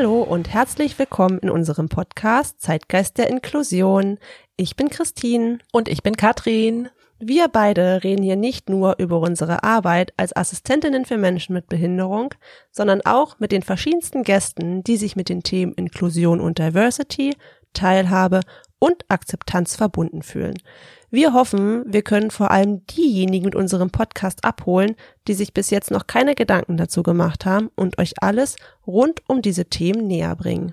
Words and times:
Hallo 0.00 0.22
und 0.22 0.48
herzlich 0.48 0.98
willkommen 0.98 1.40
in 1.40 1.50
unserem 1.50 1.90
Podcast 1.90 2.58
Zeitgeist 2.58 3.18
der 3.18 3.28
Inklusion. 3.28 4.16
Ich 4.56 4.74
bin 4.74 4.88
Christine. 4.88 5.58
Und 5.72 5.88
ich 5.88 6.02
bin 6.02 6.16
Katrin. 6.16 6.88
Wir 7.18 7.48
beide 7.48 8.02
reden 8.02 8.22
hier 8.22 8.36
nicht 8.36 8.70
nur 8.70 8.94
über 8.98 9.20
unsere 9.20 9.62
Arbeit 9.62 10.14
als 10.16 10.34
Assistentinnen 10.34 11.04
für 11.04 11.18
Menschen 11.18 11.52
mit 11.52 11.66
Behinderung, 11.66 12.32
sondern 12.70 13.02
auch 13.02 13.40
mit 13.40 13.52
den 13.52 13.60
verschiedensten 13.60 14.22
Gästen, 14.22 14.82
die 14.82 14.96
sich 14.96 15.16
mit 15.16 15.28
den 15.28 15.42
Themen 15.42 15.74
Inklusion 15.74 16.40
und 16.40 16.58
Diversity, 16.58 17.36
Teilhabe 17.74 18.40
und 18.80 19.04
Akzeptanz 19.08 19.76
verbunden 19.76 20.22
fühlen. 20.22 20.58
Wir 21.10 21.32
hoffen, 21.32 21.84
wir 21.86 22.02
können 22.02 22.32
vor 22.32 22.50
allem 22.50 22.84
diejenigen 22.86 23.44
mit 23.44 23.54
unserem 23.54 23.90
Podcast 23.90 24.44
abholen, 24.44 24.96
die 25.28 25.34
sich 25.34 25.54
bis 25.54 25.70
jetzt 25.70 25.92
noch 25.92 26.08
keine 26.08 26.34
Gedanken 26.34 26.76
dazu 26.76 27.04
gemacht 27.04 27.46
haben 27.46 27.70
und 27.76 27.98
euch 27.98 28.14
alles 28.22 28.56
rund 28.86 29.22
um 29.28 29.42
diese 29.42 29.66
Themen 29.66 30.06
näher 30.08 30.34
bringen. 30.34 30.72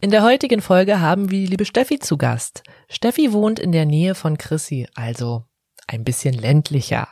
In 0.00 0.10
der 0.10 0.22
heutigen 0.22 0.60
Folge 0.60 1.00
haben 1.00 1.30
wir 1.30 1.38
die 1.38 1.46
liebe 1.46 1.64
Steffi 1.64 1.98
zu 1.98 2.18
Gast. 2.18 2.62
Steffi 2.90 3.32
wohnt 3.32 3.58
in 3.58 3.72
der 3.72 3.86
Nähe 3.86 4.14
von 4.14 4.36
Chrissy, 4.36 4.86
also 4.94 5.44
ein 5.86 6.04
bisschen 6.04 6.34
ländlicher. 6.34 7.08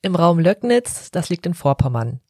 Im 0.00 0.14
Raum 0.14 0.38
Löcknitz, 0.38 1.10
das 1.10 1.28
liegt 1.28 1.44
in 1.46 1.54
Vorpommern. 1.54 2.20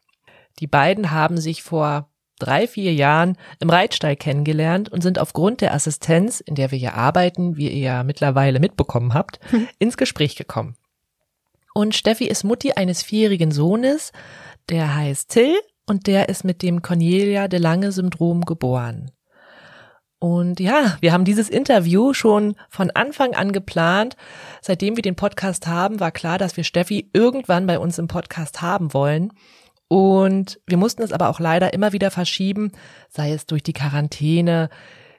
Die 0.59 0.67
beiden 0.67 1.11
haben 1.11 1.39
sich 1.39 1.63
vor 1.63 2.11
drei, 2.39 2.67
vier 2.67 2.93
Jahren 2.93 3.37
im 3.61 3.71
Reitstall 3.71 4.17
kennengelernt 4.17 4.89
und 4.91 5.03
sind 5.03 5.19
aufgrund 5.19 5.61
der 5.61 5.75
Assistenz, 5.75 6.41
in 6.41 6.55
der 6.55 6.71
wir 6.71 6.79
hier 6.79 6.95
arbeiten, 6.95 7.57
wie 7.57 7.69
ihr 7.69 7.79
ja 7.79 8.03
mittlerweile 8.03 8.61
mitbekommen 8.61 9.15
habt, 9.15 9.41
ins 9.79 9.97
Gespräch 9.97 10.37
gekommen. 10.37 10.77
Und 11.75 11.95
Steffi 11.95 12.25
ist 12.27 12.45
Mutti 12.45 12.73
eines 12.73 13.03
vierjährigen 13.03 13.51
Sohnes, 13.51 14.13
der 14.69 14.95
heißt 14.95 15.31
Till 15.31 15.55
und 15.87 16.07
der 16.07 16.29
ist 16.29 16.45
mit 16.45 16.63
dem 16.63 16.83
Cornelia 16.83 17.49
de 17.49 17.61
Lange 17.61 17.93
Syndrom 17.93 18.45
geboren. 18.45 19.11
Und 20.19 20.61
ja, 20.61 20.97
wir 21.01 21.13
haben 21.13 21.27
dieses 21.27 21.51
Interview 21.51 22.15
schon 22.15 22.57
von 22.71 22.91
Anfang 22.91 23.35
an 23.35 23.53
geplant. 23.53 24.17
Seitdem 24.63 24.97
wir 24.97 25.03
den 25.03 25.15
Podcast 25.15 25.67
haben, 25.67 26.01
war 26.01 26.11
klar, 26.11 26.39
dass 26.39 26.57
wir 26.57 26.65
Steffi 26.65 27.11
irgendwann 27.13 27.67
bei 27.67 27.79
uns 27.79 27.99
im 27.99 28.09
Podcast 28.09 28.63
haben 28.63 28.95
wollen. 28.95 29.33
Und 29.89 30.61
wir 30.67 30.77
mussten 30.77 31.03
es 31.03 31.13
aber 31.13 31.29
auch 31.29 31.41
leider 31.41 31.73
immer 31.73 31.93
wieder 31.93 32.11
verschieben, 32.11 32.73
sei 33.09 33.33
es 33.33 33.47
durch 33.47 33.63
die 33.63 33.73
Quarantäne, 33.73 34.69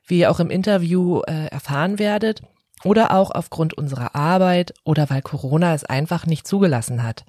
wie 0.05 0.19
ihr 0.19 0.31
auch 0.31 0.39
im 0.39 0.49
Interview 0.49 1.21
äh, 1.21 1.47
erfahren 1.47 1.99
werdet, 1.99 2.41
oder 2.83 3.11
auch 3.11 3.31
aufgrund 3.31 3.73
unserer 3.73 4.15
Arbeit 4.15 4.73
oder 4.83 5.09
weil 5.09 5.21
Corona 5.21 5.73
es 5.73 5.83
einfach 5.83 6.25
nicht 6.25 6.47
zugelassen 6.47 7.03
hat. 7.03 7.25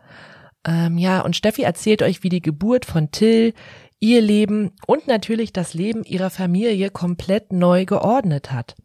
Ähm, 0.66 0.98
ja, 0.98 1.20
und 1.20 1.36
Steffi 1.36 1.62
erzählt 1.62 2.02
euch, 2.02 2.22
wie 2.22 2.28
die 2.28 2.42
Geburt 2.42 2.84
von 2.84 3.10
Till 3.10 3.54
ihr 4.00 4.20
Leben 4.20 4.72
und 4.86 5.06
natürlich 5.06 5.52
das 5.52 5.74
Leben 5.74 6.04
ihrer 6.04 6.30
Familie 6.30 6.90
komplett 6.90 7.52
neu 7.52 7.84
geordnet 7.84 8.52
hat. 8.52 8.76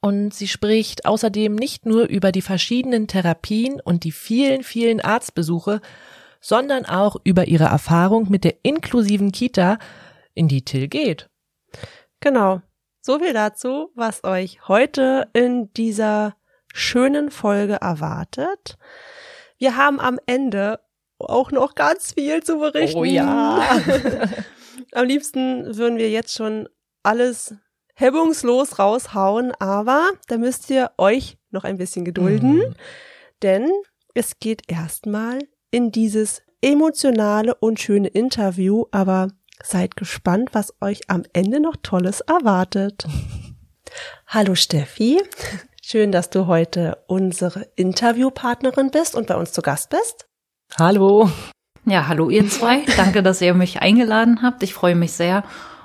Und 0.00 0.34
sie 0.34 0.48
spricht 0.48 1.04
außerdem 1.04 1.54
nicht 1.54 1.86
nur 1.86 2.04
über 2.04 2.32
die 2.32 2.42
verschiedenen 2.42 3.06
Therapien 3.08 3.80
und 3.80 4.04
die 4.04 4.12
vielen, 4.12 4.62
vielen 4.62 5.00
Arztbesuche, 5.00 5.80
sondern 6.46 6.86
auch 6.86 7.16
über 7.24 7.48
ihre 7.48 7.64
Erfahrung 7.64 8.30
mit 8.30 8.44
der 8.44 8.54
inklusiven 8.62 9.32
Kita, 9.32 9.78
in 10.32 10.46
die 10.46 10.64
Till 10.64 10.86
geht. 10.86 11.28
Genau. 12.20 12.62
So 13.00 13.18
viel 13.18 13.32
dazu, 13.32 13.90
was 13.96 14.22
euch 14.22 14.68
heute 14.68 15.28
in 15.32 15.72
dieser 15.72 16.36
schönen 16.72 17.32
Folge 17.32 17.78
erwartet. 17.80 18.78
Wir 19.58 19.76
haben 19.76 19.98
am 19.98 20.20
Ende 20.26 20.78
auch 21.18 21.50
noch 21.50 21.74
ganz 21.74 22.12
viel 22.12 22.44
zu 22.44 22.58
berichten. 22.60 22.98
Oh 22.98 23.04
ja. 23.04 23.60
Am 24.92 25.04
liebsten 25.04 25.76
würden 25.76 25.98
wir 25.98 26.10
jetzt 26.10 26.32
schon 26.32 26.68
alles 27.02 27.56
hemmungslos 27.96 28.78
raushauen, 28.78 29.52
aber 29.58 30.10
da 30.28 30.38
müsst 30.38 30.70
ihr 30.70 30.92
euch 30.96 31.38
noch 31.50 31.64
ein 31.64 31.76
bisschen 31.78 32.04
gedulden, 32.04 32.58
Mhm. 32.58 32.74
denn 33.42 33.68
es 34.14 34.38
geht 34.38 34.70
erstmal 34.70 35.40
in 35.70 35.92
dieses 35.92 36.42
emotionale 36.60 37.54
und 37.54 37.80
schöne 37.80 38.08
Interview, 38.08 38.84
aber 38.90 39.28
seid 39.62 39.96
gespannt, 39.96 40.50
was 40.52 40.74
euch 40.80 41.08
am 41.08 41.24
Ende 41.32 41.60
noch 41.60 41.76
Tolles 41.82 42.20
erwartet. 42.20 43.06
Hallo 44.26 44.54
Steffi, 44.54 45.20
schön, 45.82 46.12
dass 46.12 46.30
du 46.30 46.46
heute 46.46 46.98
unsere 47.06 47.66
Interviewpartnerin 47.76 48.90
bist 48.90 49.14
und 49.14 49.26
bei 49.26 49.36
uns 49.36 49.52
zu 49.52 49.62
Gast 49.62 49.90
bist. 49.90 50.26
Hallo. 50.78 51.30
Ja, 51.84 52.08
hallo 52.08 52.30
ihr 52.30 52.48
zwei. 52.48 52.84
Danke, 52.96 53.22
dass 53.22 53.40
ihr 53.40 53.54
mich 53.54 53.80
eingeladen 53.80 54.42
habt. 54.42 54.64
Ich 54.64 54.74
freue 54.74 54.96
mich 54.96 55.12
sehr. 55.12 55.44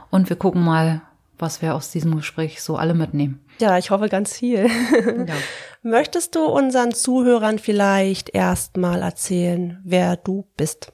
Und 0.10 0.30
wir 0.30 0.36
gucken 0.36 0.64
mal, 0.64 1.04
was 1.38 1.62
wir 1.62 1.76
aus 1.76 1.92
diesem 1.92 2.16
Gespräch 2.16 2.62
so 2.62 2.76
alle 2.76 2.96
mitnehmen. 2.96 3.46
Ja, 3.62 3.78
ich 3.78 3.92
hoffe 3.92 4.10
ganz 4.10 4.38
viel. 4.38 4.68
Ja. 5.28 5.36
Möchtest 5.84 6.36
du 6.36 6.46
unseren 6.46 6.94
Zuhörern 6.94 7.58
vielleicht 7.60 8.30
erstmal 8.30 9.02
erzählen, 9.02 9.80
wer 9.84 10.16
du 10.16 10.46
bist? 10.58 10.94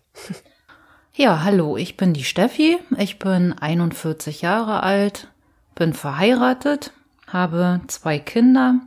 Ja, 1.14 1.44
hallo, 1.44 1.78
ich 1.78 1.98
bin 1.98 2.14
die 2.14 2.24
Steffi. 2.24 2.78
Ich 2.98 3.20
bin 3.20 3.54
41 3.54 4.42
Jahre 4.42 4.84
alt, 4.84 5.30
bin 5.76 5.94
verheiratet, 5.94 6.92
habe 7.28 7.82
zwei 7.88 8.20
Kinder. 8.20 8.80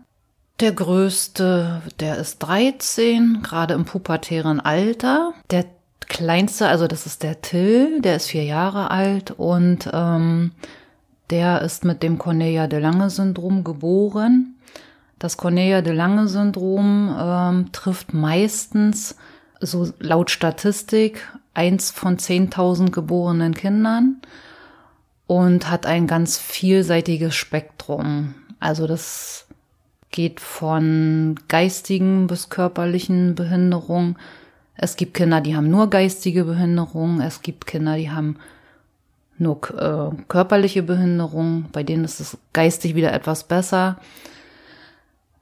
Der 0.60 0.72
größte, 0.72 1.82
der 2.00 2.16
ist 2.16 2.38
13, 2.38 3.40
gerade 3.42 3.74
im 3.74 3.84
pubertären 3.84 4.60
Alter. 4.60 5.32
Der 5.50 5.64
kleinste, 6.00 6.68
also 6.68 6.86
das 6.86 7.06
ist 7.06 7.22
der 7.22 7.40
Till, 7.40 8.00
der 8.00 8.16
ist 8.16 8.28
vier 8.28 8.44
Jahre 8.44 8.90
alt 8.90 9.30
und 9.32 9.88
ähm, 9.92 10.52
der 11.30 11.62
ist 11.62 11.84
mit 11.84 12.02
dem 12.02 12.18
Cornelia 12.18 12.66
de 12.66 12.80
Lange 12.80 13.10
Syndrom 13.10 13.64
geboren. 13.64 14.56
Das 15.18 15.36
Cornelia 15.36 15.82
de 15.82 15.92
Lange 15.92 16.28
Syndrom 16.28 17.14
ähm, 17.18 17.72
trifft 17.72 18.14
meistens, 18.14 19.16
so 19.60 19.92
laut 19.98 20.30
Statistik, 20.30 21.28
eins 21.54 21.90
von 21.90 22.16
10.000 22.16 22.90
geborenen 22.90 23.54
Kindern 23.54 24.16
und 25.26 25.70
hat 25.70 25.86
ein 25.86 26.06
ganz 26.06 26.38
vielseitiges 26.38 27.34
Spektrum. 27.34 28.34
Also 28.58 28.86
das 28.86 29.46
geht 30.10 30.40
von 30.40 31.38
geistigen 31.48 32.26
bis 32.26 32.48
körperlichen 32.48 33.34
Behinderungen. 33.34 34.16
Es 34.74 34.96
gibt 34.96 35.14
Kinder, 35.14 35.40
die 35.40 35.54
haben 35.54 35.70
nur 35.70 35.90
geistige 35.90 36.44
Behinderung. 36.44 37.20
Es 37.20 37.42
gibt 37.42 37.66
Kinder, 37.66 37.96
die 37.96 38.10
haben 38.10 38.36
nur 39.40 39.60
äh, 39.76 40.22
körperliche 40.28 40.82
Behinderung. 40.82 41.66
Bei 41.72 41.82
denen 41.82 42.04
ist 42.04 42.20
es 42.20 42.36
geistig 42.52 42.94
wieder 42.94 43.12
etwas 43.12 43.44
besser. 43.44 43.98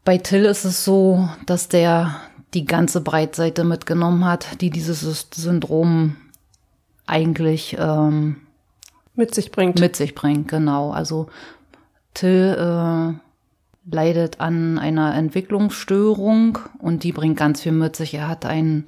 Bei 0.04 0.16
Till 0.18 0.44
ist 0.44 0.64
es 0.64 0.84
so, 0.84 1.28
dass 1.46 1.68
der 1.68 2.16
die 2.54 2.64
ganze 2.64 3.00
Breitseite 3.02 3.64
mitgenommen 3.64 4.24
hat, 4.24 4.60
die 4.62 4.70
dieses 4.70 5.00
Syndrom 5.34 6.16
eigentlich 7.06 7.76
ähm, 7.78 8.36
Mit 9.14 9.34
sich 9.34 9.50
bringt. 9.50 9.80
mit 9.80 9.96
sich 9.96 10.14
bringt. 10.14 10.48
Genau. 10.48 10.90
Also 10.90 11.28
Till 12.14 12.56
äh, 12.58 13.94
leidet 13.94 14.40
an 14.40 14.78
einer 14.78 15.14
Entwicklungsstörung 15.14 16.58
und 16.78 17.04
die 17.04 17.12
bringt 17.12 17.36
ganz 17.36 17.62
viel 17.62 17.72
mit 17.72 17.96
sich. 17.96 18.14
Er 18.14 18.28
hat 18.28 18.46
einen 18.46 18.86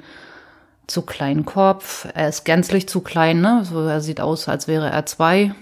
zu 0.90 1.02
kleinen 1.02 1.44
Kopf. 1.44 2.06
Er 2.14 2.28
ist 2.28 2.44
gänzlich 2.44 2.88
zu 2.88 3.00
klein, 3.00 3.40
ne? 3.40 3.64
So, 3.64 3.80
er 3.86 4.00
sieht 4.00 4.20
aus, 4.20 4.48
als 4.48 4.68
wäre 4.68 4.90
er 4.90 5.06
zwei. 5.06 5.54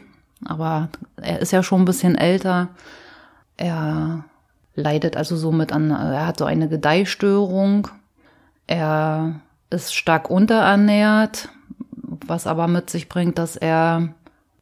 Aber 0.44 0.88
er 1.16 1.40
ist 1.40 1.52
ja 1.52 1.62
schon 1.62 1.82
ein 1.82 1.86
bisschen 1.86 2.16
älter. 2.16 2.69
Er 3.56 4.25
leidet 4.75 5.16
also 5.16 5.36
somit 5.36 5.72
an, 5.72 5.90
er 5.90 6.26
hat 6.26 6.38
so 6.38 6.44
eine 6.44 6.69
Gedeihstörung. 6.69 7.88
Er 8.66 9.40
ist 9.70 9.94
stark 9.94 10.30
unterernährt, 10.30 11.48
was 11.90 12.46
aber 12.46 12.69
mit 12.69 12.88
sich 12.88 13.08
bringt, 13.08 13.38
dass 13.38 13.56
er 13.56 14.08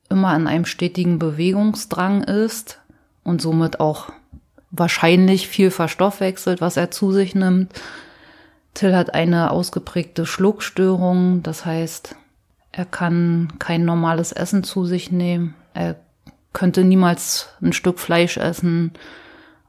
immer 0.09 0.29
an 0.29 0.47
einem 0.47 0.65
stetigen 0.65 1.19
Bewegungsdrang 1.19 2.23
ist 2.23 2.81
und 3.25 3.43
somit 3.43 3.81
auch 3.81 4.11
wahrscheinlich 4.71 5.49
viel 5.49 5.71
verstoffwechselt, 5.71 6.61
was 6.61 6.77
er 6.77 6.91
zu 6.91 7.13
sich 7.13 7.35
nimmt. 7.35 7.73
Till 8.77 8.95
hat 8.95 9.15
eine 9.15 9.53
ausgeprägte 9.53 10.27
Schluckstörung, 10.27 11.43
das 11.43 11.65
heißt, 11.65 12.15
er 12.73 12.85
kann 12.85 13.55
kein 13.59 13.87
normales 13.87 14.33
Essen 14.33 14.65
zu 14.65 14.85
sich 14.85 15.11
nehmen. 15.11 15.55
Er 15.73 15.97
könnte 16.53 16.85
niemals 16.85 17.49
ein 17.63 17.73
Stück 17.73 17.99
Fleisch 17.99 18.37
essen 18.37 18.93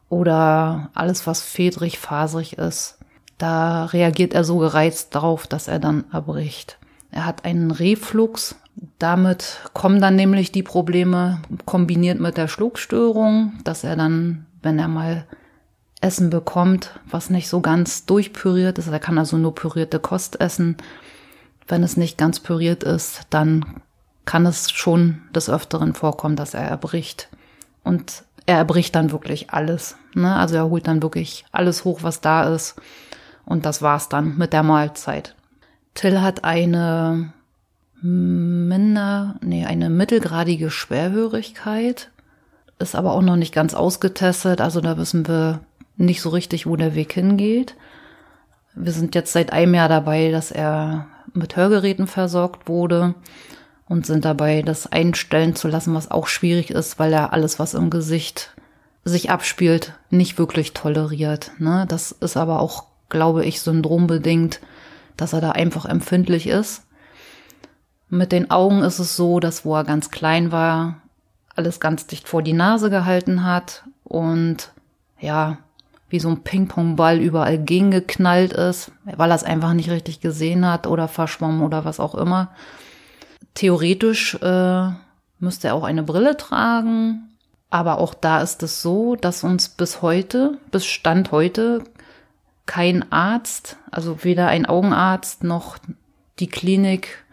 oder 0.10 0.90
alles, 0.94 1.26
was 1.26 1.42
fedrig, 1.42 2.00
faserig 2.00 2.58
ist. 2.58 2.98
Da 3.38 3.86
reagiert 3.86 4.34
er 4.34 4.44
so 4.44 4.58
gereizt 4.58 5.16
darauf, 5.16 5.48
dass 5.48 5.70
er 5.70 5.80
dann 5.80 6.04
erbricht. 6.12 6.78
Er 7.10 7.26
hat 7.26 7.46
einen 7.46 7.72
Reflux. 7.72 8.56
Damit 9.00 9.62
kommen 9.74 10.02
dann 10.02 10.18
nämlich 10.18 10.52
die 10.52 10.64
Probleme 10.64 11.42
kombiniert 11.64 12.20
mit 12.20 12.36
der 12.36 12.50
Schluckstörung, 12.50 13.54
dass 13.64 13.86
er 13.86 13.96
dann, 13.96 14.48
wenn 14.62 14.78
er 14.80 14.90
mal 14.90 15.26
Essen 16.02 16.30
bekommt, 16.30 17.00
was 17.10 17.30
nicht 17.30 17.50
so 17.50 17.62
ganz 17.62 18.06
durchpüriert 18.06 18.78
ist, 18.78 18.88
er 18.88 19.00
kann 19.00 19.18
also 19.18 19.38
nur 19.38 19.56
pürierte 19.56 20.00
Kost 20.00 20.40
essen. 20.40 20.78
Wenn 21.68 21.84
es 21.84 21.98
nicht 21.98 22.18
ganz 22.18 22.40
püriert 22.40 22.84
ist, 22.84 23.22
dann 23.30 23.82
kann 24.26 24.46
es 24.46 24.72
schon 24.72 25.22
des 25.34 25.50
Öfteren 25.50 25.94
vorkommen, 25.94 26.36
dass 26.36 26.54
er 26.54 26.64
erbricht. 26.64 27.30
Und 27.84 28.24
er 28.46 28.58
erbricht 28.58 28.96
dann 28.96 29.12
wirklich 29.12 29.52
alles. 29.52 29.98
Ne? 30.14 30.36
Also 30.36 30.56
er 30.56 30.70
holt 30.70 30.88
dann 30.88 31.02
wirklich 31.02 31.46
alles 31.52 31.84
hoch, 31.84 32.04
was 32.04 32.22
da 32.22 32.54
ist. 32.54 32.76
Und 33.46 33.66
das 33.66 33.82
war's 33.82 34.10
dann 34.10 34.38
mit 34.38 34.54
der 34.54 34.64
Mahlzeit. 34.64 35.36
Till 35.94 36.22
hat 36.22 36.44
eine 36.44 37.34
minder, 38.02 39.36
nee, 39.42 39.66
eine 39.66 39.90
mittelgradige 39.90 40.70
Schwerhörigkeit, 40.70 42.12
ist 42.80 42.96
aber 42.96 43.14
auch 43.14 43.22
noch 43.22 43.38
nicht 43.38 43.54
ganz 43.54 43.74
ausgetestet. 43.74 44.62
Also 44.62 44.82
da 44.82 44.98
wissen 44.98 45.28
wir 45.28 45.62
nicht 45.98 46.22
so 46.22 46.30
richtig, 46.30 46.66
wo 46.66 46.76
der 46.76 46.96
Weg 46.96 47.14
hingeht. 47.14 47.76
Wir 48.76 48.92
sind 48.92 49.16
jetzt 49.16 49.34
seit 49.34 49.52
einem 49.52 49.74
Jahr 49.74 49.90
dabei, 49.90 50.32
dass 50.32 50.52
er 50.52 51.08
mit 51.34 51.56
Hörgeräten 51.56 52.08
versorgt 52.08 52.68
wurde 52.68 53.16
und 53.88 54.06
sind 54.06 54.26
dabei, 54.26 54.62
das 54.62 54.92
einstellen 54.92 55.56
zu 55.56 55.68
lassen, 55.68 55.94
was 55.94 56.12
auch 56.12 56.28
schwierig 56.28 56.72
ist, 56.72 57.00
weil 57.00 57.14
er 57.14 57.34
alles, 57.34 57.60
was 57.60 57.74
im 57.74 57.90
Gesicht 57.90 58.54
sich 59.04 59.32
abspielt, 59.32 59.94
nicht 60.10 60.38
wirklich 60.38 60.74
toleriert. 60.74 61.52
Ne? 61.60 61.86
Das 61.88 62.12
ist 62.12 62.38
aber 62.38 62.60
auch, 62.60 62.86
glaube 63.10 63.46
ich, 63.46 63.62
syndrombedingt, 63.62 64.60
dass 65.16 65.34
er 65.34 65.42
da 65.42 65.52
einfach 65.52 65.86
empfindlich 65.86 66.48
ist. 66.48 66.84
Mit 68.10 68.32
den 68.32 68.52
Augen 68.52 68.84
ist 68.84 69.00
es 69.00 69.16
so, 69.16 69.40
dass 69.40 69.66
wo 69.66 69.76
er 69.76 69.84
ganz 69.84 70.12
klein 70.12 70.52
war, 70.52 71.02
alles 71.56 71.80
ganz 71.80 72.08
dicht 72.08 72.28
vor 72.28 72.44
die 72.44 72.54
Nase 72.54 72.90
gehalten 72.90 73.44
hat 73.44 73.84
und 74.04 74.72
ja, 75.20 75.58
wie 76.10 76.20
so 76.20 76.30
ein 76.30 76.44
Ping-Pong-Ball 76.44 77.20
überall 77.20 77.58
gegengeknallt 77.58 78.54
ist, 78.54 78.92
weil 79.04 79.32
er 79.32 79.36
es 79.36 79.44
einfach 79.44 79.74
nicht 79.74 79.90
richtig 79.90 80.22
gesehen 80.22 80.66
hat 80.66 80.88
oder 80.88 81.08
verschwommen 81.08 81.62
oder 81.62 81.86
was 81.86 82.00
auch 82.00 82.16
immer. 82.16 82.52
Theoretisch 83.54 84.36
äh, 84.36 84.90
müsste 85.40 85.68
er 85.68 85.76
auch 85.76 85.84
eine 85.84 86.04
Brille 86.04 86.38
tragen, 86.38 87.30
aber 87.70 87.98
auch 87.98 88.14
da 88.14 88.42
ist 88.42 88.64
es 88.64 88.82
so, 88.82 89.16
dass 89.16 89.44
uns 89.44 89.70
bis 89.70 90.02
heute, 90.02 90.58
bis 90.72 90.86
Stand 90.86 91.32
heute, 91.32 91.84
kein 92.66 93.12
Arzt, 93.12 93.78
also 93.92 94.24
weder 94.24 94.48
ein 94.48 94.66
Augenarzt 94.66 95.44
noch 95.44 95.78
die 96.40 96.48
Klinik 96.48 97.26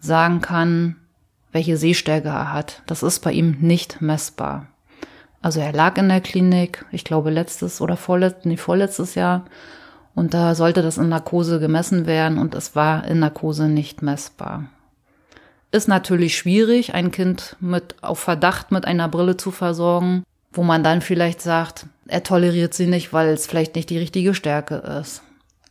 sagen 0.00 0.40
kann, 0.40 0.96
welche 1.52 1.76
Sehstärke 1.76 2.28
er 2.28 2.52
hat. 2.52 2.82
Das 2.86 3.02
ist 3.02 3.20
bei 3.20 3.32
ihm 3.32 3.58
nicht 3.60 4.00
messbar. 4.00 4.66
Also 5.46 5.60
er 5.60 5.72
lag 5.72 5.96
in 5.96 6.08
der 6.08 6.20
Klinik, 6.20 6.84
ich 6.90 7.04
glaube 7.04 7.30
letztes 7.30 7.80
oder 7.80 7.96
vorletztes, 7.96 8.46
nee, 8.46 8.56
vorletztes 8.56 9.14
Jahr. 9.14 9.44
Und 10.12 10.34
da 10.34 10.56
sollte 10.56 10.82
das 10.82 10.98
in 10.98 11.08
Narkose 11.08 11.60
gemessen 11.60 12.04
werden 12.04 12.38
und 12.38 12.56
es 12.56 12.74
war 12.74 13.06
in 13.06 13.20
Narkose 13.20 13.68
nicht 13.68 14.02
messbar. 14.02 14.64
Ist 15.70 15.86
natürlich 15.86 16.36
schwierig, 16.36 16.94
ein 16.94 17.12
Kind 17.12 17.54
mit 17.60 17.94
auf 18.02 18.18
Verdacht 18.18 18.72
mit 18.72 18.86
einer 18.86 19.06
Brille 19.06 19.36
zu 19.36 19.52
versorgen, 19.52 20.24
wo 20.52 20.64
man 20.64 20.82
dann 20.82 21.00
vielleicht 21.00 21.40
sagt, 21.40 21.86
er 22.08 22.24
toleriert 22.24 22.74
sie 22.74 22.88
nicht, 22.88 23.12
weil 23.12 23.28
es 23.28 23.46
vielleicht 23.46 23.76
nicht 23.76 23.88
die 23.88 23.98
richtige 23.98 24.34
Stärke 24.34 24.74
ist. 25.00 25.22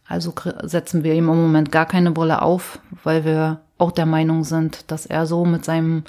Also 0.08 0.34
setzen 0.64 1.04
wir 1.04 1.16
ihm 1.16 1.28
im 1.28 1.42
Moment 1.42 1.74
gar 1.74 1.86
keine 1.86 2.12
Brille 2.12 2.42
auf, 2.42 2.80
weil 3.04 3.26
wir 3.26 3.60
auch 3.78 3.92
der 3.92 4.06
Meinung 4.06 4.46
sind, 4.46 4.90
dass 4.90 5.06
er 5.06 5.26
so 5.26 5.44
mit 5.44 5.66
seinem 5.66 6.06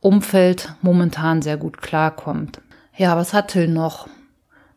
Umfeld 0.00 0.72
momentan 0.80 1.42
sehr 1.42 1.58
gut 1.58 1.82
klarkommt. 1.82 2.62
Ja, 2.98 3.16
was 3.16 3.32
hat 3.32 3.52
Till 3.52 3.68
noch? 3.68 4.08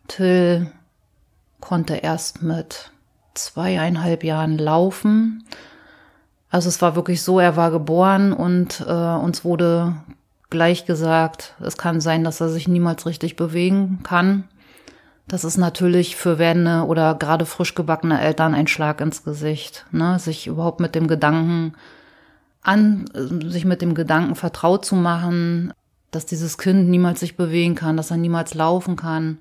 Till 0.08 0.72
konnte 1.60 1.96
erst 1.96 2.44
mit 2.44 2.92
zweieinhalb 3.34 4.24
Jahren 4.24 4.60
laufen. 4.60 5.44
Also 6.52 6.70
es 6.70 6.84
war 6.84 6.96
wirklich 6.96 7.24
so, 7.24 7.40
er 7.40 7.56
war 7.56 7.72
geboren 7.72 8.32
und 8.32 8.86
äh, 8.88 8.94
uns 8.94 9.44
wurde 9.44 9.96
gleich 10.52 10.86
gesagt, 10.86 11.56
es 11.62 11.78
kann 11.80 12.00
sein, 12.00 12.24
dass 12.24 12.40
er 12.40 12.50
sich 12.50 12.68
niemals 12.68 13.08
richtig 13.08 13.38
bewegen 13.38 14.02
kann. 14.04 14.44
Das 15.28 15.44
ist 15.44 15.58
natürlich 15.58 16.16
für 16.16 16.38
werdende 16.38 16.86
oder 16.86 17.16
gerade 17.16 17.48
frisch 17.48 17.74
gebackene 17.74 18.22
Eltern 18.22 18.54
ein 18.54 18.68
Schlag 18.68 19.02
ins 19.02 19.24
Gesicht, 19.24 19.88
ne? 19.90 20.20
sich 20.20 20.46
überhaupt 20.46 20.80
mit 20.80 20.94
dem 20.94 21.08
Gedanken 21.08 21.74
an, 22.62 23.06
sich 23.16 23.66
mit 23.66 23.82
dem 23.82 23.96
Gedanken 23.96 24.36
vertraut 24.36 24.86
zu 24.86 24.96
machen, 24.96 25.74
dass 26.12 26.26
dieses 26.26 26.58
Kind 26.58 26.90
niemals 26.90 27.22
sich 27.22 27.38
bewegen 27.38 27.76
kann, 27.76 27.98
dass 27.98 28.12
er 28.12 28.18
niemals 28.18 28.54
laufen 28.54 28.96
kann. 28.96 29.40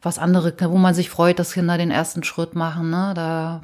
Was 0.00 0.18
andere, 0.18 0.54
wo 0.70 0.78
man 0.78 0.94
sich 0.94 1.10
freut, 1.10 1.38
dass 1.38 1.52
Kinder 1.52 1.76
den 1.78 1.90
ersten 1.90 2.22
Schritt 2.22 2.54
machen, 2.54 2.90
ne? 2.90 3.12
Da 3.14 3.62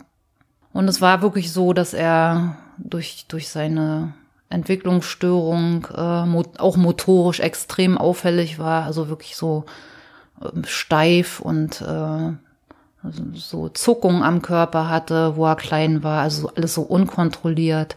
und 0.72 0.88
es 0.88 1.00
war 1.00 1.22
wirklich 1.22 1.52
so, 1.52 1.72
dass 1.72 1.94
er 1.94 2.56
durch 2.78 3.26
durch 3.28 3.48
seine 3.48 4.14
Entwicklungsstörung 4.48 5.86
äh, 5.94 6.58
auch 6.58 6.76
motorisch 6.76 7.40
extrem 7.40 7.98
auffällig 7.98 8.58
war, 8.58 8.84
also 8.84 9.08
wirklich 9.08 9.36
so 9.36 9.64
äh, 10.40 10.66
steif 10.66 11.40
und 11.40 11.80
äh, 11.80 12.32
so 13.34 13.68
Zuckungen 13.68 14.22
am 14.22 14.42
Körper 14.42 14.88
hatte, 14.88 15.36
wo 15.36 15.46
er 15.46 15.56
klein 15.56 16.02
war, 16.02 16.22
also 16.22 16.50
alles 16.54 16.74
so 16.74 16.82
unkontrolliert 16.82 17.96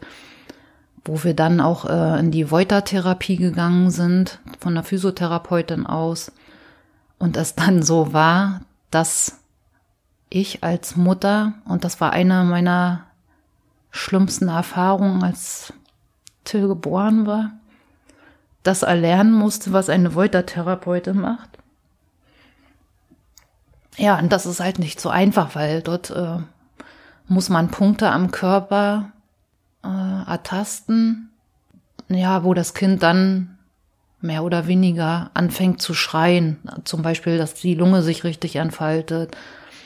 wo 1.06 1.24
wir 1.24 1.34
dann 1.34 1.60
auch 1.60 1.86
äh, 1.86 2.20
in 2.20 2.32
die 2.32 2.50
Voiter-Therapie 2.50 3.36
gegangen 3.36 3.92
sind, 3.92 4.40
von 4.60 4.74
der 4.74 4.84
Physiotherapeutin 4.84 5.86
aus. 5.86 6.32
Und 7.20 7.38
es 7.38 7.56
dann 7.56 7.84
so 7.84 8.14
war, 8.14 8.62
dass 8.90 9.40
ich 10.30 10.64
als 10.64 10.95
Mutter, 10.95 11.54
und 11.66 11.83
das 11.83 12.00
war 12.00 12.12
eine 12.12 12.44
meiner 12.44 13.06
schlimmsten 13.92 14.48
Erfahrungen, 14.48 15.24
als 15.24 15.74
Till 16.44 16.68
geboren 16.68 17.26
war, 17.26 17.52
das 18.64 18.81
erlernen 18.81 19.33
musste, 19.33 19.74
was 19.74 19.90
eine 19.90 20.16
Voiter-Therapeutin 20.16 21.19
macht. 21.19 21.50
Ja, 23.98 24.18
und 24.18 24.31
das 24.31 24.45
ist 24.45 24.60
halt 24.60 24.80
nicht 24.80 25.00
so 25.00 25.10
einfach, 25.10 25.54
weil 25.54 25.81
dort 25.81 26.10
äh, 26.10 26.38
muss 27.28 27.50
man 27.50 27.69
Punkte 27.69 28.10
am 28.10 28.31
Körper 28.31 29.12
äh, 29.83 30.30
ertasten, 30.30 31.30
ja, 32.09 32.44
wo 32.44 32.54
das 32.54 32.73
Kind 32.73 33.04
dann 33.04 33.57
mehr 34.21 34.44
oder 34.44 34.68
weniger 34.68 35.31
anfängt 35.33 35.81
zu 35.81 35.94
schreien. 35.94 36.57
Zum 36.85 37.02
Beispiel, 37.02 37.37
dass 37.37 37.54
die 37.54 37.75
Lunge 37.75 38.02
sich 38.02 38.23
richtig 38.23 38.56
entfaltet. 38.56 39.35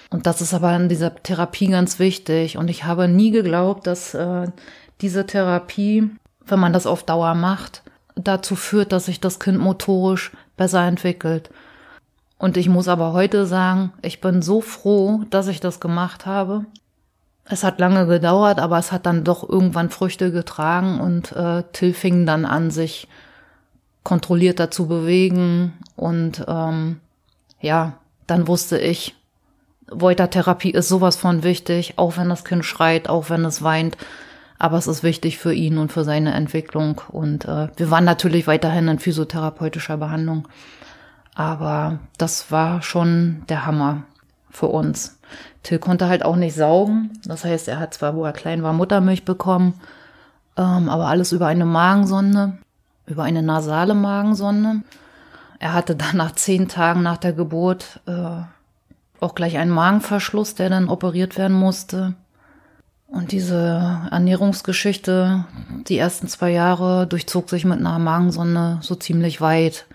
Und 0.09 0.27
das 0.27 0.41
ist 0.41 0.53
aber 0.53 0.75
in 0.75 0.89
dieser 0.89 1.15
Therapie 1.15 1.67
ganz 1.67 1.99
wichtig. 1.99 2.57
Und 2.57 2.69
ich 2.69 2.83
habe 2.83 3.07
nie 3.07 3.31
geglaubt, 3.31 3.87
dass 3.87 4.13
äh, 4.13 4.47
diese 5.01 5.25
Therapie, 5.25 6.09
wenn 6.45 6.59
man 6.59 6.71
das 6.71 6.85
auf 6.85 7.03
Dauer 7.03 7.33
macht, 7.33 7.81
dazu 8.15 8.55
führt, 8.55 8.91
dass 8.91 9.05
sich 9.05 9.19
das 9.19 9.39
Kind 9.39 9.57
motorisch 9.57 10.31
besser 10.55 10.83
entwickelt. 10.83 11.49
Und 12.37 12.57
ich 12.57 12.69
muss 12.69 12.87
aber 12.87 13.13
heute 13.13 13.45
sagen, 13.47 13.91
ich 14.01 14.21
bin 14.21 14.41
so 14.41 14.61
froh, 14.61 15.23
dass 15.29 15.47
ich 15.47 15.59
das 15.59 15.79
gemacht 15.79 16.25
habe, 16.25 16.65
es 17.49 17.63
hat 17.63 17.79
lange 17.79 18.07
gedauert, 18.07 18.59
aber 18.59 18.77
es 18.77 18.91
hat 18.91 19.05
dann 19.05 19.23
doch 19.23 19.47
irgendwann 19.47 19.89
Früchte 19.89 20.31
getragen 20.31 20.99
und 20.99 21.31
äh, 21.31 21.63
Till 21.73 21.93
fing 21.93 22.25
dann 22.25 22.45
an, 22.45 22.71
sich 22.71 23.07
kontrollierter 24.03 24.71
zu 24.71 24.87
bewegen 24.87 25.73
und 25.95 26.43
ähm, 26.47 26.99
ja, 27.59 27.93
dann 28.25 28.47
wusste 28.47 28.77
ich, 28.77 29.15
Voiter-Therapie 29.89 30.71
ist 30.71 30.89
sowas 30.89 31.15
von 31.15 31.43
wichtig, 31.43 31.93
auch 31.97 32.17
wenn 32.17 32.29
das 32.29 32.43
Kind 32.43 32.65
schreit, 32.65 33.09
auch 33.09 33.29
wenn 33.29 33.45
es 33.45 33.63
weint, 33.63 33.97
aber 34.59 34.77
es 34.77 34.87
ist 34.87 35.03
wichtig 35.03 35.37
für 35.37 35.53
ihn 35.53 35.77
und 35.77 35.91
für 35.91 36.03
seine 36.03 36.33
Entwicklung 36.33 37.01
und 37.09 37.45
äh, 37.45 37.69
wir 37.75 37.91
waren 37.91 38.05
natürlich 38.05 38.47
weiterhin 38.47 38.87
in 38.87 38.99
physiotherapeutischer 38.99 39.97
Behandlung, 39.97 40.47
aber 41.35 41.99
das 42.17 42.51
war 42.51 42.81
schon 42.81 43.43
der 43.47 43.65
Hammer 43.65 44.03
für 44.57 44.67
uns. 44.67 45.19
Till 45.61 45.77
konnte 45.77 46.07
halt 46.07 46.25
auch 46.25 46.35
nicht 46.35 46.55
saugen. 46.55 47.19
Das 47.25 47.45
heißt, 47.45 47.67
er 47.67 47.79
hat 47.79 47.93
zwar, 47.93 48.15
wo 48.15 48.25
er 48.25 48.33
klein 48.33 48.63
war, 48.63 48.73
Muttermilch 48.73 49.23
bekommen, 49.23 49.75
ähm, 50.57 50.89
aber 50.89 51.07
alles 51.07 51.31
über 51.31 51.45
eine 51.45 51.65
Magensonde, 51.65 52.57
über 53.05 53.23
eine 53.23 53.43
nasale 53.43 53.93
Magensonde. 53.93 54.81
er 55.59 55.73
hatte 55.73 55.95
dann 55.95 56.17
nach 56.17 56.33
zehn 56.33 56.67
Tagen 56.67 57.03
nach 57.03 57.17
der 57.17 57.33
Geburt 57.33 57.99
äh, 58.07 58.41
auch 59.19 59.35
gleich 59.35 59.57
einen 59.57 59.71
Magenverschluss, 59.71 60.55
der 60.55 60.69
dann 60.69 60.89
operiert 60.89 61.37
werden 61.37 61.57
musste. 61.57 62.13
Und 63.07 63.31
diese 63.31 64.09
Ernährungsgeschichte, 64.11 65.45
die 65.87 65.97
ersten 65.97 66.27
zwei 66.27 66.51
Jahre, 66.51 67.07
durchzog 67.07 67.49
sich 67.49 67.63
mit 67.63 67.79
einer 67.79 67.99
Magensonde 67.99 68.79
so 68.81 68.95
ziemlich 68.95 69.39
weit. 69.39 69.85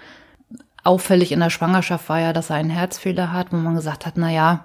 Auffällig 0.85 1.33
in 1.33 1.41
der 1.41 1.51
Schwangerschaft 1.51 2.09
war 2.09 2.21
ja, 2.21 2.33
dass 2.33 2.51
er 2.51 2.57
einen 2.57 2.71
Herzfehler 2.71 3.33
hat, 3.33 3.53
wo 3.53 3.57
man 3.57 3.77
gesagt 3.77 4.05
hat, 4.05 4.15
na 4.17 4.31
ja, 4.31 4.65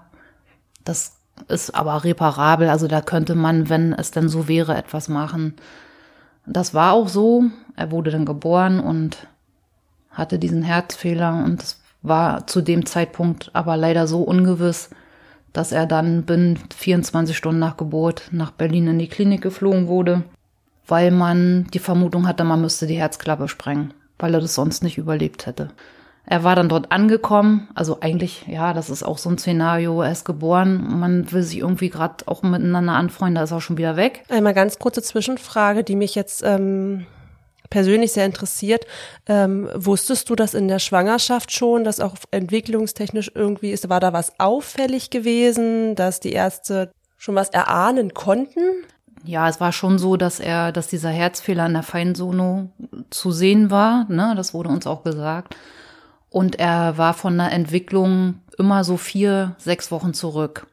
das 0.84 1.18
ist 1.48 1.76
aber 1.76 2.04
reparabel, 2.04 2.70
also 2.70 2.88
da 2.88 3.02
könnte 3.02 3.36
man, 3.36 3.70
wenn 3.70 3.94
es 3.94 4.12
denn 4.12 4.28
so 4.28 4.48
wäre, 4.48 4.76
etwas 4.76 5.10
machen. 5.10 5.56
Das 6.46 6.74
war 6.74 6.94
auch 6.94 7.08
so. 7.08 7.44
Er 7.76 7.92
wurde 7.92 8.10
dann 8.10 8.26
geboren 8.26 8.80
und 8.80 9.28
hatte 10.10 10.40
diesen 10.40 10.64
Herzfehler 10.64 11.44
und 11.46 11.62
es 11.62 11.82
war 12.02 12.48
zu 12.48 12.62
dem 12.62 12.86
Zeitpunkt 12.86 13.52
aber 13.54 13.78
leider 13.78 14.08
so 14.08 14.22
ungewiss, 14.22 14.90
dass 15.54 15.72
er 15.72 15.86
dann 15.86 16.24
binnen 16.24 16.60
24 16.76 17.36
Stunden 17.36 17.60
nach 17.60 17.78
Geburt 17.78 18.30
nach 18.32 18.52
Berlin 18.52 18.88
in 18.88 19.00
die 19.00 19.10
Klinik 19.10 19.42
geflogen 19.42 19.88
wurde, 19.88 20.24
weil 20.88 21.12
man 21.12 21.68
die 21.74 21.80
Vermutung 21.80 22.28
hatte, 22.28 22.44
man 22.44 22.62
müsste 22.62 22.88
die 22.88 22.98
Herzklappe 22.98 23.48
sprengen, 23.48 23.94
weil 24.18 24.34
er 24.34 24.42
das 24.42 24.56
sonst 24.56 24.84
nicht 24.84 24.98
überlebt 24.98 25.46
hätte. 25.46 25.70
Er 26.30 26.44
war 26.44 26.58
dann 26.58 26.68
dort 26.68 26.92
angekommen, 26.92 27.70
also 27.74 28.00
eigentlich, 28.02 28.46
ja, 28.48 28.74
das 28.74 28.90
ist 28.90 29.02
auch 29.02 29.18
so 29.18 29.30
ein 29.30 29.38
Szenario, 29.38 30.02
er 30.02 30.12
ist 30.12 30.26
geboren, 30.26 31.00
man 31.00 31.32
will 31.32 31.42
sich 31.42 31.60
irgendwie 31.60 31.90
gerade 31.90 32.28
auch 32.28 32.44
miteinander 32.44 32.94
anfreunden, 32.94 33.36
da 33.36 33.44
ist 33.44 33.52
er 33.52 33.62
schon 33.62 33.78
wieder 33.78 33.96
weg. 33.96 34.24
Einmal 34.28 34.54
ganz 34.54 34.78
kurze 34.78 35.02
Zwischenfrage, 35.02 35.86
die 35.86 35.96
mich 35.96 36.16
jetzt 36.16 36.44
ähm, 36.44 37.06
persönlich 37.70 38.12
sehr 38.12 38.26
interessiert. 38.26 38.86
Ähm, 39.26 39.70
wusstest 39.74 40.30
du 40.30 40.36
das 40.36 40.54
in 40.54 40.68
der 40.68 40.80
Schwangerschaft 40.80 41.54
schon, 41.54 41.86
dass 41.86 42.02
auch 42.02 42.16
entwicklungstechnisch 42.32 43.32
irgendwie 43.34 43.72
ist, 43.72 43.88
war 43.88 44.02
da 44.02 44.12
was 44.12 44.38
auffällig 44.38 45.10
gewesen, 45.10 45.96
dass 45.96 46.20
die 46.20 46.34
Ärzte 46.34 46.92
schon 47.18 47.36
was 47.36 47.50
erahnen 47.50 48.14
konnten? 48.14 48.60
Ja, 49.24 49.48
es 49.48 49.62
war 49.62 49.72
schon 49.72 49.98
so, 49.98 50.18
dass 50.18 50.42
er, 50.42 50.74
dass 50.74 50.88
dieser 50.88 51.10
Herzfehler 51.10 51.66
in 51.66 51.74
der 51.74 51.84
Feinsono 51.84 52.70
zu 53.10 53.32
sehen 53.32 53.72
war, 53.72 54.06
ne, 54.10 54.34
das 54.36 54.54
wurde 54.54 54.70
uns 54.70 54.86
auch 54.88 55.04
gesagt. 55.04 55.56
Und 56.38 56.60
er 56.60 57.00
war 57.00 57.16
von 57.16 57.36
der 57.36 57.52
Entwicklung 57.52 58.36
immer 58.60 58.84
so 58.84 58.96
vier, 58.96 59.56
sechs 59.58 59.90
Wochen 59.90 60.14
zurück. 60.14 60.68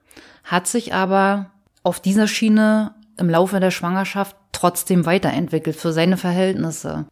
Hat 0.44 0.66
sich 0.66 0.92
aber 0.92 1.46
auf 1.82 2.00
dieser 2.00 2.28
Schiene 2.28 2.90
im 3.16 3.30
Laufe 3.30 3.60
der 3.60 3.70
Schwangerschaft 3.70 4.36
trotzdem 4.52 5.06
weiterentwickelt 5.06 5.74
für 5.74 5.94
seine 5.94 6.18
Verhältnisse. 6.18 7.06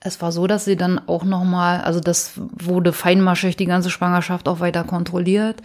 Es 0.00 0.20
war 0.20 0.32
so, 0.32 0.48
dass 0.48 0.64
sie 0.64 0.74
dann 0.74 0.98
auch 1.06 1.22
noch 1.22 1.44
mal, 1.44 1.80
also 1.82 2.00
das 2.00 2.32
wurde 2.36 2.92
feinmaschig 2.92 3.56
die 3.56 3.66
ganze 3.66 3.90
Schwangerschaft 3.90 4.48
auch 4.48 4.58
weiter 4.58 4.82
kontrolliert. 4.82 5.62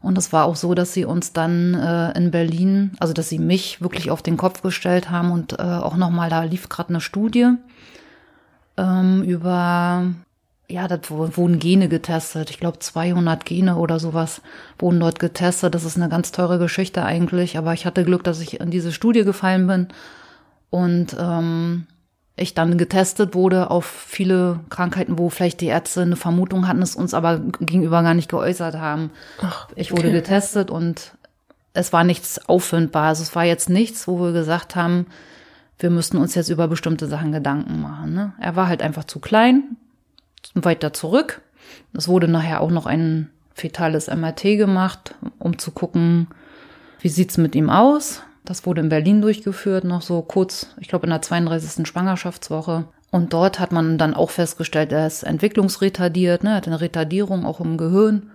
Und 0.00 0.16
es 0.16 0.32
war 0.32 0.46
auch 0.46 0.56
so, 0.56 0.72
dass 0.72 0.94
sie 0.94 1.04
uns 1.04 1.34
dann 1.34 1.74
äh, 1.74 2.16
in 2.16 2.30
Berlin, 2.30 2.92
also 3.00 3.12
dass 3.12 3.28
sie 3.28 3.38
mich 3.38 3.82
wirklich 3.82 4.10
auf 4.10 4.22
den 4.22 4.38
Kopf 4.38 4.62
gestellt 4.62 5.10
haben 5.10 5.30
und 5.30 5.58
äh, 5.58 5.62
auch 5.62 5.98
noch 5.98 6.08
mal, 6.08 6.30
da 6.30 6.42
lief 6.42 6.70
gerade 6.70 6.88
eine 6.88 7.02
Studie 7.02 7.48
ähm, 8.78 9.22
über 9.24 10.06
ja, 10.70 10.88
da 10.88 10.98
wurden 11.08 11.58
Gene 11.58 11.88
getestet. 11.88 12.50
Ich 12.50 12.60
glaube, 12.60 12.78
200 12.78 13.44
Gene 13.44 13.76
oder 13.76 13.98
sowas 13.98 14.40
wurden 14.78 15.00
dort 15.00 15.18
getestet. 15.18 15.74
Das 15.74 15.84
ist 15.84 15.96
eine 15.96 16.08
ganz 16.08 16.32
teure 16.32 16.58
Geschichte 16.58 17.04
eigentlich. 17.04 17.58
Aber 17.58 17.74
ich 17.74 17.86
hatte 17.86 18.04
Glück, 18.04 18.24
dass 18.24 18.40
ich 18.40 18.60
in 18.60 18.70
diese 18.70 18.92
Studie 18.92 19.24
gefallen 19.24 19.66
bin 19.66 19.88
und 20.70 21.16
ähm, 21.18 21.86
ich 22.36 22.54
dann 22.54 22.78
getestet 22.78 23.34
wurde 23.34 23.70
auf 23.70 23.84
viele 23.84 24.60
Krankheiten, 24.70 25.18
wo 25.18 25.28
vielleicht 25.28 25.60
die 25.60 25.66
Ärzte 25.66 26.02
eine 26.02 26.16
Vermutung 26.16 26.66
hatten, 26.66 26.80
es 26.80 26.96
uns 26.96 27.12
aber 27.12 27.40
gegenüber 27.60 28.02
gar 28.02 28.14
nicht 28.14 28.30
geäußert 28.30 28.76
haben. 28.76 29.10
Ach, 29.42 29.66
okay. 29.70 29.80
Ich 29.80 29.92
wurde 29.92 30.10
getestet 30.10 30.70
und 30.70 31.12
es 31.74 31.92
war 31.92 32.04
nichts 32.04 32.48
auffindbar. 32.48 33.08
Also 33.08 33.22
es 33.22 33.34
war 33.34 33.44
jetzt 33.44 33.68
nichts, 33.68 34.08
wo 34.08 34.20
wir 34.20 34.32
gesagt 34.32 34.74
haben, 34.74 35.06
wir 35.78 35.90
müssten 35.90 36.16
uns 36.16 36.34
jetzt 36.34 36.48
über 36.48 36.68
bestimmte 36.68 37.06
Sachen 37.06 37.32
Gedanken 37.32 37.80
machen. 37.80 38.14
Ne? 38.14 38.32
Er 38.40 38.56
war 38.56 38.68
halt 38.68 38.82
einfach 38.82 39.04
zu 39.04 39.18
klein, 39.18 39.76
weiter 40.54 40.92
zurück. 40.92 41.40
Es 41.92 42.08
wurde 42.08 42.28
nachher 42.28 42.60
auch 42.60 42.70
noch 42.70 42.86
ein 42.86 43.30
fetales 43.54 44.08
MRT 44.08 44.42
gemacht, 44.56 45.14
um 45.38 45.58
zu 45.58 45.70
gucken, 45.70 46.28
wie 47.00 47.08
sieht's 47.08 47.38
mit 47.38 47.54
ihm 47.54 47.70
aus. 47.70 48.22
Das 48.44 48.66
wurde 48.66 48.80
in 48.80 48.88
Berlin 48.88 49.20
durchgeführt, 49.20 49.84
noch 49.84 50.02
so 50.02 50.22
kurz, 50.22 50.74
ich 50.80 50.88
glaube 50.88 51.06
in 51.06 51.10
der 51.10 51.22
32. 51.22 51.86
Schwangerschaftswoche. 51.86 52.84
Und 53.10 53.32
dort 53.32 53.58
hat 53.58 53.72
man 53.72 53.98
dann 53.98 54.14
auch 54.14 54.30
festgestellt, 54.30 54.92
er 54.92 55.06
ist 55.06 55.24
entwicklungsretardiert, 55.24 56.44
ne, 56.44 56.54
hat 56.54 56.66
eine 56.66 56.80
Retardierung 56.80 57.44
auch 57.44 57.60
im 57.60 57.76
Gehirn. 57.76 58.30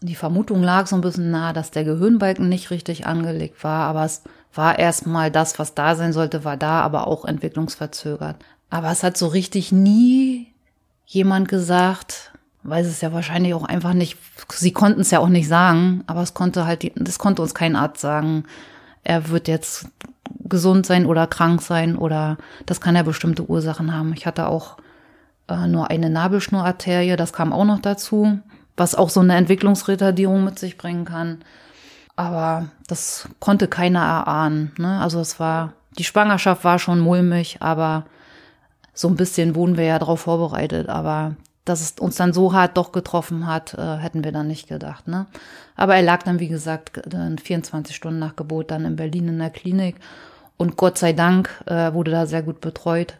Die 0.00 0.14
Vermutung 0.14 0.62
lag 0.62 0.86
so 0.86 0.96
ein 0.96 1.02
bisschen 1.02 1.30
nahe, 1.30 1.52
dass 1.52 1.70
der 1.70 1.84
Gehirnbalken 1.84 2.48
nicht 2.48 2.70
richtig 2.70 3.06
angelegt 3.06 3.62
war, 3.62 3.86
aber 3.86 4.04
es 4.04 4.22
war 4.52 4.78
erstmal 4.78 5.30
das, 5.30 5.58
was 5.58 5.74
da 5.74 5.94
sein 5.94 6.12
sollte, 6.12 6.44
war 6.44 6.56
da, 6.56 6.80
aber 6.80 7.06
auch 7.06 7.24
entwicklungsverzögert. 7.24 8.36
Aber 8.68 8.90
es 8.90 9.02
hat 9.02 9.16
so 9.16 9.28
richtig 9.28 9.72
nie 9.72 10.49
jemand 11.10 11.48
gesagt, 11.48 12.30
weil 12.62 12.84
es 12.84 13.00
ja 13.00 13.12
wahrscheinlich 13.12 13.52
auch 13.54 13.64
einfach 13.64 13.94
nicht, 13.94 14.16
sie 14.52 14.72
konnten 14.72 15.00
es 15.00 15.10
ja 15.10 15.18
auch 15.18 15.28
nicht 15.28 15.48
sagen, 15.48 16.04
aber 16.06 16.22
es 16.22 16.34
konnte 16.34 16.66
halt, 16.66 16.90
das 16.94 17.18
konnte 17.18 17.42
uns 17.42 17.52
kein 17.52 17.74
Arzt 17.74 18.00
sagen. 18.00 18.44
Er 19.02 19.28
wird 19.28 19.48
jetzt 19.48 19.88
gesund 20.44 20.86
sein 20.86 21.06
oder 21.06 21.26
krank 21.26 21.62
sein 21.62 21.96
oder 21.96 22.38
das 22.66 22.80
kann 22.80 22.94
ja 22.94 23.02
bestimmte 23.02 23.48
Ursachen 23.48 23.92
haben. 23.92 24.12
Ich 24.12 24.24
hatte 24.24 24.46
auch 24.46 24.76
äh, 25.48 25.66
nur 25.66 25.90
eine 25.90 26.10
Nabelschnurarterie, 26.10 27.16
das 27.16 27.32
kam 27.32 27.52
auch 27.52 27.64
noch 27.64 27.80
dazu, 27.80 28.38
was 28.76 28.94
auch 28.94 29.10
so 29.10 29.20
eine 29.20 29.34
Entwicklungsretardierung 29.34 30.44
mit 30.44 30.60
sich 30.60 30.78
bringen 30.78 31.06
kann. 31.06 31.40
Aber 32.14 32.68
das 32.86 33.28
konnte 33.40 33.66
keiner 33.66 34.00
erahnen. 34.00 34.72
Ne? 34.78 35.00
Also 35.00 35.18
es 35.20 35.40
war, 35.40 35.72
die 35.98 36.04
Schwangerschaft 36.04 36.62
war 36.62 36.78
schon 36.78 37.00
mulmig, 37.00 37.56
aber 37.60 38.04
so 38.94 39.08
ein 39.08 39.16
bisschen 39.16 39.54
wurden 39.54 39.76
wir 39.76 39.84
ja 39.84 39.98
darauf 39.98 40.20
vorbereitet, 40.20 40.88
aber 40.88 41.36
dass 41.64 41.80
es 41.80 41.92
uns 42.00 42.16
dann 42.16 42.32
so 42.32 42.52
hart 42.52 42.76
doch 42.76 42.92
getroffen 42.92 43.46
hat, 43.46 43.74
äh, 43.74 43.96
hätten 43.96 44.24
wir 44.24 44.32
dann 44.32 44.48
nicht 44.48 44.68
gedacht. 44.68 45.06
Ne? 45.06 45.26
Aber 45.76 45.94
er 45.94 46.02
lag 46.02 46.22
dann, 46.22 46.40
wie 46.40 46.48
gesagt, 46.48 47.02
dann 47.06 47.38
24 47.38 47.94
Stunden 47.94 48.18
nach 48.18 48.36
Geburt 48.36 48.70
dann 48.70 48.84
in 48.84 48.96
Berlin 48.96 49.28
in 49.28 49.38
der 49.38 49.50
Klinik. 49.50 49.96
Und 50.56 50.76
Gott 50.76 50.98
sei 50.98 51.12
Dank 51.12 51.50
äh, 51.66 51.92
wurde 51.92 52.10
da 52.10 52.26
sehr 52.26 52.42
gut 52.42 52.60
betreut. 52.60 53.14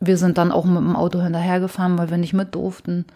Wir 0.00 0.16
sind 0.16 0.38
dann 0.38 0.52
auch 0.52 0.64
mit 0.64 0.78
dem 0.78 0.96
Auto 0.96 1.20
hinterhergefahren, 1.20 1.98
weil 1.98 2.10
wir 2.10 2.18
nicht 2.18 2.34
mit 2.34 2.54
durften. 2.54 3.06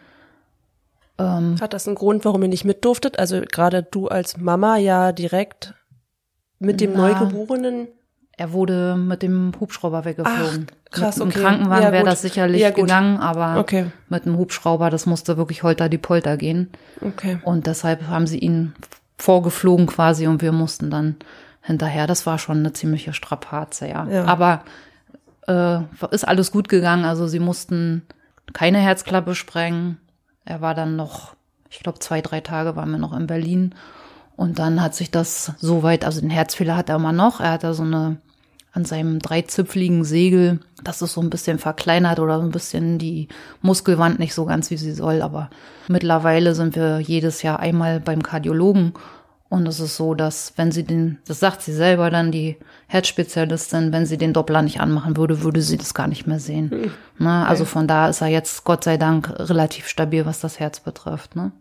Ähm, 1.19 1.57
hat 1.61 1.73
das 1.73 1.87
einen 1.87 1.97
Grund, 1.97 2.25
warum 2.25 2.43
ihr 2.43 2.49
nicht 2.49 2.65
mit 2.65 2.85
durftet? 2.85 3.19
Also 3.19 3.41
gerade 3.41 3.83
du 3.83 4.09
als 4.09 4.37
Mama 4.37 4.77
ja 4.77 5.13
direkt 5.13 5.75
mit 6.59 6.81
dem 6.81 6.93
na, 6.93 7.09
Neugeborenen 7.09 7.89
er 8.37 8.53
wurde 8.53 8.97
mit 8.97 9.23
dem 9.23 9.53
Hubschrauber 9.59 10.05
weggeflogen. 10.05 10.67
Ach, 10.71 10.91
krass, 10.91 11.17
mit 11.17 11.29
okay. 11.29 11.39
Im 11.39 11.45
Krankenwagen 11.45 11.85
ja, 11.85 11.93
wäre 11.93 12.05
das 12.05 12.21
sicherlich 12.21 12.61
ja, 12.61 12.71
gegangen, 12.71 13.19
aber 13.19 13.59
okay. 13.59 13.87
mit 14.09 14.27
dem 14.27 14.37
Hubschrauber, 14.37 14.91
das 14.91 15.07
musste 15.07 15.37
wirklich 15.39 15.63
holter 15.63 15.89
die 15.89 15.99
Polter 15.99 16.37
gehen. 16.37 16.71
Okay. 17.01 17.39
Und 17.45 17.67
deshalb 17.67 18.09
haben 18.09 18.27
sie 18.27 18.39
ihn 18.39 18.75
vorgeflogen 19.19 19.87
quasi 19.87 20.27
und 20.27 20.43
wir 20.43 20.53
mussten 20.53 20.91
dann 20.91 21.17
hinterher. 21.63 22.07
Das 22.07 22.27
war 22.27 22.39
schon 22.39 22.59
eine 22.59 22.75
ziemliche 22.75 23.15
Strapaze, 23.15 23.89
ja. 23.89 24.07
ja. 24.07 24.25
Aber 24.27 24.63
äh, 25.49 25.79
ist 26.11 26.29
alles 26.29 26.53
gut 26.53 26.69
gegangen. 26.69 27.07
Also 27.07 27.27
sie 27.27 27.41
mussten 27.41 28.03
keine 28.53 28.79
Herzklappe 28.79 29.35
sprengen. 29.35 29.99
Er 30.45 30.61
war 30.61 30.75
dann 30.75 30.95
noch, 30.95 31.35
ich 31.71 31.81
glaube, 31.81 32.01
zwei, 32.01 32.21
drei 32.21 32.41
Tage 32.41 32.77
waren 32.77 32.91
wir 32.91 32.99
noch 32.99 33.17
in 33.17 33.27
Berlin. 33.27 33.75
Und 34.37 34.59
dann 34.59 34.83
hat 34.83 34.95
sich 34.95 35.11
das 35.11 35.53
soweit, 35.59 36.05
also 36.05 36.21
den 36.21 36.31
Herzfehler 36.31 36.77
hat 36.77 36.89
er 36.89 36.97
immer 36.97 37.13
noch. 37.13 37.41
Er 37.41 37.53
hat 37.53 37.65
da 37.65 37.73
so 37.75 37.83
eine 37.83 38.19
an 38.77 38.85
seinem 38.85 39.21
dreizipfligen 39.21 40.05
Segel, 40.05 40.61
das 40.85 41.01
ist 41.01 41.15
so 41.15 41.23
ein 41.23 41.31
bisschen 41.31 41.59
verkleinert 41.59 42.21
oder 42.21 42.39
so 42.39 42.45
ein 42.45 42.51
bisschen 42.51 42.99
die 42.99 43.29
Muskelwand 43.63 44.19
nicht 44.19 44.35
so 44.35 44.45
ganz, 44.45 44.71
wie 44.71 44.77
sie 44.77 44.93
soll. 44.93 45.23
Aber 45.23 45.49
mittlerweile 45.89 46.55
sind 46.55 46.77
wir 46.77 47.01
jedes 47.01 47.41
Jahr 47.41 47.59
einmal 47.59 48.01
beim 48.01 48.23
Kardiologen. 48.23 48.93
Und 49.49 49.67
es 49.67 49.81
ist 49.81 49.97
so, 49.97 50.15
dass 50.15 50.53
wenn 50.57 50.73
sie 50.73 50.85
den, 50.85 51.19
das 51.27 51.41
sagt 51.41 51.63
sie 51.63 51.73
selber 51.73 52.11
dann, 52.11 52.33
die 52.33 52.57
Herzspezialistin, 52.89 53.93
wenn 53.93 54.05
sie 54.05 54.19
den 54.19 54.35
Doppler 54.35 54.61
nicht 54.61 54.81
anmachen 54.81 55.17
würde, 55.17 55.43
würde 55.43 55.63
sie 55.63 55.79
das 55.79 55.95
gar 55.95 56.09
nicht 56.09 56.27
mehr 56.27 56.41
sehen. 56.41 56.71
Mhm. 57.19 57.25
Ne? 57.25 57.47
Also 57.47 57.65
von 57.65 57.87
da 57.89 58.09
ist 58.09 58.21
er 58.21 58.27
jetzt 58.27 58.65
Gott 58.65 58.85
sei 58.85 58.99
Dank 58.99 59.33
relativ 59.39 59.89
stabil, 59.89 60.27
was 60.27 60.41
das 60.41 60.61
Herz 60.61 60.81
betrifft. 60.81 61.35
Ne? 61.37 61.53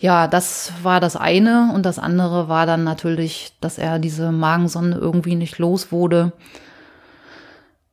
Ja, 0.00 0.28
das 0.28 0.72
war 0.82 0.98
das 0.98 1.14
eine 1.14 1.72
und 1.74 1.84
das 1.84 1.98
andere 1.98 2.48
war 2.48 2.64
dann 2.64 2.84
natürlich, 2.84 3.52
dass 3.60 3.76
er 3.76 3.98
diese 3.98 4.32
Magensonde 4.32 4.96
irgendwie 4.96 5.34
nicht 5.34 5.58
los 5.58 5.92
wurde. 5.92 6.32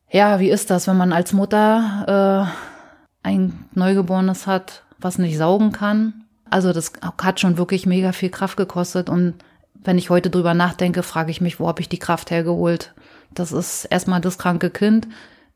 Ja, 0.09 0.39
wie 0.39 0.49
ist 0.49 0.69
das, 0.69 0.87
wenn 0.87 0.95
man 0.95 1.11
als 1.11 1.33
Mutter 1.33 2.47
äh, 2.47 3.27
ein 3.27 3.65
Neugeborenes 3.73 4.47
hat, 4.47 4.83
was 4.99 5.17
nicht 5.17 5.37
saugen 5.37 5.73
kann? 5.73 6.23
Also 6.49 6.71
das 6.71 6.93
hat 7.21 7.41
schon 7.41 7.57
wirklich 7.57 7.85
mega 7.85 8.13
viel 8.13 8.29
Kraft 8.29 8.55
gekostet 8.55 9.09
und 9.09 9.33
wenn 9.73 9.97
ich 9.97 10.09
heute 10.09 10.29
drüber 10.29 10.53
nachdenke, 10.53 11.03
frage 11.03 11.31
ich 11.31 11.41
mich, 11.41 11.59
wo 11.59 11.67
habe 11.67 11.81
ich 11.81 11.89
die 11.89 11.99
Kraft 11.99 12.31
hergeholt? 12.31 12.93
Das 13.33 13.51
ist 13.51 13.83
erstmal 13.83 14.21
das 14.21 14.37
kranke 14.37 14.69
Kind, 14.69 15.09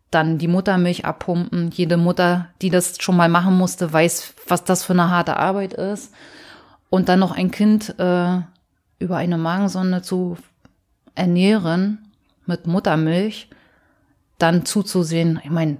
dann 0.09 0.37
die 0.37 0.49
Muttermilch 0.49 1.05
abpumpen. 1.05 1.71
Jede 1.71 1.95
Mutter, 1.95 2.47
die 2.61 2.69
das 2.69 2.97
schon 2.99 3.15
mal 3.15 3.29
machen 3.29 3.57
musste, 3.57 3.91
weiß, 3.91 4.33
was 4.49 4.65
das 4.65 4.83
für 4.83 4.93
eine 4.93 5.09
harte 5.09 5.37
Arbeit 5.37 5.73
ist. 5.73 6.11
Und 6.91 7.07
dann 7.07 7.19
noch 7.19 7.31
ein 7.31 7.51
Kind 7.51 7.97
äh, 7.99 8.41
über 8.99 9.17
eine 9.17 9.37
Magensonde 9.37 10.01
zu 10.01 10.37
ernähren 11.15 12.11
mit 12.45 12.67
Muttermilch, 12.67 13.49
dann 14.37 14.65
zuzusehen. 14.65 15.39
Ich 15.45 15.49
meine, 15.49 15.77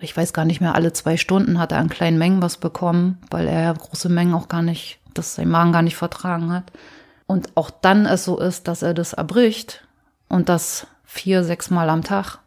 ich 0.00 0.16
weiß 0.16 0.32
gar 0.32 0.44
nicht 0.44 0.60
mehr, 0.60 0.74
alle 0.74 0.92
zwei 0.92 1.16
Stunden 1.16 1.60
hat 1.60 1.70
er 1.70 1.78
an 1.78 1.88
kleinen 1.88 2.18
Mengen 2.18 2.42
was 2.42 2.56
bekommen, 2.56 3.18
weil 3.30 3.46
er 3.46 3.72
große 3.72 4.08
Mengen 4.08 4.34
auch 4.34 4.48
gar 4.48 4.62
nicht, 4.62 4.98
dass 5.14 5.36
sein 5.36 5.48
Magen 5.48 5.70
gar 5.70 5.82
nicht 5.82 5.96
vertragen 5.96 6.52
hat. 6.52 6.72
Und 7.26 7.56
auch 7.56 7.70
dann 7.70 8.04
es 8.04 8.24
so 8.24 8.40
ist, 8.40 8.66
dass 8.66 8.82
er 8.82 8.94
das 8.94 9.12
erbricht 9.12 9.86
und 10.28 10.48
das 10.48 10.88
vier, 11.04 11.44
sechs 11.44 11.70
Mal 11.70 11.88
am 11.88 12.02
Tag, 12.02 12.38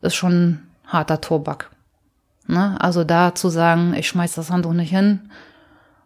ist 0.00 0.16
schon 0.16 0.62
harter 0.84 1.20
Tobak. 1.20 1.70
Ne? 2.48 2.76
Also 2.80 3.04
da 3.04 3.36
zu 3.36 3.50
sagen, 3.50 3.94
ich 3.94 4.08
schmeiß 4.08 4.34
das 4.34 4.50
Handtuch 4.50 4.72
nicht 4.72 4.90
hin 4.90 5.30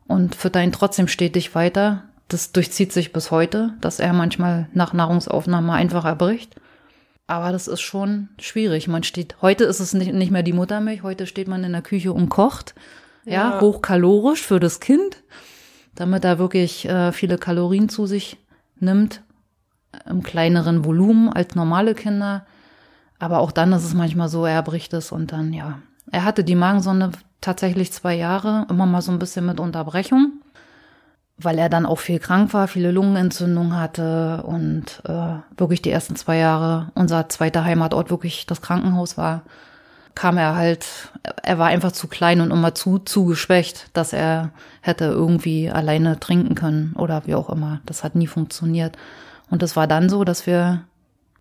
und 0.09 0.37
ihn 0.57 0.73
trotzdem 0.73 1.07
stetig 1.07 1.55
weiter, 1.55 2.03
das 2.27 2.53
durchzieht 2.53 2.93
sich 2.93 3.13
bis 3.13 3.31
heute, 3.31 3.75
dass 3.81 4.01
er 4.01 4.13
manchmal 4.13 4.69
nach 4.73 4.93
Nahrungsaufnahme 4.93 5.73
einfach 5.73 6.05
erbricht. 6.05 6.57
Aber 7.27 7.53
das 7.53 7.69
ist 7.69 7.83
schon 7.83 8.31
schwierig. 8.41 8.89
Man 8.89 9.03
steht, 9.03 9.37
heute 9.43 9.65
ist 9.65 9.81
es 9.81 9.93
nicht, 9.93 10.13
nicht 10.13 10.31
mehr 10.31 10.43
die 10.43 10.55
Muttermilch, 10.55 11.03
heute 11.03 11.27
steht 11.27 11.47
man 11.47 11.63
in 11.63 11.73
der 11.73 11.83
Küche 11.83 12.13
und 12.13 12.31
kocht. 12.31 12.75
Ja, 13.25 13.33
ja 13.33 13.61
hochkalorisch 13.61 14.43
für 14.43 14.59
das 14.59 14.81
Kind, 14.81 15.23
damit 15.95 16.25
er 16.25 16.39
wirklich 16.39 16.89
äh, 16.89 17.13
viele 17.13 17.37
Kalorien 17.37 17.91
zu 17.91 18.07
sich 18.07 18.39
nimmt, 18.81 19.23
im 20.07 20.23
kleineren 20.23 20.85
Volumen 20.85 21.31
als 21.31 21.55
normale 21.55 21.95
Kinder. 21.95 22.47
Aber 23.19 23.41
auch 23.41 23.53
dann 23.53 23.73
ist 23.73 23.85
es 23.85 23.95
manchmal 23.95 24.31
so, 24.31 24.47
er 24.47 24.63
bricht 24.63 24.95
es 24.95 25.13
und 25.13 25.33
dann, 25.33 25.53
ja. 25.53 25.81
Er 26.11 26.25
hatte 26.25 26.45
die 26.45 26.55
Magensonde 26.55 27.11
tatsächlich 27.41 27.93
zwei 27.93 28.15
Jahre, 28.15 28.67
immer 28.69 28.87
mal 28.87 29.03
so 29.03 29.13
ein 29.13 29.19
bisschen 29.19 29.47
mit 29.47 29.61
Unterbrechung 29.61 30.41
weil 31.39 31.59
er 31.59 31.69
dann 31.69 31.87
auch 31.87 32.01
viel 32.01 32.19
krank 32.19 32.53
war, 32.53 32.67
viele 32.67 32.91
Lungenentzündung 32.91 33.77
hatte 33.77 34.43
und 34.43 35.03
äh, 35.07 35.37
wirklich 35.57 35.81
die 35.81 35.91
ersten 35.91 36.17
zwei 36.17 36.37
Jahre 36.37 36.91
unser 36.95 37.29
zweiter 37.29 37.65
Heimatort 37.65 38.11
wirklich 38.11 38.45
das 38.47 38.61
Krankenhaus 38.61 39.17
war, 39.17 39.43
kam 40.17 40.37
er 40.37 40.57
halt, 40.57 40.85
er 41.45 41.59
war 41.59 41.69
einfach 41.69 41.93
zu 41.93 42.09
klein 42.09 42.41
und 42.41 42.51
immer 42.51 42.75
zu, 42.75 42.99
zu 42.99 43.25
geschwächt, 43.25 43.89
dass 43.93 44.13
er 44.13 44.51
hätte 44.81 45.05
irgendwie 45.05 45.71
alleine 45.71 46.19
trinken 46.19 46.57
können 46.57 46.95
oder 46.97 47.23
wie 47.27 47.37
auch 47.37 47.49
immer. 47.51 47.81
Das 47.87 48.03
hat 48.03 48.17
nie 48.17 48.27
funktioniert. 48.27 48.97
Und 49.49 49.63
es 49.63 49.77
war 49.77 49.87
dann 49.87 50.09
so, 50.09 50.25
dass 50.25 50.45
wir 50.45 50.83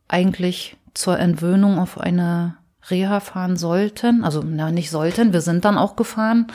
eigentlich 0.08 0.78
zur 0.94 1.18
Entwöhnung 1.18 1.80
auf 1.80 2.00
eine 2.00 2.56
Reha 2.90 3.20
fahren 3.20 3.58
sollten. 3.58 4.24
Also, 4.24 4.44
na, 4.44 4.72
nicht 4.72 4.92
sollten, 4.92 5.34
wir 5.34 5.42
sind 5.42 5.66
dann 5.66 5.78
auch 5.78 5.96
gefahren. 5.96 6.48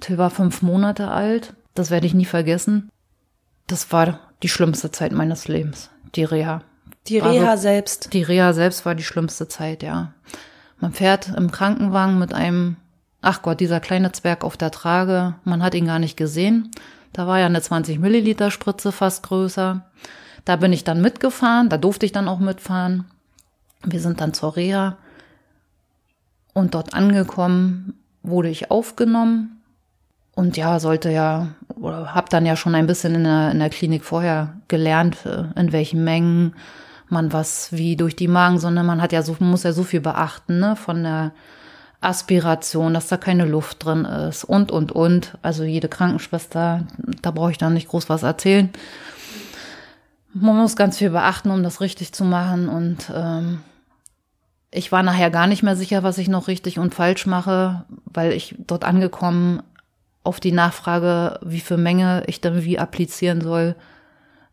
Till 0.00 0.18
war 0.18 0.30
fünf 0.30 0.62
Monate 0.62 1.08
alt 1.08 1.54
das 1.78 1.90
werde 1.90 2.06
ich 2.06 2.14
nie 2.14 2.24
vergessen. 2.24 2.90
Das 3.68 3.92
war 3.92 4.18
die 4.42 4.48
schlimmste 4.48 4.90
Zeit 4.90 5.12
meines 5.12 5.46
Lebens, 5.46 5.90
die 6.16 6.24
Reha. 6.24 6.62
Die 7.06 7.18
Reha 7.18 7.56
so, 7.56 7.62
selbst. 7.62 8.12
Die 8.12 8.22
Reha 8.22 8.52
selbst 8.52 8.84
war 8.84 8.96
die 8.96 9.04
schlimmste 9.04 9.46
Zeit, 9.46 9.84
ja. 9.84 10.12
Man 10.80 10.92
fährt 10.92 11.28
im 11.28 11.52
Krankenwagen 11.52 12.18
mit 12.18 12.34
einem, 12.34 12.76
ach 13.22 13.42
Gott, 13.42 13.60
dieser 13.60 13.78
kleine 13.78 14.10
Zwerg 14.10 14.42
auf 14.42 14.56
der 14.56 14.72
Trage. 14.72 15.36
Man 15.44 15.62
hat 15.62 15.74
ihn 15.74 15.86
gar 15.86 16.00
nicht 16.00 16.16
gesehen. 16.16 16.70
Da 17.12 17.28
war 17.28 17.38
ja 17.38 17.46
eine 17.46 17.62
20 17.62 18.00
Milliliter 18.00 18.50
Spritze 18.50 18.90
fast 18.90 19.22
größer. 19.22 19.86
Da 20.44 20.56
bin 20.56 20.72
ich 20.72 20.82
dann 20.82 21.00
mitgefahren. 21.00 21.68
Da 21.68 21.78
durfte 21.78 22.06
ich 22.06 22.12
dann 22.12 22.28
auch 22.28 22.40
mitfahren. 22.40 23.04
Wir 23.84 24.00
sind 24.00 24.20
dann 24.20 24.34
zur 24.34 24.56
Reha. 24.56 24.98
Und 26.58 26.74
dort 26.74 26.92
angekommen 26.92 27.94
wurde 28.24 28.48
ich 28.48 28.72
aufgenommen 28.72 29.62
und 30.34 30.56
ja, 30.56 30.80
sollte 30.80 31.08
ja, 31.08 31.50
oder 31.76 32.16
habe 32.16 32.30
dann 32.30 32.44
ja 32.46 32.56
schon 32.56 32.74
ein 32.74 32.88
bisschen 32.88 33.14
in 33.14 33.22
der, 33.22 33.52
in 33.52 33.60
der 33.60 33.70
Klinik 33.70 34.04
vorher 34.04 34.54
gelernt, 34.66 35.24
äh, 35.24 35.44
in 35.54 35.70
welchen 35.70 36.02
Mengen 36.02 36.56
man 37.08 37.32
was 37.32 37.70
wie 37.70 37.94
durch 37.94 38.16
die 38.16 38.26
Magensonde, 38.26 38.82
man 38.82 39.00
hat 39.00 39.12
ja 39.12 39.22
so, 39.22 39.36
muss 39.38 39.62
ja 39.62 39.72
so 39.72 39.84
viel 39.84 40.00
beachten, 40.00 40.58
ne, 40.58 40.74
von 40.74 41.04
der 41.04 41.30
Aspiration, 42.00 42.92
dass 42.92 43.06
da 43.06 43.18
keine 43.18 43.44
Luft 43.44 43.84
drin 43.84 44.04
ist 44.04 44.42
und, 44.42 44.72
und, 44.72 44.90
und. 44.90 45.38
Also 45.42 45.62
jede 45.62 45.88
Krankenschwester, 45.88 46.88
da 47.22 47.30
brauche 47.30 47.52
ich 47.52 47.58
dann 47.58 47.74
nicht 47.74 47.86
groß 47.86 48.08
was 48.08 48.24
erzählen. 48.24 48.70
Man 50.34 50.56
muss 50.56 50.74
ganz 50.74 50.98
viel 50.98 51.10
beachten, 51.10 51.52
um 51.52 51.62
das 51.62 51.80
richtig 51.80 52.12
zu 52.12 52.24
machen 52.24 52.68
und 52.68 53.12
ähm, 53.14 53.60
ich 54.70 54.92
war 54.92 55.02
nachher 55.02 55.30
gar 55.30 55.46
nicht 55.46 55.62
mehr 55.62 55.76
sicher, 55.76 56.02
was 56.02 56.18
ich 56.18 56.28
noch 56.28 56.48
richtig 56.48 56.78
und 56.78 56.94
falsch 56.94 57.26
mache, 57.26 57.84
weil 58.04 58.32
ich 58.32 58.54
dort 58.58 58.84
angekommen 58.84 59.62
auf 60.24 60.40
die 60.40 60.52
Nachfrage, 60.52 61.40
wie 61.42 61.60
viel 61.60 61.78
Menge 61.78 62.22
ich 62.26 62.40
dann 62.40 62.64
wie 62.64 62.78
applizieren 62.78 63.40
soll, 63.40 63.76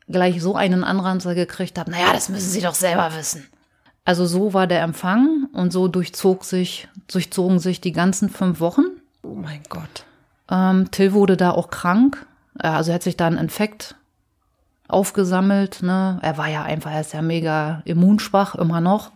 gleich 0.07 0.41
so 0.41 0.55
einen 0.55 0.83
Anranzer 0.83 1.35
gekriegt 1.35 1.77
habe, 1.77 1.91
naja, 1.91 2.13
das 2.13 2.29
müssen 2.29 2.49
Sie 2.49 2.61
doch 2.61 2.75
selber 2.75 3.11
wissen. 3.17 3.45
Also 4.05 4.25
so 4.25 4.53
war 4.53 4.67
der 4.67 4.83
Empfang 4.83 5.47
und 5.51 5.73
so 5.73 5.87
durchzog 5.87 6.45
sich, 6.45 6.87
durchzogen 7.07 7.59
sich 7.59 7.81
die 7.81 7.91
ganzen 7.91 8.29
fünf 8.29 8.59
Wochen. 8.59 8.83
Oh 9.23 9.33
mein 9.33 9.61
Gott. 9.67 10.05
Ähm, 10.49 10.91
Till 10.91 11.13
wurde 11.13 11.35
da 11.35 11.51
auch 11.51 11.71
krank. 11.71 12.25
Also 12.57 12.91
er 12.91 12.95
hat 12.95 13.03
sich 13.03 13.17
da 13.17 13.25
einen 13.25 13.39
Infekt 13.39 13.95
aufgesammelt. 14.87 15.81
Ne? 15.81 16.19
Er 16.21 16.37
war 16.37 16.47
ja 16.47 16.63
einfach, 16.63 16.91
er 16.91 17.01
ist 17.01 17.13
ja 17.13 17.23
mega 17.23 17.81
immunschwach, 17.85 18.53
immer 18.53 18.79
noch. 18.79 19.11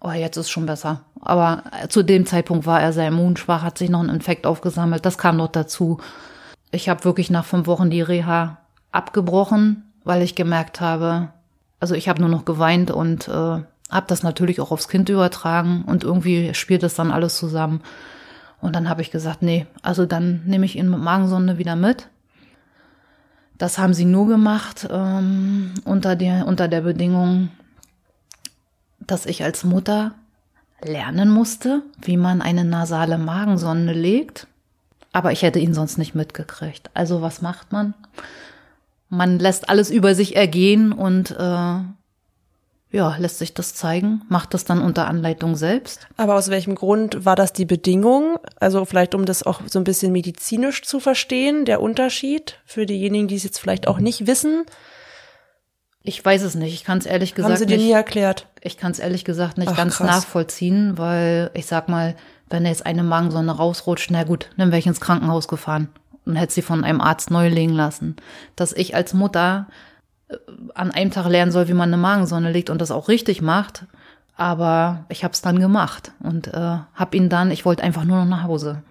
Oh, 0.00 0.10
jetzt 0.10 0.36
ist 0.36 0.50
schon 0.50 0.66
besser. 0.66 1.02
Aber 1.20 1.64
zu 1.88 2.02
dem 2.02 2.24
Zeitpunkt 2.24 2.66
war 2.66 2.80
er 2.80 2.92
sehr 2.92 3.08
immunschwach, 3.08 3.62
hat 3.62 3.76
sich 3.76 3.90
noch 3.90 4.00
ein 4.00 4.08
Infekt 4.08 4.46
aufgesammelt. 4.46 5.04
Das 5.04 5.18
kam 5.18 5.36
noch 5.36 5.48
dazu. 5.48 5.98
Ich 6.70 6.88
habe 6.88 7.04
wirklich 7.04 7.30
nach 7.30 7.44
fünf 7.44 7.66
Wochen 7.66 7.90
die 7.90 8.00
Reha 8.00 8.58
abgebrochen, 8.92 9.84
weil 10.04 10.22
ich 10.22 10.34
gemerkt 10.34 10.80
habe, 10.80 11.28
also 11.80 11.94
ich 11.94 12.08
habe 12.08 12.20
nur 12.20 12.30
noch 12.30 12.44
geweint 12.44 12.90
und 12.90 13.28
äh, 13.28 13.32
habe 13.90 14.06
das 14.06 14.22
natürlich 14.22 14.60
auch 14.60 14.70
aufs 14.70 14.88
Kind 14.88 15.08
übertragen 15.08 15.84
und 15.86 16.04
irgendwie 16.04 16.54
spielt 16.54 16.82
das 16.82 16.94
dann 16.94 17.10
alles 17.10 17.36
zusammen. 17.36 17.82
Und 18.60 18.76
dann 18.76 18.88
habe 18.88 19.02
ich 19.02 19.10
gesagt, 19.10 19.42
nee, 19.42 19.66
also 19.82 20.06
dann 20.06 20.42
nehme 20.44 20.66
ich 20.66 20.76
ihn 20.76 20.90
mit 20.90 21.00
Magensonde 21.00 21.58
wieder 21.58 21.76
mit. 21.76 22.08
Das 23.58 23.78
haben 23.78 23.94
sie 23.94 24.04
nur 24.04 24.26
gemacht 24.28 24.88
ähm, 24.90 25.74
unter 25.84 26.16
der 26.16 26.46
unter 26.46 26.68
der 26.68 26.80
Bedingung, 26.80 27.50
dass 29.10 29.26
ich 29.26 29.42
als 29.42 29.64
Mutter 29.64 30.14
lernen 30.82 31.30
musste, 31.30 31.82
wie 32.00 32.16
man 32.16 32.42
eine 32.42 32.64
nasale 32.64 33.18
Magensonde 33.18 33.92
legt. 33.92 34.46
Aber 35.12 35.32
ich 35.32 35.42
hätte 35.42 35.58
ihn 35.58 35.74
sonst 35.74 35.98
nicht 35.98 36.14
mitgekriegt. 36.14 36.90
Also 36.94 37.20
was 37.20 37.42
macht 37.42 37.72
man? 37.72 37.94
Man 39.08 39.38
lässt 39.38 39.68
alles 39.68 39.90
über 39.90 40.14
sich 40.14 40.36
ergehen 40.36 40.92
und 40.92 41.32
äh, 41.32 41.80
ja, 42.92 43.16
lässt 43.18 43.38
sich 43.38 43.54
das 43.54 43.74
zeigen, 43.74 44.22
macht 44.28 44.52
das 44.54 44.64
dann 44.64 44.82
unter 44.82 45.06
Anleitung 45.06 45.54
selbst. 45.54 46.08
Aber 46.16 46.34
aus 46.34 46.48
welchem 46.48 46.74
Grund 46.74 47.24
war 47.24 47.36
das 47.36 47.52
die 47.52 47.64
Bedingung? 47.64 48.38
Also 48.58 48.84
vielleicht, 48.84 49.14
um 49.14 49.24
das 49.24 49.44
auch 49.44 49.60
so 49.66 49.78
ein 49.78 49.84
bisschen 49.84 50.12
medizinisch 50.12 50.82
zu 50.82 50.98
verstehen, 50.98 51.64
der 51.64 51.80
Unterschied 51.80 52.58
für 52.66 52.86
diejenigen, 52.86 53.28
die 53.28 53.36
es 53.36 53.44
jetzt 53.44 53.60
vielleicht 53.60 53.86
auch 53.86 53.98
nicht 53.98 54.26
wissen. 54.26 54.64
Ich 56.02 56.24
weiß 56.24 56.42
es 56.42 56.54
nicht. 56.54 56.72
Ich 56.72 56.84
kann 56.84 56.98
es 56.98 57.06
ehrlich 57.06 57.34
gesagt 57.34 57.50
nicht. 57.50 57.60
Haben 57.60 57.68
Sie 57.68 57.76
dir 57.76 57.82
nie 57.82 57.92
erklärt? 57.92 58.46
Ich 58.62 58.76
kann 58.78 58.92
es 58.92 58.98
ehrlich 58.98 59.24
gesagt 59.24 59.58
nicht 59.58 59.68
Ach, 59.68 59.76
ganz 59.76 59.96
krass. 59.96 60.06
nachvollziehen, 60.06 60.96
weil 60.96 61.50
ich 61.54 61.66
sag 61.66 61.88
mal, 61.88 62.16
wenn 62.48 62.64
jetzt 62.64 62.86
eine 62.86 63.02
Magensonde 63.02 63.52
rausrutscht, 63.52 64.10
na 64.10 64.24
gut, 64.24 64.48
dann 64.56 64.68
wäre 64.68 64.78
ich 64.78 64.86
ins 64.86 65.00
Krankenhaus 65.00 65.46
gefahren 65.46 65.88
und 66.24 66.36
hätte 66.36 66.54
sie 66.54 66.62
von 66.62 66.84
einem 66.84 67.00
Arzt 67.00 67.30
neu 67.30 67.48
legen 67.48 67.72
lassen. 67.72 68.16
Dass 68.56 68.72
ich 68.72 68.94
als 68.94 69.14
Mutter 69.14 69.66
äh, 70.28 70.36
an 70.74 70.90
einem 70.90 71.10
Tag 71.10 71.28
lernen 71.28 71.52
soll, 71.52 71.68
wie 71.68 71.74
man 71.74 71.90
eine 71.90 72.00
Magensonde 72.00 72.50
legt 72.50 72.70
und 72.70 72.80
das 72.80 72.90
auch 72.90 73.08
richtig 73.08 73.42
macht, 73.42 73.84
aber 74.36 75.04
ich 75.10 75.22
habe 75.22 75.32
es 75.32 75.42
dann 75.42 75.60
gemacht 75.60 76.12
und 76.20 76.48
äh, 76.48 76.78
habe 76.94 77.16
ihn 77.16 77.28
dann, 77.28 77.50
ich 77.50 77.66
wollte 77.66 77.82
einfach 77.82 78.04
nur 78.04 78.18
noch 78.18 78.26
nach 78.26 78.44
Hause, 78.44 78.82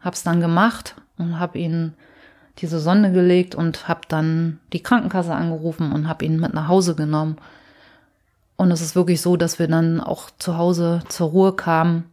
habe 0.00 0.14
es 0.14 0.22
dann 0.22 0.40
gemacht 0.40 0.94
und 1.18 1.40
habe 1.40 1.58
ihn 1.58 1.94
diese 2.58 2.78
Sonde 2.78 3.12
gelegt 3.12 3.54
und 3.54 3.88
habe 3.88 4.02
dann 4.08 4.60
die 4.72 4.82
Krankenkasse 4.82 5.34
angerufen 5.34 5.92
und 5.92 6.08
habe 6.08 6.24
ihn 6.24 6.38
mit 6.38 6.54
nach 6.54 6.68
Hause 6.68 6.94
genommen. 6.94 7.36
Und 8.56 8.70
es 8.70 8.80
ist 8.80 8.94
wirklich 8.94 9.20
so, 9.20 9.36
dass 9.36 9.58
wir 9.58 9.68
dann 9.68 10.00
auch 10.00 10.30
zu 10.38 10.56
Hause 10.56 11.00
zur 11.08 11.30
Ruhe 11.30 11.52
kamen. 11.54 12.04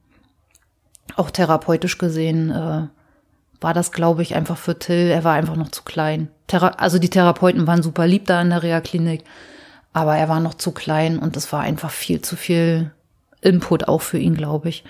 Auch 1.16 1.30
therapeutisch 1.30 1.98
gesehen 1.98 2.50
äh, 2.50 2.88
war 3.62 3.74
das, 3.74 3.92
glaube 3.92 4.22
ich, 4.22 4.36
einfach 4.36 4.58
für 4.58 4.80
Till. 4.80 5.10
Er 5.10 5.24
war 5.24 5.34
einfach 5.34 5.56
noch 5.56 5.70
zu 5.70 5.84
klein. 5.84 6.30
Thera 6.48 6.70
also 6.70 6.98
die 6.98 7.10
Therapeuten 7.10 7.68
waren 7.68 7.84
super 7.84 8.08
lieb 8.08 8.26
da 8.26 8.42
in 8.42 8.50
der 8.50 8.64
Reha-Klinik, 8.64 9.24
aber 9.94 10.16
er 10.16 10.30
war 10.30 10.40
noch 10.40 10.54
zu 10.54 10.72
klein 10.72 11.20
und 11.20 11.36
es 11.38 11.52
war 11.52 11.62
einfach 11.62 11.92
viel 11.92 12.22
zu 12.22 12.36
viel 12.36 12.92
Input 13.42 13.88
auch 13.88 14.02
für 14.02 14.18
ihn, 14.18 14.36
glaube 14.36 14.70
ich. 14.70 14.84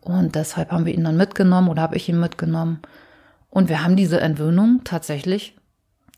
Und 0.00 0.34
deshalb 0.34 0.70
haben 0.70 0.86
wir 0.86 0.94
ihn 0.94 1.04
dann 1.04 1.16
mitgenommen 1.16 1.68
oder 1.68 1.82
habe 1.82 1.96
ich 1.96 2.08
ihn 2.08 2.20
mitgenommen. 2.20 2.80
Und 3.56 3.70
wir 3.70 3.82
haben 3.82 3.96
diese 3.96 4.20
Entwöhnung 4.20 4.82
tatsächlich 4.84 5.56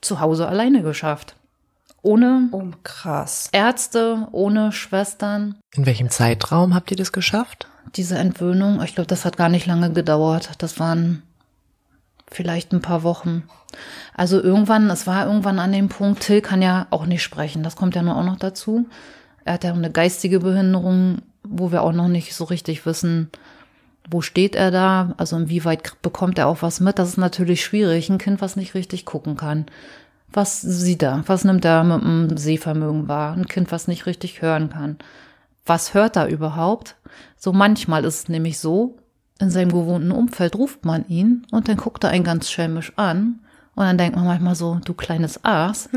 zu 0.00 0.18
Hause 0.18 0.48
alleine 0.48 0.82
geschafft. 0.82 1.36
Ohne 2.02 2.48
oh, 2.50 2.64
krass. 2.82 3.48
Ärzte, 3.52 4.26
ohne 4.32 4.72
Schwestern. 4.72 5.54
In 5.72 5.86
welchem 5.86 6.10
Zeitraum 6.10 6.74
habt 6.74 6.90
ihr 6.90 6.96
das 6.96 7.12
geschafft? 7.12 7.68
diese 7.94 8.18
Entwöhnung, 8.18 8.82
ich 8.82 8.94
glaube, 8.94 9.08
das 9.08 9.24
hat 9.24 9.36
gar 9.36 9.48
nicht 9.48 9.66
lange 9.66 9.92
gedauert. 9.92 10.50
Das 10.58 10.78
waren 10.78 11.22
vielleicht 12.30 12.72
ein 12.72 12.82
paar 12.82 13.02
Wochen. 13.02 13.44
Also 14.14 14.42
irgendwann, 14.42 14.90
es 14.90 15.06
war 15.06 15.26
irgendwann 15.26 15.58
an 15.58 15.72
dem 15.72 15.88
Punkt, 15.88 16.22
Till 16.22 16.40
kann 16.40 16.62
ja 16.62 16.86
auch 16.90 17.06
nicht 17.06 17.22
sprechen. 17.22 17.62
Das 17.62 17.76
kommt 17.76 17.94
ja 17.94 18.02
nur 18.02 18.16
auch 18.16 18.24
noch 18.24 18.38
dazu. 18.38 18.88
Er 19.44 19.54
hat 19.54 19.64
ja 19.64 19.72
eine 19.72 19.90
geistige 19.90 20.40
Behinderung, 20.40 21.22
wo 21.42 21.72
wir 21.72 21.82
auch 21.82 21.92
noch 21.92 22.08
nicht 22.08 22.34
so 22.34 22.44
richtig 22.44 22.84
wissen, 22.84 23.30
wo 24.10 24.20
steht 24.20 24.54
er 24.54 24.70
da? 24.70 25.14
Also 25.16 25.36
inwieweit 25.36 26.00
bekommt 26.02 26.38
er 26.38 26.48
auch 26.48 26.62
was 26.62 26.80
mit? 26.80 26.98
Das 26.98 27.08
ist 27.08 27.18
natürlich 27.18 27.62
schwierig. 27.62 28.10
Ein 28.10 28.18
Kind, 28.18 28.40
was 28.40 28.56
nicht 28.56 28.74
richtig 28.74 29.04
gucken 29.04 29.36
kann. 29.36 29.66
Was 30.32 30.60
sieht 30.60 31.02
er? 31.02 31.22
Was 31.26 31.44
nimmt 31.44 31.64
er 31.64 31.84
mit 31.84 32.02
dem 32.02 32.36
Sehvermögen 32.36 33.08
wahr? 33.08 33.34
Ein 33.34 33.46
Kind, 33.46 33.72
was 33.72 33.88
nicht 33.88 34.06
richtig 34.06 34.42
hören 34.42 34.70
kann. 34.70 34.98
Was 35.64 35.94
hört 35.94 36.16
er 36.16 36.28
überhaupt? 36.28 36.96
So 37.36 37.52
manchmal 37.52 38.04
ist 38.04 38.22
es 38.22 38.28
nämlich 38.28 38.58
so, 38.58 38.96
in 39.40 39.50
seinem 39.50 39.70
gewohnten 39.70 40.10
Umfeld 40.10 40.56
ruft 40.56 40.84
man 40.84 41.06
ihn 41.08 41.46
und 41.50 41.68
dann 41.68 41.76
guckt 41.76 42.04
er 42.04 42.10
einen 42.10 42.24
ganz 42.24 42.50
schelmisch 42.50 42.92
an 42.96 43.40
und 43.74 43.84
dann 43.84 43.98
denkt 43.98 44.16
man 44.16 44.24
manchmal 44.24 44.56
so, 44.56 44.80
du 44.84 44.94
kleines 44.94 45.44
Aas, 45.44 45.88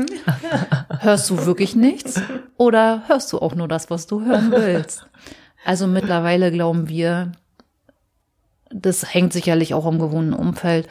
hörst 1.00 1.28
du 1.30 1.44
wirklich 1.44 1.74
nichts 1.74 2.22
oder 2.56 3.02
hörst 3.08 3.32
du 3.32 3.40
auch 3.40 3.54
nur 3.56 3.66
das, 3.66 3.90
was 3.90 4.06
du 4.06 4.24
hören 4.24 4.52
willst? 4.52 5.06
Also 5.64 5.86
mittlerweile 5.86 6.52
glauben 6.52 6.88
wir, 6.88 7.32
das 8.72 9.12
hängt 9.12 9.32
sicherlich 9.32 9.74
auch 9.74 9.86
am 9.86 9.98
gewohnten 9.98 10.32
Umfeld, 10.32 10.88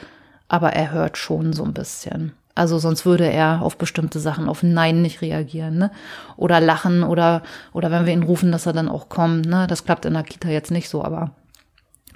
aber 0.48 0.72
er 0.72 0.90
hört 0.90 1.16
schon 1.18 1.52
so 1.52 1.64
ein 1.64 1.74
bisschen. 1.74 2.32
Also 2.54 2.78
sonst 2.78 3.06
würde 3.06 3.26
er 3.30 3.62
auf 3.62 3.78
bestimmte 3.78 4.20
Sachen, 4.20 4.48
auf 4.48 4.62
Nein 4.62 5.00
nicht 5.00 5.22
reagieren, 5.22 5.78
ne? 5.78 5.90
Oder 6.36 6.60
lachen 6.60 7.02
oder, 7.02 7.42
oder 7.72 7.90
wenn 7.90 8.04
wir 8.04 8.12
ihn 8.12 8.24
rufen, 8.24 8.52
dass 8.52 8.66
er 8.66 8.74
dann 8.74 8.90
auch 8.90 9.08
kommt, 9.08 9.46
ne? 9.46 9.66
Das 9.66 9.84
klappt 9.84 10.04
in 10.04 10.12
der 10.12 10.22
Kita 10.22 10.48
jetzt 10.48 10.70
nicht 10.70 10.90
so, 10.90 11.02
aber 11.02 11.30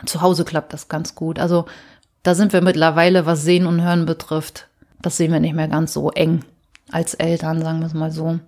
zu 0.04 0.20
Hause 0.20 0.44
klappt 0.44 0.74
das 0.74 0.88
ganz 0.88 1.14
gut. 1.14 1.38
Also 1.38 1.64
da 2.22 2.34
sind 2.34 2.52
wir 2.52 2.60
mittlerweile, 2.60 3.24
was 3.24 3.44
Sehen 3.44 3.66
und 3.66 3.82
Hören 3.82 4.04
betrifft, 4.04 4.68
das 5.00 5.16
sehen 5.16 5.32
wir 5.32 5.40
nicht 5.40 5.54
mehr 5.54 5.68
ganz 5.68 5.92
so 5.92 6.10
eng 6.10 6.44
als 6.90 7.14
Eltern, 7.14 7.62
sagen 7.62 7.80
wir 7.80 7.86
es 7.86 7.94
mal 7.94 8.12
so. 8.12 8.38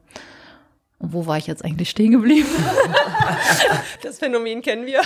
Und 0.99 1.13
wo 1.13 1.27
war 1.27 1.39
ich 1.39 1.47
jetzt 1.47 1.65
eigentlich 1.65 1.91
stehen 1.91 2.11
geblieben? 2.11 2.49
das 4.03 4.19
Phänomen 4.19 4.63
kennen 4.63 4.85
wir. 4.85 5.01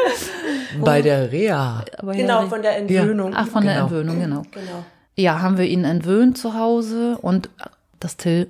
Bei 0.80 1.00
der 1.00 1.32
Reha. 1.32 1.84
genau, 2.12 2.46
von 2.48 2.62
der 2.62 2.76
Entwöhnung. 2.76 3.32
Ach, 3.34 3.48
von 3.48 3.62
genau. 3.62 3.72
der 3.72 3.82
Entwöhnung, 3.82 4.20
genau. 4.20 4.42
genau. 4.50 4.84
Ja, 5.14 5.40
haben 5.40 5.56
wir 5.56 5.64
ihn 5.64 5.84
entwöhnt 5.84 6.36
zu 6.36 6.52
Hause 6.52 7.16
und 7.22 7.48
dass 7.98 8.18
Till 8.18 8.48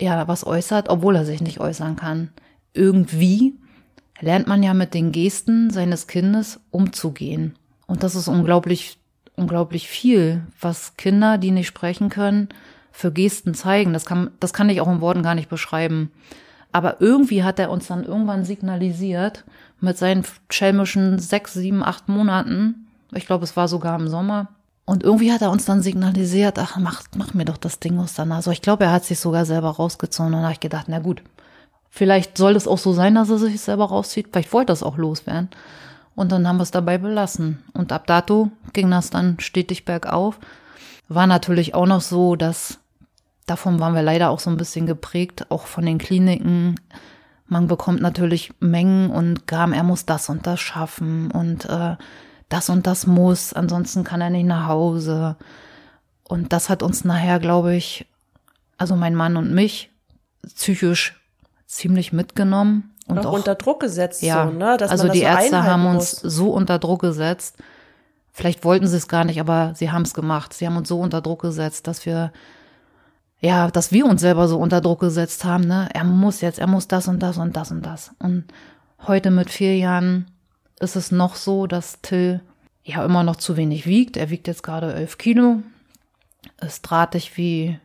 ja 0.00 0.26
was 0.26 0.44
äußert, 0.44 0.88
obwohl 0.88 1.14
er 1.14 1.24
sich 1.24 1.40
nicht 1.40 1.60
äußern 1.60 1.94
kann. 1.94 2.30
Irgendwie 2.72 3.54
lernt 4.20 4.48
man 4.48 4.62
ja 4.62 4.74
mit 4.74 4.94
den 4.94 5.12
Gesten 5.12 5.70
seines 5.70 6.08
Kindes 6.08 6.60
umzugehen. 6.70 7.56
Und 7.86 8.02
das 8.02 8.16
ist 8.16 8.26
unglaublich, 8.26 8.98
unglaublich 9.36 9.88
viel, 9.88 10.42
was 10.60 10.96
Kinder, 10.96 11.38
die 11.38 11.52
nicht 11.52 11.68
sprechen 11.68 12.08
können, 12.08 12.48
für 12.98 13.12
Gesten 13.12 13.54
zeigen. 13.54 13.92
Das 13.92 14.04
kann, 14.04 14.32
das 14.40 14.52
kann 14.52 14.68
ich 14.68 14.80
auch 14.80 14.88
in 14.88 15.00
Worten 15.00 15.22
gar 15.22 15.36
nicht 15.36 15.48
beschreiben. 15.48 16.10
Aber 16.72 17.00
irgendwie 17.00 17.44
hat 17.44 17.60
er 17.60 17.70
uns 17.70 17.86
dann 17.86 18.02
irgendwann 18.02 18.44
signalisiert, 18.44 19.44
mit 19.80 19.96
seinen 19.96 20.24
schelmischen 20.50 21.20
sechs, 21.20 21.54
sieben, 21.54 21.84
acht 21.84 22.08
Monaten, 22.08 22.88
ich 23.12 23.24
glaube, 23.24 23.44
es 23.44 23.56
war 23.56 23.68
sogar 23.68 23.98
im 23.98 24.08
Sommer, 24.08 24.48
und 24.84 25.04
irgendwie 25.04 25.32
hat 25.32 25.42
er 25.42 25.52
uns 25.52 25.64
dann 25.64 25.80
signalisiert, 25.80 26.58
ach, 26.58 26.76
mach, 26.78 27.02
mach 27.16 27.34
mir 27.34 27.44
doch 27.44 27.56
das 27.56 27.78
Ding 27.78 28.00
aus 28.00 28.14
der 28.14 28.24
Nase. 28.24 28.52
Ich 28.52 28.62
glaube, 28.62 28.84
er 28.84 28.92
hat 28.92 29.04
sich 29.04 29.20
sogar 29.20 29.44
selber 29.44 29.70
rausgezogen. 29.70 30.32
Und 30.32 30.40
da 30.40 30.44
habe 30.44 30.54
ich 30.54 30.60
gedacht, 30.60 30.86
na 30.88 30.98
gut, 30.98 31.22
vielleicht 31.90 32.36
soll 32.36 32.56
es 32.56 32.66
auch 32.66 32.78
so 32.78 32.92
sein, 32.94 33.14
dass 33.14 33.28
er 33.28 33.36
sich 33.36 33.60
selber 33.60 33.84
rauszieht. 33.84 34.28
Vielleicht 34.32 34.52
wollte 34.52 34.72
es 34.72 34.82
auch 34.82 34.96
loswerden. 34.96 35.50
Und 36.14 36.32
dann 36.32 36.48
haben 36.48 36.56
wir 36.56 36.62
es 36.62 36.70
dabei 36.70 36.96
belassen. 36.96 37.62
Und 37.74 37.92
ab 37.92 38.06
dato 38.06 38.50
ging 38.72 38.90
das 38.90 39.10
dann 39.10 39.38
stetig 39.40 39.84
bergauf. 39.84 40.40
War 41.08 41.26
natürlich 41.26 41.74
auch 41.74 41.86
noch 41.86 42.00
so, 42.00 42.34
dass 42.34 42.78
davon 43.50 43.80
waren 43.80 43.94
wir 43.94 44.02
leider 44.02 44.30
auch 44.30 44.40
so 44.40 44.50
ein 44.50 44.56
bisschen 44.56 44.86
geprägt, 44.86 45.46
auch 45.50 45.66
von 45.66 45.84
den 45.84 45.98
Kliniken. 45.98 46.76
Man 47.46 47.66
bekommt 47.66 48.00
natürlich 48.00 48.52
Mengen 48.60 49.10
und 49.10 49.46
Gramm, 49.46 49.72
er 49.72 49.82
muss 49.82 50.06
das 50.06 50.28
und 50.28 50.46
das 50.46 50.60
schaffen 50.60 51.30
und 51.30 51.64
äh, 51.64 51.96
das 52.48 52.70
und 52.70 52.86
das 52.86 53.06
muss, 53.06 53.52
ansonsten 53.52 54.04
kann 54.04 54.20
er 54.20 54.30
nicht 54.30 54.46
nach 54.46 54.68
Hause. 54.68 55.36
Und 56.24 56.52
das 56.52 56.68
hat 56.68 56.82
uns 56.82 57.04
nachher, 57.04 57.38
glaube 57.40 57.74
ich, 57.74 58.06
also 58.76 58.96
mein 58.96 59.14
Mann 59.14 59.36
und 59.36 59.52
mich, 59.52 59.90
psychisch 60.54 61.20
ziemlich 61.66 62.12
mitgenommen. 62.12 62.94
Und 63.06 63.18
auch, 63.20 63.26
auch 63.26 63.32
unter 63.32 63.54
Druck 63.54 63.80
gesetzt, 63.80 64.22
ja, 64.22 64.46
so, 64.46 64.52
ne? 64.52 64.76
Dass 64.76 64.90
also 64.90 65.08
die 65.08 65.20
so 65.20 65.24
Ärzte 65.24 65.64
haben 65.64 65.86
uns 65.86 66.12
so 66.12 66.50
unter 66.50 66.78
Druck 66.78 67.00
gesetzt. 67.00 67.56
Vielleicht 68.32 68.64
wollten 68.64 68.86
sie 68.86 68.96
es 68.96 69.08
gar 69.08 69.24
nicht, 69.24 69.40
aber 69.40 69.72
sie 69.74 69.90
haben 69.90 70.02
es 70.02 70.14
gemacht. 70.14 70.52
Sie 70.52 70.66
haben 70.66 70.76
uns 70.76 70.88
so 70.88 71.00
unter 71.00 71.20
Druck 71.20 71.42
gesetzt, 71.42 71.86
dass 71.86 72.06
wir, 72.06 72.32
ja, 73.40 73.70
dass 73.70 73.92
wir 73.92 74.06
uns 74.06 74.20
selber 74.20 74.48
so 74.48 74.58
unter 74.58 74.80
Druck 74.80 75.00
gesetzt 75.00 75.44
haben, 75.44 75.66
ne? 75.66 75.88
Er 75.92 76.04
muss 76.04 76.40
jetzt, 76.40 76.58
er 76.58 76.66
muss 76.66 76.88
das 76.88 77.08
und 77.08 77.20
das 77.20 77.38
und 77.38 77.56
das 77.56 77.70
und 77.70 77.82
das. 77.82 78.12
Und 78.18 78.44
heute 79.06 79.30
mit 79.30 79.50
vier 79.50 79.76
Jahren 79.76 80.26
ist 80.80 80.96
es 80.96 81.12
noch 81.12 81.36
so, 81.36 81.66
dass 81.66 82.00
Till 82.02 82.40
ja 82.82 83.04
immer 83.04 83.22
noch 83.22 83.36
zu 83.36 83.56
wenig 83.56 83.86
wiegt. 83.86 84.16
Er 84.16 84.30
wiegt 84.30 84.48
jetzt 84.48 84.62
gerade 84.62 84.92
elf 84.92 85.18
Kilo, 85.18 85.62
ist 86.60 86.82
drahtig 86.82 87.36
wie 87.36 87.78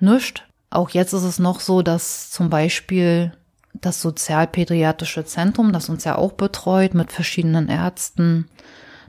nischt. 0.00 0.44
Auch 0.70 0.90
jetzt 0.90 1.12
ist 1.12 1.22
es 1.22 1.38
noch 1.38 1.60
so, 1.60 1.82
dass 1.82 2.30
zum 2.30 2.50
Beispiel 2.50 3.32
das 3.74 4.02
Sozialpädiatrische 4.02 5.24
Zentrum, 5.24 5.72
das 5.72 5.88
uns 5.88 6.04
ja 6.04 6.16
auch 6.16 6.32
betreut 6.32 6.94
mit 6.94 7.12
verschiedenen 7.12 7.68
Ärzten, 7.68 8.48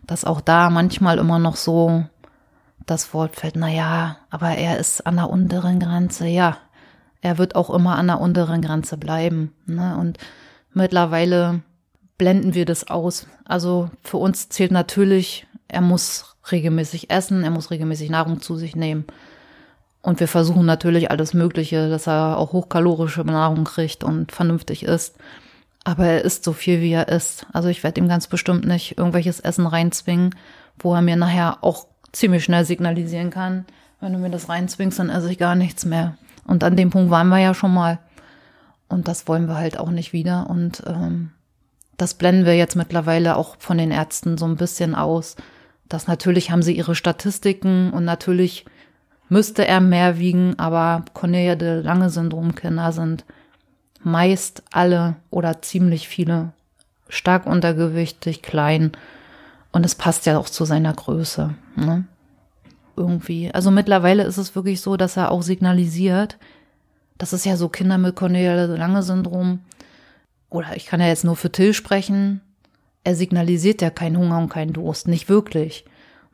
dass 0.05 0.25
auch 0.25 0.41
da 0.41 0.69
manchmal 0.69 1.17
immer 1.17 1.39
noch 1.39 1.55
so 1.55 2.05
das 2.89 3.13
Wort 3.13 3.35
fällt, 3.35 3.55
na 3.55 3.69
ja, 3.69 4.17
aber 4.29 4.49
er 4.49 4.77
ist 4.77 5.05
an 5.05 5.15
der 5.15 5.29
unteren 5.29 5.79
Grenze, 5.79 6.27
ja. 6.27 6.57
Er 7.21 7.37
wird 7.37 7.55
auch 7.55 7.69
immer 7.69 7.97
an 7.97 8.07
der 8.07 8.21
unteren 8.21 8.61
Grenze 8.61 8.97
bleiben. 8.97 9.53
Ne? 9.65 9.97
Und 9.97 10.17
mittlerweile 10.73 11.61
blenden 12.17 12.53
wir 12.53 12.65
das 12.65 12.89
aus. 12.89 13.27
Also 13.45 13.89
für 14.03 14.17
uns 14.17 14.49
zählt 14.49 14.71
natürlich, 14.71 15.45
er 15.67 15.81
muss 15.81 16.37
regelmäßig 16.51 17.09
essen, 17.09 17.43
er 17.43 17.51
muss 17.51 17.71
regelmäßig 17.71 18.09
Nahrung 18.09 18.41
zu 18.41 18.55
sich 18.55 18.75
nehmen. 18.75 19.05
Und 20.01 20.21
wir 20.21 20.29
versuchen 20.29 20.65
natürlich 20.65 21.11
alles 21.11 21.33
Mögliche, 21.33 21.89
dass 21.89 22.07
er 22.07 22.37
auch 22.37 22.53
hochkalorische 22.53 23.21
Nahrung 23.25 23.65
kriegt 23.65 24.03
und 24.03 24.31
vernünftig 24.31 24.83
isst. 24.83 25.17
Aber 25.83 26.05
er 26.05 26.23
isst 26.23 26.45
so 26.45 26.53
viel, 26.53 26.81
wie 26.81 26.93
er 26.93 27.09
isst. 27.09 27.47
Also 27.51 27.67
ich 27.67 27.83
werde 27.83 27.99
ihm 27.99 28.07
ganz 28.07 28.27
bestimmt 28.27 28.65
nicht 28.65 28.97
irgendwelches 28.97 29.41
Essen 29.41 29.67
reinzwingen, 29.67 30.35
wo 30.77 30.95
er 30.95 31.01
mir 31.01 31.17
nachher 31.17 31.63
auch 31.63 31.87
ziemlich 32.11 32.43
schnell 32.43 32.65
signalisieren 32.65 33.29
kann, 33.29 33.65
wenn 33.99 34.13
du 34.13 34.19
mir 34.19 34.29
das 34.29 34.49
reinzwingst, 34.49 34.99
dann 34.99 35.09
esse 35.09 35.31
ich 35.31 35.37
gar 35.37 35.55
nichts 35.55 35.85
mehr. 35.85 36.17
Und 36.45 36.63
an 36.63 36.75
dem 36.75 36.89
Punkt 36.89 37.11
waren 37.11 37.29
wir 37.29 37.39
ja 37.39 37.53
schon 37.53 37.73
mal. 37.73 37.99
Und 38.87 39.07
das 39.07 39.27
wollen 39.27 39.47
wir 39.47 39.55
halt 39.55 39.77
auch 39.79 39.91
nicht 39.91 40.13
wieder. 40.13 40.49
Und 40.49 40.83
ähm, 40.87 41.31
das 41.97 42.13
blenden 42.13 42.45
wir 42.45 42.55
jetzt 42.55 42.75
mittlerweile 42.75 43.35
auch 43.35 43.57
von 43.59 43.77
den 43.77 43.91
Ärzten 43.91 44.37
so 44.37 44.45
ein 44.45 44.55
bisschen 44.55 44.95
aus. 44.95 45.35
Das 45.87 46.07
natürlich 46.07 46.49
haben 46.49 46.63
sie 46.63 46.75
ihre 46.75 46.95
Statistiken 46.95 47.91
und 47.91 48.05
natürlich 48.05 48.65
müsste 49.27 49.67
er 49.67 49.81
mehr 49.81 50.17
wiegen, 50.17 50.57
aber 50.57 51.03
Cornelia 51.13 51.55
de 51.55 51.81
Lange 51.81 52.09
Syndromkinder 52.09 52.91
sind 52.91 53.25
meist 54.01 54.63
alle 54.71 55.15
oder 55.29 55.61
ziemlich 55.61 56.07
viele 56.07 56.53
stark 57.09 57.45
untergewichtig, 57.45 58.41
klein 58.41 58.91
und 59.71 59.85
es 59.85 59.95
passt 59.95 60.25
ja 60.25 60.37
auch 60.37 60.49
zu 60.49 60.65
seiner 60.65 60.93
Größe. 60.93 61.53
Ne? 61.75 62.05
Irgendwie. 62.95 63.53
Also 63.53 63.71
mittlerweile 63.71 64.23
ist 64.23 64.37
es 64.37 64.55
wirklich 64.55 64.81
so, 64.81 64.97
dass 64.97 65.17
er 65.17 65.31
auch 65.31 65.41
signalisiert, 65.41 66.37
das 67.17 67.33
ist 67.33 67.45
ja 67.45 67.55
so 67.57 67.69
Kinder 67.69 67.97
mit 67.97 68.15
Cornelia 68.15 68.67
de 68.67 68.77
Lange 68.77 69.03
Syndrom, 69.03 69.59
oder 70.49 70.75
ich 70.75 70.85
kann 70.85 70.99
ja 70.99 71.07
jetzt 71.07 71.23
nur 71.23 71.35
für 71.35 71.51
Till 71.51 71.73
sprechen, 71.73 72.41
er 73.03 73.15
signalisiert 73.15 73.81
ja 73.81 73.89
keinen 73.89 74.17
Hunger 74.17 74.39
und 74.39 74.49
keinen 74.49 74.73
Durst, 74.73 75.07
nicht 75.07 75.29
wirklich. 75.29 75.85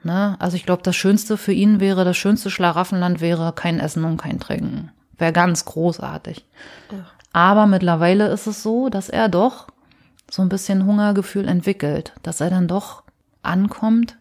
Ne? 0.03 0.35
Also 0.39 0.55
ich 0.55 0.65
glaube, 0.65 0.83
das 0.83 0.95
Schönste 0.95 1.37
für 1.37 1.53
ihn 1.53 1.79
wäre, 1.79 2.05
das 2.05 2.17
schönste 2.17 2.49
Schlaraffenland 2.49 3.21
wäre 3.21 3.53
kein 3.53 3.79
Essen 3.79 4.03
und 4.03 4.17
kein 4.17 4.39
Trinken. 4.39 4.91
Wäre 5.17 5.33
ganz 5.33 5.65
großartig. 5.65 6.45
Ach. 6.89 7.13
Aber 7.33 7.65
mittlerweile 7.65 8.27
ist 8.27 8.47
es 8.47 8.63
so, 8.63 8.89
dass 8.89 9.09
er 9.09 9.29
doch 9.29 9.67
so 10.31 10.41
ein 10.41 10.49
bisschen 10.49 10.85
Hungergefühl 10.85 11.47
entwickelt, 11.47 12.13
dass 12.23 12.41
er 12.41 12.49
dann 12.49 12.67
doch 12.67 13.03
ankommt 13.45 14.17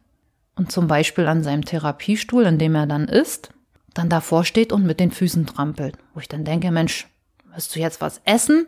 und 0.57 0.71
zum 0.71 0.87
Beispiel 0.87 1.27
an 1.27 1.43
seinem 1.43 1.65
Therapiestuhl, 1.65 2.45
in 2.45 2.59
dem 2.59 2.75
er 2.75 2.87
dann 2.87 3.09
ist, 3.09 3.51
dann 3.93 4.09
davor 4.09 4.45
steht 4.45 4.73
und 4.73 4.85
mit 4.85 5.01
den 5.01 5.11
Füßen 5.11 5.47
trampelt. 5.47 5.97
Wo 6.15 6.21
ich 6.21 6.29
dann 6.29 6.45
denke, 6.45 6.71
Mensch, 6.71 7.09
willst 7.53 7.75
du 7.75 7.81
jetzt 7.81 8.01
was 8.01 8.21
essen? 8.25 8.67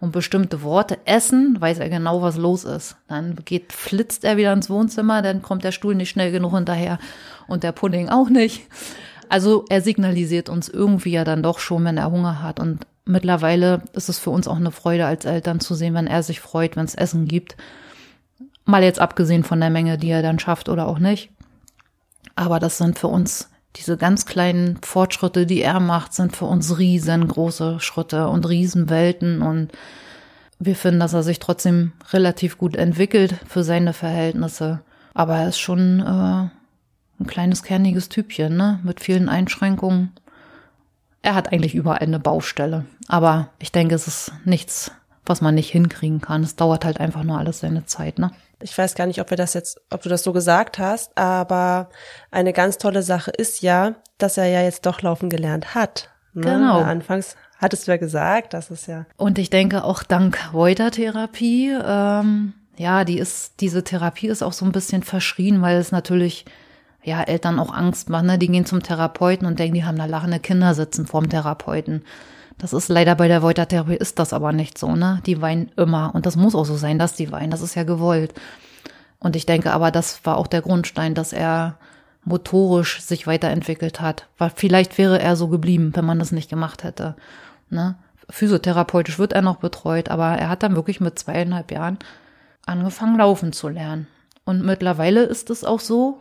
und 0.00 0.12
bestimmte 0.12 0.62
Worte 0.62 0.98
essen, 1.04 1.60
weiß 1.60 1.78
er 1.78 1.90
genau, 1.90 2.22
was 2.22 2.36
los 2.36 2.64
ist. 2.64 2.96
Dann 3.06 3.36
geht, 3.44 3.72
flitzt 3.72 4.24
er 4.24 4.36
wieder 4.36 4.52
ins 4.52 4.70
Wohnzimmer, 4.70 5.22
dann 5.22 5.42
kommt 5.42 5.62
der 5.62 5.72
Stuhl 5.72 5.94
nicht 5.94 6.08
schnell 6.08 6.32
genug 6.32 6.54
hinterher 6.54 6.98
und 7.46 7.62
der 7.62 7.72
Pudding 7.72 8.08
auch 8.08 8.30
nicht. 8.30 8.66
Also 9.28 9.64
er 9.68 9.82
signalisiert 9.82 10.48
uns 10.48 10.68
irgendwie 10.68 11.12
ja 11.12 11.24
dann 11.24 11.42
doch 11.42 11.58
schon, 11.58 11.84
wenn 11.84 11.98
er 11.98 12.10
Hunger 12.10 12.42
hat. 12.42 12.58
Und 12.58 12.86
mittlerweile 13.04 13.82
ist 13.92 14.08
es 14.08 14.18
für 14.18 14.30
uns 14.30 14.48
auch 14.48 14.56
eine 14.56 14.72
Freude 14.72 15.06
als 15.06 15.24
Eltern 15.24 15.60
zu 15.60 15.74
sehen, 15.74 15.94
wenn 15.94 16.06
er 16.06 16.22
sich 16.22 16.40
freut, 16.40 16.76
wenn 16.76 16.86
es 16.86 16.94
Essen 16.94 17.28
gibt. 17.28 17.56
Mal 18.70 18.82
jetzt 18.82 19.00
abgesehen 19.00 19.44
von 19.44 19.60
der 19.60 19.70
Menge, 19.70 19.98
die 19.98 20.10
er 20.10 20.22
dann 20.22 20.38
schafft 20.38 20.68
oder 20.68 20.86
auch 20.86 20.98
nicht. 20.98 21.30
Aber 22.36 22.58
das 22.58 22.78
sind 22.78 22.98
für 22.98 23.08
uns 23.08 23.50
diese 23.76 23.96
ganz 23.96 24.26
kleinen 24.26 24.78
Fortschritte, 24.82 25.46
die 25.46 25.62
er 25.62 25.80
macht, 25.80 26.12
sind 26.12 26.36
für 26.36 26.46
uns 26.46 26.78
riesengroße 26.78 27.80
Schritte 27.80 28.28
und 28.28 28.48
Riesenwelten 28.48 29.42
und 29.42 29.72
wir 30.58 30.76
finden, 30.76 31.00
dass 31.00 31.14
er 31.14 31.22
sich 31.22 31.38
trotzdem 31.38 31.92
relativ 32.12 32.58
gut 32.58 32.76
entwickelt 32.76 33.34
für 33.48 33.64
seine 33.64 33.92
Verhältnisse. 33.92 34.80
Aber 35.14 35.36
er 35.36 35.48
ist 35.48 35.58
schon 35.58 36.00
äh, 36.00 36.02
ein 37.20 37.26
kleines 37.26 37.62
kerniges 37.62 38.10
Typchen, 38.10 38.56
ne? 38.56 38.78
Mit 38.82 39.00
vielen 39.00 39.28
Einschränkungen. 39.30 40.12
Er 41.22 41.34
hat 41.34 41.52
eigentlich 41.52 41.74
überall 41.74 42.00
eine 42.00 42.20
Baustelle. 42.20 42.84
Aber 43.08 43.48
ich 43.58 43.72
denke, 43.72 43.94
es 43.94 44.06
ist 44.06 44.32
nichts, 44.44 44.92
was 45.26 45.40
man 45.40 45.54
nicht 45.54 45.70
hinkriegen 45.70 46.20
kann. 46.20 46.42
Es 46.42 46.56
dauert 46.56 46.84
halt 46.84 47.00
einfach 47.00 47.22
nur 47.22 47.38
alles 47.38 47.60
seine 47.60 47.86
Zeit, 47.86 48.18
ne? 48.18 48.30
Ich 48.62 48.76
weiß 48.76 48.94
gar 48.94 49.06
nicht, 49.06 49.20
ob 49.20 49.30
wir 49.30 49.38
das 49.38 49.54
jetzt, 49.54 49.80
ob 49.90 50.02
du 50.02 50.08
das 50.10 50.22
so 50.22 50.32
gesagt 50.32 50.78
hast, 50.78 51.16
aber 51.16 51.88
eine 52.30 52.52
ganz 52.52 52.76
tolle 52.76 53.02
Sache 53.02 53.30
ist 53.30 53.62
ja, 53.62 53.94
dass 54.18 54.36
er 54.36 54.46
ja 54.46 54.62
jetzt 54.62 54.84
doch 54.84 55.00
laufen 55.00 55.30
gelernt 55.30 55.74
hat. 55.74 56.10
Ne? 56.34 56.42
Genau. 56.42 56.80
Anfangs 56.80 57.36
hattest 57.58 57.86
du 57.86 57.92
ja 57.92 57.96
gesagt, 57.96 58.52
das 58.52 58.70
ist 58.70 58.86
ja. 58.86 59.06
Und 59.16 59.38
ich 59.38 59.48
denke 59.48 59.84
auch 59.84 60.02
dank 60.02 60.52
Reuter-Therapie, 60.52 61.74
ähm, 61.82 62.52
ja, 62.76 63.04
die 63.04 63.18
ist, 63.18 63.60
diese 63.60 63.82
Therapie 63.82 64.28
ist 64.28 64.42
auch 64.42 64.52
so 64.52 64.64
ein 64.64 64.72
bisschen 64.72 65.02
verschrien, 65.02 65.62
weil 65.62 65.78
es 65.78 65.92
natürlich 65.92 66.44
ja, 67.02 67.22
Eltern 67.22 67.58
auch 67.58 67.72
Angst 67.72 68.10
machen, 68.10 68.26
ne? 68.26 68.38
Die 68.38 68.48
gehen 68.48 68.66
zum 68.66 68.82
Therapeuten 68.82 69.46
und 69.46 69.58
denken, 69.58 69.74
die 69.74 69.84
haben 69.84 69.98
da 69.98 70.04
lachende 70.04 70.38
Kinder 70.38 70.74
sitzen 70.74 71.06
vorm 71.06 71.30
Therapeuten. 71.30 72.04
Das 72.60 72.74
ist 72.74 72.88
leider 72.88 73.14
bei 73.14 73.26
der 73.26 73.40
Voiter-Therapie 73.40 73.94
ist 73.94 74.18
das 74.18 74.34
aber 74.34 74.52
nicht 74.52 74.76
so, 74.76 74.94
ne? 74.94 75.22
Die 75.24 75.40
weinen 75.40 75.72
immer. 75.76 76.14
Und 76.14 76.26
das 76.26 76.36
muss 76.36 76.54
auch 76.54 76.66
so 76.66 76.76
sein, 76.76 76.98
dass 76.98 77.14
die 77.14 77.32
weinen. 77.32 77.50
Das 77.50 77.62
ist 77.62 77.74
ja 77.74 77.84
gewollt. 77.84 78.34
Und 79.18 79.34
ich 79.34 79.46
denke 79.46 79.72
aber, 79.72 79.90
das 79.90 80.26
war 80.26 80.36
auch 80.36 80.46
der 80.46 80.60
Grundstein, 80.60 81.14
dass 81.14 81.32
er 81.32 81.78
motorisch 82.22 83.00
sich 83.00 83.26
weiterentwickelt 83.26 84.02
hat. 84.02 84.26
Weil 84.36 84.52
vielleicht 84.54 84.98
wäre 84.98 85.18
er 85.18 85.36
so 85.36 85.48
geblieben, 85.48 85.92
wenn 85.94 86.04
man 86.04 86.18
das 86.18 86.32
nicht 86.32 86.50
gemacht 86.50 86.84
hätte. 86.84 87.16
Ne? 87.70 87.96
Physiotherapeutisch 88.28 89.18
wird 89.18 89.32
er 89.32 89.42
noch 89.42 89.56
betreut, 89.56 90.10
aber 90.10 90.26
er 90.26 90.50
hat 90.50 90.62
dann 90.62 90.76
wirklich 90.76 91.00
mit 91.00 91.18
zweieinhalb 91.18 91.72
Jahren 91.72 91.98
angefangen, 92.66 93.16
laufen 93.16 93.54
zu 93.54 93.70
lernen. 93.70 94.06
Und 94.44 94.62
mittlerweile 94.62 95.22
ist 95.22 95.48
es 95.48 95.64
auch 95.64 95.80
so, 95.80 96.20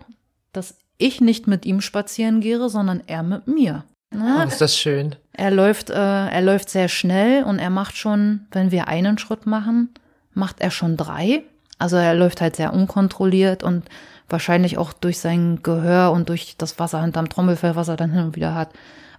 dass 0.54 0.78
ich 0.98 1.20
nicht 1.20 1.48
mit 1.48 1.66
ihm 1.66 1.82
spazieren 1.82 2.40
gehe, 2.40 2.70
sondern 2.70 3.04
er 3.08 3.24
mit 3.24 3.48
mir. 3.48 3.84
Ne? 4.12 4.38
Oh, 4.40 4.48
ist 4.48 4.62
das 4.62 4.78
schön. 4.78 5.16
Er 5.34 5.52
läuft, 5.52 5.90
äh, 5.90 5.94
er 5.94 6.42
läuft 6.42 6.70
sehr 6.70 6.88
schnell 6.88 7.44
und 7.44 7.60
er 7.60 7.70
macht 7.70 7.96
schon, 7.96 8.48
wenn 8.52 8.72
wir 8.72 8.88
einen 8.88 9.18
Schritt 9.18 9.46
machen, 9.46 9.90
macht 10.34 10.62
er 10.62 10.72
schon 10.72 10.98
drei. 10.98 11.44
Also 11.78 11.96
er 11.96 12.16
läuft 12.16 12.42
halt 12.42 12.56
sehr 12.56 12.74
unkontrolliert 12.74 13.64
und 13.64 13.86
wahrscheinlich 14.28 14.78
auch 14.78 14.94
durch 14.94 15.20
sein 15.20 15.60
Gehör 15.64 16.12
und 16.12 16.30
durch 16.30 16.56
das 16.58 16.80
Wasser 16.80 17.02
hinterm 17.02 17.30
Trommelfell, 17.30 17.76
was 17.76 17.88
er 17.88 17.98
dann 17.98 18.12
hin 18.12 18.26
und 18.26 18.36
wieder 18.36 18.54
hat, 18.54 18.70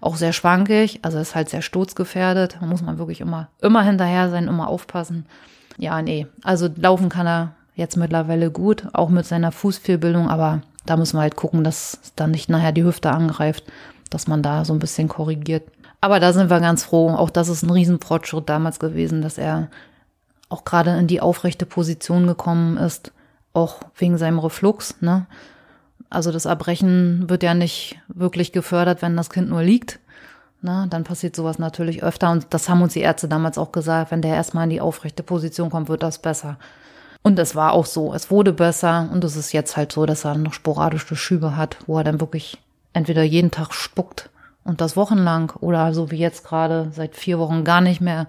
auch 0.01 0.17
sehr 0.17 0.33
schwankig. 0.33 1.01
Also 1.03 1.19
ist 1.19 1.35
halt 1.35 1.49
sehr 1.49 1.63
sturzgefährdet. 1.63 2.59
Da 2.61 2.67
muss 2.67 2.83
man 2.83 2.99
wirklich 2.99 3.21
immer, 3.21 3.49
immer 3.61 3.83
hinterher 3.83 4.29
sein, 4.29 4.49
immer 4.49 4.69
aufpassen. 4.69 5.27
Ja, 5.79 6.03
nee. 6.03 6.27
Also 6.43 6.69
laufen 6.77 7.09
kann 7.09 7.27
er 7.27 7.53
jetzt 7.75 7.97
mittlerweile 7.97 8.51
gut, 8.51 8.85
auch 8.93 9.09
mit 9.09 9.25
seiner 9.25 9.53
Fußfehlbildung, 9.53 10.29
aber 10.29 10.61
da 10.85 10.97
muss 10.97 11.13
man 11.13 11.23
halt 11.23 11.37
gucken, 11.37 11.65
dass 11.65 11.99
dann 12.17 12.31
nicht 12.31 12.51
nachher 12.51 12.73
die 12.73 12.85
Hüfte 12.85 13.11
angreift, 13.11 13.65
dass 14.11 14.27
man 14.27 14.43
da 14.43 14.65
so 14.65 14.73
ein 14.73 14.79
bisschen 14.79 15.09
korrigiert. 15.09 15.65
Aber 16.01 16.21
da 16.21 16.33
sind 16.33 16.51
wir 16.51 16.61
ganz 16.61 16.85
froh. 16.85 17.11
Auch 17.11 17.31
das 17.31 17.49
ist 17.49 17.63
ein 17.63 17.71
Riesenfortschritt 17.71 18.49
damals 18.49 18.79
gewesen, 18.79 19.23
dass 19.23 19.39
er 19.39 19.69
auch 20.49 20.65
gerade 20.65 20.99
in 20.99 21.07
die 21.07 21.21
aufrechte 21.21 21.67
Position 21.67 22.27
gekommen 22.27 22.77
ist, 22.77 23.13
auch 23.53 23.81
wegen 23.97 24.19
seinem 24.19 24.39
Reflux. 24.39 25.01
Ne? 25.01 25.27
Also 26.11 26.33
das 26.33 26.45
Erbrechen 26.45 27.29
wird 27.29 27.43
ja 27.43 27.55
nicht 27.55 28.01
wirklich 28.09 28.53
gefördert, 28.53 29.03
wenn 29.03 29.17
das 29.17 29.31
Kind 29.31 29.49
nur 29.49 29.63
liegt. 29.63 30.01
Ne? 30.63 30.87
Dann 30.91 31.05
passiert 31.05 31.37
sowas 31.37 31.59
natürlich 31.59 32.03
öfter 32.03 32.31
und 32.33 32.47
das 32.51 32.69
haben 32.69 32.83
uns 32.83 32.95
die 32.95 33.01
Ärzte 33.01 33.29
damals 33.29 33.59
auch 33.59 33.73
gesagt, 33.73 34.11
wenn 34.11 34.23
der 34.23 34.35
erstmal 34.35 34.65
in 34.65 34.71
die 34.71 34.81
aufrechte 34.81 35.23
Position 35.23 35.71
kommt, 35.71 35.89
wird 35.89 36.03
das 36.03 36.19
besser. 36.19 36.59
Und 37.23 37.39
es 37.39 37.55
war 37.55 37.73
auch 37.73 37.87
so, 37.87 38.15
es 38.15 38.31
wurde 38.31 38.53
besser 38.53 39.09
und 39.13 39.23
es 39.25 39.37
ist 39.37 39.53
jetzt 39.53 39.77
halt 39.77 39.93
so, 39.93 40.07
dass 40.07 40.25
er 40.25 40.37
noch 40.37 40.55
sporadische 40.55 41.17
Schübe 41.17 41.57
hat, 41.57 41.77
wo 41.87 41.99
er 41.99 42.05
dann 42.05 42.21
wirklich 42.21 42.59
entweder 42.93 43.23
jeden 43.23 43.51
Tag 43.51 43.73
spuckt 43.73 44.31
und 44.65 44.81
das 44.81 44.97
wochenlang 44.97 45.53
oder 45.61 45.93
so 45.95 46.11
wie 46.11 46.19
jetzt 46.19 46.45
gerade 46.45 46.91
seit 46.95 47.17
vier 47.17 47.39
Wochen 47.39 47.65
gar 47.65 47.81
nicht 47.81 48.01
mehr. 48.01 48.27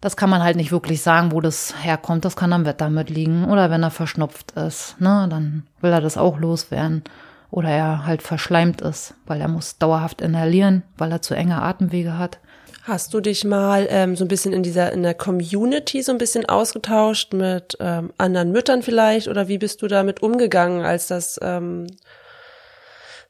Das 0.00 0.16
kann 0.16 0.30
man 0.30 0.42
halt 0.42 0.56
nicht 0.56 0.70
wirklich 0.70 1.02
sagen, 1.02 1.32
wo 1.32 1.40
das 1.40 1.74
herkommt. 1.82 2.24
Das 2.24 2.36
kann 2.36 2.52
am 2.52 2.64
Wetter 2.64 2.88
mitliegen 2.88 3.44
oder 3.50 3.70
wenn 3.70 3.82
er 3.82 3.90
verschnupft 3.90 4.52
ist, 4.52 5.00
ne, 5.00 5.26
dann 5.28 5.66
will 5.80 5.90
er 5.90 6.00
das 6.00 6.16
auch 6.16 6.38
loswerden 6.38 7.02
oder 7.50 7.70
er 7.70 8.06
halt 8.06 8.22
verschleimt 8.22 8.80
ist, 8.80 9.14
weil 9.26 9.40
er 9.40 9.48
muss 9.48 9.78
dauerhaft 9.78 10.20
inhalieren, 10.20 10.82
weil 10.96 11.10
er 11.10 11.22
zu 11.22 11.34
enge 11.34 11.62
Atemwege 11.62 12.18
hat. 12.18 12.38
Hast 12.84 13.12
du 13.12 13.20
dich 13.20 13.44
mal 13.44 13.86
ähm, 13.90 14.16
so 14.16 14.24
ein 14.24 14.28
bisschen 14.28 14.54
in 14.54 14.62
dieser 14.62 14.92
in 14.92 15.02
der 15.02 15.14
Community 15.14 16.02
so 16.02 16.12
ein 16.12 16.18
bisschen 16.18 16.48
ausgetauscht 16.48 17.34
mit 17.34 17.76
ähm, 17.80 18.12
anderen 18.16 18.50
Müttern 18.50 18.82
vielleicht 18.82 19.28
oder 19.28 19.48
wie 19.48 19.58
bist 19.58 19.82
du 19.82 19.88
damit 19.88 20.22
umgegangen, 20.22 20.84
als 20.84 21.08
das 21.08 21.38
ähm, 21.42 21.86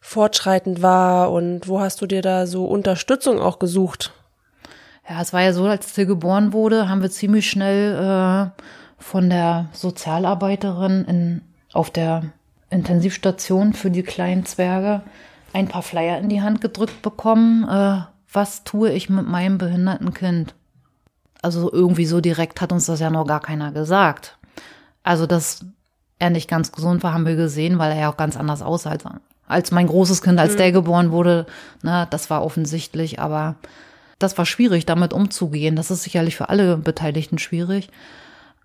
fortschreitend 0.08 0.80
war 0.80 1.30
und 1.30 1.68
wo 1.68 1.80
hast 1.80 2.00
du 2.00 2.06
dir 2.06 2.22
da 2.22 2.46
so 2.46 2.64
Unterstützung 2.64 3.38
auch 3.38 3.58
gesucht? 3.58 4.14
Ja, 5.06 5.20
es 5.20 5.34
war 5.34 5.42
ja 5.42 5.52
so, 5.52 5.66
als 5.66 5.92
Till 5.92 6.06
geboren 6.06 6.54
wurde, 6.54 6.88
haben 6.88 7.02
wir 7.02 7.10
ziemlich 7.10 7.50
schnell 7.50 7.94
äh, 7.94 8.62
von 8.96 9.28
der 9.28 9.66
Sozialarbeiterin 9.72 11.04
in, 11.04 11.42
auf 11.74 11.90
der 11.90 12.24
Intensivstation 12.70 13.74
für 13.74 13.90
die 13.90 14.02
kleinen 14.02 14.46
Zwerge 14.46 15.02
ein 15.52 15.68
paar 15.68 15.82
Flyer 15.82 16.18
in 16.18 16.30
die 16.30 16.40
Hand 16.40 16.62
gedrückt 16.62 17.02
bekommen. 17.02 17.68
Äh, 17.68 18.00
was 18.32 18.64
tue 18.64 18.90
ich 18.90 19.10
mit 19.10 19.28
meinem 19.28 19.58
behinderten 19.58 20.14
Kind? 20.14 20.54
Also 21.42 21.70
irgendwie 21.70 22.06
so 22.06 22.22
direkt 22.22 22.62
hat 22.62 22.72
uns 22.72 22.86
das 22.86 23.00
ja 23.00 23.10
noch 23.10 23.26
gar 23.26 23.40
keiner 23.40 23.72
gesagt. 23.72 24.38
Also, 25.02 25.26
dass 25.26 25.66
er 26.18 26.30
nicht 26.30 26.48
ganz 26.48 26.72
gesund 26.72 27.02
war, 27.02 27.12
haben 27.12 27.26
wir 27.26 27.36
gesehen, 27.36 27.78
weil 27.78 27.92
er 27.92 28.00
ja 28.00 28.10
auch 28.10 28.16
ganz 28.16 28.36
anders 28.36 28.62
aussah 28.62 28.90
als, 28.90 29.04
als 29.48 29.70
mein 29.70 29.86
großes 29.86 30.22
Kind, 30.22 30.38
als 30.38 30.54
mhm. 30.54 30.58
der 30.58 30.72
geboren 30.72 31.10
wurde. 31.10 31.46
Ne, 31.82 32.06
das 32.10 32.30
war 32.30 32.44
offensichtlich, 32.44 33.18
aber 33.18 33.56
das 34.18 34.36
war 34.38 34.46
schwierig, 34.46 34.86
damit 34.86 35.12
umzugehen. 35.12 35.76
Das 35.76 35.90
ist 35.90 36.02
sicherlich 36.02 36.36
für 36.36 36.48
alle 36.48 36.76
Beteiligten 36.76 37.38
schwierig. 37.38 37.90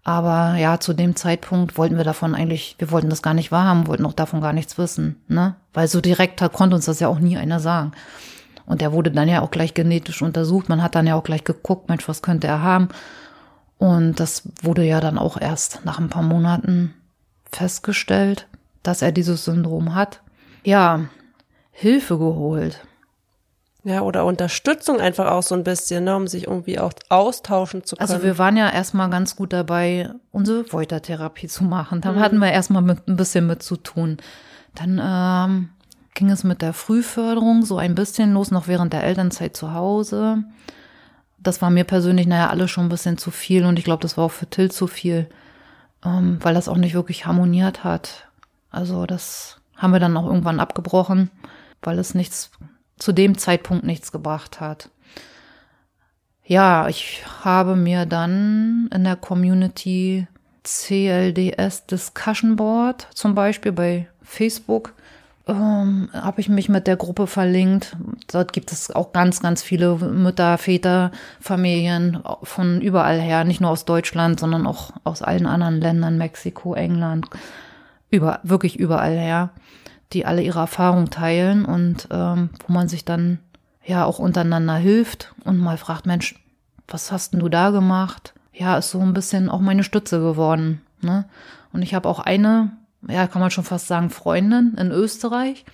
Aber 0.03 0.55
ja, 0.57 0.79
zu 0.79 0.93
dem 0.93 1.15
Zeitpunkt 1.15 1.77
wollten 1.77 1.95
wir 1.95 2.03
davon 2.03 2.35
eigentlich, 2.35 2.75
wir 2.77 2.91
wollten 2.91 3.09
das 3.09 3.21
gar 3.21 3.33
nicht 3.33 3.53
wahrhaben, 3.53 3.87
wollten 3.87 4.05
auch 4.05 4.13
davon 4.13 4.41
gar 4.41 4.51
nichts 4.51 4.77
wissen, 4.77 5.15
ne? 5.29 5.55
Weil 5.73 5.87
so 5.87 6.01
direkt 6.01 6.41
hat, 6.41 6.51
konnte 6.51 6.75
uns 6.75 6.85
das 6.85 6.99
ja 6.99 7.07
auch 7.07 7.19
nie 7.19 7.37
einer 7.37 7.61
sagen. 7.61 7.93
Und 8.65 8.81
der 8.81 8.91
wurde 8.91 9.11
dann 9.11 9.29
ja 9.29 9.41
auch 9.41 9.51
gleich 9.51 9.73
genetisch 9.73 10.21
untersucht. 10.21 10.67
Man 10.67 10.83
hat 10.83 10.95
dann 10.95 11.07
ja 11.07 11.15
auch 11.15 11.23
gleich 11.23 11.45
geguckt, 11.45 11.89
Mensch, 11.89 12.07
was 12.07 12.21
könnte 12.21 12.47
er 12.47 12.61
haben? 12.61 12.89
Und 13.77 14.19
das 14.19 14.43
wurde 14.61 14.83
ja 14.83 14.99
dann 14.99 15.17
auch 15.17 15.39
erst 15.39 15.81
nach 15.83 15.99
ein 15.99 16.09
paar 16.09 16.23
Monaten 16.23 16.93
festgestellt, 17.51 18.47
dass 18.81 19.01
er 19.01 19.11
dieses 19.11 19.45
Syndrom 19.45 19.95
hat. 19.95 20.21
Ja, 20.63 21.05
Hilfe 21.71 22.17
geholt. 22.17 22.85
Ja, 23.85 24.01
oder 24.01 24.25
Unterstützung 24.25 25.01
einfach 25.01 25.29
auch 25.29 25.43
so 25.43 25.55
ein 25.55 25.65
bisschen, 25.65 26.05
ne, 26.05 26.15
um 26.15 26.27
sich 26.27 26.47
irgendwie 26.47 26.79
auch 26.79 26.93
austauschen 27.09 27.83
zu 27.83 27.97
also 27.97 28.13
können. 28.13 28.23
Also 28.23 28.25
wir 28.25 28.37
waren 28.37 28.55
ja 28.55 28.69
erstmal 28.69 29.09
ganz 29.09 29.35
gut 29.35 29.51
dabei, 29.51 30.09
unsere 30.31 30.71
Voitertherapie 30.71 31.49
zu 31.49 31.65
machen. 31.65 31.99
Da 31.99 32.13
mhm. 32.13 32.19
hatten 32.19 32.37
wir 32.37 32.49
erstmal 32.49 32.81
mit, 32.81 33.07
ein 33.09 33.17
bisschen 33.17 33.45
mit 33.45 33.61
zu 33.61 33.75
tun. 33.75 34.17
Dann 34.73 35.01
ähm, 35.03 35.69
ging 36.13 36.29
es 36.29 36.45
mit 36.45 36.61
der 36.61 36.71
Frühförderung 36.71 37.65
so 37.65 37.77
ein 37.77 37.93
bisschen 37.93 38.33
los, 38.33 38.51
noch 38.51 38.67
während 38.69 38.93
der 38.93 39.03
Elternzeit 39.03 39.57
zu 39.57 39.73
Hause. 39.73 40.43
Das 41.39 41.61
war 41.61 41.69
mir 41.69 41.83
persönlich, 41.83 42.25
naja, 42.25 42.49
alles 42.49 42.71
schon 42.71 42.85
ein 42.85 42.89
bisschen 42.89 43.17
zu 43.17 43.31
viel 43.31 43.65
und 43.65 43.77
ich 43.77 43.83
glaube, 43.83 44.01
das 44.01 44.15
war 44.15 44.23
auch 44.23 44.31
für 44.31 44.49
Till 44.49 44.71
zu 44.71 44.87
viel, 44.87 45.27
ähm, 46.05 46.37
weil 46.41 46.53
das 46.53 46.69
auch 46.69 46.77
nicht 46.77 46.93
wirklich 46.93 47.25
harmoniert 47.25 47.83
hat. 47.83 48.29
Also 48.71 49.05
das 49.05 49.57
haben 49.83 49.93
wir 49.93 49.99
dann 49.99 50.17
auch 50.17 50.25
irgendwann 50.25 50.59
abgebrochen, 50.59 51.29
weil 51.81 51.99
es 51.99 52.15
nichts, 52.15 52.51
zu 52.97 53.11
dem 53.11 53.37
Zeitpunkt 53.37 53.83
nichts 53.83 54.11
gebracht 54.11 54.61
hat. 54.61 54.89
Ja, 56.45 56.87
ich 56.87 57.23
habe 57.43 57.75
mir 57.75 58.05
dann 58.05 58.89
in 58.93 59.03
der 59.03 59.17
Community 59.17 60.27
CLDS 60.63 61.85
Discussion 61.85 62.55
Board 62.55 63.07
zum 63.13 63.35
Beispiel 63.35 63.73
bei 63.73 64.07
Facebook 64.21 64.93
ähm, 65.47 66.09
habe 66.13 66.39
ich 66.39 66.47
mich 66.47 66.69
mit 66.69 66.87
der 66.87 66.95
Gruppe 66.95 67.27
verlinkt. 67.27 67.97
Dort 68.31 68.53
gibt 68.53 68.71
es 68.71 68.91
auch 68.91 69.11
ganz, 69.11 69.41
ganz 69.41 69.61
viele 69.61 69.95
Mütter, 69.95 70.57
Väter, 70.57 71.11
Familien 71.41 72.23
von 72.43 72.79
überall 72.79 73.19
her, 73.19 73.43
nicht 73.43 73.59
nur 73.59 73.71
aus 73.71 73.83
Deutschland, 73.83 74.39
sondern 74.39 74.65
auch 74.65 74.91
aus 75.03 75.21
allen 75.21 75.45
anderen 75.45 75.81
Ländern, 75.81 76.17
Mexiko, 76.17 76.75
England, 76.75 77.27
über, 78.13 78.39
wirklich 78.43 78.79
überall 78.79 79.17
her, 79.17 79.49
die 80.13 80.25
alle 80.25 80.43
ihre 80.43 80.59
Erfahrung 80.59 81.09
teilen 81.09 81.65
und 81.65 82.07
ähm, 82.11 82.51
wo 82.65 82.71
man 82.71 82.87
sich 82.87 83.03
dann 83.03 83.39
ja 83.83 84.05
auch 84.05 84.19
untereinander 84.19 84.75
hilft 84.75 85.33
und 85.43 85.57
mal 85.57 85.77
fragt, 85.77 86.05
Mensch, 86.05 86.35
was 86.87 87.11
hast 87.11 87.33
denn 87.33 87.39
du 87.39 87.49
da 87.49 87.71
gemacht? 87.71 88.33
Ja, 88.53 88.77
ist 88.77 88.91
so 88.91 88.99
ein 88.99 89.15
bisschen 89.15 89.49
auch 89.49 89.59
meine 89.59 89.83
Stütze 89.83 90.19
geworden. 90.19 90.81
Ne? 91.01 91.25
Und 91.73 91.81
ich 91.81 91.95
habe 91.95 92.07
auch 92.07 92.19
eine, 92.19 92.71
ja, 93.07 93.25
kann 93.25 93.41
man 93.41 93.49
schon 93.49 93.63
fast 93.63 93.87
sagen, 93.87 94.11
Freundin 94.11 94.75
in 94.77 94.91
Österreich. 94.91 95.65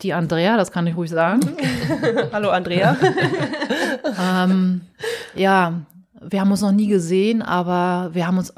Die 0.00 0.14
Andrea, 0.14 0.56
das 0.56 0.72
kann 0.72 0.86
ich 0.86 0.96
ruhig 0.96 1.10
sagen. 1.10 1.40
Hallo 2.32 2.48
Andrea. 2.48 2.96
ähm, 4.18 4.80
ja, 5.34 5.74
wir 6.22 6.40
haben 6.40 6.50
uns 6.50 6.62
noch 6.62 6.72
nie 6.72 6.86
gesehen, 6.86 7.42
aber 7.42 8.14
wir 8.14 8.26
haben 8.26 8.38
uns 8.38 8.54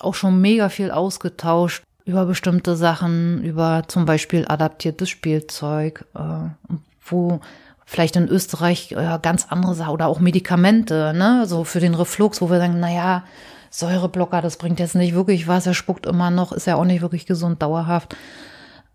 auch 0.00 0.14
schon 0.14 0.42
mega 0.42 0.68
viel 0.68 0.90
ausgetauscht 0.90 1.82
über 2.04 2.26
bestimmte 2.26 2.76
Sachen, 2.76 3.42
über 3.42 3.84
zum 3.88 4.04
Beispiel 4.04 4.44
adaptiertes 4.46 5.08
Spielzeug, 5.08 6.04
äh, 6.14 6.48
wo 7.06 7.40
vielleicht 7.86 8.16
in 8.16 8.28
Österreich 8.28 8.92
äh, 8.92 9.18
ganz 9.22 9.46
andere 9.48 9.74
Sachen 9.74 9.92
oder 9.92 10.08
auch 10.08 10.20
Medikamente, 10.20 11.12
ne, 11.14 11.44
so 11.46 11.64
für 11.64 11.80
den 11.80 11.94
Reflux, 11.94 12.40
wo 12.40 12.50
wir 12.50 12.58
sagen, 12.58 12.80
na 12.80 12.92
ja, 12.92 13.24
Säureblocker, 13.70 14.40
das 14.40 14.56
bringt 14.56 14.78
jetzt 14.78 14.94
nicht 14.94 15.14
wirklich 15.14 15.48
was, 15.48 15.66
er 15.66 15.74
spuckt 15.74 16.06
immer 16.06 16.30
noch, 16.30 16.52
ist 16.52 16.66
ja 16.66 16.76
auch 16.76 16.84
nicht 16.84 17.02
wirklich 17.02 17.26
gesund 17.26 17.60
dauerhaft. 17.60 18.14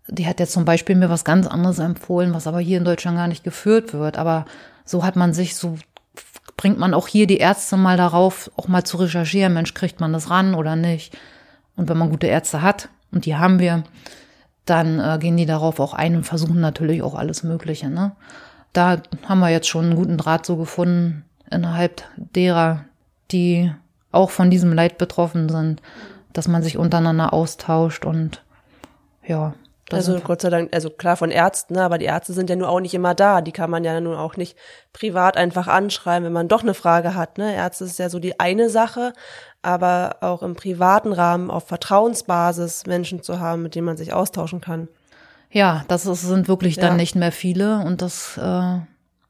Die 0.08 0.26
hat 0.26 0.40
jetzt 0.40 0.52
zum 0.52 0.64
Beispiel 0.64 0.96
mir 0.96 1.10
was 1.10 1.24
ganz 1.24 1.46
anderes 1.46 1.78
empfohlen, 1.78 2.32
was 2.32 2.46
aber 2.46 2.60
hier 2.60 2.78
in 2.78 2.84
Deutschland 2.84 3.16
gar 3.16 3.28
nicht 3.28 3.44
geführt 3.44 3.92
wird. 3.92 4.16
Aber 4.16 4.46
so 4.84 5.04
hat 5.04 5.16
man 5.16 5.34
sich, 5.34 5.54
so 5.54 5.76
bringt 6.56 6.78
man 6.78 6.94
auch 6.94 7.08
hier 7.08 7.26
die 7.26 7.36
Ärzte 7.36 7.76
mal 7.76 7.96
darauf, 7.96 8.50
auch 8.56 8.68
mal 8.68 8.82
zu 8.82 8.96
recherchieren, 8.96 9.52
Mensch, 9.52 9.74
kriegt 9.74 10.00
man 10.00 10.12
das 10.12 10.30
ran 10.30 10.54
oder 10.54 10.76
nicht? 10.76 11.16
Und 11.76 11.88
wenn 11.88 11.98
man 11.98 12.10
gute 12.10 12.26
Ärzte 12.26 12.62
hat, 12.62 12.88
und 13.12 13.26
die 13.26 13.36
haben 13.36 13.58
wir, 13.58 13.84
dann 14.64 15.00
äh, 15.00 15.18
gehen 15.18 15.36
die 15.36 15.46
darauf 15.46 15.80
auch 15.80 15.94
ein 15.94 16.16
und 16.16 16.24
versuchen 16.24 16.60
natürlich 16.60 17.02
auch 17.02 17.14
alles 17.14 17.42
Mögliche. 17.42 17.88
Ne? 17.88 18.12
Da 18.72 19.02
haben 19.28 19.40
wir 19.40 19.50
jetzt 19.50 19.68
schon 19.68 19.86
einen 19.86 19.96
guten 19.96 20.16
Draht 20.16 20.46
so 20.46 20.56
gefunden 20.56 21.24
innerhalb 21.50 22.02
derer, 22.16 22.84
die 23.32 23.72
auch 24.12 24.30
von 24.30 24.50
diesem 24.50 24.72
Leid 24.72 24.98
betroffen 24.98 25.48
sind, 25.48 25.82
dass 26.32 26.48
man 26.48 26.62
sich 26.62 26.78
untereinander 26.78 27.32
austauscht 27.32 28.04
und 28.04 28.42
ja. 29.26 29.54
Also 29.92 30.20
Gott 30.20 30.40
sei 30.40 30.50
Dank, 30.50 30.72
also 30.72 30.88
klar 30.88 31.16
von 31.16 31.32
Ärzten, 31.32 31.74
ne, 31.74 31.82
aber 31.82 31.98
die 31.98 32.04
Ärzte 32.04 32.32
sind 32.32 32.48
ja 32.48 32.54
nur 32.54 32.68
auch 32.68 32.78
nicht 32.78 32.94
immer 32.94 33.14
da. 33.14 33.40
Die 33.40 33.50
kann 33.50 33.70
man 33.70 33.82
ja 33.82 34.00
nun 34.00 34.14
auch 34.14 34.36
nicht 34.36 34.56
privat 34.92 35.36
einfach 35.36 35.66
anschreiben, 35.66 36.24
wenn 36.24 36.32
man 36.32 36.46
doch 36.46 36.62
eine 36.62 36.74
Frage 36.74 37.16
hat. 37.16 37.38
Ne? 37.38 37.54
Ärzte 37.56 37.86
ist 37.86 37.98
ja 37.98 38.08
so 38.08 38.20
die 38.20 38.38
eine 38.38 38.70
Sache, 38.70 39.12
aber 39.62 40.16
auch 40.20 40.42
im 40.42 40.54
privaten 40.54 41.12
Rahmen 41.12 41.50
auf 41.50 41.66
Vertrauensbasis 41.68 42.86
Menschen 42.86 43.22
zu 43.22 43.40
haben, 43.40 43.62
mit 43.62 43.74
denen 43.74 43.86
man 43.86 43.96
sich 43.96 44.12
austauschen 44.12 44.60
kann. 44.60 44.88
Ja, 45.50 45.84
das 45.88 46.06
ist, 46.06 46.22
sind 46.22 46.48
wirklich 46.48 46.76
dann 46.76 46.92
ja. 46.92 46.96
nicht 46.96 47.16
mehr 47.16 47.32
viele 47.32 47.80
und 47.80 48.02
das 48.02 48.38
äh, 48.38 48.78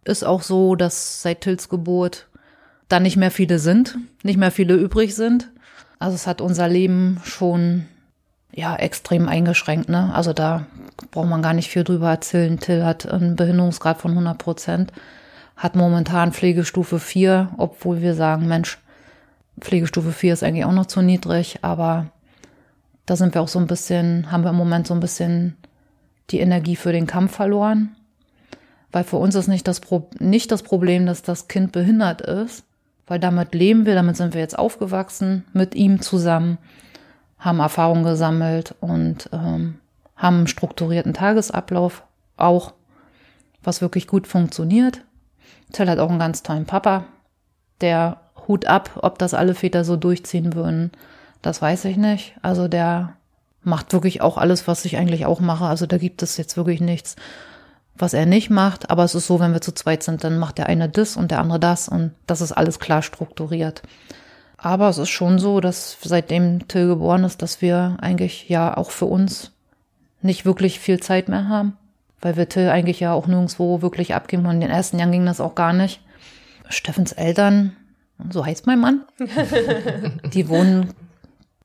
ist 0.05 0.25
auch 0.25 0.43
so, 0.43 0.77
dass 0.77 1.23
seit 1.23 1.41
Tills 1.41 1.69
Geburt 1.69 2.29
da 2.89 3.01
nicht 3.01 3.17
mehr 3.17 3.31
viele 3.31 3.59
sind, 3.59 3.97
nicht 4.23 4.39
mehr 4.39 4.51
viele 4.51 4.75
übrig 4.75 5.15
sind. 5.15 5.51
Also 5.99 6.15
es 6.15 6.27
hat 6.27 6.41
unser 6.41 6.69
Leben 6.69 7.21
schon 7.25 7.87
ja 8.53 8.77
extrem 8.77 9.29
eingeschränkt. 9.29 9.89
Ne? 9.89 10.13
Also 10.13 10.33
da 10.33 10.67
braucht 11.11 11.29
man 11.29 11.43
gar 11.43 11.55
nicht 11.55 11.71
viel 11.71 11.85
drüber 11.85 12.11
erzählen. 12.11 12.59
Till 12.59 12.85
hat 12.85 13.07
einen 13.07 13.37
Behinderungsgrad 13.37 13.99
von 13.99 14.13
100 14.13 14.39
Prozent, 14.39 14.93
hat 15.57 15.77
momentan 15.77 16.33
Pflegestufe 16.33 16.99
4, 16.99 17.51
obwohl 17.57 18.03
wir 18.03 18.15
sagen, 18.15 18.49
Mensch, 18.49 18.79
Pflegestufe 19.59 20.13
4 20.13 20.33
ist 20.35 20.43
eigentlich 20.43 20.65
auch 20.65 20.73
noch 20.73 20.87
zu 20.87 21.03
niedrig, 21.03 21.59
aber 21.63 22.07
da 23.07 23.17
sind 23.17 23.35
wir 23.35 23.43
auch 23.43 23.49
so 23.49 23.59
ein 23.59 23.67
bisschen, 23.67 24.31
haben 24.31 24.45
wir 24.45 24.51
im 24.51 24.57
Moment 24.57 24.87
so 24.87 24.95
ein 24.95 25.01
bisschen 25.01 25.57
die 26.31 26.41
Energie 26.41 26.77
für 26.77 26.93
den 26.93 27.07
Kampf 27.07 27.35
verloren. 27.35 27.97
Weil 28.93 29.05
für 29.05 29.17
uns 29.17 29.35
ist 29.35 29.49
nicht 29.49 29.69
das, 29.69 29.81
Pro 29.81 30.09
nicht 30.19 30.51
das 30.51 30.63
Problem, 30.63 31.07
dass 31.07 31.23
das 31.23 31.49
Kind 31.49 31.73
behindert 31.73 32.21
ist, 32.21 32.65
weil 33.07 33.19
damit 33.19 33.55
leben 33.55 33.87
wir, 33.87 33.95
damit 33.95 34.17
sind 34.17 34.35
wir 34.35 34.41
jetzt 34.41 34.59
aufgewachsen 34.59 35.45
mit 35.53 35.75
ihm 35.75 36.01
zusammen, 36.01 36.59
haben 37.39 37.61
Erfahrungen 37.61 38.05
gesammelt 38.05 38.75
und 38.81 39.29
ähm, 39.33 39.79
haben 40.17 40.37
einen 40.39 40.47
strukturierten 40.47 41.15
Tagesablauf 41.15 42.05
auch, 42.37 42.75
was 43.63 43.81
wirklich 43.81 44.07
gut 44.07 44.27
funktioniert. 44.27 45.03
Tell 45.73 45.89
hat 45.89 45.99
auch 45.99 46.11
einen 46.11 46.19
ganz 46.19 46.43
tollen 46.43 46.67
Papa, 46.67 47.05
der 47.81 48.21
Hut 48.51 48.67
ab, 48.67 48.99
ob 49.03 49.19
das 49.19 49.33
alle 49.33 49.55
Väter 49.55 49.85
so 49.85 49.97
durchziehen 49.97 50.55
würden, 50.55 50.91
das 51.41 51.63
weiß 51.63 51.85
ich 51.85 51.97
nicht. 51.97 52.35
Also 52.43 52.67
der 52.67 53.15
macht 53.63 53.93
wirklich 53.93 54.23
auch 54.23 54.39
alles, 54.39 54.67
was 54.67 54.85
ich 54.85 54.97
eigentlich 54.97 55.25
auch 55.25 55.39
mache. 55.39 55.67
Also 55.67 55.87
da 55.87 55.99
gibt 55.99 56.23
es 56.23 56.37
jetzt 56.37 56.57
wirklich 56.57 56.81
nichts, 56.81 57.15
was 57.97 58.13
er 58.13 58.27
nicht 58.27 58.51
macht. 58.51 58.91
Aber 58.91 59.05
es 59.05 59.15
ist 59.15 59.29
so, 59.29 59.39
wenn 59.39 59.53
wir 59.53 59.61
zu 59.61 59.73
zweit 59.73 60.03
sind, 60.03 60.25
dann 60.25 60.37
macht 60.37 60.59
der 60.59 60.67
eine 60.67 60.89
das 60.89 61.17
und 61.17 61.31
der 61.31 61.39
andere 61.39 61.61
das 61.61 61.89
und 61.89 62.11
das 62.27 62.41
ist 62.41 62.51
alles 62.51 62.81
klar 62.81 63.03
strukturiert. 63.03 63.83
Aber 64.57 64.89
es 64.89 64.99
ist 64.99 65.11
schon 65.11 65.39
so, 65.39 65.61
dass 65.61 65.97
seitdem 66.03 66.67
Till 66.67 66.89
geboren 66.89 67.23
ist, 67.23 67.41
dass 67.43 67.63
wir 67.63 67.97
eigentlich 68.01 68.49
ja 68.49 68.77
auch 68.77 68.91
für 68.91 69.07
uns 69.07 69.53
nicht 70.23 70.45
wirklich 70.45 70.81
viel 70.81 70.99
Zeit 70.99 71.29
mehr 71.29 71.49
haben, 71.49 71.77
weil 72.21 72.37
wir 72.37 72.49
Till 72.49 72.69
eigentlich 72.69 72.99
ja 72.99 73.13
auch 73.13 73.29
nirgendwo 73.29 73.81
wirklich 73.81 74.15
abgeben. 74.15 74.45
Und 74.45 74.57
in 74.57 74.61
den 74.63 74.71
ersten 74.71 74.99
Jahren 74.99 75.13
ging 75.13 75.25
das 75.25 75.41
auch 75.41 75.55
gar 75.55 75.73
nicht. 75.73 76.01
Steffens 76.69 77.13
Eltern, 77.13 77.75
so 78.31 78.45
heißt 78.45 78.67
mein 78.67 78.81
Mann, 78.81 79.03
die 80.33 80.49
wohnen 80.49 80.91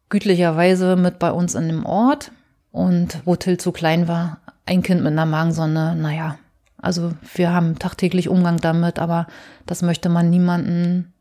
gütlicherweise 0.10 0.96
mit 0.96 1.20
bei 1.20 1.32
uns 1.32 1.56
in 1.56 1.68
dem 1.68 1.86
Ort. 1.86 2.32
Und 2.72 3.20
wo 3.24 3.36
Till 3.38 3.58
zu 3.58 3.72
klein 3.72 4.10
war, 4.10 4.40
ein 4.66 4.84
Kind 4.84 5.02
mit 5.02 5.14
einer 5.14 5.26
Magensonde, 5.26 5.96
naja, 5.96 6.38
also 6.82 7.14
wir 7.34 7.54
haben 7.54 7.80
tagtäglich 7.80 8.28
Umgang 8.28 8.58
damit, 8.58 9.00
aber 9.00 9.28
das 9.66 9.82
möchte 9.82 10.10
man 10.10 10.30
niemanden, 10.30 11.14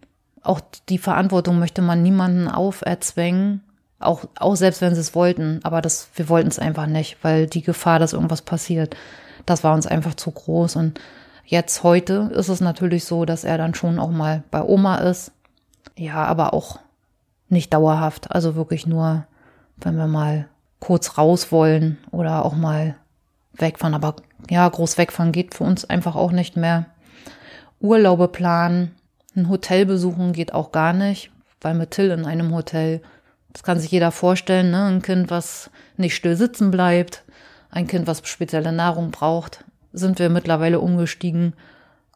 auch 0.42 0.60
die 0.88 0.98
Verantwortung 0.98 1.58
möchte 1.58 1.80
man 1.80 2.02
niemanden 2.02 2.48
auferzwängen, 2.48 3.62
auch, 4.00 4.24
auch 4.36 4.56
selbst 4.56 4.80
wenn 4.80 4.94
sie 4.94 5.00
es 5.00 5.14
wollten, 5.14 5.60
aber 5.62 5.80
das, 5.80 6.08
wir 6.16 6.28
wollten 6.28 6.48
es 6.48 6.58
einfach 6.58 6.86
nicht, 6.86 7.18
weil 7.22 7.46
die 7.46 7.62
Gefahr, 7.62 7.98
dass 7.98 8.12
irgendwas 8.12 8.42
passiert, 8.42 8.96
das 9.46 9.64
war 9.64 9.74
uns 9.74 9.86
einfach 9.86 10.14
zu 10.14 10.30
groß. 10.30 10.76
Und 10.76 11.00
jetzt 11.44 11.82
heute 11.82 12.30
ist 12.34 12.48
es 12.48 12.60
natürlich 12.60 13.04
so, 13.04 13.24
dass 13.24 13.44
er 13.44 13.58
dann 13.58 13.74
schon 13.74 13.98
auch 13.98 14.10
mal 14.10 14.42
bei 14.50 14.62
Oma 14.62 14.96
ist. 14.96 15.32
Ja, 15.96 16.24
aber 16.24 16.54
auch 16.54 16.80
nicht 17.48 17.72
dauerhaft, 17.72 18.32
also 18.32 18.56
wirklich 18.56 18.86
nur, 18.86 19.26
wenn 19.76 19.96
wir 19.96 20.06
mal 20.06 20.48
kurz 20.80 21.16
raus 21.18 21.52
wollen 21.52 21.98
oder 22.10 22.44
auch 22.44 22.54
mal 22.54 22.96
wegfahren. 23.54 23.94
Aber 23.94 24.16
ja, 24.50 24.68
groß 24.68 24.98
wegfahren 24.98 25.32
geht 25.32 25.54
für 25.54 25.64
uns 25.64 25.84
einfach 25.84 26.16
auch 26.16 26.32
nicht 26.32 26.56
mehr. 26.56 26.86
Urlaube 27.80 28.28
planen, 28.28 28.94
ein 29.36 29.48
Hotel 29.48 29.86
besuchen 29.86 30.32
geht 30.32 30.54
auch 30.54 30.72
gar 30.72 30.92
nicht, 30.92 31.30
weil 31.60 31.74
mit 31.74 31.90
Till 31.90 32.10
in 32.10 32.24
einem 32.24 32.54
Hotel, 32.54 33.02
das 33.52 33.62
kann 33.62 33.80
sich 33.80 33.90
jeder 33.90 34.10
vorstellen, 34.10 34.70
ne? 34.70 34.84
ein 34.86 35.02
Kind, 35.02 35.30
was 35.30 35.70
nicht 35.96 36.14
still 36.14 36.36
sitzen 36.36 36.70
bleibt, 36.70 37.24
ein 37.70 37.86
Kind, 37.86 38.06
was 38.06 38.26
spezielle 38.28 38.72
Nahrung 38.72 39.10
braucht, 39.10 39.64
sind 39.94 40.18
wir 40.18 40.28
mittlerweile 40.28 40.80
umgestiegen 40.80 41.54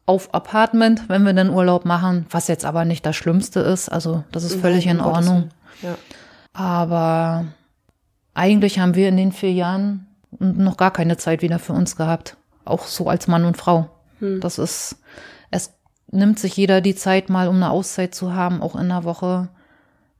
auf 0.04 0.34
Apartment, 0.34 1.08
wenn 1.08 1.24
wir 1.24 1.32
den 1.32 1.50
Urlaub 1.50 1.84
machen, 1.84 2.26
was 2.30 2.48
jetzt 2.48 2.64
aber 2.64 2.84
nicht 2.84 3.04
das 3.04 3.16
Schlimmste 3.16 3.60
ist. 3.60 3.88
Also 3.88 4.24
das 4.32 4.44
ist 4.44 4.56
völlig 4.56 4.86
in 4.86 5.00
Ordnung. 5.00 5.50
Ja. 5.82 5.96
Aber 6.54 7.44
eigentlich 8.34 8.78
haben 8.78 8.94
wir 8.94 9.08
in 9.08 9.16
den 9.16 9.32
vier 9.32 9.52
Jahren 9.52 10.06
noch 10.38 10.76
gar 10.76 10.92
keine 10.92 11.16
Zeit 11.16 11.42
wieder 11.42 11.58
für 11.58 11.74
uns 11.74 11.96
gehabt. 11.96 12.36
Auch 12.64 12.84
so 12.84 13.08
als 13.08 13.28
Mann 13.28 13.44
und 13.44 13.56
Frau. 13.56 13.90
Hm. 14.20 14.40
Das 14.40 14.58
ist, 14.58 14.96
es 15.50 15.74
nimmt 16.10 16.38
sich 16.38 16.56
jeder 16.56 16.80
die 16.80 16.94
Zeit 16.94 17.28
mal, 17.28 17.48
um 17.48 17.56
eine 17.56 17.70
Auszeit 17.70 18.14
zu 18.14 18.34
haben, 18.34 18.62
auch 18.62 18.76
in 18.76 18.88
der 18.88 19.04
Woche, 19.04 19.48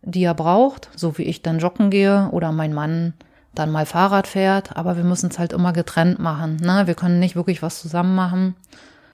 die 0.02 0.22
er 0.22 0.34
braucht. 0.34 0.90
So 0.96 1.18
wie 1.18 1.24
ich 1.24 1.42
dann 1.42 1.60
joggen 1.60 1.90
gehe 1.90 2.28
oder 2.30 2.52
mein 2.52 2.74
Mann 2.74 3.14
dann 3.54 3.70
mal 3.70 3.86
Fahrrad 3.86 4.26
fährt. 4.26 4.76
Aber 4.76 4.96
wir 4.96 5.04
müssen 5.04 5.30
es 5.30 5.38
halt 5.38 5.52
immer 5.52 5.72
getrennt 5.72 6.18
machen. 6.18 6.56
Ne? 6.56 6.86
Wir 6.86 6.94
können 6.94 7.20
nicht 7.20 7.36
wirklich 7.36 7.62
was 7.62 7.80
zusammen 7.80 8.14
machen. 8.14 8.54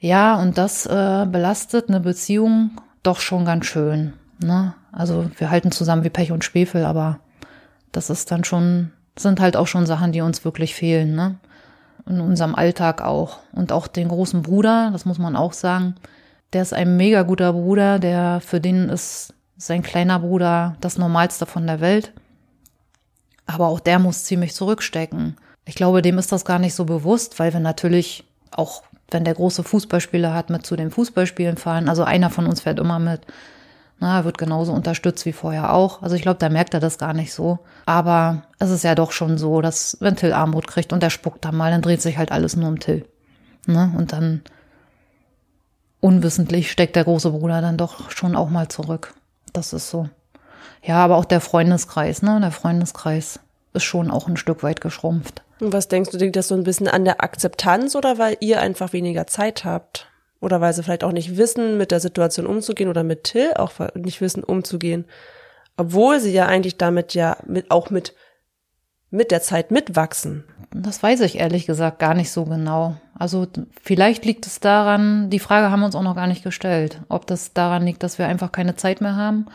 Ja, 0.01 0.37
und 0.37 0.59
das 0.59 0.87
äh, 0.87 1.27
belastet 1.27 1.89
eine 1.89 2.01
Beziehung 2.01 2.73
doch 3.03 3.21
schon 3.21 3.45
ganz 3.45 3.67
schön. 3.67 4.13
Ne? 4.39 4.75
Also 4.93 5.31
wir 5.39 5.51
halten 5.51 5.71
zusammen 5.71 6.05
wie 6.05 6.11
Pech 6.11 6.33
und 6.33 6.45
Schwefel, 6.45 6.85
aber 6.85 7.21
das 7.93 8.11
ist 8.11 8.31
dann 8.31 8.45
schon, 8.45 8.91
sind 9.17 9.41
halt 9.41 9.57
auch 9.57 9.67
schon 9.67 9.87
Sachen, 9.87 10.13
die 10.13 10.21
uns 10.21 10.45
wirklich 10.45 10.75
fehlen, 10.75 11.15
ne? 11.15 11.37
In 12.07 12.21
unserem 12.21 12.55
Alltag 12.55 13.01
auch. 13.01 13.39
Und 13.53 13.73
auch 13.73 13.87
den 13.87 14.09
großen 14.09 14.43
Bruder, 14.43 14.91
das 14.93 15.07
muss 15.07 15.19
man 15.19 15.37
auch 15.37 15.55
sagen, 15.55 15.95
der 16.53 16.63
ist 16.63 16.75
ein 16.75 16.97
mega 16.97 17.23
guter 17.23 17.53
Bruder, 17.55 17.99
der 17.99 18.41
für 18.41 18.61
den 18.61 18.91
ist 18.91 19.33
sein 19.57 19.83
kleiner 19.83 20.19
Bruder 20.19 20.77
das 20.81 20.99
Normalste 20.99 21.47
von 21.47 21.67
der 21.67 21.81
Welt. 21.81 22.13
Aber 23.47 23.69
auch 23.69 23.81
der 23.81 23.99
muss 23.99 24.25
ziemlich 24.25 24.55
zurückstecken. 24.55 25.37
Ich 25.65 25.75
glaube, 25.75 26.03
dem 26.03 26.19
ist 26.19 26.33
das 26.33 26.45
gar 26.45 26.59
nicht 26.59 26.75
so 26.75 26.85
bewusst, 26.85 27.39
weil 27.39 27.53
wir 27.53 27.61
natürlich 27.61 28.25
auch 28.51 28.83
wenn 29.11 29.25
der 29.25 29.35
große 29.35 29.63
Fußballspieler 29.63 30.35
hat, 30.35 30.51
mit 30.51 30.67
zu 30.67 30.77
den 30.77 30.91
Fußballspielen 30.91 31.57
fahren. 31.57 31.89
Also 31.89 32.05
einer 32.05 32.31
von 32.31 32.47
uns 32.47 32.63
fährt 32.63 32.79
immer 32.79 32.99
mit. 32.99 33.23
Na, 34.01 34.25
wird 34.25 34.39
genauso 34.39 34.73
unterstützt 34.73 35.25
wie 35.25 35.33
vorher 35.33 35.73
auch. 35.73 36.03
Also 36.03 36.17
ich 36.17 36.23
glaube, 36.23 36.39
da 36.39 36.49
merkt 36.49 36.75
er 36.75 36.81
das 36.81 36.99
gar 36.99 37.15
nicht 37.15 37.33
so. 37.33 37.61
Aber 37.87 38.43
es 38.59 38.71
ist 38.71 38.83
ja 38.85 38.95
doch 38.95 39.13
schon 39.13 39.39
so, 39.39 39.61
dass 39.61 39.97
wenn 40.01 40.17
Till 40.17 40.33
Armut 40.33 40.67
kriegt 40.67 40.93
und 40.93 41.03
der 41.03 41.11
spuckt 41.11 41.45
dann 41.45 41.57
mal, 41.57 41.71
dann 41.71 41.83
dreht 41.83 42.03
sich 42.03 42.19
halt 42.19 42.33
alles 42.33 42.57
nur 42.57 42.69
um 42.69 42.81
Till. 42.81 43.07
Ne? 43.67 43.93
Und 43.97 44.13
dann 44.13 44.43
unwissentlich 46.01 46.71
steckt 46.71 46.97
der 46.97 47.05
große 47.05 47.31
Bruder 47.31 47.61
dann 47.61 47.79
doch 47.79 48.11
schon 48.11 48.35
auch 48.35 48.51
mal 48.51 48.69
zurück. 48.69 49.15
Das 49.53 49.73
ist 49.73 49.89
so. 49.89 50.09
Ja, 50.85 50.97
aber 50.97 51.17
auch 51.17 51.25
der 51.25 51.41
Freundeskreis, 51.41 52.23
ne? 52.23 52.39
Der 52.41 52.51
Freundeskreis 52.51 53.41
ist 53.73 53.85
schon 53.85 54.11
auch 54.11 54.29
ein 54.29 54.37
Stück 54.37 54.63
weit 54.63 54.81
geschrumpft. 54.81 55.43
Und 55.61 55.73
was 55.73 55.89
denkst 55.89 56.11
du, 56.11 56.19
liegt 56.19 56.37
das 56.37 56.49
so 56.49 56.55
ein 56.55 56.65
bisschen 56.65 56.89
an 56.89 57.05
der 57.05 57.23
Akzeptanz 57.23 57.95
oder 57.97 58.19
weil 58.19 58.37
ihr 58.41 58.61
einfach 58.61 58.93
weniger 58.93 59.27
Zeit 59.27 59.65
habt? 59.65 60.09
Oder 60.41 60.61
weil 60.61 60.75
sie 60.75 60.83
vielleicht 60.83 61.05
auch 61.05 61.13
nicht 61.13 61.39
wissen, 61.39 61.79
mit 61.79 61.91
der 61.91 62.01
Situation 62.01 62.47
umzugehen 62.47 62.91
oder 62.91 63.03
mit 63.03 63.25
Till 63.25 63.55
auch 63.57 63.73
nicht 63.95 64.21
wissen, 64.21 64.45
umzugehen? 64.45 65.07
Obwohl 65.77 66.21
sie 66.21 66.33
ja 66.33 66.47
eigentlich 66.47 66.77
damit 66.77 67.15
ja 67.15 67.39
mit, 67.47 67.71
auch 67.71 67.89
mit, 67.89 68.15
mit 69.11 69.31
der 69.31 69.41
Zeit 69.41 69.71
mitwachsen. 69.71 70.45
Das 70.71 71.03
weiß 71.03 71.21
ich 71.21 71.39
ehrlich 71.39 71.67
gesagt 71.67 71.99
gar 71.99 72.15
nicht 72.15 72.31
so 72.31 72.45
genau. 72.45 72.97
Also 73.19 73.47
vielleicht 73.81 74.25
liegt 74.25 74.47
es 74.47 74.61
daran, 74.61 75.31
die 75.31 75.39
Frage 75.39 75.71
haben 75.71 75.81
wir 75.81 75.87
uns 75.87 75.97
auch 75.97 76.03
noch 76.03 76.17
gar 76.17 76.27
nicht 76.27 76.45
gestellt, 76.45 77.01
ob 77.09 77.27
das 77.27 77.55
daran 77.55 77.87
liegt, 77.87 78.03
dass 78.03 78.19
wir 78.19 78.27
einfach 78.27 78.53
keine 78.53 78.77
Zeit 78.77 79.01
mehr 79.01 79.17
haben 79.17 79.47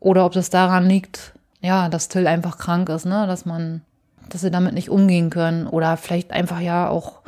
oder 0.00 0.24
ob 0.24 0.32
das 0.32 0.50
daran 0.50 0.88
liegt, 0.88 1.32
ja, 1.60 1.88
dass 1.88 2.08
Till 2.08 2.26
einfach 2.26 2.58
krank 2.58 2.88
ist, 2.88 3.04
ne, 3.04 3.26
dass 3.26 3.44
man, 3.44 3.82
dass 4.28 4.42
sie 4.42 4.50
damit 4.50 4.74
nicht 4.74 4.90
umgehen 4.90 5.30
können 5.30 5.66
oder 5.66 5.96
vielleicht 5.96 6.32
einfach 6.32 6.60
ja 6.60 6.88
auch 6.88 7.20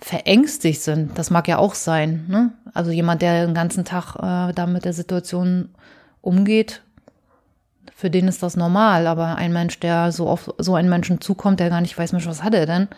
verängstigt 0.00 0.82
sind. 0.82 1.16
Das 1.16 1.30
mag 1.30 1.46
ja 1.48 1.58
auch 1.58 1.74
sein, 1.74 2.26
ne? 2.28 2.52
Also 2.74 2.90
jemand, 2.90 3.22
der 3.22 3.46
den 3.46 3.54
ganzen 3.54 3.84
Tag 3.84 4.16
äh, 4.16 4.52
da 4.52 4.66
mit 4.66 4.84
der 4.84 4.92
Situation 4.92 5.68
umgeht, 6.20 6.82
für 7.94 8.10
den 8.10 8.26
ist 8.26 8.42
das 8.42 8.56
normal, 8.56 9.06
aber 9.06 9.36
ein 9.36 9.52
Mensch, 9.52 9.78
der 9.78 10.10
so 10.10 10.28
auf 10.28 10.52
so 10.58 10.74
einen 10.74 10.88
Menschen 10.88 11.20
zukommt, 11.20 11.60
der 11.60 11.70
gar 11.70 11.80
nicht 11.80 11.96
weiß, 11.96 12.12
Mensch, 12.12 12.26
was 12.26 12.42
hat 12.42 12.54
er 12.54 12.66
denn? 12.66 12.88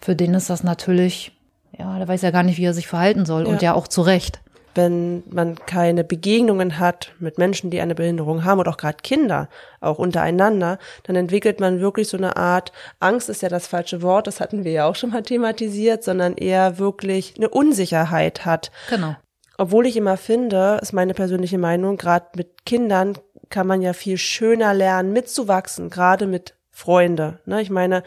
Für 0.00 0.14
den 0.14 0.34
ist 0.34 0.48
das 0.48 0.62
natürlich, 0.62 1.32
ja, 1.76 1.98
der 1.98 2.06
weiß 2.06 2.22
ja 2.22 2.30
gar 2.30 2.44
nicht, 2.44 2.58
wie 2.58 2.64
er 2.64 2.74
sich 2.74 2.86
verhalten 2.86 3.26
soll 3.26 3.46
ja. 3.46 3.48
und 3.48 3.62
ja 3.62 3.74
auch 3.74 3.88
zu 3.88 4.02
Recht. 4.02 4.40
Wenn 4.74 5.22
man 5.30 5.56
keine 5.66 6.04
Begegnungen 6.04 6.78
hat 6.78 7.12
mit 7.18 7.38
Menschen, 7.38 7.70
die 7.70 7.80
eine 7.80 7.94
Behinderung 7.94 8.44
haben 8.44 8.60
oder 8.60 8.70
auch 8.70 8.76
gerade 8.76 8.98
Kinder, 9.02 9.48
auch 9.80 9.98
untereinander, 9.98 10.78
dann 11.04 11.16
entwickelt 11.16 11.60
man 11.60 11.80
wirklich 11.80 12.08
so 12.08 12.16
eine 12.16 12.36
Art, 12.36 12.72
Angst 13.00 13.28
ist 13.28 13.42
ja 13.42 13.48
das 13.48 13.66
falsche 13.66 14.02
Wort, 14.02 14.26
das 14.26 14.40
hatten 14.40 14.64
wir 14.64 14.72
ja 14.72 14.86
auch 14.86 14.94
schon 14.94 15.10
mal 15.10 15.22
thematisiert, 15.22 16.04
sondern 16.04 16.34
eher 16.34 16.78
wirklich 16.78 17.34
eine 17.36 17.48
Unsicherheit 17.48 18.44
hat. 18.44 18.70
Genau. 18.90 19.16
Obwohl 19.56 19.86
ich 19.86 19.96
immer 19.96 20.16
finde, 20.16 20.78
ist 20.80 20.92
meine 20.92 21.14
persönliche 21.14 21.58
Meinung, 21.58 21.96
gerade 21.96 22.26
mit 22.36 22.64
Kindern 22.64 23.18
kann 23.50 23.66
man 23.66 23.82
ja 23.82 23.92
viel 23.92 24.18
schöner 24.18 24.74
lernen, 24.74 25.12
mitzuwachsen, 25.12 25.90
gerade 25.90 26.26
mit 26.26 26.54
Freunde. 26.70 27.40
Ne? 27.44 27.60
Ich 27.60 27.70
meine, 27.70 28.04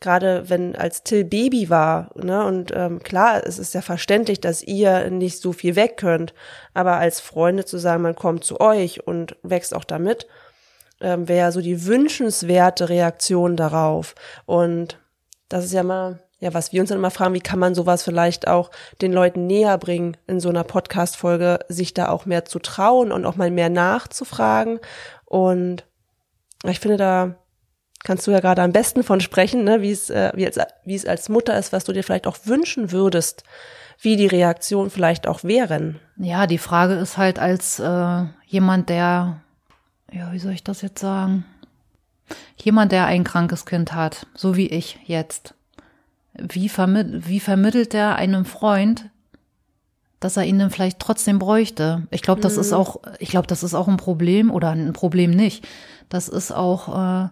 gerade 0.00 0.48
wenn 0.48 0.76
als 0.76 1.02
Till 1.02 1.24
Baby 1.24 1.70
war, 1.70 2.10
ne, 2.14 2.44
und 2.44 2.72
ähm, 2.74 3.02
klar, 3.02 3.42
es 3.46 3.58
ist 3.58 3.74
ja 3.74 3.82
verständlich, 3.82 4.40
dass 4.40 4.62
ihr 4.62 5.10
nicht 5.10 5.40
so 5.40 5.52
viel 5.52 5.76
weg 5.76 5.96
könnt, 5.96 6.34
aber 6.74 6.96
als 6.96 7.20
Freunde 7.20 7.64
zu 7.64 7.78
sagen, 7.78 8.02
man 8.02 8.16
kommt 8.16 8.44
zu 8.44 8.60
euch 8.60 9.06
und 9.06 9.36
wächst 9.42 9.74
auch 9.74 9.84
damit, 9.84 10.26
ähm, 11.00 11.28
wäre 11.28 11.52
so 11.52 11.60
die 11.60 11.86
wünschenswerte 11.86 12.88
Reaktion 12.88 13.56
darauf. 13.56 14.14
Und 14.46 14.98
das 15.48 15.64
ist 15.64 15.72
ja 15.72 15.82
mal 15.82 16.20
ja, 16.44 16.52
was 16.52 16.72
wir 16.72 16.82
uns 16.82 16.90
dann 16.90 16.98
immer 16.98 17.10
fragen, 17.10 17.32
wie 17.32 17.40
kann 17.40 17.58
man 17.58 17.74
sowas 17.74 18.02
vielleicht 18.02 18.48
auch 18.48 18.70
den 19.00 19.14
Leuten 19.14 19.46
näher 19.46 19.78
bringen 19.78 20.18
in 20.26 20.40
so 20.40 20.50
einer 20.50 20.62
Podcast-Folge, 20.62 21.60
sich 21.68 21.94
da 21.94 22.10
auch 22.10 22.26
mehr 22.26 22.44
zu 22.44 22.58
trauen 22.58 23.12
und 23.12 23.24
auch 23.24 23.36
mal 23.36 23.50
mehr 23.50 23.70
nachzufragen. 23.70 24.78
Und 25.24 25.86
ich 26.66 26.80
finde, 26.80 26.98
da 26.98 27.36
kannst 28.04 28.26
du 28.26 28.30
ja 28.30 28.40
gerade 28.40 28.62
am 28.62 28.72
besten 28.72 29.02
von 29.02 29.20
sprechen, 29.20 29.64
ne, 29.64 29.82
wie 29.82 29.90
es, 29.90 30.10
äh, 30.10 30.30
wie, 30.34 30.46
als, 30.46 30.58
wie 30.84 30.94
es 30.94 31.06
als 31.06 31.28
Mutter 31.28 31.58
ist, 31.58 31.72
was 31.72 31.84
du 31.84 31.92
dir 31.92 32.04
vielleicht 32.04 32.26
auch 32.26 32.38
wünschen 32.44 32.92
würdest, 32.92 33.42
wie 34.00 34.16
die 34.16 34.26
Reaktion 34.26 34.90
vielleicht 34.90 35.26
auch 35.26 35.42
wären. 35.42 35.98
Ja, 36.16 36.46
die 36.46 36.58
Frage 36.58 36.94
ist 36.94 37.16
halt 37.16 37.38
als 37.38 37.80
äh, 37.80 38.24
jemand, 38.46 38.88
der, 38.88 39.40
ja, 40.12 40.32
wie 40.32 40.38
soll 40.38 40.52
ich 40.52 40.64
das 40.64 40.82
jetzt 40.82 41.00
sagen? 41.00 41.44
Jemand, 42.62 42.92
der 42.92 43.06
ein 43.06 43.24
krankes 43.24 43.66
Kind 43.66 43.92
hat, 43.94 44.26
so 44.34 44.56
wie 44.56 44.68
ich 44.68 44.98
jetzt 45.04 45.54
wie, 46.34 46.68
vermitt 46.68 47.28
wie 47.28 47.40
vermittelt 47.40 47.94
er 47.94 48.16
einem 48.16 48.44
Freund, 48.44 49.08
dass 50.20 50.36
er 50.36 50.44
ihn 50.44 50.58
dann 50.58 50.70
vielleicht 50.70 50.98
trotzdem 50.98 51.38
bräuchte? 51.38 52.06
Ich 52.10 52.22
glaube, 52.22 52.40
das 52.40 52.54
mhm. 52.54 52.60
ist 52.60 52.72
auch, 52.72 53.00
ich 53.18 53.30
glaube, 53.30 53.46
das 53.46 53.62
ist 53.62 53.74
auch 53.74 53.88
ein 53.88 53.96
Problem 53.96 54.50
oder 54.50 54.70
ein 54.70 54.92
Problem 54.92 55.30
nicht. 55.30 55.66
Das 56.08 56.28
ist 56.28 56.52
auch 56.52 57.24
äh, 57.24 57.28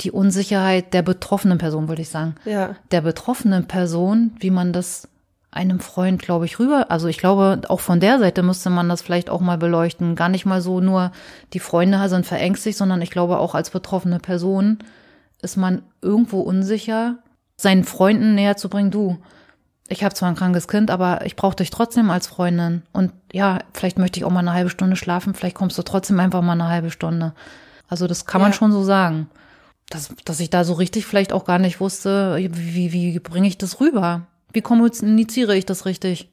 die 0.00 0.10
Unsicherheit 0.10 0.94
der 0.94 1.02
betroffenen 1.02 1.58
Person, 1.58 1.88
würde 1.88 2.02
ich 2.02 2.08
sagen. 2.08 2.34
Ja. 2.44 2.76
Der 2.90 3.00
betroffenen 3.02 3.66
Person, 3.66 4.32
wie 4.40 4.50
man 4.50 4.72
das 4.72 5.08
einem 5.52 5.80
Freund, 5.80 6.22
glaube 6.22 6.44
ich, 6.44 6.58
rüber. 6.58 6.86
Also 6.90 7.08
ich 7.08 7.18
glaube, 7.18 7.62
auch 7.68 7.80
von 7.80 8.00
der 8.00 8.18
Seite 8.18 8.42
müsste 8.42 8.70
man 8.70 8.88
das 8.88 9.02
vielleicht 9.02 9.30
auch 9.30 9.40
mal 9.40 9.58
beleuchten. 9.58 10.14
Gar 10.14 10.28
nicht 10.28 10.46
mal 10.46 10.60
so 10.62 10.80
nur 10.80 11.10
die 11.52 11.58
Freunde 11.58 12.08
sind 12.08 12.24
verängstigt, 12.24 12.78
sondern 12.78 13.02
ich 13.02 13.10
glaube 13.10 13.38
auch 13.38 13.54
als 13.54 13.70
betroffene 13.70 14.20
Person 14.20 14.78
ist 15.42 15.56
man 15.56 15.82
irgendwo 16.02 16.40
unsicher, 16.40 17.16
seinen 17.56 17.84
Freunden 17.84 18.34
näher 18.34 18.56
zu 18.56 18.68
bringen, 18.68 18.90
du, 18.90 19.18
ich 19.88 20.04
habe 20.04 20.14
zwar 20.14 20.28
ein 20.28 20.36
krankes 20.36 20.68
Kind, 20.68 20.90
aber 20.90 21.24
ich 21.26 21.34
brauche 21.34 21.56
dich 21.56 21.70
trotzdem 21.70 22.10
als 22.10 22.26
Freundin. 22.26 22.82
Und 22.92 23.12
ja, 23.32 23.58
vielleicht 23.72 23.98
möchte 23.98 24.20
ich 24.20 24.24
auch 24.24 24.30
mal 24.30 24.40
eine 24.40 24.52
halbe 24.52 24.70
Stunde 24.70 24.96
schlafen, 24.96 25.34
vielleicht 25.34 25.56
kommst 25.56 25.76
du 25.76 25.82
trotzdem 25.82 26.20
einfach 26.20 26.42
mal 26.42 26.52
eine 26.52 26.68
halbe 26.68 26.90
Stunde. 26.90 27.32
Also 27.88 28.06
das 28.06 28.24
kann 28.24 28.40
man 28.40 28.52
schon 28.52 28.70
so 28.70 28.84
sagen. 28.84 29.28
Dass, 29.90 30.14
dass 30.24 30.40
ich 30.40 30.48
da 30.48 30.64
so 30.64 30.72
richtig 30.72 31.04
vielleicht 31.04 31.32
auch 31.32 31.44
gar 31.44 31.58
nicht 31.58 31.80
wusste, 31.80 32.36
wie, 32.38 32.92
wie, 32.92 32.92
wie 32.92 33.18
bringe 33.18 33.48
ich 33.48 33.58
das 33.58 33.80
rüber? 33.80 34.26
Wie 34.52 34.62
kommuniziere 34.62 35.56
ich 35.56 35.66
das 35.66 35.84
richtig? 35.84 36.30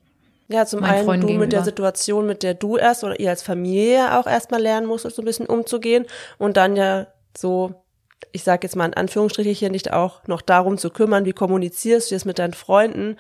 Ja, 0.48 0.66
zum 0.66 0.84
einen 0.84 1.06
Freund 1.06 1.24
du 1.24 1.28
gegenüber. 1.28 1.46
mit 1.46 1.54
der 1.54 1.64
Situation, 1.64 2.26
mit 2.26 2.44
der 2.44 2.54
du 2.54 2.78
erst 2.78 3.04
oder 3.04 3.20
ihr 3.20 3.30
als 3.30 3.44
Familie 3.44 4.18
auch 4.18 4.28
erstmal 4.28 4.62
lernen 4.62 4.88
musstet, 4.88 5.14
so 5.14 5.22
ein 5.22 5.26
bisschen 5.26 5.48
umzugehen 5.48 6.06
und 6.38 6.56
dann 6.56 6.78
ja 6.78 7.08
so 7.38 7.84
ich 8.32 8.44
sage 8.44 8.66
jetzt 8.66 8.76
mal 8.76 8.86
in 8.86 8.94
Anführungsstrichen, 8.94 9.72
nicht 9.72 9.94
auch 9.94 10.26
noch 10.28 10.42
darum 10.42 10.78
zu 10.78 10.90
kümmern, 10.90 11.26
wie 11.26 11.34
kommunizierst 11.34 12.10
du 12.10 12.16
jetzt 12.16 12.26
mit 12.26 12.40
deinen 12.40 12.54
Freunden, 12.54 13.18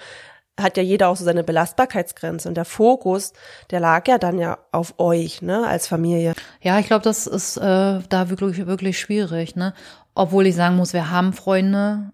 hat 0.59 0.75
ja 0.75 0.81
jeder 0.81 1.09
auch 1.09 1.15
so 1.15 1.23
seine 1.23 1.43
Belastbarkeitsgrenze 1.43 2.49
und 2.49 2.55
der 2.55 2.65
Fokus, 2.65 3.33
der 3.69 3.79
lag 3.79 4.07
ja 4.07 4.17
dann 4.17 4.39
ja 4.39 4.57
auf 4.71 4.95
euch, 4.97 5.43
ne, 5.43 5.67
als 5.67 5.87
Familie. 5.87 6.33
Ja, 6.61 6.79
ich 6.79 6.87
glaube, 6.87 7.03
das 7.03 7.27
ist 7.27 7.57
äh, 7.57 7.61
da 7.61 8.29
wirklich 8.29 8.65
wirklich 8.65 8.99
schwierig, 8.99 9.55
ne? 9.55 9.75
Obwohl 10.17 10.47
ich 10.47 10.55
sagen 10.55 10.77
muss, 10.77 10.93
wir 10.93 11.11
haben 11.11 11.31
Freunde, 11.31 12.11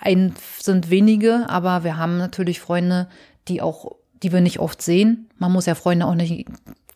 ein 0.00 0.34
sind 0.58 0.88
wenige, 0.88 1.44
aber 1.50 1.84
wir 1.84 1.98
haben 1.98 2.16
natürlich 2.16 2.60
Freunde, 2.60 3.08
die 3.48 3.60
auch, 3.60 3.92
die 4.22 4.32
wir 4.32 4.40
nicht 4.40 4.58
oft 4.58 4.80
sehen. 4.80 5.28
Man 5.36 5.52
muss 5.52 5.66
ja 5.66 5.74
Freunde 5.74 6.06
auch 6.06 6.14
nicht 6.14 6.46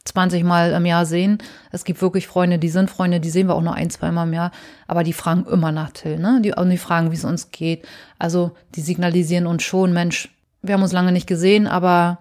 20 0.07 0.43
Mal 0.45 0.73
im 0.73 0.87
Jahr 0.87 1.05
sehen. 1.05 1.39
Es 1.73 1.85
gibt 1.85 2.01
wirklich 2.01 2.27
Freunde, 2.27 2.59
die 2.59 2.71
sind 2.71 2.91
Freunde, 2.91 3.21
die 3.21 3.29
sehen 3.29 3.49
wir 3.49 3.55
auch 3.55 3.61
nur 3.61 3.75
ein, 3.75 3.91
zwei 3.91 4.11
Mal 4.13 4.25
im 4.25 4.33
Jahr, 4.33 4.51
aber 4.87 5.05
die 5.05 5.13
fragen 5.13 5.45
immer 5.45 5.73
nach 5.73 5.91
Till, 5.91 6.19
ne? 6.19 6.41
Die, 6.43 6.55
die 6.57 6.79
fragen, 6.79 7.11
wie 7.11 7.17
es 7.17 7.25
uns 7.25 7.51
geht. 7.51 7.87
Also 8.19 8.53
die 8.75 8.81
signalisieren 8.81 9.47
uns 9.47 9.63
schon, 9.63 9.93
Mensch, 9.93 10.31
wir 10.63 10.73
haben 10.73 10.83
uns 10.83 10.93
lange 10.93 11.13
nicht 11.13 11.27
gesehen, 11.27 11.67
aber 11.67 12.19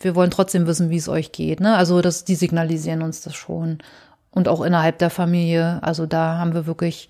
wir 0.00 0.14
wollen 0.14 0.30
trotzdem 0.30 0.66
wissen, 0.66 0.88
wie 0.88 0.96
es 0.96 1.08
euch 1.08 1.32
geht, 1.32 1.60
ne? 1.60 1.76
Also 1.76 2.00
das, 2.00 2.24
die 2.24 2.34
signalisieren 2.34 3.02
uns 3.02 3.20
das 3.20 3.34
schon. 3.34 3.78
Und 4.30 4.48
auch 4.48 4.60
innerhalb 4.60 4.98
der 4.98 5.08
Familie, 5.08 5.82
also 5.82 6.04
da 6.04 6.38
haben 6.38 6.52
wir 6.52 6.66
wirklich, 6.66 7.08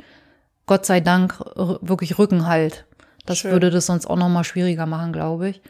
Gott 0.67 0.85
sei 0.85 1.01
Dank, 1.01 1.39
wirklich 1.55 2.19
Rückenhalt. 2.19 2.87
Das 3.25 3.39
Schön. 3.39 3.53
würde 3.53 3.71
das 3.71 3.87
sonst 3.87 4.07
auch 4.07 4.17
noch 4.17 4.29
mal 4.29 4.45
schwieriger 4.45 4.87
machen, 4.87 5.13
glaube 5.13 5.51
ich. 5.51 5.63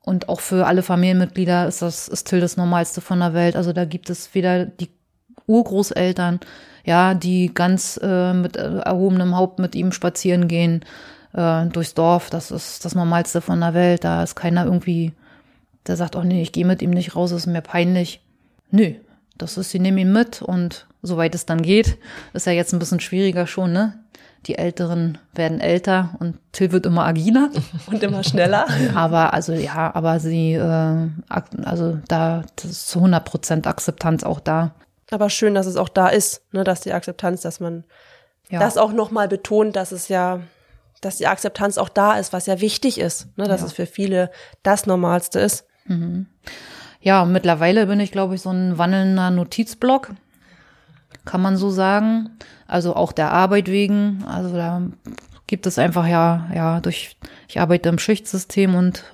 Und 0.00 0.28
auch 0.28 0.40
für 0.40 0.66
alle 0.66 0.82
Familienmitglieder 0.82 1.66
ist 1.66 1.82
das 1.82 2.08
ist 2.08 2.24
Till 2.24 2.40
das 2.40 2.56
Normalste 2.56 3.00
von 3.00 3.20
der 3.20 3.34
Welt. 3.34 3.56
Also 3.56 3.72
da 3.72 3.84
gibt 3.84 4.10
es 4.10 4.34
weder 4.34 4.64
die 4.64 4.88
Urgroßeltern, 5.46 6.40
ja, 6.84 7.14
die 7.14 7.52
ganz 7.52 7.98
äh, 8.02 8.32
mit 8.32 8.56
äh, 8.56 8.78
erhobenem 8.78 9.36
Haupt 9.36 9.58
mit 9.58 9.74
ihm 9.74 9.92
spazieren 9.92 10.48
gehen 10.48 10.84
äh, 11.34 11.66
durchs 11.66 11.94
Dorf. 11.94 12.30
Das 12.30 12.50
ist 12.50 12.84
das 12.84 12.94
Normalste 12.94 13.40
von 13.40 13.60
der 13.60 13.74
Welt. 13.74 14.04
Da 14.04 14.22
ist 14.22 14.34
keiner 14.34 14.64
irgendwie, 14.64 15.12
der 15.86 15.96
sagt, 15.96 16.16
oh 16.16 16.22
nee, 16.22 16.42
ich 16.42 16.52
gehe 16.52 16.64
mit 16.66 16.80
ihm 16.80 16.90
nicht 16.90 17.16
raus, 17.16 17.32
ist 17.32 17.46
mir 17.46 17.62
peinlich. 17.62 18.20
Nö, 18.70 18.94
das 19.36 19.58
ist, 19.58 19.70
sie 19.70 19.78
nehmen 19.78 19.98
ihn 19.98 20.12
mit 20.12 20.42
und 20.42 20.86
soweit 21.02 21.34
es 21.34 21.46
dann 21.46 21.62
geht, 21.62 21.98
ist 22.32 22.46
ja 22.46 22.52
jetzt 22.52 22.72
ein 22.72 22.78
bisschen 22.78 23.00
schwieriger 23.00 23.46
schon, 23.46 23.72
ne? 23.72 23.98
Die 24.46 24.56
Älteren 24.56 25.18
werden 25.34 25.60
älter 25.60 26.16
und 26.20 26.38
Till 26.52 26.72
wird 26.72 26.86
immer 26.86 27.04
agiler. 27.04 27.50
Und 27.86 28.02
immer 28.02 28.24
schneller. 28.24 28.66
aber 28.94 29.34
also 29.34 29.52
ja, 29.52 29.94
aber 29.94 30.20
sie, 30.20 30.54
äh, 30.54 31.08
also 31.28 31.98
da 32.08 32.44
das 32.56 32.70
ist 32.70 32.88
zu 32.88 33.00
100 33.00 33.24
Prozent 33.24 33.66
Akzeptanz 33.66 34.24
auch 34.24 34.40
da. 34.40 34.74
Aber 35.10 35.30
schön, 35.30 35.54
dass 35.54 35.66
es 35.66 35.76
auch 35.76 35.88
da 35.88 36.08
ist, 36.08 36.42
ne, 36.52 36.64
dass 36.64 36.80
die 36.80 36.92
Akzeptanz, 36.92 37.40
dass 37.40 37.60
man 37.60 37.84
ja. 38.50 38.60
das 38.60 38.76
auch 38.76 38.92
nochmal 38.92 39.28
betont, 39.28 39.76
dass 39.76 39.92
es 39.92 40.08
ja, 40.08 40.40
dass 41.00 41.16
die 41.16 41.26
Akzeptanz 41.26 41.78
auch 41.78 41.88
da 41.88 42.14
ist, 42.14 42.32
was 42.32 42.46
ja 42.46 42.60
wichtig 42.60 42.98
ist, 42.98 43.28
ne, 43.36 43.46
dass 43.48 43.60
ja. 43.60 43.66
es 43.66 43.72
für 43.72 43.86
viele 43.86 44.30
das 44.62 44.86
Normalste 44.86 45.40
ist. 45.40 45.66
Mhm. 45.86 46.26
Ja, 47.00 47.24
mittlerweile 47.24 47.86
bin 47.86 48.00
ich, 48.00 48.12
glaube 48.12 48.34
ich, 48.34 48.42
so 48.42 48.50
ein 48.50 48.76
wandelnder 48.76 49.30
Notizblock 49.30 50.10
kann 51.28 51.42
man 51.42 51.56
so 51.56 51.70
sagen. 51.70 52.30
Also 52.66 52.96
auch 52.96 53.12
der 53.12 53.32
Arbeit 53.32 53.68
wegen. 53.68 54.24
Also 54.24 54.56
da 54.56 54.82
gibt 55.46 55.66
es 55.66 55.78
einfach 55.78 56.06
ja, 56.06 56.48
ja, 56.54 56.80
durch, 56.80 57.16
ich 57.48 57.60
arbeite 57.60 57.90
im 57.90 57.98
Schichtsystem 57.98 58.74
und 58.74 59.04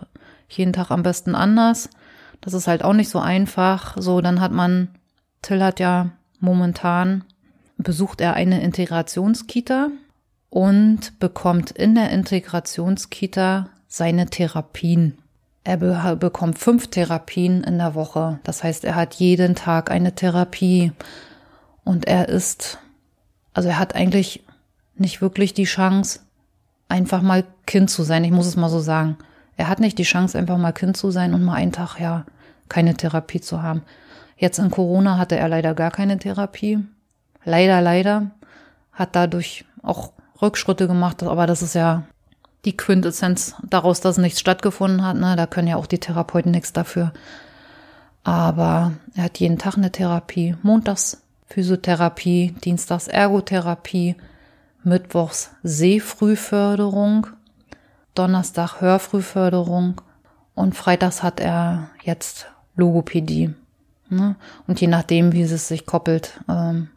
jeden 0.49 0.73
Tag 0.73 0.91
am 0.91 1.03
besten 1.03 1.35
anders. 1.35 1.91
Das 2.41 2.55
ist 2.55 2.69
halt 2.69 2.85
auch 2.85 2.93
nicht 2.93 3.11
so 3.11 3.19
einfach. 3.19 3.97
So, 3.99 4.21
dann 4.21 4.41
hat 4.41 4.53
man 4.53 4.89
Till 5.43 5.63
hat 5.63 5.81
ja 5.81 6.11
momentan 6.41 7.25
besucht 7.77 8.21
er 8.21 8.35
eine 8.35 8.63
Integrationskita 8.63 9.89
und 10.49 11.19
bekommt 11.19 11.73
in 11.73 11.95
der 11.95 12.11
Integrationskita 12.11 13.69
seine 13.89 14.27
Therapien. 14.27 15.19
Er 15.65 15.79
be 15.79 16.17
bekommt 16.21 16.59
fünf 16.59 16.89
Therapien 16.89 17.65
in 17.65 17.79
der 17.79 17.95
Woche. 17.95 18.39
Das 18.45 18.63
heißt, 18.63 18.85
er 18.85 18.95
hat 18.95 19.15
jeden 19.15 19.55
Tag 19.55 19.91
eine 19.91 20.15
Therapie 20.15 20.93
und 21.85 22.07
er 22.07 22.29
ist, 22.29 22.79
also 23.53 23.69
er 23.69 23.79
hat 23.79 23.95
eigentlich 23.95 24.45
nicht 24.97 25.21
wirklich 25.21 25.55
die 25.55 25.65
Chance, 25.65 26.21
einfach 26.89 27.23
mal 27.23 27.45
Kind 27.67 27.91
zu 27.91 28.03
sein. 28.03 28.25
Ich 28.25 28.31
muss 28.31 28.47
es 28.47 28.57
mal 28.57 28.69
so 28.69 28.81
sagen. 28.81 29.17
Er 29.57 29.69
hat 29.69 29.81
nicht 29.81 29.99
die 29.99 30.05
Chance, 30.05 30.39
einfach 30.39 30.59
mal 30.59 30.73
Kind 30.73 30.97
zu 30.97 31.11
sein 31.11 31.35
und 31.35 31.45
mal 31.45 31.55
einen 31.55 31.73
Tag, 31.73 31.99
ja, 31.99 32.25
keine 32.69 32.95
Therapie 32.95 33.41
zu 33.41 33.63
haben. 33.63 33.83
Jetzt 34.37 34.59
in 34.59 34.71
Corona 34.71 35.19
hatte 35.19 35.37
er 35.37 35.49
leider 35.49 35.75
gar 35.75 35.91
keine 35.91 36.19
Therapie. 36.19 36.81
Leider, 37.45 37.81
leider. 37.81 38.31
Hat 38.93 39.15
dadurch 39.17 39.65
auch 39.83 40.13
Rückschritte 40.41 40.87
gemacht, 40.87 41.23
aber 41.23 41.47
das 41.47 41.63
ist 41.63 41.75
ja 41.75 42.05
die 42.65 42.77
Quintessenz 42.77 43.55
daraus, 43.63 44.01
dass 44.01 44.19
nichts 44.19 44.41
stattgefunden 44.41 45.05
hat. 45.05 45.17
Ne? 45.17 45.37
Da 45.37 45.47
können 45.47 45.69
ja 45.69 45.77
auch 45.77 45.87
die 45.87 46.01
Therapeuten 46.01 46.51
nichts 46.51 46.73
dafür. 46.73 47.13
Aber 48.25 48.93
er 49.15 49.25
hat 49.25 49.39
jeden 49.39 49.59
Tag 49.59 49.77
eine 49.77 49.93
Therapie. 49.93 50.57
Montags 50.63 51.24
Physiotherapie, 51.47 52.55
Dienstags 52.65 53.09
Ergotherapie, 53.09 54.17
Mittwochs 54.83 55.51
Sehfrühförderung, 55.63 57.27
Donnerstag 58.15 58.81
Hörfrühförderung 58.81 60.01
und 60.55 60.75
freitags 60.75 61.23
hat 61.23 61.41
er 61.41 61.91
jetzt 62.03 62.47
Logopädie. 62.77 63.55
Ne? 64.09 64.37
Und 64.67 64.81
je 64.81 64.87
nachdem, 64.87 65.33
wie 65.33 65.43
es 65.43 65.69
sich 65.69 65.87
koppelt, 65.87 66.41
ähm, 66.49 66.89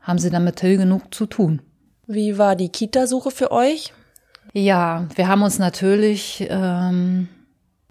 haben 0.00 0.18
sie 0.18 0.30
damit 0.30 0.56
Till 0.56 0.76
genug 0.76 1.14
zu 1.14 1.26
tun. 1.26 1.62
Wie 2.06 2.38
war 2.38 2.56
die 2.56 2.70
Kitasuche 2.70 3.30
für 3.30 3.52
euch? 3.52 3.92
Ja, 4.52 5.06
wir 5.14 5.28
haben 5.28 5.42
uns 5.42 5.58
natürlich 5.58 6.46
ähm, 6.50 7.28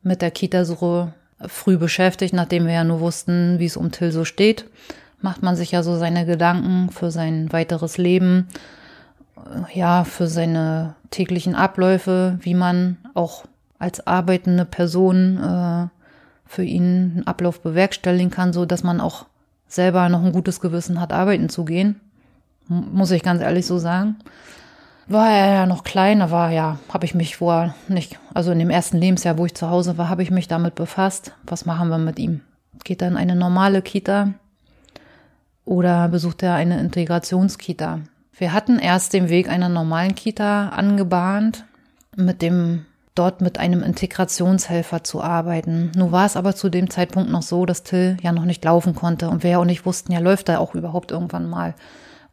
mit 0.03 0.21
der 0.21 0.31
Kitasuche 0.31 1.13
früh 1.47 1.77
beschäftigt, 1.77 2.33
nachdem 2.33 2.65
wir 2.65 2.73
ja 2.73 2.83
nur 2.83 2.99
wussten, 2.99 3.59
wie 3.59 3.65
es 3.65 3.77
um 3.77 3.91
Till 3.91 4.11
so 4.11 4.25
steht. 4.25 4.65
Macht 5.21 5.43
man 5.43 5.55
sich 5.55 5.71
ja 5.71 5.83
so 5.83 5.97
seine 5.97 6.25
Gedanken 6.25 6.89
für 6.91 7.11
sein 7.11 7.51
weiteres 7.51 7.97
Leben, 7.97 8.47
ja, 9.73 10.03
für 10.03 10.27
seine 10.27 10.95
täglichen 11.09 11.55
Abläufe, 11.55 12.37
wie 12.41 12.53
man 12.53 12.97
auch 13.13 13.45
als 13.79 14.05
arbeitende 14.05 14.65
Person 14.65 15.37
äh, 15.37 15.87
für 16.45 16.63
ihn 16.63 17.13
einen 17.15 17.27
Ablauf 17.27 17.61
bewerkstelligen 17.61 18.31
kann, 18.31 18.53
so 18.53 18.65
dass 18.65 18.83
man 18.83 19.01
auch 19.01 19.25
selber 19.67 20.09
noch 20.09 20.23
ein 20.23 20.33
gutes 20.33 20.59
Gewissen 20.59 20.99
hat, 20.99 21.13
arbeiten 21.13 21.49
zu 21.49 21.63
gehen. 21.63 21.99
Muss 22.67 23.11
ich 23.11 23.23
ganz 23.23 23.41
ehrlich 23.41 23.65
so 23.65 23.77
sagen. 23.77 24.17
War 25.07 25.29
er 25.31 25.53
ja 25.53 25.65
noch 25.65 25.83
klein, 25.83 26.19
war 26.29 26.51
ja, 26.51 26.77
habe 26.93 27.05
ich 27.05 27.15
mich 27.15 27.37
vor 27.37 27.73
nicht, 27.87 28.19
also 28.35 28.51
in 28.51 28.59
dem 28.59 28.69
ersten 28.69 28.97
Lebensjahr, 28.97 29.39
wo 29.39 29.45
ich 29.45 29.55
zu 29.55 29.69
Hause 29.69 29.97
war, 29.97 30.07
habe 30.07 30.21
ich 30.21 30.29
mich 30.29 30.47
damit 30.47 30.75
befasst. 30.75 31.33
Was 31.43 31.65
machen 31.65 31.89
wir 31.89 31.97
mit 31.97 32.19
ihm? 32.19 32.41
Geht 32.83 33.01
er 33.01 33.07
in 33.07 33.17
eine 33.17 33.35
normale 33.35 33.81
Kita 33.81 34.33
oder 35.69 36.07
besucht 36.07 36.41
er 36.41 36.55
eine 36.55 36.79
Integrationskita? 36.79 37.99
Wir 38.35 38.53
hatten 38.53 38.79
erst 38.79 39.13
den 39.13 39.29
Weg 39.29 39.47
einer 39.49 39.69
normalen 39.69 40.15
Kita 40.15 40.69
angebahnt, 40.69 41.63
mit 42.15 42.41
dem 42.41 42.85
dort 43.13 43.41
mit 43.41 43.59
einem 43.59 43.83
Integrationshelfer 43.83 45.03
zu 45.03 45.21
arbeiten. 45.21 45.91
Nun 45.95 46.11
war 46.11 46.25
es 46.25 46.37
aber 46.37 46.55
zu 46.55 46.69
dem 46.69 46.89
Zeitpunkt 46.89 47.29
noch 47.29 47.43
so, 47.43 47.67
dass 47.67 47.83
Till 47.83 48.17
ja 48.23 48.31
noch 48.31 48.45
nicht 48.45 48.65
laufen 48.65 48.95
konnte 48.95 49.29
und 49.29 49.43
wir 49.43 49.51
ja 49.51 49.57
auch 49.59 49.65
nicht 49.65 49.85
wussten, 49.85 50.11
ja, 50.11 50.19
läuft 50.19 50.49
er 50.49 50.59
auch 50.59 50.73
überhaupt 50.73 51.11
irgendwann 51.11 51.47
mal? 51.47 51.75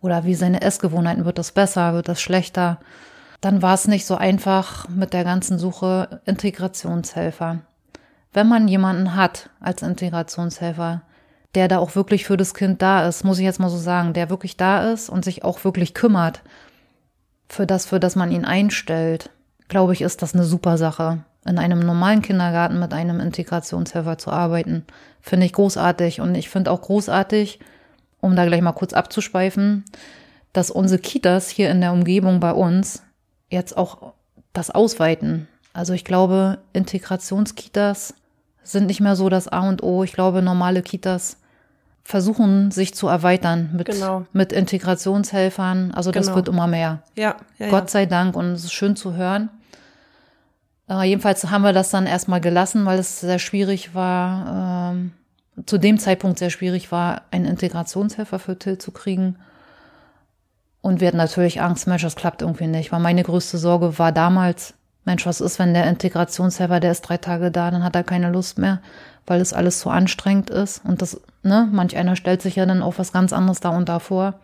Oder 0.01 0.25
wie 0.25 0.35
seine 0.35 0.63
Essgewohnheiten, 0.63 1.27
wird 1.27 1.37
das 1.37 1.53
besser, 1.53 1.93
wird 1.93 2.09
das 2.09 2.23
schlechter? 2.23 2.79
Dann 3.43 3.61
war 3.61 3.75
es 3.75 3.87
nicht 3.87 4.07
so 4.07 4.15
einfach 4.15 4.89
mit 4.89 5.13
der 5.13 5.25
ganzen 5.25 5.59
Suche 5.59 6.21
Integrationshelfer. 6.25 7.59
Wenn 8.33 8.49
man 8.49 8.67
jemanden 8.67 9.15
hat 9.15 9.51
als 9.61 9.83
Integrationshelfer, 9.83 11.03
der 11.55 11.69
da 11.69 11.79
auch 11.79 11.95
wirklich 11.95 12.25
für 12.27 12.37
das 12.37 12.55
Kind 12.55 12.83
da 12.83 13.07
ist, 13.07 13.25
muss 13.25 13.39
ich 13.39 13.45
jetzt 13.45 13.61
mal 13.61 13.71
so 13.71 13.79
sagen, 13.79 14.13
der 14.13 14.31
wirklich 14.31 14.57
da 14.57 14.93
ist 14.93 15.09
und 15.09 15.25
sich 15.25 15.45
auch 15.45 15.65
wirklich 15.65 15.95
kümmert 15.95 16.43
für 17.49 17.67
das, 17.67 17.87
für 17.87 18.01
das 18.01 18.17
man 18.17 18.33
ihn 18.33 18.45
einstellt, 18.45 19.31
glaube 19.69 19.93
ich, 19.93 20.03
ist 20.03 20.23
das 20.23 20.35
eine 20.35 20.45
super 20.45 20.79
Sache. 20.79 21.25
In 21.47 21.59
einem 21.59 21.81
normalen 21.81 22.23
Kindergarten 22.23 22.79
mit 22.81 22.93
einem 22.93 23.21
Integrationshelfer 23.21 24.19
zu 24.19 24.31
arbeiten, 24.31 24.85
finde 25.21 25.47
ich 25.47 25.53
großartig. 25.53 26.21
Und 26.21 26.35
ich 26.35 26.49
finde 26.49 26.73
auch 26.73 26.83
großartig, 26.83 27.61
um 28.21 28.35
da 28.35 28.45
gleich 28.47 28.63
mal 28.63 28.73
kurz 28.73 28.93
abzuschweifen, 28.93 29.85
dass 30.53 30.71
unsere 30.71 31.01
Kitas 31.01 31.49
hier 31.49 31.71
in 31.71 31.81
der 31.81 31.93
Umgebung 31.93 32.41
bei 32.41 32.53
uns 32.53 33.03
jetzt 33.49 33.77
auch 33.77 34.15
das 34.53 34.71
ausweiten. 34.71 35.47
Also 35.73 35.93
ich 35.93 36.05
glaube, 36.05 36.59
Integrationskitas 36.73 38.15
sind 38.67 38.87
nicht 38.87 39.01
mehr 39.01 39.17
so 39.17 39.29
das 39.29 39.49
A 39.49 39.69
und 39.69 39.83
O. 39.83 40.05
Ich 40.05 40.13
glaube, 40.13 40.43
normale 40.43 40.83
Kitas 40.83 41.39
versuchen, 42.03 42.71
sich 42.71 42.95
zu 42.95 43.09
erweitern 43.09 43.71
mit, 43.77 43.89
genau. 43.89 44.27
mit 44.33 44.53
Integrationshelfern. 44.53 45.93
Also 45.93 46.13
das 46.13 46.27
genau. 46.27 46.37
wird 46.37 46.49
immer 46.49 46.67
mehr. 46.67 47.03
Ja, 47.17 47.37
ja 47.59 47.69
Gott 47.69 47.91
sei 47.91 48.07
Dank 48.07 48.37
und 48.37 48.47
es 48.53 48.65
ist 48.65 48.73
schön 48.73 48.95
zu 48.95 49.15
hören. 49.15 49.51
Äh, 50.89 51.03
jedenfalls 51.09 51.51
haben 51.51 51.63
wir 51.63 51.73
das 51.73 51.91
dann 51.91 52.07
erstmal 52.07 52.41
gelassen, 52.41 52.87
weil 52.87 52.99
es 52.99 53.21
sehr 53.21 53.41
schwierig 53.41 53.95
war, 53.95 54.93
ähm, 54.93 55.13
zu 55.65 55.79
dem 55.79 55.99
Zeitpunkt 55.99 56.39
sehr 56.39 56.51
schwierig 56.51 56.93
war, 56.93 57.23
einen 57.31 57.47
Integrationshelfer 57.47 58.39
für 58.39 58.59
Till 58.59 58.79
zu 58.79 58.93
kriegen. 58.93 59.37
Und 60.81 61.01
wir 61.01 61.09
hatten 61.09 61.17
natürlich 61.17 61.61
Angst, 61.61 61.89
Mensch, 61.89 62.03
das 62.03 62.15
klappt 62.15 62.43
irgendwie 62.43 62.69
nicht. 62.69 62.93
Weil 62.93 63.01
meine 63.01 63.25
größte 63.25 63.59
Sorge 63.59 63.99
war 63.99 64.13
damals, 64.13 64.75
Mensch, 65.07 65.25
was 65.25 65.41
ist, 65.41 65.59
wenn 65.59 65.73
der 65.73 65.89
Integrationshelfer, 65.89 66.81
der 66.81 66.93
ist 66.93 67.03
drei 67.03 67.17
Tage 67.17 67.51
da, 67.51 67.71
dann 67.71 67.83
hat 67.83 67.97
er 67.97 68.05
keine 68.05 68.31
Lust 68.31 68.59
mehr 68.59 68.81
weil 69.27 69.41
es 69.41 69.53
alles 69.53 69.81
so 69.81 69.91
anstrengend 69.91 70.51
ist. 70.51 70.81
Und 70.85 71.03
das, 71.03 71.21
ne, 71.43 71.69
manch 71.71 71.97
einer 71.97 72.17
stellt 72.17 72.43
sich 72.43 72.57
ja 72.57 72.67
dann 72.67 72.83
auch 72.83 72.95
was 72.99 73.13
ganz 73.13 73.33
anderes 73.33 73.61
da 73.61 73.71
und 73.71 73.89
da 73.89 73.99
vor. 73.99 74.35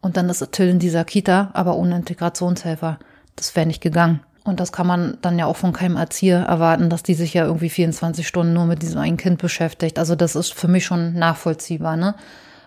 Und 0.00 0.16
dann 0.16 0.28
ist 0.28 0.46
Till 0.52 0.68
in 0.68 0.78
dieser 0.78 1.04
Kita, 1.04 1.50
aber 1.54 1.76
ohne 1.76 1.96
Integrationshelfer. 1.96 2.98
Das 3.34 3.54
wäre 3.56 3.66
nicht 3.66 3.80
gegangen. 3.80 4.20
Und 4.44 4.60
das 4.60 4.72
kann 4.72 4.86
man 4.86 5.18
dann 5.20 5.38
ja 5.38 5.46
auch 5.46 5.56
von 5.56 5.72
keinem 5.72 5.96
Erzieher 5.96 6.40
erwarten, 6.40 6.88
dass 6.88 7.02
die 7.02 7.14
sich 7.14 7.34
ja 7.34 7.44
irgendwie 7.44 7.68
24 7.68 8.26
Stunden 8.26 8.54
nur 8.54 8.64
mit 8.64 8.80
diesem 8.80 9.00
einen 9.00 9.16
Kind 9.16 9.38
beschäftigt. 9.38 9.98
Also 9.98 10.14
das 10.14 10.36
ist 10.36 10.54
für 10.54 10.68
mich 10.68 10.86
schon 10.86 11.14
nachvollziehbar, 11.14 11.96
ne? 11.96 12.14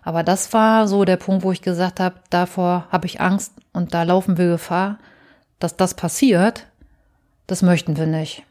Aber 0.03 0.23
das 0.23 0.51
war 0.51 0.87
so 0.87 1.05
der 1.05 1.17
Punkt, 1.17 1.43
wo 1.43 1.51
ich 1.51 1.61
gesagt 1.61 1.99
habe, 1.99 2.15
davor 2.31 2.87
habe 2.91 3.05
ich 3.05 3.21
Angst 3.21 3.53
und 3.71 3.93
da 3.93 4.01
laufen 4.01 4.37
wir 4.37 4.47
Gefahr, 4.47 4.97
dass 5.59 5.77
das 5.77 5.93
passiert. 5.93 6.65
Das 7.51 7.63
möchten 7.63 7.97
wir 7.97 8.07
nicht. 8.07 8.43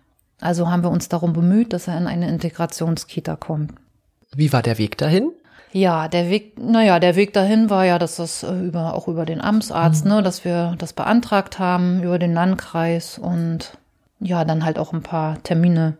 Also 0.43 0.71
haben 0.71 0.83
wir 0.83 0.91
uns 0.91 1.09
darum 1.09 1.33
bemüht, 1.33 1.73
dass 1.73 1.89
er 1.89 1.97
in 1.97 2.07
eine 2.07 2.29
Integrationskita 2.29 3.35
kommt. 3.35 3.73
Wie 4.31 4.53
war 4.53 4.61
der 4.61 4.77
Weg 4.77 4.99
dahin? 4.99 5.33
Ja, 5.73 6.07
der 6.07 6.29
Weg, 6.29 6.59
naja, 6.59 7.01
der 7.01 7.17
Weg 7.17 7.33
dahin 7.33 7.71
war 7.71 7.87
ja, 7.87 7.99
dass 7.99 8.17
das 8.17 8.43
äh, 8.43 8.53
über, 8.53 8.93
auch 8.93 9.09
über 9.09 9.25
den 9.25 9.41
Amtsarzt, 9.41 10.05
mhm. 10.05 10.11
ne, 10.11 10.23
dass 10.23 10.45
wir 10.45 10.75
das 10.77 10.93
beantragt 10.93 11.59
haben, 11.59 12.03
über 12.03 12.19
den 12.19 12.35
Landkreis 12.35 13.17
und 13.17 13.79
ja, 14.19 14.45
dann 14.45 14.67
halt 14.67 14.79
auch 14.79 14.93
ein 14.93 15.03
paar 15.03 15.43
Termine 15.45 15.97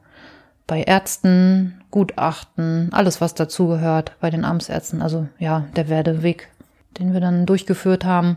bei 0.67 0.83
Ärzten, 0.83 1.81
Gutachten, 1.91 2.91
alles 2.93 3.23
was 3.23 3.33
dazugehört 3.33 4.13
bei 4.21 4.29
den 4.29 4.45
Amtsärzten. 4.45 5.01
Also 5.01 5.27
ja, 5.39 5.65
der 5.75 5.89
Werdeweg, 5.89 6.51
den 6.99 7.15
wir 7.15 7.21
dann 7.21 7.47
durchgeführt 7.47 8.05
haben. 8.05 8.37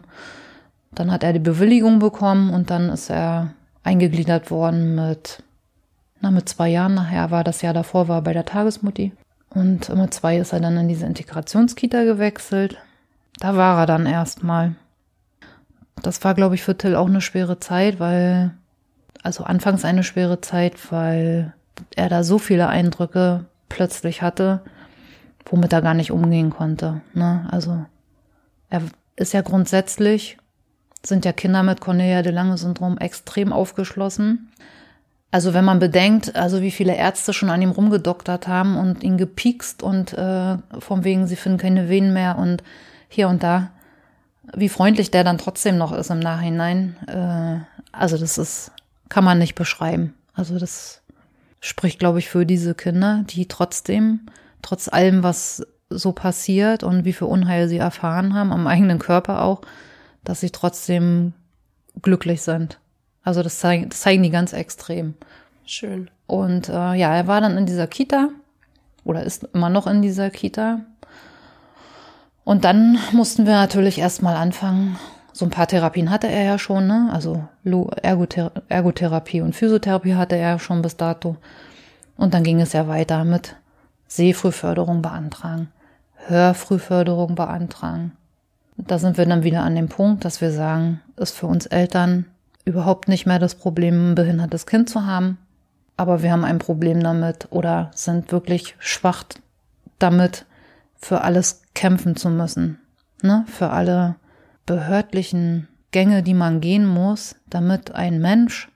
Dann 0.91 1.11
hat 1.11 1.26
er 1.26 1.34
die 1.34 1.39
Bewilligung 1.39 1.99
bekommen 1.99 2.53
und 2.53 2.70
dann 2.70 2.88
ist 2.88 3.09
er 3.09 3.53
eingegliedert 3.84 4.51
worden 4.51 4.95
mit 4.95 5.43
na, 6.23 6.31
mit 6.31 6.47
zwei 6.47 6.69
Jahren 6.69 6.93
nachher 6.93 7.31
war 7.31 7.43
das 7.43 7.61
Jahr 7.61 7.73
davor, 7.73 8.07
war 8.07 8.21
bei 8.21 8.31
der 8.31 8.45
Tagesmutti. 8.45 9.11
Und 9.49 9.93
mit 9.93 10.13
zwei 10.13 10.38
ist 10.38 10.53
er 10.53 10.61
dann 10.61 10.77
in 10.77 10.88
diese 10.88 11.05
Integrationskita 11.05 12.05
gewechselt. 12.05 12.77
Da 13.39 13.57
war 13.57 13.77
er 13.77 13.86
dann 13.86 14.05
erstmal. 14.05 14.75
Das 16.01 16.23
war, 16.23 16.34
glaube 16.34 16.55
ich, 16.55 16.63
für 16.63 16.77
Till 16.77 16.95
auch 16.95 17.07
eine 17.07 17.19
schwere 17.19 17.59
Zeit, 17.59 17.99
weil, 17.99 18.51
also 19.21 19.43
anfangs 19.43 19.84
eine 19.84 20.03
schwere 20.03 20.39
Zeit, 20.39 20.91
weil 20.93 21.53
er 21.93 22.07
da 22.07 22.23
so 22.23 22.39
viele 22.39 22.69
Eindrücke 22.69 23.43
plötzlich 23.67 24.21
hatte, 24.21 24.61
womit 25.45 25.73
er 25.73 25.81
gar 25.81 25.93
nicht 25.93 26.11
umgehen 26.11 26.51
konnte. 26.51 27.01
Ne? 27.13 27.45
Also 27.51 27.86
er 28.69 28.81
ist 29.17 29.34
ja 29.34 29.41
grundsätzlich, 29.41 30.38
sind 31.06 31.26
ja 31.26 31.34
Kinder 31.34 31.64
mit 31.64 31.82
Cornelia 31.82 32.22
de 32.22 32.32
Lange 32.32 32.58
Syndrom 32.58 32.97
extrem 32.97 33.51
aufgeschlossen. 33.51 34.49
Also 35.32 35.54
wenn 35.54 35.66
man 35.66 35.80
bedenkt, 35.80 36.36
also 36.36 36.62
wie 36.62 36.70
viele 36.70 36.95
Ärzte 36.95 37.34
schon 37.34 37.49
an 37.49 37.62
ihm 37.62 37.72
rumgedoktert 37.72 38.47
haben 38.47 38.78
und 38.78 39.04
ihn 39.04 39.18
gepiekst 39.18 39.82
und 39.82 40.14
äh, 40.14 40.58
vom 40.78 41.04
wegen, 41.04 41.26
sie 41.26 41.36
finden 41.36 41.58
keine 41.58 41.89
Venen 41.89 42.14
mehr 42.14 42.38
und 42.38 42.64
hier 43.10 43.28
und 43.28 43.41
da, 43.41 43.72
wie 44.56 44.70
freundlich 44.70 45.10
der 45.10 45.24
dann 45.24 45.39
trotzdem 45.39 45.78
noch 45.78 45.91
ist 45.91 46.12
im 46.12 46.20
Nachhinein. 46.20 46.95
Äh, 47.08 47.66
also 47.91 48.18
das 48.18 48.38
ist, 48.38 48.72
kann 49.10 49.24
man 49.24 49.39
nicht 49.39 49.56
beschreiben. 49.56 50.14
Also 50.36 50.60
das 50.60 51.01
spricht, 51.60 51.97
glaube 51.97 52.20
ich, 52.20 52.30
für 52.30 52.45
diese 52.45 52.76
Kinder, 52.76 53.24
die 53.28 53.47
trotzdem, 53.47 54.28
trotz 54.62 54.88
allem, 54.88 55.24
was 55.24 55.66
so 55.89 56.12
passiert 56.12 56.84
und 56.84 57.06
wie 57.06 57.14
viel 57.14 57.28
Unheil 57.28 57.68
sie 57.68 57.78
erfahren 57.78 58.34
haben, 58.34 58.51
am 58.51 58.68
eigenen 58.68 58.99
Körper 58.99 59.41
auch, 59.41 59.62
dass 60.24 60.39
sie 60.39 60.49
trotzdem 60.49 61.34
glücklich 62.01 62.41
sind. 62.41 62.80
Also 63.24 63.43
das 63.43 63.59
zeigen, 63.59 63.89
das 63.89 64.01
zeigen 64.01 64.24
die 64.24 64.30
ganz 64.30 64.53
extrem. 64.53 65.15
Schön. 65.65 66.09
Und 66.28 66.69
äh, 66.69 66.93
ja, 66.93 67.15
er 67.15 67.28
war 67.28 67.41
dann 67.41 67.57
in 67.57 67.65
dieser 67.65 67.88
Kita 67.88 68.30
oder 69.03 69.24
ist 69.24 69.43
immer 69.53 69.69
noch 69.69 69.88
in 69.88 70.01
dieser 70.01 70.30
Kita. 70.30 70.82
Und 72.43 72.65
dann 72.65 72.97
mussten 73.11 73.45
wir 73.45 73.53
natürlich 73.53 73.99
erstmal 73.99 74.36
anfangen. 74.36 74.97
So 75.32 75.45
ein 75.45 75.51
paar 75.51 75.67
Therapien 75.67 76.11
hatte 76.11 76.28
er 76.28 76.43
ja 76.43 76.59
schon, 76.59 76.86
ne? 76.88 77.09
Also 77.11 77.47
Ergother 77.63 78.51
Ergotherapie 78.67 79.41
und 79.41 79.55
Physiotherapie 79.55 80.15
hatte 80.15 80.36
er 80.36 80.59
schon 80.59 80.82
bis 80.82 80.97
dato. 80.97 81.38
Und 82.17 82.34
dann 82.34 82.43
ging 82.43 82.61
es 82.61 82.74
ja 82.74 82.88
weiter 82.88 83.24
mit 83.24 83.55
Sehfrühförderung 84.07 85.01
beantragen, 85.01 85.71
Hörfrühförderung 86.28 87.34
beantragen. 87.34 88.11
Da 88.78 88.97
sind 88.97 89.17
wir 89.17 89.26
dann 89.26 89.43
wieder 89.43 89.63
an 89.63 89.76
dem 89.76 89.88
Punkt, 89.88 90.26
dass 90.26 90.41
wir 90.41 90.51
sagen, 90.51 91.01
ist 91.15 91.36
für 91.36 91.47
uns 91.47 91.65
Eltern 91.65 92.26
überhaupt 92.65 93.07
nicht 93.07 93.26
mehr 93.26 93.39
das 93.39 93.55
Problem, 93.55 94.11
ein 94.11 94.15
behindertes 94.15 94.65
Kind 94.65 94.89
zu 94.89 95.05
haben. 95.05 95.38
Aber 95.95 96.24
wir 96.24 96.32
haben 96.32 96.43
ein 96.43 96.59
Problem 96.59 97.01
damit 97.01 97.47
oder 97.51 97.91
sind 97.93 98.32
wirklich 98.32 98.76
schwach 98.80 99.24
damit, 99.99 100.45
für 100.95 101.21
alles 101.21 101.61
kämpfen 101.76 102.15
zu 102.15 102.30
müssen. 102.30 102.80
Ne? 103.21 103.45
Für 103.47 103.69
alle 103.69 104.15
behördlichen 104.65 105.67
Gänge, 105.91 106.24
die 106.24 106.34
man 106.34 106.61
gehen 106.61 106.86
muss, 106.86 107.36
damit 107.49 107.93
ein 107.93 108.19
Mensch 108.19 108.69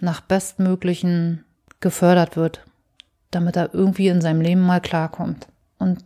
nach 0.00 0.20
bestmöglichen 0.20 1.44
gefördert 1.80 2.36
wird, 2.36 2.64
damit 3.30 3.56
er 3.56 3.74
irgendwie 3.74 4.08
in 4.08 4.20
seinem 4.20 4.40
Leben 4.40 4.62
mal 4.62 4.80
klarkommt. 4.80 5.46
Und 5.78 6.04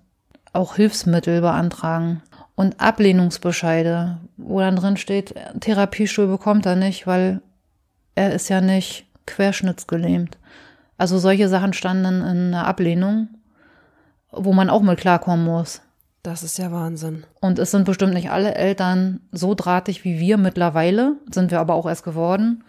auch 0.53 0.76
Hilfsmittel 0.76 1.41
beantragen 1.41 2.22
und 2.61 2.78
Ablehnungsbescheide, 2.78 4.18
wo 4.36 4.61
dann 4.61 4.76
drin 4.76 4.98
steht, 4.98 5.34
Therapiestuhl 5.61 6.26
bekommt 6.26 6.66
er 6.66 6.76
nicht, 6.76 7.06
weil 7.06 7.40
er 8.14 8.34
ist 8.34 8.50
ja 8.50 8.61
nicht 8.61 9.06
querschnittsgelähmt. 9.24 10.36
Also 10.98 11.18
solche 11.18 11.48
Sachen 11.48 11.72
standen 11.72 12.20
in 12.20 12.50
der 12.50 12.66
Ablehnung, 12.66 13.28
wo 14.30 14.52
man 14.52 14.68
auch 14.68 14.82
mal 14.82 14.96
klarkommen 14.96 15.46
muss. 15.46 15.80
Das 16.22 16.42
ist 16.42 16.58
ja 16.58 16.70
Wahnsinn. 16.70 17.24
Und 17.40 17.58
es 17.58 17.70
sind 17.70 17.86
bestimmt 17.86 18.12
nicht 18.12 18.30
alle 18.30 18.54
Eltern 18.54 19.20
so 19.32 19.54
drahtig 19.54 20.04
wie 20.04 20.20
wir 20.20 20.36
mittlerweile, 20.36 21.16
sind 21.32 21.50
wir 21.50 21.61
aber 21.61 21.72
auch 21.72 21.86
erst 21.86 22.04
geworden, 22.04 22.62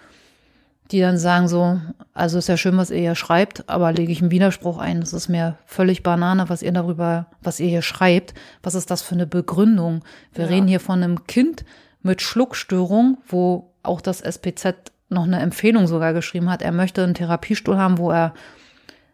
die 0.92 1.00
dann 1.00 1.18
sagen 1.18 1.48
so, 1.48 1.80
also 2.14 2.38
ist 2.38 2.50
ja 2.50 2.58
schön, 2.58 2.78
was 2.78 2.92
ihr 2.92 3.00
hier 3.00 3.16
schreibt, 3.16 3.68
aber 3.70 3.92
lege 3.94 4.12
ich 4.12 4.22
einen 4.22 4.32
Widerspruch 4.32 4.78
ein. 4.78 5.00
Das 5.00 5.14
ist 5.14 5.30
mir 5.30 5.58
völlig 5.66 6.04
Banane, 6.04 6.50
was 6.50 6.62
ihr 6.62 6.72
darüber, 6.72 7.28
was 7.42 7.60
ihr 7.60 7.70
hier 7.70 7.82
schreibt. 7.82 8.34
Was 8.62 8.76
ist 8.76 8.92
das 8.92 9.02
für 9.02 9.16
eine 9.16 9.28
Begründung? 9.28 10.04
Wir 10.34 10.46
ja. 10.46 10.52
reden 10.52 10.68
hier 10.68 10.80
von 10.80 11.02
einem 11.02 11.26
Kind 11.28 11.64
mit 12.02 12.22
Schluckstörung, 12.22 13.18
wo 13.28 13.72
auch 13.84 14.02
das 14.02 14.22
SPZ 14.22 14.92
noch 15.10 15.24
eine 15.24 15.40
Empfehlung 15.40 15.88
sogar 15.88 16.14
geschrieben 16.14 16.50
hat. 16.50 16.62
Er 16.62 16.72
möchte 16.72 17.04
einen 17.04 17.14
Therapiestuhl 17.14 17.78
haben, 17.78 17.98
wo 17.98 18.12
er 18.12 18.34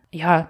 ja, 0.09 0.47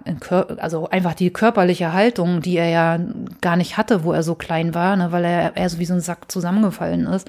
also 0.58 0.88
einfach 0.88 1.14
die 1.14 1.30
körperliche 1.30 1.92
Haltung, 1.92 2.40
die 2.42 2.56
er 2.56 2.68
ja 2.68 2.98
gar 3.40 3.56
nicht 3.56 3.76
hatte, 3.76 4.04
wo 4.04 4.12
er 4.12 4.22
so 4.22 4.34
klein 4.34 4.72
war, 4.72 4.96
ne, 4.96 5.10
weil 5.10 5.24
er 5.24 5.56
eher 5.56 5.68
so 5.68 5.78
wie 5.78 5.84
so 5.84 5.94
ein 5.94 6.00
Sack 6.00 6.30
zusammengefallen 6.30 7.06
ist. 7.06 7.28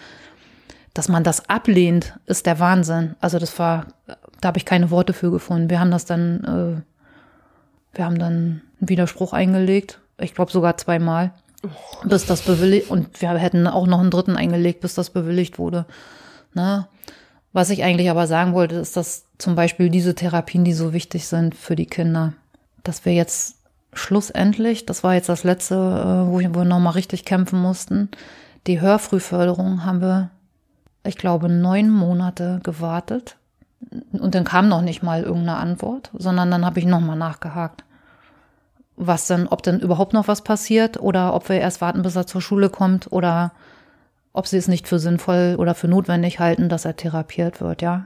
Dass 1.00 1.08
man 1.08 1.24
das 1.24 1.48
ablehnt, 1.48 2.20
ist 2.26 2.46
der 2.46 2.60
Wahnsinn. 2.60 3.16
Also 3.22 3.40
das 3.40 3.58
war, 3.58 3.86
da 4.42 4.50
habe 4.50 4.58
ich 4.58 4.66
keine 4.66 4.92
Worte 4.92 5.14
für 5.14 5.32
gefunden. 5.32 5.70
Wir 5.70 5.80
haben 5.80 5.92
das 5.92 6.04
dann, 6.04 6.44
äh, 6.44 7.96
wir 7.96 8.04
haben 8.04 8.20
dann 8.20 8.34
einen 8.82 8.90
Widerspruch 8.90 9.32
eingelegt. 9.32 10.02
Ich 10.18 10.36
glaube 10.36 10.52
sogar 10.52 10.76
zweimal, 10.76 11.32
bis 12.04 12.26
das 12.26 12.42
bewilligt. 12.42 12.92
Und 12.92 13.22
wir 13.22 13.30
hätten 13.30 13.66
auch 13.66 13.88
noch 13.88 14.02
einen 14.02 14.12
dritten 14.12 14.36
eingelegt, 14.36 14.82
bis 14.82 14.94
das 14.94 15.10
bewilligt 15.10 15.58
wurde. 15.58 15.86
Ne? 16.54 16.86
Was 17.54 17.70
ich 17.70 17.82
eigentlich 17.82 18.10
aber 18.10 18.28
sagen 18.28 18.54
wollte, 18.54 18.76
ist, 18.76 18.98
dass 18.98 19.24
zum 19.38 19.56
Beispiel 19.56 19.90
diese 19.90 20.16
Therapien, 20.16 20.66
die 20.66 20.74
so 20.74 20.92
wichtig 20.92 21.28
sind 21.28 21.56
für 21.56 21.78
die 21.78 21.86
Kinder, 21.86 22.34
dass 22.84 23.06
wir 23.06 23.14
jetzt 23.14 23.56
schlussendlich, 23.94 24.86
das 24.86 25.06
war 25.06 25.14
jetzt 25.14 25.30
das 25.30 25.46
letzte, 25.46 25.76
äh, 25.76 26.30
wo 26.30 26.40
wir 26.40 26.66
nochmal 26.66 26.92
richtig 26.92 27.24
kämpfen 27.24 27.62
mussten, 27.62 28.10
die 28.68 28.82
Hörfrühförderung 28.82 29.86
haben 29.86 30.02
wir, 30.02 30.32
ich 31.04 31.18
glaube, 31.18 31.50
neun 31.50 31.90
Monate 31.90 32.60
gewartet. 32.64 33.38
Und 34.12 34.36
dann 34.36 34.44
kam 34.44 34.68
noch 34.68 34.82
nicht 34.82 35.04
mal 35.04 35.24
irgendeine 35.24 35.58
Antwort, 35.58 36.12
sondern 36.14 36.52
dann 36.52 36.66
habe 36.66 36.80
ich 36.80 36.86
nochmal 36.86 37.18
nachgehakt. 37.18 37.84
Was 38.96 39.28
denn, 39.28 39.48
ob 39.48 39.64
denn 39.64 39.80
überhaupt 39.80 40.14
noch 40.14 40.28
was 40.28 40.44
passiert 40.44 41.00
oder 41.00 41.34
ob 41.34 41.48
wir 41.48 41.60
erst 41.60 41.80
warten, 41.80 42.02
bis 42.02 42.16
er 42.16 42.28
zur 42.28 42.42
Schule 42.42 42.70
kommt 42.70 43.12
oder 43.12 43.54
ob 44.34 44.48
sie 44.48 44.58
es 44.58 44.68
nicht 44.68 44.88
für 44.88 45.00
sinnvoll 45.00 45.56
oder 45.58 45.74
für 45.74 45.88
notwendig 45.88 46.40
halten, 46.40 46.70
dass 46.70 46.86
er 46.86 46.98
therapiert 46.98 47.62
wird, 47.62 47.82
ja. 47.82 48.06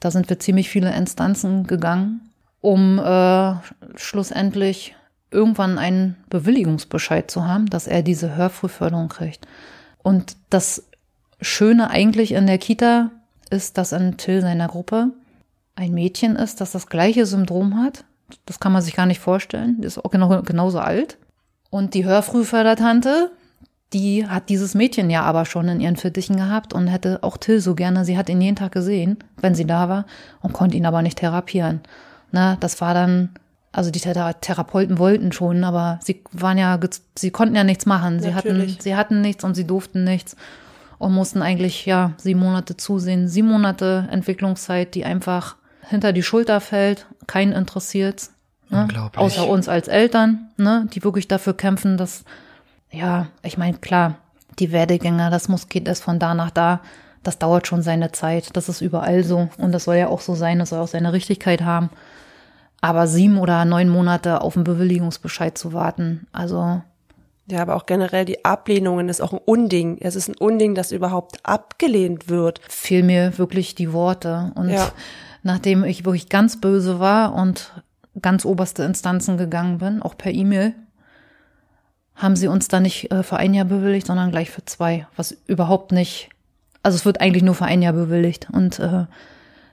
Da 0.00 0.10
sind 0.10 0.28
wir 0.28 0.38
ziemlich 0.38 0.68
viele 0.68 0.94
Instanzen 0.94 1.66
gegangen, 1.66 2.28
um 2.60 2.98
äh, 2.98 3.54
schlussendlich 3.94 4.94
irgendwann 5.30 5.78
einen 5.78 6.16
Bewilligungsbescheid 6.28 7.30
zu 7.30 7.46
haben, 7.46 7.66
dass 7.66 7.86
er 7.86 8.02
diese 8.02 8.36
Hörfrühförderung 8.36 9.08
kriegt. 9.08 9.46
Und 10.02 10.36
das 10.50 10.85
Schöne 11.40 11.90
eigentlich 11.90 12.32
in 12.32 12.46
der 12.46 12.58
Kita 12.58 13.10
ist, 13.50 13.78
dass 13.78 13.92
in 13.92 14.16
Till 14.16 14.40
seiner 14.40 14.68
Gruppe 14.68 15.12
ein 15.74 15.92
Mädchen 15.92 16.36
ist, 16.36 16.60
das 16.60 16.72
das 16.72 16.86
gleiche 16.88 17.26
Syndrom 17.26 17.82
hat. 17.82 18.04
Das 18.46 18.58
kann 18.58 18.72
man 18.72 18.82
sich 18.82 18.96
gar 18.96 19.06
nicht 19.06 19.20
vorstellen. 19.20 19.80
Die 19.80 19.86
ist 19.86 19.98
auch 19.98 20.10
genau, 20.10 20.42
genauso 20.42 20.80
alt. 20.80 21.18
Und 21.70 21.94
die 21.94 22.04
Hörfrühfördertante, 22.04 23.30
die 23.92 24.26
hat 24.26 24.48
dieses 24.48 24.74
Mädchen 24.74 25.10
ja 25.10 25.22
aber 25.22 25.44
schon 25.44 25.68
in 25.68 25.80
ihren 25.80 25.96
Fittichen 25.96 26.36
gehabt 26.36 26.72
und 26.72 26.88
hätte 26.88 27.22
auch 27.22 27.36
Till 27.36 27.60
so 27.60 27.74
gerne. 27.74 28.04
Sie 28.04 28.16
hat 28.16 28.28
ihn 28.28 28.40
jeden 28.40 28.56
Tag 28.56 28.72
gesehen, 28.72 29.18
wenn 29.36 29.54
sie 29.54 29.66
da 29.66 29.88
war, 29.88 30.06
und 30.40 30.54
konnte 30.54 30.76
ihn 30.76 30.86
aber 30.86 31.02
nicht 31.02 31.18
therapieren. 31.18 31.80
Na, 32.32 32.56
das 32.56 32.80
war 32.80 32.94
dann, 32.94 33.30
also 33.70 33.90
die 33.90 34.00
Therapeuten 34.00 34.98
wollten 34.98 35.30
schon, 35.30 35.62
aber 35.62 36.00
sie 36.02 36.22
waren 36.32 36.58
ja, 36.58 36.80
sie 37.16 37.30
konnten 37.30 37.54
ja 37.54 37.62
nichts 37.62 37.86
machen. 37.86 38.20
Sie 38.20 38.30
Natürlich. 38.30 38.72
hatten, 38.72 38.82
sie 38.82 38.96
hatten 38.96 39.20
nichts 39.20 39.44
und 39.44 39.54
sie 39.54 39.66
durften 39.66 40.02
nichts 40.02 40.36
und 40.98 41.12
mussten 41.12 41.42
eigentlich, 41.42 41.86
ja, 41.86 42.12
sieben 42.16 42.40
Monate 42.40 42.76
zusehen. 42.76 43.28
Sieben 43.28 43.48
Monate 43.48 44.08
Entwicklungszeit, 44.10 44.94
die 44.94 45.04
einfach 45.04 45.56
hinter 45.88 46.12
die 46.12 46.22
Schulter 46.22 46.60
fällt, 46.60 47.06
keinen 47.26 47.52
interessiert. 47.52 48.30
Ne? 48.70 48.82
Unglaublich. 48.82 49.18
Außer 49.18 49.48
uns 49.48 49.68
als 49.68 49.88
Eltern, 49.88 50.50
ne, 50.56 50.88
die 50.92 51.04
wirklich 51.04 51.28
dafür 51.28 51.54
kämpfen, 51.54 51.96
dass 51.96 52.24
ja, 52.90 53.28
ich 53.42 53.58
meine, 53.58 53.78
klar, 53.78 54.16
die 54.58 54.72
Werdegänge, 54.72 55.30
das 55.30 55.48
muss 55.48 55.68
geht 55.68 55.88
erst 55.88 56.02
von 56.02 56.18
da 56.18 56.34
nach 56.34 56.50
da. 56.50 56.80
Das 57.22 57.38
dauert 57.38 57.66
schon 57.66 57.82
seine 57.82 58.12
Zeit. 58.12 58.56
Das 58.56 58.68
ist 58.68 58.80
überall 58.80 59.24
so. 59.24 59.48
Und 59.58 59.72
das 59.72 59.84
soll 59.84 59.96
ja 59.96 60.08
auch 60.08 60.20
so 60.20 60.34
sein. 60.34 60.60
Das 60.60 60.70
soll 60.70 60.80
auch 60.80 60.88
seine 60.88 61.12
Richtigkeit 61.12 61.62
haben. 61.62 61.90
Aber 62.80 63.06
sieben 63.06 63.38
oder 63.38 63.64
neun 63.64 63.88
Monate 63.88 64.40
auf 64.42 64.56
einen 64.56 64.64
Bewilligungsbescheid 64.64 65.56
zu 65.58 65.72
warten, 65.72 66.26
also. 66.32 66.82
Ja, 67.48 67.62
aber 67.62 67.76
auch 67.76 67.86
generell 67.86 68.24
die 68.24 68.44
Ablehnungen 68.44 69.08
ist 69.08 69.20
auch 69.20 69.32
ein 69.32 69.40
Unding. 69.44 69.98
Es 70.00 70.16
ist 70.16 70.28
ein 70.28 70.36
Unding, 70.36 70.74
dass 70.74 70.90
überhaupt 70.90 71.38
abgelehnt 71.44 72.28
wird. 72.28 72.60
Fehl 72.68 73.04
mir 73.04 73.38
wirklich 73.38 73.76
die 73.76 73.92
Worte. 73.92 74.52
Und 74.56 74.70
ja. 74.70 74.90
nachdem 75.44 75.84
ich 75.84 76.04
wirklich 76.04 76.28
ganz 76.28 76.60
böse 76.60 76.98
war 76.98 77.34
und 77.34 77.72
ganz 78.20 78.44
oberste 78.44 78.82
Instanzen 78.82 79.36
gegangen 79.36 79.78
bin, 79.78 80.02
auch 80.02 80.16
per 80.16 80.32
E-Mail, 80.32 80.74
haben 82.16 82.34
sie 82.34 82.48
uns 82.48 82.66
dann 82.66 82.82
nicht 82.82 83.12
äh, 83.12 83.22
für 83.22 83.36
ein 83.36 83.54
Jahr 83.54 83.66
bewilligt, 83.66 84.06
sondern 84.06 84.30
gleich 84.30 84.50
für 84.50 84.64
zwei, 84.64 85.06
was 85.16 85.36
überhaupt 85.46 85.92
nicht, 85.92 86.30
also 86.82 86.96
es 86.96 87.04
wird 87.04 87.20
eigentlich 87.20 87.42
nur 87.42 87.54
für 87.54 87.66
ein 87.66 87.82
Jahr 87.82 87.92
bewilligt. 87.92 88.48
Und 88.50 88.80
äh, 88.80 89.04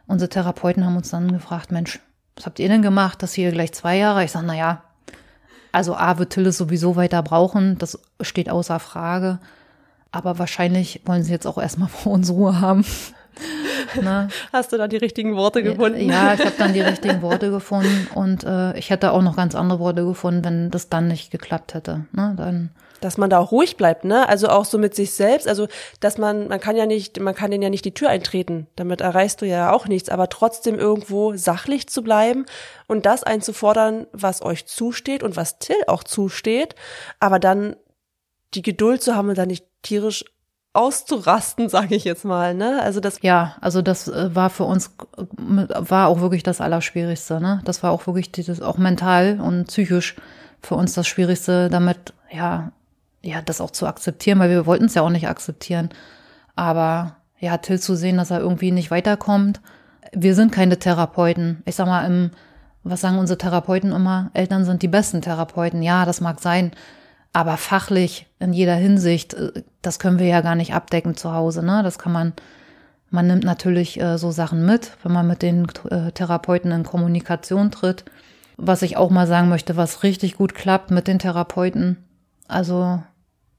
unsere 0.05 0.29
Therapeuten 0.29 0.85
haben 0.85 0.97
uns 0.97 1.09
dann 1.09 1.31
gefragt, 1.31 1.71
Mensch, 1.71 1.99
was 2.35 2.45
habt 2.45 2.59
ihr 2.59 2.67
denn 2.67 2.81
gemacht, 2.81 3.23
dass 3.23 3.33
hier 3.33 3.51
gleich 3.51 3.71
zwei 3.71 3.97
Jahre? 3.97 4.25
Ich 4.25 4.31
sage, 4.31 4.45
na 4.45 4.55
ja, 4.55 4.83
also 5.73 5.95
A 5.95 6.17
wird 6.19 6.29
Tillis 6.29 6.57
sowieso 6.57 6.95
weiter 6.95 7.21
brauchen, 7.23 7.77
das 7.77 7.99
steht 8.21 8.49
außer 8.49 8.79
Frage. 8.79 9.39
Aber 10.11 10.37
wahrscheinlich 10.37 11.01
wollen 11.05 11.23
sie 11.23 11.31
jetzt 11.31 11.47
auch 11.47 11.57
erstmal 11.57 11.89
vor 11.89 12.13
uns 12.13 12.31
Ruhe 12.31 12.61
haben. 12.61 12.85
Ne? 13.99 14.27
Hast 14.51 14.71
du 14.71 14.77
da 14.77 14.87
die 14.87 14.97
richtigen 14.97 15.35
Worte 15.35 15.63
gefunden? 15.63 16.07
Ja, 16.07 16.35
ich 16.35 16.39
habe 16.39 16.53
dann 16.57 16.73
die 16.73 16.81
richtigen 16.81 17.23
Worte 17.23 17.49
gefunden 17.49 18.07
und 18.13 18.43
äh, 18.43 18.77
ich 18.77 18.91
hätte 18.91 19.11
auch 19.11 19.23
noch 19.23 19.35
ganz 19.35 19.55
andere 19.55 19.79
Worte 19.79 20.05
gefunden, 20.05 20.45
wenn 20.45 20.71
das 20.71 20.89
dann 20.89 21.07
nicht 21.07 21.31
geklappt 21.31 21.73
hätte. 21.73 22.05
Ne? 22.11 22.33
Dann 22.37 22.69
dass 23.03 23.17
man 23.17 23.29
da 23.29 23.39
auch 23.39 23.51
ruhig 23.51 23.77
bleibt, 23.77 24.05
ne? 24.05 24.27
Also 24.29 24.47
auch 24.47 24.65
so 24.65 24.77
mit 24.77 24.95
sich 24.95 25.11
selbst, 25.11 25.47
also 25.47 25.67
dass 25.99 26.17
man 26.17 26.47
man 26.47 26.59
kann 26.59 26.75
ja 26.75 26.85
nicht, 26.85 27.19
man 27.19 27.35
kann 27.35 27.51
den 27.51 27.61
ja 27.61 27.69
nicht 27.69 27.85
die 27.85 27.93
Tür 27.93 28.09
eintreten. 28.09 28.67
Damit 28.75 29.01
erreichst 29.01 29.41
du 29.41 29.45
ja 29.45 29.71
auch 29.71 29.87
nichts, 29.87 30.09
aber 30.09 30.29
trotzdem 30.29 30.79
irgendwo 30.79 31.35
sachlich 31.35 31.87
zu 31.87 32.01
bleiben 32.01 32.45
und 32.87 33.05
das 33.05 33.23
einzufordern, 33.23 34.07
was 34.13 34.41
euch 34.41 34.65
zusteht 34.65 35.23
und 35.23 35.35
was 35.35 35.59
Till 35.59 35.75
auch 35.87 36.03
zusteht, 36.03 36.75
aber 37.19 37.39
dann 37.39 37.75
die 38.53 38.61
Geduld 38.61 39.01
zu 39.01 39.15
haben 39.15 39.29
und 39.29 39.37
dann 39.37 39.47
nicht 39.47 39.65
tierisch 39.81 40.25
auszurasten, 40.73 41.69
sage 41.69 41.95
ich 41.95 42.03
jetzt 42.03 42.25
mal, 42.25 42.53
ne? 42.53 42.81
Also 42.81 42.99
das 42.99 43.19
ja, 43.21 43.55
also 43.61 43.81
das 43.81 44.07
äh, 44.07 44.33
war 44.35 44.49
für 44.49 44.65
uns 44.65 44.91
war 45.37 46.07
auch 46.07 46.21
wirklich 46.21 46.43
das 46.43 46.61
Allerschwierigste, 46.61 47.41
ne? 47.41 47.61
Das 47.65 47.83
war 47.83 47.91
auch 47.91 48.07
wirklich 48.07 48.31
dieses 48.31 48.61
auch 48.61 48.77
mental 48.77 49.39
und 49.41 49.65
psychisch 49.67 50.15
für 50.61 50.75
uns 50.75 50.93
das 50.93 51.07
Schwierigste, 51.07 51.69
damit, 51.69 52.13
ja, 52.31 52.71
ja, 53.23 53.41
das 53.41 53.61
auch 53.61 53.71
zu 53.71 53.87
akzeptieren, 53.87 54.39
weil 54.39 54.49
wir 54.49 54.65
wollten 54.65 54.85
es 54.85 54.93
ja 54.93 55.01
auch 55.01 55.09
nicht 55.09 55.27
akzeptieren. 55.27 55.89
Aber 56.55 57.17
ja, 57.39 57.57
Till 57.57 57.79
zu 57.79 57.95
sehen, 57.95 58.17
dass 58.17 58.31
er 58.31 58.39
irgendwie 58.39 58.71
nicht 58.71 58.91
weiterkommt. 58.91 59.61
Wir 60.11 60.35
sind 60.35 60.51
keine 60.51 60.77
Therapeuten. 60.77 61.63
Ich 61.65 61.75
sag 61.75 61.87
mal, 61.87 62.05
im, 62.05 62.31
was 62.83 63.01
sagen 63.01 63.17
unsere 63.17 63.37
Therapeuten 63.37 63.91
immer? 63.91 64.29
Eltern 64.33 64.65
sind 64.65 64.81
die 64.81 64.87
besten 64.87 65.21
Therapeuten. 65.21 65.81
Ja, 65.81 66.05
das 66.05 66.21
mag 66.21 66.41
sein. 66.41 66.71
Aber 67.31 67.57
fachlich 67.57 68.27
in 68.39 68.53
jeder 68.53 68.75
Hinsicht, 68.75 69.33
äh, 69.33 69.63
das 69.81 69.99
können 69.99 70.19
wir 70.19 70.27
ja 70.27 70.41
gar 70.41 70.55
nicht 70.55 70.73
abdecken 70.73 71.15
zu 71.15 71.33
Hause. 71.33 71.65
Ne? 71.65 71.81
Das 71.81 71.97
kann 71.97 72.11
man, 72.11 72.33
man 73.09 73.25
nimmt 73.27 73.45
natürlich 73.45 73.99
äh, 73.99 74.17
so 74.17 74.31
Sachen 74.31 74.65
mit, 74.65 74.91
wenn 75.01 75.13
man 75.13 75.27
mit 75.27 75.41
den 75.41 75.67
äh, 75.89 76.11
Therapeuten 76.11 76.71
in 76.71 76.83
Kommunikation 76.83 77.71
tritt. 77.71 78.03
Was 78.57 78.83
ich 78.83 78.97
auch 78.97 79.09
mal 79.09 79.27
sagen 79.27 79.49
möchte, 79.49 79.77
was 79.77 80.03
richtig 80.03 80.35
gut 80.35 80.53
klappt 80.53 80.91
mit 80.91 81.07
den 81.07 81.19
Therapeuten. 81.19 81.97
Also 82.47 83.01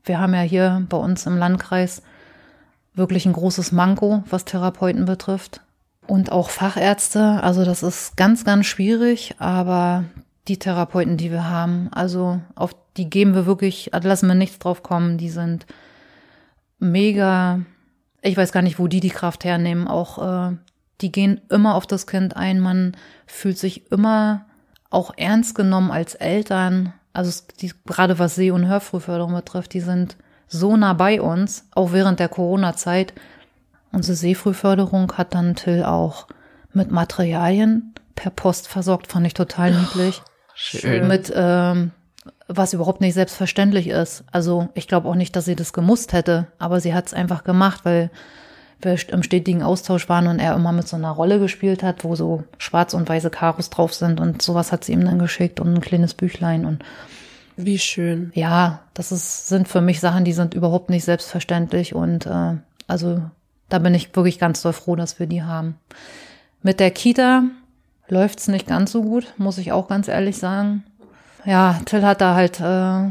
wir 0.04 0.20
haben 0.20 0.34
ja 0.34 0.40
hier 0.40 0.86
bei 0.88 0.96
uns 0.96 1.26
im 1.26 1.36
Landkreis 1.36 2.02
wirklich 2.94 3.26
ein 3.26 3.32
großes 3.32 3.72
Manko, 3.72 4.22
was 4.28 4.44
Therapeuten 4.44 5.04
betrifft. 5.04 5.60
Und 6.06 6.30
auch 6.30 6.50
Fachärzte. 6.50 7.42
Also 7.42 7.64
das 7.64 7.82
ist 7.82 8.16
ganz, 8.16 8.44
ganz 8.44 8.66
schwierig, 8.66 9.36
aber 9.38 10.04
die 10.48 10.58
Therapeuten, 10.58 11.16
die 11.16 11.30
wir 11.30 11.48
haben, 11.48 11.88
also 11.92 12.40
auf 12.54 12.76
die 12.96 13.08
geben 13.08 13.34
wir 13.34 13.46
wirklich, 13.46 13.90
lassen 14.02 14.28
wir 14.28 14.34
nichts 14.34 14.58
drauf 14.58 14.82
kommen. 14.82 15.18
Die 15.18 15.30
sind 15.30 15.66
mega, 16.78 17.60
ich 18.20 18.36
weiß 18.36 18.52
gar 18.52 18.62
nicht, 18.62 18.78
wo 18.78 18.86
die 18.86 19.00
die 19.00 19.08
Kraft 19.08 19.44
hernehmen. 19.44 19.88
Auch 19.88 20.50
äh, 20.50 20.56
die 21.00 21.10
gehen 21.10 21.40
immer 21.50 21.74
auf 21.74 21.86
das 21.86 22.06
Kind 22.06 22.36
ein. 22.36 22.60
Man 22.60 22.96
fühlt 23.26 23.58
sich 23.58 23.90
immer 23.90 24.44
auch 24.90 25.12
ernst 25.16 25.54
genommen 25.54 25.90
als 25.90 26.14
Eltern. 26.14 26.92
Also 27.14 27.42
die, 27.60 27.72
gerade 27.86 28.18
was 28.18 28.34
Seh- 28.34 28.50
und 28.50 28.66
Hörfrühförderung 28.66 29.32
betrifft, 29.32 29.72
die 29.72 29.80
sind 29.80 30.16
so 30.48 30.76
nah 30.76 30.92
bei 30.92 31.22
uns, 31.22 31.66
auch 31.74 31.92
während 31.92 32.20
der 32.20 32.28
Corona-Zeit. 32.28 33.14
Unsere 33.92 34.16
Sehfrühförderung 34.16 35.12
hat 35.12 35.34
dann 35.34 35.54
Till 35.54 35.84
auch 35.84 36.26
mit 36.72 36.90
Materialien 36.90 37.94
per 38.14 38.30
Post 38.30 38.68
versorgt, 38.68 39.06
fand 39.06 39.26
ich 39.26 39.34
total 39.34 39.72
niedlich. 39.72 40.22
Schön. 40.54 41.08
Mit 41.08 41.32
ähm, 41.34 41.92
was 42.48 42.72
überhaupt 42.72 43.00
nicht 43.00 43.14
selbstverständlich 43.14 43.88
ist. 43.88 44.24
Also 44.30 44.68
ich 44.74 44.88
glaube 44.88 45.08
auch 45.08 45.14
nicht, 45.14 45.34
dass 45.36 45.44
sie 45.44 45.56
das 45.56 45.72
gemusst 45.72 46.12
hätte, 46.12 46.48
aber 46.58 46.80
sie 46.80 46.94
hat 46.94 47.06
es 47.06 47.14
einfach 47.14 47.44
gemacht, 47.44 47.80
weil 47.84 48.10
im 48.84 49.22
stetigen 49.22 49.62
Austausch 49.62 50.08
waren 50.08 50.26
und 50.26 50.38
er 50.38 50.54
immer 50.54 50.72
mit 50.72 50.88
so 50.88 50.96
einer 50.96 51.10
Rolle 51.10 51.38
gespielt 51.38 51.82
hat, 51.82 52.04
wo 52.04 52.14
so 52.14 52.44
schwarz 52.58 52.94
und 52.94 53.08
weiße 53.08 53.30
Karos 53.30 53.70
drauf 53.70 53.94
sind 53.94 54.20
und 54.20 54.42
sowas 54.42 54.72
hat 54.72 54.84
sie 54.84 54.92
ihm 54.92 55.04
dann 55.04 55.18
geschickt 55.18 55.60
und 55.60 55.74
ein 55.74 55.80
kleines 55.80 56.14
Büchlein 56.14 56.64
und 56.64 56.84
wie 57.56 57.78
schön. 57.78 58.32
Ja, 58.34 58.80
das 58.94 59.12
ist, 59.12 59.48
sind 59.48 59.68
für 59.68 59.80
mich 59.80 60.00
Sachen, 60.00 60.24
die 60.24 60.32
sind 60.32 60.54
überhaupt 60.54 60.90
nicht 60.90 61.04
selbstverständlich 61.04 61.94
und 61.94 62.26
äh, 62.26 62.56
also 62.86 63.22
da 63.68 63.78
bin 63.78 63.94
ich 63.94 64.14
wirklich 64.14 64.38
ganz 64.38 64.62
doll 64.62 64.72
froh, 64.72 64.96
dass 64.96 65.18
wir 65.18 65.26
die 65.26 65.42
haben. 65.42 65.76
Mit 66.62 66.80
der 66.80 66.90
Kita 66.90 67.44
läuft's 68.08 68.48
nicht 68.48 68.66
ganz 68.66 68.92
so 68.92 69.02
gut, 69.02 69.32
muss 69.36 69.58
ich 69.58 69.72
auch 69.72 69.88
ganz 69.88 70.08
ehrlich 70.08 70.38
sagen. 70.38 70.84
Ja, 71.44 71.78
Till 71.84 72.04
hat 72.04 72.20
da 72.20 72.34
halt, 72.34 72.60
äh, 72.60 73.10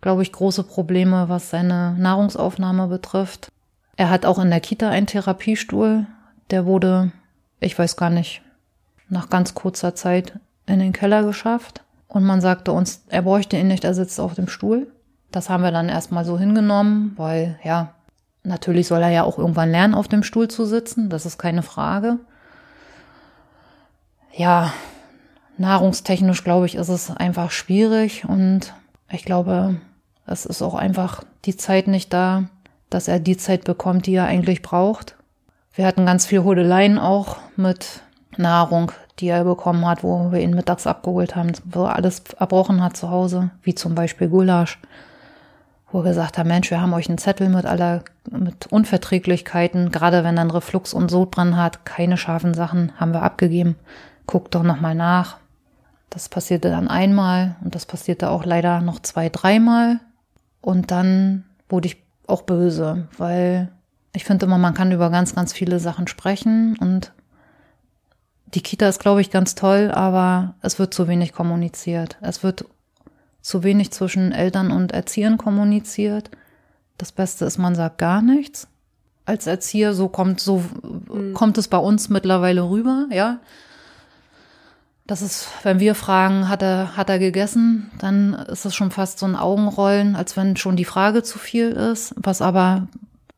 glaube 0.00 0.22
ich, 0.22 0.32
große 0.32 0.62
Probleme, 0.62 1.28
was 1.28 1.50
seine 1.50 1.94
Nahrungsaufnahme 1.98 2.86
betrifft. 2.86 3.48
Er 3.96 4.10
hat 4.10 4.26
auch 4.26 4.38
in 4.38 4.50
der 4.50 4.60
Kita 4.60 4.90
einen 4.90 5.06
Therapiestuhl. 5.06 6.06
Der 6.50 6.66
wurde, 6.66 7.12
ich 7.60 7.78
weiß 7.78 7.96
gar 7.96 8.10
nicht, 8.10 8.42
nach 9.08 9.30
ganz 9.30 9.54
kurzer 9.54 9.94
Zeit 9.94 10.38
in 10.66 10.78
den 10.78 10.92
Keller 10.92 11.22
geschafft. 11.22 11.82
Und 12.08 12.24
man 12.24 12.40
sagte 12.40 12.72
uns, 12.72 13.04
er 13.08 13.22
bräuchte 13.22 13.56
ihn 13.56 13.68
nicht, 13.68 13.84
er 13.84 13.94
sitzt 13.94 14.20
auf 14.20 14.34
dem 14.34 14.48
Stuhl. 14.48 14.88
Das 15.32 15.50
haben 15.50 15.62
wir 15.62 15.72
dann 15.72 15.88
erstmal 15.88 16.24
so 16.24 16.38
hingenommen, 16.38 17.14
weil 17.16 17.58
ja, 17.64 17.94
natürlich 18.42 18.86
soll 18.86 19.02
er 19.02 19.10
ja 19.10 19.24
auch 19.24 19.38
irgendwann 19.38 19.70
lernen, 19.70 19.94
auf 19.94 20.08
dem 20.08 20.22
Stuhl 20.22 20.48
zu 20.48 20.64
sitzen. 20.66 21.10
Das 21.10 21.26
ist 21.26 21.38
keine 21.38 21.62
Frage. 21.62 22.18
Ja, 24.32 24.72
nahrungstechnisch 25.58 26.44
glaube 26.44 26.66
ich, 26.66 26.74
ist 26.76 26.88
es 26.88 27.10
einfach 27.10 27.50
schwierig 27.50 28.24
und 28.28 28.74
ich 29.10 29.24
glaube, 29.24 29.76
es 30.26 30.44
ist 30.46 30.62
auch 30.62 30.74
einfach 30.74 31.24
die 31.44 31.56
Zeit 31.56 31.88
nicht 31.88 32.12
da, 32.12 32.44
dass 32.90 33.08
er 33.08 33.18
die 33.18 33.36
Zeit 33.36 33.64
bekommt, 33.64 34.06
die 34.06 34.14
er 34.14 34.26
eigentlich 34.26 34.62
braucht. 34.62 35.16
Wir 35.74 35.86
hatten 35.86 36.06
ganz 36.06 36.26
viel 36.26 36.44
Hodeleien 36.44 36.98
auch 36.98 37.36
mit 37.56 38.02
Nahrung, 38.36 38.92
die 39.18 39.28
er 39.28 39.44
bekommen 39.44 39.86
hat, 39.86 40.02
wo 40.02 40.30
wir 40.30 40.40
ihn 40.40 40.54
mittags 40.54 40.86
abgeholt 40.86 41.36
haben, 41.36 41.52
wo 41.64 41.84
er 41.84 41.96
alles 41.96 42.22
erbrochen 42.38 42.82
hat 42.82 42.96
zu 42.96 43.10
Hause, 43.10 43.50
wie 43.62 43.74
zum 43.74 43.94
Beispiel 43.94 44.28
Gulasch, 44.28 44.78
wo 45.90 46.00
wir 46.00 46.10
gesagt 46.10 46.38
haben, 46.38 46.48
Mensch, 46.48 46.70
wir 46.70 46.80
haben 46.80 46.92
euch 46.92 47.08
einen 47.08 47.18
Zettel 47.18 47.48
mit 47.48 47.64
aller, 47.64 48.02
mit 48.30 48.66
Unverträglichkeiten, 48.66 49.90
gerade 49.90 50.24
wenn 50.24 50.36
er 50.36 50.42
einen 50.42 50.50
Reflux 50.50 50.92
und 50.92 51.10
Sodbrennen 51.10 51.56
hat, 51.56 51.84
keine 51.84 52.16
scharfen 52.16 52.54
Sachen, 52.54 52.92
haben 52.98 53.12
wir 53.12 53.22
abgegeben. 53.22 53.76
Guckt 54.26 54.54
doch 54.54 54.62
nochmal 54.62 54.94
nach. 54.94 55.36
Das 56.10 56.28
passierte 56.28 56.70
dann 56.70 56.88
einmal 56.88 57.56
und 57.62 57.74
das 57.74 57.86
passierte 57.86 58.30
auch 58.30 58.44
leider 58.44 58.80
noch 58.80 59.00
zwei, 59.00 59.28
dreimal. 59.28 60.00
Und 60.60 60.90
dann 60.90 61.44
wurde 61.68 61.88
ich 61.88 62.05
auch 62.26 62.42
böse, 62.42 63.08
weil 63.16 63.70
ich 64.12 64.24
finde 64.24 64.46
immer, 64.46 64.58
man 64.58 64.74
kann 64.74 64.92
über 64.92 65.10
ganz, 65.10 65.34
ganz 65.34 65.52
viele 65.52 65.78
Sachen 65.78 66.08
sprechen 66.08 66.76
und 66.80 67.12
die 68.54 68.62
Kita 68.62 68.88
ist, 68.88 69.00
glaube 69.00 69.20
ich, 69.20 69.30
ganz 69.30 69.54
toll, 69.54 69.90
aber 69.92 70.54
es 70.62 70.78
wird 70.78 70.94
zu 70.94 71.08
wenig 71.08 71.32
kommuniziert. 71.32 72.16
Es 72.20 72.42
wird 72.42 72.64
zu 73.42 73.62
wenig 73.62 73.90
zwischen 73.92 74.32
Eltern 74.32 74.70
und 74.70 74.92
Erziehern 74.92 75.36
kommuniziert. 75.36 76.30
Das 76.96 77.12
Beste 77.12 77.44
ist, 77.44 77.58
man 77.58 77.74
sagt 77.74 77.98
gar 77.98 78.22
nichts. 78.22 78.68
Als 79.24 79.46
Erzieher, 79.46 79.92
so 79.92 80.08
kommt, 80.08 80.40
so 80.40 80.62
mhm. 81.12 81.34
kommt 81.34 81.58
es 81.58 81.68
bei 81.68 81.78
uns 81.78 82.08
mittlerweile 82.08 82.68
rüber, 82.70 83.06
ja. 83.10 83.40
Das 85.06 85.22
ist, 85.22 85.48
wenn 85.62 85.78
wir 85.78 85.94
fragen, 85.94 86.48
hat 86.48 86.62
er, 86.62 86.96
hat 86.96 87.08
er 87.08 87.20
gegessen, 87.20 87.90
dann 87.98 88.34
ist 88.34 88.64
es 88.64 88.74
schon 88.74 88.90
fast 88.90 89.20
so 89.20 89.26
ein 89.26 89.36
Augenrollen, 89.36 90.16
als 90.16 90.36
wenn 90.36 90.56
schon 90.56 90.74
die 90.74 90.84
Frage 90.84 91.22
zu 91.22 91.38
viel 91.38 91.70
ist. 91.70 92.12
Was 92.16 92.42
aber, 92.42 92.88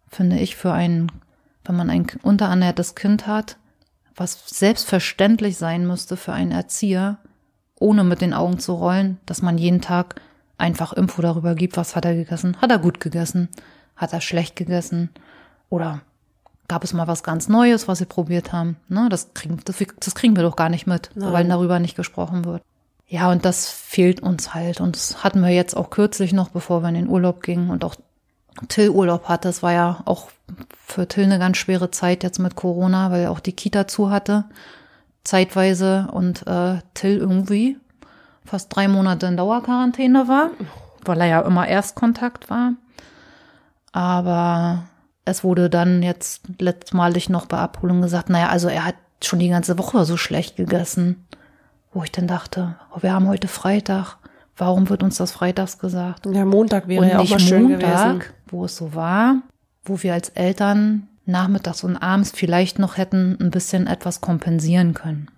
finde 0.09 0.39
ich, 0.39 0.57
für 0.57 0.73
ein, 0.73 1.13
wenn 1.65 1.77
man 1.77 1.91
ein 1.91 2.07
unterernährtes 2.23 2.95
Kind 2.95 3.27
hat, 3.27 3.57
was 4.17 4.43
selbstverständlich 4.47 5.59
sein 5.59 5.87
müsste 5.87 6.17
für 6.17 6.33
einen 6.33 6.53
Erzieher, 6.53 7.19
ohne 7.79 8.03
mit 8.03 8.23
den 8.23 8.33
Augen 8.33 8.59
zu 8.59 8.73
rollen, 8.73 9.19
dass 9.27 9.43
man 9.43 9.59
jeden 9.59 9.83
Tag 9.83 10.21
einfach 10.57 10.95
Info 10.95 11.21
darüber 11.21 11.55
gibt, 11.55 11.77
was 11.77 11.95
hat 11.95 12.07
er 12.07 12.15
gegessen. 12.15 12.57
Hat 12.61 12.71
er 12.71 12.79
gut 12.79 12.99
gegessen? 12.99 13.49
Hat 13.95 14.15
er 14.15 14.23
schlecht 14.23 14.57
gegessen? 14.57 15.11
Oder 15.69 16.01
gab 16.69 16.85
es 16.85 16.93
mal 16.93 17.09
was 17.09 17.23
ganz 17.23 17.49
Neues, 17.49 17.89
was 17.89 17.99
sie 17.99 18.07
probiert 18.07 18.53
haben. 18.53 18.77
Ne, 18.89 19.09
das, 19.11 19.33
kriegen, 19.35 19.59
das, 19.65 19.77
das 19.99 20.15
kriegen 20.15 20.37
wir 20.37 20.43
doch 20.43 20.57
gar 20.57 20.69
nicht 20.69 20.87
mit, 20.87 21.11
Nein. 21.15 21.33
weil 21.33 21.49
darüber 21.49 21.79
nicht 21.79 21.97
gesprochen 21.97 22.45
wird. 22.45 22.63
Ja, 23.09 23.31
und 23.31 23.47
das 23.47 23.71
fehlt 23.71 24.21
uns 24.21 24.55
halt. 24.55 24.81
Und 24.81 24.95
das 24.95 25.25
hatten 25.25 25.41
wir 25.41 25.49
jetzt 25.49 25.75
auch 25.75 25.89
kürzlich 25.89 26.35
noch, 26.35 26.51
bevor 26.51 26.83
wir 26.83 26.91
in 26.91 26.95
den 26.95 27.09
Urlaub 27.09 27.43
gingen 27.43 27.71
und 27.71 27.85
auch 27.85 27.97
Till 28.69 28.91
Urlaub 28.91 29.29
hatte. 29.29 29.49
Das 29.49 29.63
war 29.63 29.73
ja 29.73 30.03
auch 30.05 30.29
für 30.85 31.09
Till 31.09 31.25
eine 31.25 31.39
ganz 31.39 31.57
schwere 31.57 31.91
Zeit 31.91 32.23
jetzt 32.23 32.39
mit 32.39 32.55
Corona, 32.55 33.11
weil 33.11 33.29
auch 33.29 33.41
die 33.41 33.53
Kita 33.53 33.89
zu 33.89 34.11
hatte, 34.11 34.45
zeitweise. 35.25 36.09
Und 36.13 36.47
äh, 36.47 36.81
Till 36.93 37.17
irgendwie 37.17 37.79
fast 38.45 38.75
drei 38.75 38.89
Monate 38.89 39.27
in 39.27 39.39
Dauerquarantäne 39.39 40.29
war, 40.29 40.51
weil 41.05 41.21
er 41.23 41.27
ja 41.27 41.41
immer 41.41 41.67
Erstkontakt 41.67 42.51
war. 42.51 42.73
Aber 43.93 44.85
es 45.29 45.45
wurde 45.45 45.71
dann 45.71 46.03
jetzt 46.03 46.43
letztmalig 46.59 47.29
noch 47.29 47.47
bei 47.47 47.59
Abholung 47.59 48.03
gesagt, 48.03 48.31
naja, 48.31 48.49
also 48.49 48.69
er 48.69 48.85
hat 48.85 48.97
schon 49.23 49.39
die 49.39 49.49
ganze 49.49 49.79
Woche 49.79 50.05
so 50.05 50.17
schlecht 50.17 50.57
gegessen. 50.57 51.25
Wo 51.93 52.03
ich 52.03 52.13
dann 52.13 52.27
dachte, 52.27 52.77
oh, 52.95 53.03
wir 53.03 53.13
haben 53.13 53.29
heute 53.29 53.49
Freitag. 53.49 54.17
Warum 54.57 54.89
wird 54.91 55.03
uns 55.03 55.17
das 55.17 55.33
freitags 55.33 55.79
gesagt? 55.79 56.27
Ja, 56.27 56.45
Montag 56.45 56.89
wäre 56.89 57.03
und 57.03 57.09
ja 57.09 57.19
auch 57.19 57.29
mal 57.29 57.41
schön 57.41 57.71
Montag, 57.71 57.81
gewesen. 57.81 58.23
Wo 58.49 58.65
es 58.65 58.77
so 58.77 58.95
war, 58.95 59.37
wo 59.85 60.03
wir 60.03 60.13
als 60.13 60.31
Eltern 60.31 61.09
nachmittags 61.25 61.85
und 61.85 61.97
abends 61.97 62.33
vielleicht 62.35 62.79
noch 62.79 62.97
hätten 62.97 63.39
ein 63.41 63.51
bisschen 63.51 63.87
etwas 63.87 64.21
kompensieren 64.21 64.95
können. 64.95 65.29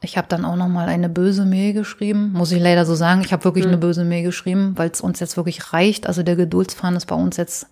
Ich 0.00 0.16
habe 0.16 0.26
dann 0.28 0.44
auch 0.44 0.56
noch 0.56 0.68
mal 0.68 0.88
eine 0.88 1.08
böse 1.08 1.44
Mail 1.44 1.72
geschrieben, 1.72 2.32
muss 2.32 2.52
ich 2.52 2.60
leider 2.60 2.84
so 2.84 2.94
sagen. 2.94 3.22
Ich 3.24 3.32
habe 3.32 3.44
wirklich 3.44 3.64
mhm. 3.64 3.72
eine 3.72 3.78
böse 3.78 4.04
Mail 4.04 4.24
geschrieben, 4.24 4.72
weil 4.76 4.90
es 4.90 5.00
uns 5.00 5.20
jetzt 5.20 5.36
wirklich 5.36 5.72
reicht. 5.72 6.06
Also 6.06 6.22
der 6.22 6.36
Geduldsfahren 6.36 6.96
ist 6.96 7.06
bei 7.06 7.14
uns 7.14 7.36
jetzt 7.36 7.68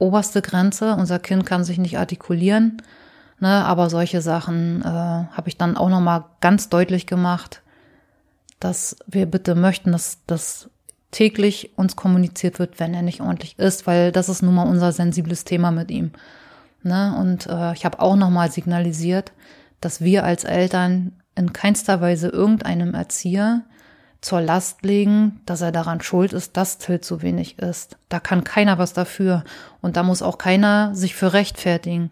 oberste 0.00 0.42
Grenze. 0.42 0.94
Unser 0.94 1.18
Kind 1.18 1.46
kann 1.46 1.64
sich 1.64 1.78
nicht 1.78 1.98
artikulieren. 1.98 2.82
Ne, 3.38 3.64
aber 3.64 3.88
solche 3.88 4.20
Sachen 4.20 4.82
äh, 4.82 4.84
habe 4.84 5.48
ich 5.48 5.56
dann 5.56 5.78
auch 5.78 5.88
nochmal 5.88 6.24
ganz 6.42 6.68
deutlich 6.68 7.06
gemacht, 7.06 7.62
dass 8.58 8.96
wir 9.06 9.24
bitte 9.24 9.54
möchten, 9.54 9.92
dass 9.92 10.18
das 10.26 10.68
täglich 11.10 11.70
uns 11.76 11.96
kommuniziert 11.96 12.58
wird, 12.58 12.78
wenn 12.78 12.92
er 12.92 13.00
nicht 13.00 13.22
ordentlich 13.22 13.58
ist, 13.58 13.86
weil 13.86 14.12
das 14.12 14.28
ist 14.28 14.42
nun 14.42 14.54
mal 14.54 14.68
unser 14.68 14.92
sensibles 14.92 15.44
Thema 15.44 15.70
mit 15.70 15.90
ihm. 15.90 16.12
Ne? 16.82 17.16
Und 17.18 17.46
äh, 17.46 17.72
ich 17.72 17.86
habe 17.86 18.00
auch 18.00 18.14
nochmal 18.14 18.50
signalisiert, 18.50 19.32
dass 19.80 20.02
wir 20.02 20.24
als 20.24 20.44
Eltern 20.44 21.12
in 21.34 21.54
keinster 21.54 22.02
Weise 22.02 22.28
irgendeinem 22.28 22.94
Erzieher 22.94 23.62
zur 24.20 24.40
Last 24.40 24.82
legen, 24.82 25.40
dass 25.46 25.62
er 25.62 25.72
daran 25.72 26.00
schuld 26.00 26.32
ist, 26.32 26.56
dass 26.56 26.78
Till 26.78 27.00
zu 27.00 27.22
wenig 27.22 27.58
ist. 27.58 27.96
Da 28.08 28.20
kann 28.20 28.44
keiner 28.44 28.78
was 28.78 28.92
dafür 28.92 29.44
und 29.80 29.96
da 29.96 30.02
muss 30.02 30.22
auch 30.22 30.38
keiner 30.38 30.94
sich 30.94 31.14
für 31.14 31.32
rechtfertigen. 31.32 32.10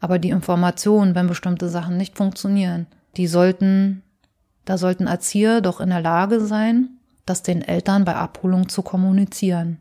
Aber 0.00 0.18
die 0.18 0.30
Informationen, 0.30 1.14
wenn 1.14 1.26
bestimmte 1.26 1.68
Sachen 1.68 1.96
nicht 1.96 2.16
funktionieren, 2.16 2.86
die 3.16 3.26
sollten, 3.26 4.02
da 4.64 4.78
sollten 4.78 5.06
Erzieher 5.06 5.60
doch 5.60 5.80
in 5.80 5.90
der 5.90 6.00
Lage 6.00 6.40
sein, 6.40 6.88
das 7.26 7.42
den 7.42 7.60
Eltern 7.60 8.04
bei 8.04 8.14
Abholung 8.16 8.68
zu 8.68 8.82
kommunizieren. 8.82 9.78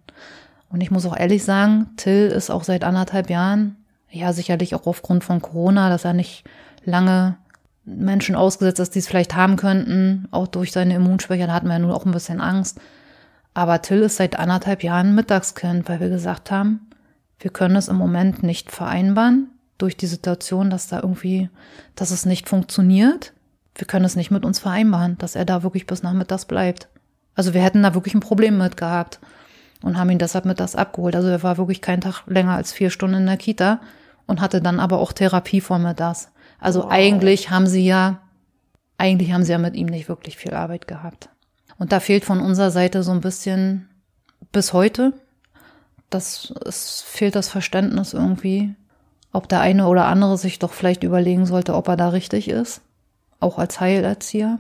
Und 0.70 0.82
ich 0.82 0.92
muss 0.92 1.06
auch 1.06 1.18
ehrlich 1.18 1.44
sagen, 1.44 1.88
Till 1.96 2.28
ist 2.28 2.50
auch 2.50 2.64
seit 2.64 2.84
anderthalb 2.84 3.30
Jahren, 3.30 3.78
ja 4.12 4.34
sicherlich 4.34 4.76
auch 4.76 4.86
aufgrund 4.86 5.24
von 5.24 5.42
Corona, 5.42 5.90
dass 5.90 6.06
er 6.06 6.14
nicht 6.14 6.44
lange 6.84 7.38
Menschen 7.98 8.36
ausgesetzt 8.36 8.80
ist, 8.80 8.96
die 8.96 9.00
es 9.00 9.08
vielleicht 9.08 9.36
haben 9.36 9.56
könnten, 9.56 10.28
auch 10.32 10.48
durch 10.48 10.72
seine 10.72 10.96
Immunschwäche, 10.96 11.48
da 11.48 11.54
hatten 11.54 11.68
wir 11.68 11.74
ja 11.74 11.80
nun 11.80 11.92
auch 11.92 12.06
ein 12.06 12.12
bisschen 12.12 12.42
Angst. 12.42 12.80
Aber 13.54 13.82
Till 13.82 14.02
ist 14.02 14.18
seit 14.18 14.38
anderthalb 14.38 14.84
Jahren 14.84 15.16
Mittagskind, 15.16 15.90
weil 15.90 16.00
wir 16.00 16.10
gesagt 16.10 16.52
haben, 16.52 16.88
wir 17.40 17.52
können 17.52 17.76
es 17.76 17.88
im 17.88 17.96
Moment 17.96 18.44
nicht 18.44 18.72
vereinbaren 18.72 19.50
durch 19.78 19.98
die 19.98 20.08
Situation, 20.08 20.70
dass 20.70 20.88
da 20.88 21.02
irgendwie, 21.02 21.50
dass 21.96 22.12
es 22.12 22.26
nicht 22.26 22.48
funktioniert. 22.48 23.34
Wir 23.76 23.88
können 23.88 24.06
es 24.06 24.16
nicht 24.16 24.30
mit 24.30 24.46
uns 24.46 24.60
vereinbaren, 24.60 25.18
dass 25.18 25.36
er 25.36 25.46
da 25.46 25.64
wirklich 25.64 25.88
bis 25.88 26.04
nachmittags 26.04 26.46
bleibt. 26.46 26.90
Also 27.34 27.54
wir 27.54 27.64
hätten 27.64 27.82
da 27.82 27.94
wirklich 27.94 28.14
ein 28.14 28.20
Problem 28.20 28.58
mit 28.58 28.78
gehabt 28.78 29.20
und 29.82 29.98
haben 29.98 30.10
ihn 30.10 30.20
deshalb 30.20 30.46
mittags 30.46 30.76
abgeholt. 30.76 31.16
Also 31.16 31.30
er 31.30 31.44
war 31.44 31.58
wirklich 31.58 31.82
keinen 31.82 32.02
Tag 32.02 32.24
länger 32.28 32.56
als 32.56 32.74
vier 32.74 32.90
Stunden 32.90 33.18
in 33.18 33.26
der 33.26 33.38
Kita 33.38 33.80
und 34.28 34.42
hatte 34.42 34.62
dann 34.62 34.80
aber 34.80 35.00
auch 35.00 35.14
Therapie 35.14 35.62
vormittags. 35.62 36.30
Also 36.60 36.84
wow. 36.84 36.92
eigentlich 36.92 37.50
haben 37.50 37.68
sie 37.68 37.86
ja, 37.86 38.20
eigentlich 38.98 39.32
haben 39.32 39.44
sie 39.44 39.52
ja 39.52 39.58
mit 39.58 39.76
ihm 39.76 39.88
nicht 39.88 40.10
wirklich 40.10 40.38
viel 40.38 40.54
Arbeit 40.54 40.88
gehabt. 40.88 41.30
Und 41.78 41.92
da 41.92 42.00
fehlt 42.00 42.26
von 42.26 42.42
unserer 42.42 42.72
Seite 42.72 43.04
so 43.04 43.12
ein 43.12 43.22
bisschen 43.22 43.88
bis 44.52 44.74
heute, 44.74 45.14
das, 46.10 46.54
es 46.66 47.02
fehlt 47.02 47.36
das 47.36 47.50
Verständnis 47.50 48.14
irgendwie, 48.14 48.74
ob 49.32 49.48
der 49.48 49.62
eine 49.62 49.88
oder 49.88 50.06
andere 50.06 50.38
sich 50.38 50.60
doch 50.60 50.74
vielleicht 50.74 51.04
überlegen 51.04 51.46
sollte, 51.46 51.76
ob 51.76 51.88
er 51.88 51.98
da 51.98 52.10
richtig 52.10 52.50
ist, 52.50 52.82
auch 53.40 53.60
als 53.60 53.80
Heilerzieher, 53.80 54.60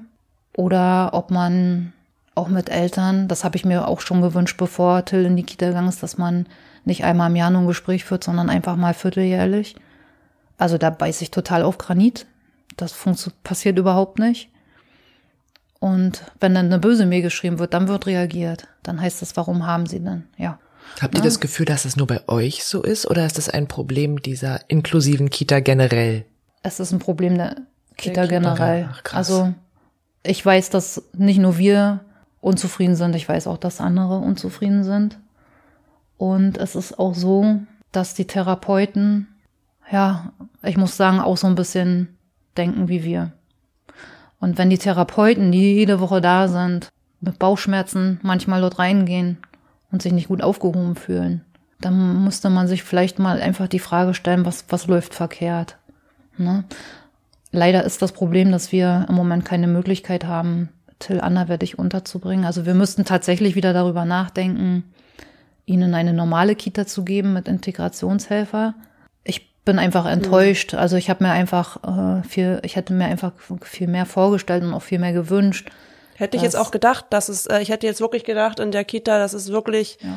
oder 0.54 1.12
ob 1.14 1.32
man 1.32 1.94
auch 2.36 2.48
mit 2.48 2.70
Eltern, 2.70 3.28
das 3.28 3.44
habe 3.44 3.58
ich 3.58 3.66
mir 3.66 3.88
auch 3.88 4.02
schon 4.02 4.22
gewünscht, 4.22 4.58
bevor 4.58 5.06
Till 5.06 5.26
in 5.26 5.36
die 5.36 5.44
Kita 5.44 5.68
gegangen 5.68 5.90
ist, 5.90 6.04
dass 6.04 6.18
man 6.18 6.46
nicht 6.86 7.04
einmal 7.04 7.30
im 7.30 7.36
Jahr 7.36 7.50
nur 7.50 7.62
ein 7.62 7.68
Gespräch 7.68 8.06
führt, 8.06 8.24
sondern 8.24 8.50
einfach 8.50 8.76
mal 8.76 8.94
vierteljährlich. 8.94 9.76
Also 10.60 10.78
da 10.78 10.92
beiße 10.92 11.24
ich 11.24 11.32
total 11.32 11.64
auf 11.64 11.80
Granit. 11.80 12.28
Das 12.78 12.94
passiert 13.44 13.80
überhaupt 13.80 14.20
nicht. 14.20 14.50
Und 15.80 16.26
wenn 16.42 16.54
dann 16.54 16.68
eine 16.68 16.78
böse 16.78 17.06
Mail 17.06 17.22
geschrieben 17.22 17.58
wird, 17.58 17.74
dann 17.74 17.88
wird 17.88 18.06
reagiert. 18.06 18.68
Dann 18.84 19.02
heißt 19.02 19.22
das, 19.22 19.36
warum 19.38 19.66
haben 19.66 19.86
sie 19.86 20.02
denn? 20.02 20.26
Ja. 20.38 20.60
Habt 21.00 21.16
ihr 21.16 21.20
ja. 21.20 21.24
das 21.24 21.40
Gefühl, 21.40 21.66
dass 21.66 21.86
es 21.86 21.96
nur 21.96 22.08
bei 22.08 22.28
euch 22.28 22.66
so 22.66 22.84
ist 22.84 23.10
oder 23.10 23.26
ist 23.26 23.38
das 23.38 23.48
ein 23.50 23.68
Problem 23.68 24.22
dieser 24.22 24.60
inklusiven 24.70 25.30
Kita 25.30 25.62
generell? 25.62 26.26
Es 26.62 26.80
ist 26.80 26.92
ein 26.92 27.00
Problem 27.00 27.38
der 27.38 27.56
Kita, 27.96 28.28
der 28.28 28.40
generell. 28.40 28.90
Ach, 28.92 29.14
also 29.14 29.54
ich 30.24 30.46
weiß, 30.46 30.70
dass 30.72 31.04
nicht 31.14 31.40
nur 31.40 31.58
wir 31.58 32.02
unzufrieden 32.42 32.96
sind, 32.96 33.16
ich 33.16 33.30
weiß 33.30 33.48
auch, 33.48 33.58
dass 33.58 33.80
andere 33.80 34.18
unzufrieden 34.18 34.84
sind. 34.84 35.20
Und 36.18 36.58
es 36.58 36.76
ist 36.76 37.00
auch 37.00 37.16
so, 37.16 37.60
dass 37.94 38.14
die 38.14 38.28
Therapeuten 38.28 39.28
ja, 39.92 40.34
ich 40.64 40.78
muss 40.78 40.98
sagen, 40.98 41.20
auch 41.20 41.38
so 41.38 41.48
ein 41.48 41.56
bisschen 41.56 42.18
denken 42.58 42.88
wie 42.88 43.04
wir. 43.04 43.32
Und 44.40 44.58
wenn 44.58 44.70
die 44.70 44.78
Therapeuten, 44.78 45.52
die 45.52 45.76
jede 45.76 46.00
Woche 46.00 46.22
da 46.22 46.48
sind, 46.48 46.90
mit 47.22 47.40
Bauchschmerzen 47.40 48.20
manchmal 48.24 48.62
dort 48.62 48.80
reingehen 48.80 49.38
und 49.92 50.02
sich 50.02 50.14
nicht 50.14 50.30
gut 50.30 50.42
aufgehoben 50.42 50.96
fühlen, 50.96 51.44
dann 51.82 52.24
müsste 52.24 52.50
man 52.50 52.68
sich 52.68 52.84
vielleicht 52.84 53.20
mal 53.20 53.42
einfach 53.42 53.68
die 53.68 53.80
Frage 53.80 54.14
stellen, 54.14 54.46
was, 54.46 54.66
was 54.70 54.88
läuft 54.88 55.14
verkehrt. 55.14 55.78
Ne? 56.38 56.64
Leider 57.52 57.84
ist 57.84 58.02
das 58.02 58.12
Problem, 58.12 58.52
dass 58.52 58.72
wir 58.72 59.06
im 59.10 59.16
Moment 59.16 59.46
keine 59.46 59.68
Möglichkeit 59.68 60.26
haben, 60.26 60.70
Till 61.00 61.22
anderweitig 61.22 61.80
unterzubringen. 61.80 62.44
Also 62.44 62.66
wir 62.66 62.74
müssten 62.74 63.06
tatsächlich 63.06 63.56
wieder 63.56 63.72
darüber 63.72 64.04
nachdenken, 64.04 64.84
ihnen 65.66 65.94
eine 65.94 66.12
normale 66.12 66.56
Kita 66.56 66.86
zu 66.86 67.06
geben 67.06 67.32
mit 67.32 67.48
Integrationshelfer 67.48 68.74
bin 69.66 69.80
einfach 69.80 70.06
enttäuscht. 70.06 70.74
Also 70.74 70.96
ich 70.96 71.10
habe 71.10 71.24
mir 71.24 71.32
einfach 71.32 71.78
äh, 71.84 72.24
viel, 72.28 72.60
ich 72.64 72.76
hätte 72.76 72.94
mir 72.94 73.06
einfach 73.06 73.34
viel 73.62 73.88
mehr 73.88 74.06
vorgestellt 74.06 74.64
und 74.64 74.74
auch 74.74 74.82
viel 74.82 75.00
mehr 75.00 75.14
gewünscht. 75.14 75.70
Hätte 76.20 76.36
ich 76.36 76.44
jetzt 76.44 76.58
auch 76.58 76.72
gedacht, 76.72 77.06
dass 77.12 77.30
es, 77.30 77.46
äh, 77.46 77.62
ich 77.62 77.70
hätte 77.70 77.88
jetzt 77.88 78.02
wirklich 78.02 78.26
gedacht 78.26 78.60
in 78.60 78.72
der 78.72 78.84
Kita, 78.84 79.18
dass 79.18 79.32
es 79.32 79.54
wirklich, 79.54 80.00
ja. 80.02 80.10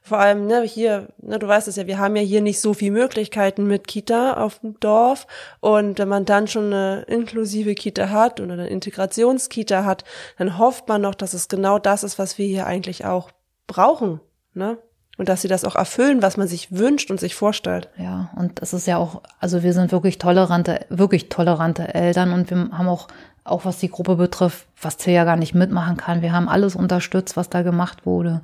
vor 0.00 0.18
allem, 0.18 0.46
ne, 0.46 0.62
hier, 0.62 1.08
ne, 1.18 1.38
du 1.38 1.46
weißt 1.46 1.68
es 1.68 1.76
ja, 1.76 1.86
wir 1.86 1.98
haben 1.98 2.16
ja 2.16 2.22
hier 2.22 2.40
nicht 2.40 2.62
so 2.62 2.72
viel 2.72 2.90
Möglichkeiten 2.90 3.66
mit 3.66 3.86
Kita 3.86 4.42
auf 4.42 4.60
dem 4.60 4.80
Dorf. 4.80 5.26
Und 5.60 5.98
wenn 5.98 6.08
man 6.08 6.24
dann 6.24 6.48
schon 6.48 6.72
eine 6.72 7.02
inklusive 7.02 7.74
Kita 7.74 8.08
hat 8.08 8.40
oder 8.40 8.54
eine 8.54 8.68
Integrationskita 8.68 9.84
hat, 9.84 10.04
dann 10.38 10.56
hofft 10.56 10.88
man 10.88 11.02
noch, 11.02 11.14
dass 11.14 11.34
es 11.34 11.48
genau 11.48 11.78
das 11.78 12.04
ist, 12.04 12.18
was 12.18 12.38
wir 12.38 12.46
hier 12.46 12.66
eigentlich 12.66 13.04
auch 13.04 13.30
brauchen, 13.66 14.20
ne? 14.54 14.78
Und 15.20 15.28
dass 15.28 15.42
sie 15.42 15.48
das 15.48 15.66
auch 15.66 15.76
erfüllen, 15.76 16.22
was 16.22 16.38
man 16.38 16.48
sich 16.48 16.72
wünscht 16.72 17.10
und 17.10 17.20
sich 17.20 17.34
vorstellt. 17.34 17.90
Ja, 17.98 18.30
und 18.36 18.62
es 18.62 18.72
ist 18.72 18.86
ja 18.86 18.96
auch, 18.96 19.20
also 19.38 19.62
wir 19.62 19.74
sind 19.74 19.92
wirklich 19.92 20.16
tolerante, 20.16 20.86
wirklich 20.88 21.28
tolerante 21.28 21.92
Eltern 21.92 22.32
und 22.32 22.48
wir 22.48 22.56
haben 22.56 22.88
auch, 22.88 23.08
auch 23.44 23.66
was 23.66 23.76
die 23.76 23.90
Gruppe 23.90 24.16
betrifft, 24.16 24.66
was 24.80 24.96
Till 24.96 25.12
ja 25.12 25.24
gar 25.24 25.36
nicht 25.36 25.54
mitmachen 25.54 25.98
kann. 25.98 26.22
Wir 26.22 26.32
haben 26.32 26.48
alles 26.48 26.74
unterstützt, 26.74 27.36
was 27.36 27.50
da 27.50 27.60
gemacht 27.60 28.06
wurde 28.06 28.40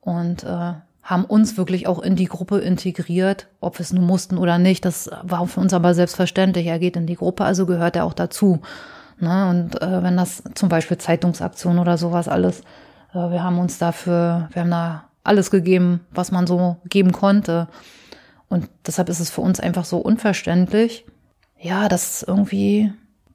und 0.00 0.44
äh, 0.44 0.74
haben 1.02 1.24
uns 1.24 1.56
wirklich 1.56 1.88
auch 1.88 1.98
in 1.98 2.14
die 2.14 2.26
Gruppe 2.26 2.58
integriert, 2.58 3.48
ob 3.60 3.80
wir 3.80 3.82
es 3.82 3.92
nun 3.92 4.06
mussten 4.06 4.38
oder 4.38 4.58
nicht. 4.58 4.84
Das 4.84 5.10
war 5.24 5.44
für 5.48 5.58
uns 5.58 5.74
aber 5.74 5.94
selbstverständlich. 5.94 6.66
Er 6.66 6.78
geht 6.78 6.94
in 6.94 7.08
die 7.08 7.16
Gruppe, 7.16 7.44
also 7.44 7.66
gehört 7.66 7.96
er 7.96 8.04
auch 8.04 8.14
dazu. 8.14 8.60
Ne? 9.18 9.50
Und 9.50 9.82
äh, 9.82 10.00
wenn 10.04 10.16
das 10.16 10.44
zum 10.54 10.68
Beispiel 10.68 10.98
Zeitungsaktion 10.98 11.80
oder 11.80 11.98
sowas 11.98 12.28
alles, 12.28 12.60
äh, 13.14 13.30
wir 13.30 13.42
haben 13.42 13.58
uns 13.58 13.78
dafür, 13.78 14.48
wir 14.52 14.62
haben 14.62 14.70
da 14.70 15.07
alles 15.28 15.50
gegeben, 15.50 16.00
was 16.10 16.32
man 16.32 16.46
so 16.46 16.76
geben 16.88 17.12
konnte. 17.12 17.68
Und 18.48 18.68
deshalb 18.86 19.08
ist 19.08 19.20
es 19.20 19.30
für 19.30 19.42
uns 19.42 19.60
einfach 19.60 19.84
so 19.84 19.98
unverständlich, 19.98 21.04
ja, 21.60 21.88
dass 21.88 22.22
irgendwie, 22.22 22.92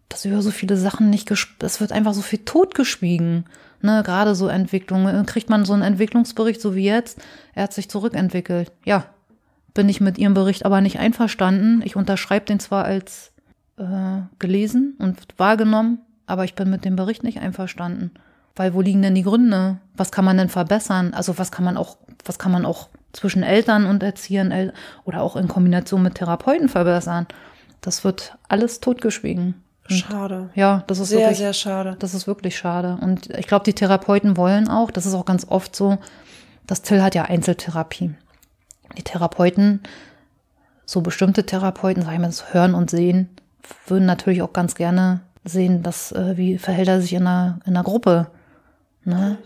dass 0.10 0.26
über 0.26 0.42
so 0.42 0.52
viele 0.52 0.78
Sachen 0.78 1.10
nicht, 1.10 1.30
es 1.32 1.82
wird 1.82 1.92
einfach 1.92 2.14
so 2.14 2.22
viel 2.22 2.40
totgeschwiegen. 2.40 3.46
Ne, 3.82 4.02
gerade 4.06 4.34
so 4.34 4.48
Entwicklungen, 4.48 5.26
kriegt 5.26 5.50
man 5.50 5.66
so 5.66 5.74
einen 5.74 5.82
Entwicklungsbericht, 5.82 6.62
so 6.62 6.74
wie 6.74 6.86
jetzt, 6.86 7.20
er 7.54 7.64
hat 7.64 7.74
sich 7.74 7.90
zurückentwickelt. 7.90 8.72
Ja, 8.86 9.06
bin 9.74 9.90
ich 9.90 10.00
mit 10.00 10.18
ihrem 10.18 10.34
Bericht 10.34 10.66
aber 10.66 10.80
nicht 10.80 11.00
einverstanden. 11.00 11.82
Ich 11.84 11.98
unterschreibe 11.98 12.46
den 12.46 12.62
zwar 12.62 12.86
als 12.86 13.34
äh, 13.78 14.22
gelesen 14.40 14.96
und 15.00 15.18
wahrgenommen, 15.38 16.00
aber 16.28 16.46
ich 16.46 16.56
bin 16.56 16.70
mit 16.70 16.86
dem 16.86 16.96
Bericht 16.96 17.24
nicht 17.24 17.40
einverstanden. 17.40 18.12
Weil 18.56 18.74
wo 18.74 18.82
liegen 18.82 19.02
denn 19.02 19.16
die 19.16 19.24
Gründe? 19.24 19.78
Was 19.96 20.12
kann 20.12 20.26
man 20.26 20.38
denn 20.38 20.50
verbessern? 20.50 21.14
Also 21.14 21.38
was 21.38 21.52
kann 21.52 21.66
man 21.66 21.78
auch, 21.78 21.98
was 22.26 22.38
kann 22.38 22.52
man 22.52 22.66
auch 22.66 22.90
zwischen 23.12 23.44
Eltern 23.44 23.86
und 23.86 24.04
Erziehern 24.04 24.72
oder 25.06 25.22
auch 25.22 25.36
in 25.36 25.48
Kombination 25.48 26.04
mit 26.04 26.16
Therapeuten 26.16 26.70
verbessern? 26.70 27.28
Das 27.82 28.04
wird 28.04 28.38
alles 28.48 28.80
totgeschwiegen. 28.80 29.56
Schade. 29.88 30.50
Ja, 30.56 30.84
das 30.88 31.00
ist 31.00 31.10
sehr, 31.10 31.20
wirklich, 31.20 31.38
sehr 31.40 31.54
schade. 31.54 31.98
Das 32.00 32.14
ist 32.14 32.26
wirklich 32.28 32.58
schade. 32.58 32.98
Und 33.02 33.30
ich 33.38 33.48
glaube, 33.48 33.66
die 33.66 33.74
Therapeuten 33.74 34.38
wollen 34.38 34.70
auch, 34.70 34.92
das 34.92 35.06
ist 35.06 35.14
auch 35.14 35.26
ganz 35.26 35.46
oft 35.50 35.76
so, 35.76 35.98
das 36.66 36.82
Till 36.82 37.02
hat 37.02 37.16
ja 37.16 37.24
Einzeltherapie. 37.24 38.14
Die 38.98 39.04
Therapeuten, 39.04 39.82
so 40.86 41.02
bestimmte 41.02 41.46
Therapeuten, 41.46 42.04
sag 42.04 42.14
ich 42.14 42.20
mal, 42.20 42.28
das 42.28 42.54
Hören 42.54 42.76
und 42.76 42.90
Sehen, 42.90 43.30
würden 43.88 44.06
natürlich 44.06 44.42
auch 44.42 44.54
ganz 44.54 44.76
gerne 44.76 45.22
sehen, 45.44 45.84
dass, 45.84 46.12
äh, 46.14 46.38
wie 46.38 46.58
verhält 46.58 46.88
er 46.88 47.02
sich 47.02 47.14
in 47.14 47.28
einer, 47.28 47.60
in 47.66 47.76
einer 47.76 47.84
Gruppe. 47.84 48.28
Ne? 49.06 49.38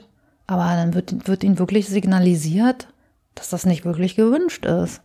Aber 0.45 0.64
dann 0.64 0.93
wird, 0.93 1.28
wird 1.28 1.43
ihnen 1.43 1.60
wirklich 1.60 1.88
signalisiert, 1.89 2.88
dass 3.36 3.49
das 3.49 3.66
nicht 3.66 3.86
wirklich 3.86 4.16
gewünscht 4.16 4.66
ist. 4.66 5.01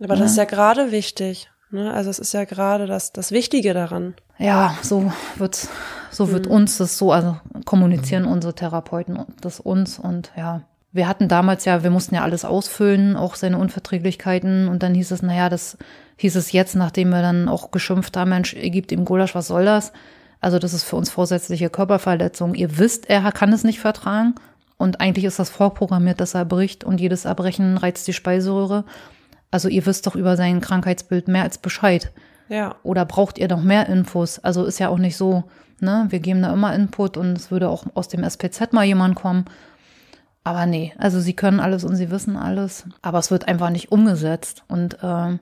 Aber 0.00 0.14
ne? 0.14 0.22
das 0.22 0.32
ist 0.32 0.38
ja 0.38 0.44
gerade 0.44 0.92
wichtig. 0.92 1.48
Ne? 1.70 1.92
Also 1.92 2.10
es 2.10 2.18
ist 2.18 2.32
ja 2.32 2.44
gerade 2.44 2.86
das, 2.86 3.12
das 3.12 3.30
Wichtige 3.30 3.74
daran. 3.74 4.14
Ja, 4.38 4.76
so 4.82 5.12
wird's, 5.36 5.68
so 6.10 6.30
wird 6.30 6.46
mhm. 6.46 6.52
uns 6.52 6.78
das 6.78 6.98
so, 6.98 7.12
also 7.12 7.38
kommunizieren 7.64 8.24
mhm. 8.24 8.32
unsere 8.32 8.54
Therapeuten 8.54 9.24
das 9.40 9.60
uns 9.60 9.98
und 9.98 10.32
ja. 10.36 10.62
Wir 10.92 11.08
hatten 11.08 11.28
damals 11.28 11.66
ja, 11.66 11.82
wir 11.82 11.90
mussten 11.90 12.14
ja 12.14 12.22
alles 12.22 12.44
ausfüllen, 12.44 13.16
auch 13.16 13.34
seine 13.34 13.58
Unverträglichkeiten 13.58 14.68
und 14.68 14.82
dann 14.82 14.94
hieß 14.94 15.10
es, 15.10 15.22
naja, 15.22 15.50
das 15.50 15.76
hieß 16.16 16.36
es 16.36 16.52
jetzt, 16.52 16.74
nachdem 16.74 17.10
wir 17.10 17.20
dann 17.20 17.48
auch 17.48 17.70
geschimpft 17.70 18.16
haben, 18.16 18.30
Mensch, 18.30 18.54
ihr 18.54 18.70
gibt 18.70 18.92
ihm 18.92 19.04
Gulasch, 19.04 19.34
was 19.34 19.48
soll 19.48 19.66
das? 19.66 19.92
Also 20.40 20.58
das 20.58 20.74
ist 20.74 20.84
für 20.84 20.96
uns 20.96 21.10
vorsätzliche 21.10 21.70
Körperverletzung. 21.70 22.54
Ihr 22.54 22.78
wisst, 22.78 23.08
er 23.08 23.32
kann 23.32 23.52
es 23.52 23.64
nicht 23.64 23.80
vertragen. 23.80 24.34
Und 24.78 25.00
eigentlich 25.00 25.24
ist 25.24 25.38
das 25.38 25.50
vorprogrammiert, 25.50 26.20
dass 26.20 26.34
er 26.34 26.44
bricht 26.44 26.84
und 26.84 27.00
jedes 27.00 27.24
Erbrechen 27.24 27.78
reizt 27.78 28.06
die 28.06 28.12
Speiseröhre. 28.12 28.84
Also 29.50 29.68
ihr 29.68 29.86
wisst 29.86 30.06
doch 30.06 30.14
über 30.14 30.36
sein 30.36 30.60
Krankheitsbild 30.60 31.28
mehr 31.28 31.44
als 31.44 31.58
Bescheid. 31.58 32.12
Ja. 32.48 32.76
Oder 32.82 33.04
braucht 33.04 33.38
ihr 33.38 33.48
noch 33.48 33.62
mehr 33.62 33.88
Infos? 33.88 34.38
Also 34.38 34.64
ist 34.64 34.78
ja 34.78 34.88
auch 34.88 34.98
nicht 34.98 35.16
so, 35.16 35.44
ne? 35.80 36.06
Wir 36.10 36.20
geben 36.20 36.42
da 36.42 36.52
immer 36.52 36.74
Input 36.74 37.16
und 37.16 37.36
es 37.36 37.50
würde 37.50 37.68
auch 37.68 37.84
aus 37.94 38.08
dem 38.08 38.22
SPZ 38.22 38.72
mal 38.72 38.84
jemand 38.84 39.14
kommen. 39.14 39.46
Aber 40.44 40.66
nee, 40.66 40.92
also 40.98 41.20
sie 41.20 41.34
können 41.34 41.58
alles 41.58 41.82
und 41.82 41.96
sie 41.96 42.10
wissen 42.10 42.36
alles, 42.36 42.84
aber 43.02 43.18
es 43.18 43.30
wird 43.30 43.48
einfach 43.48 43.70
nicht 43.70 43.90
umgesetzt. 43.90 44.62
Und 44.68 44.98
ähm, 45.02 45.40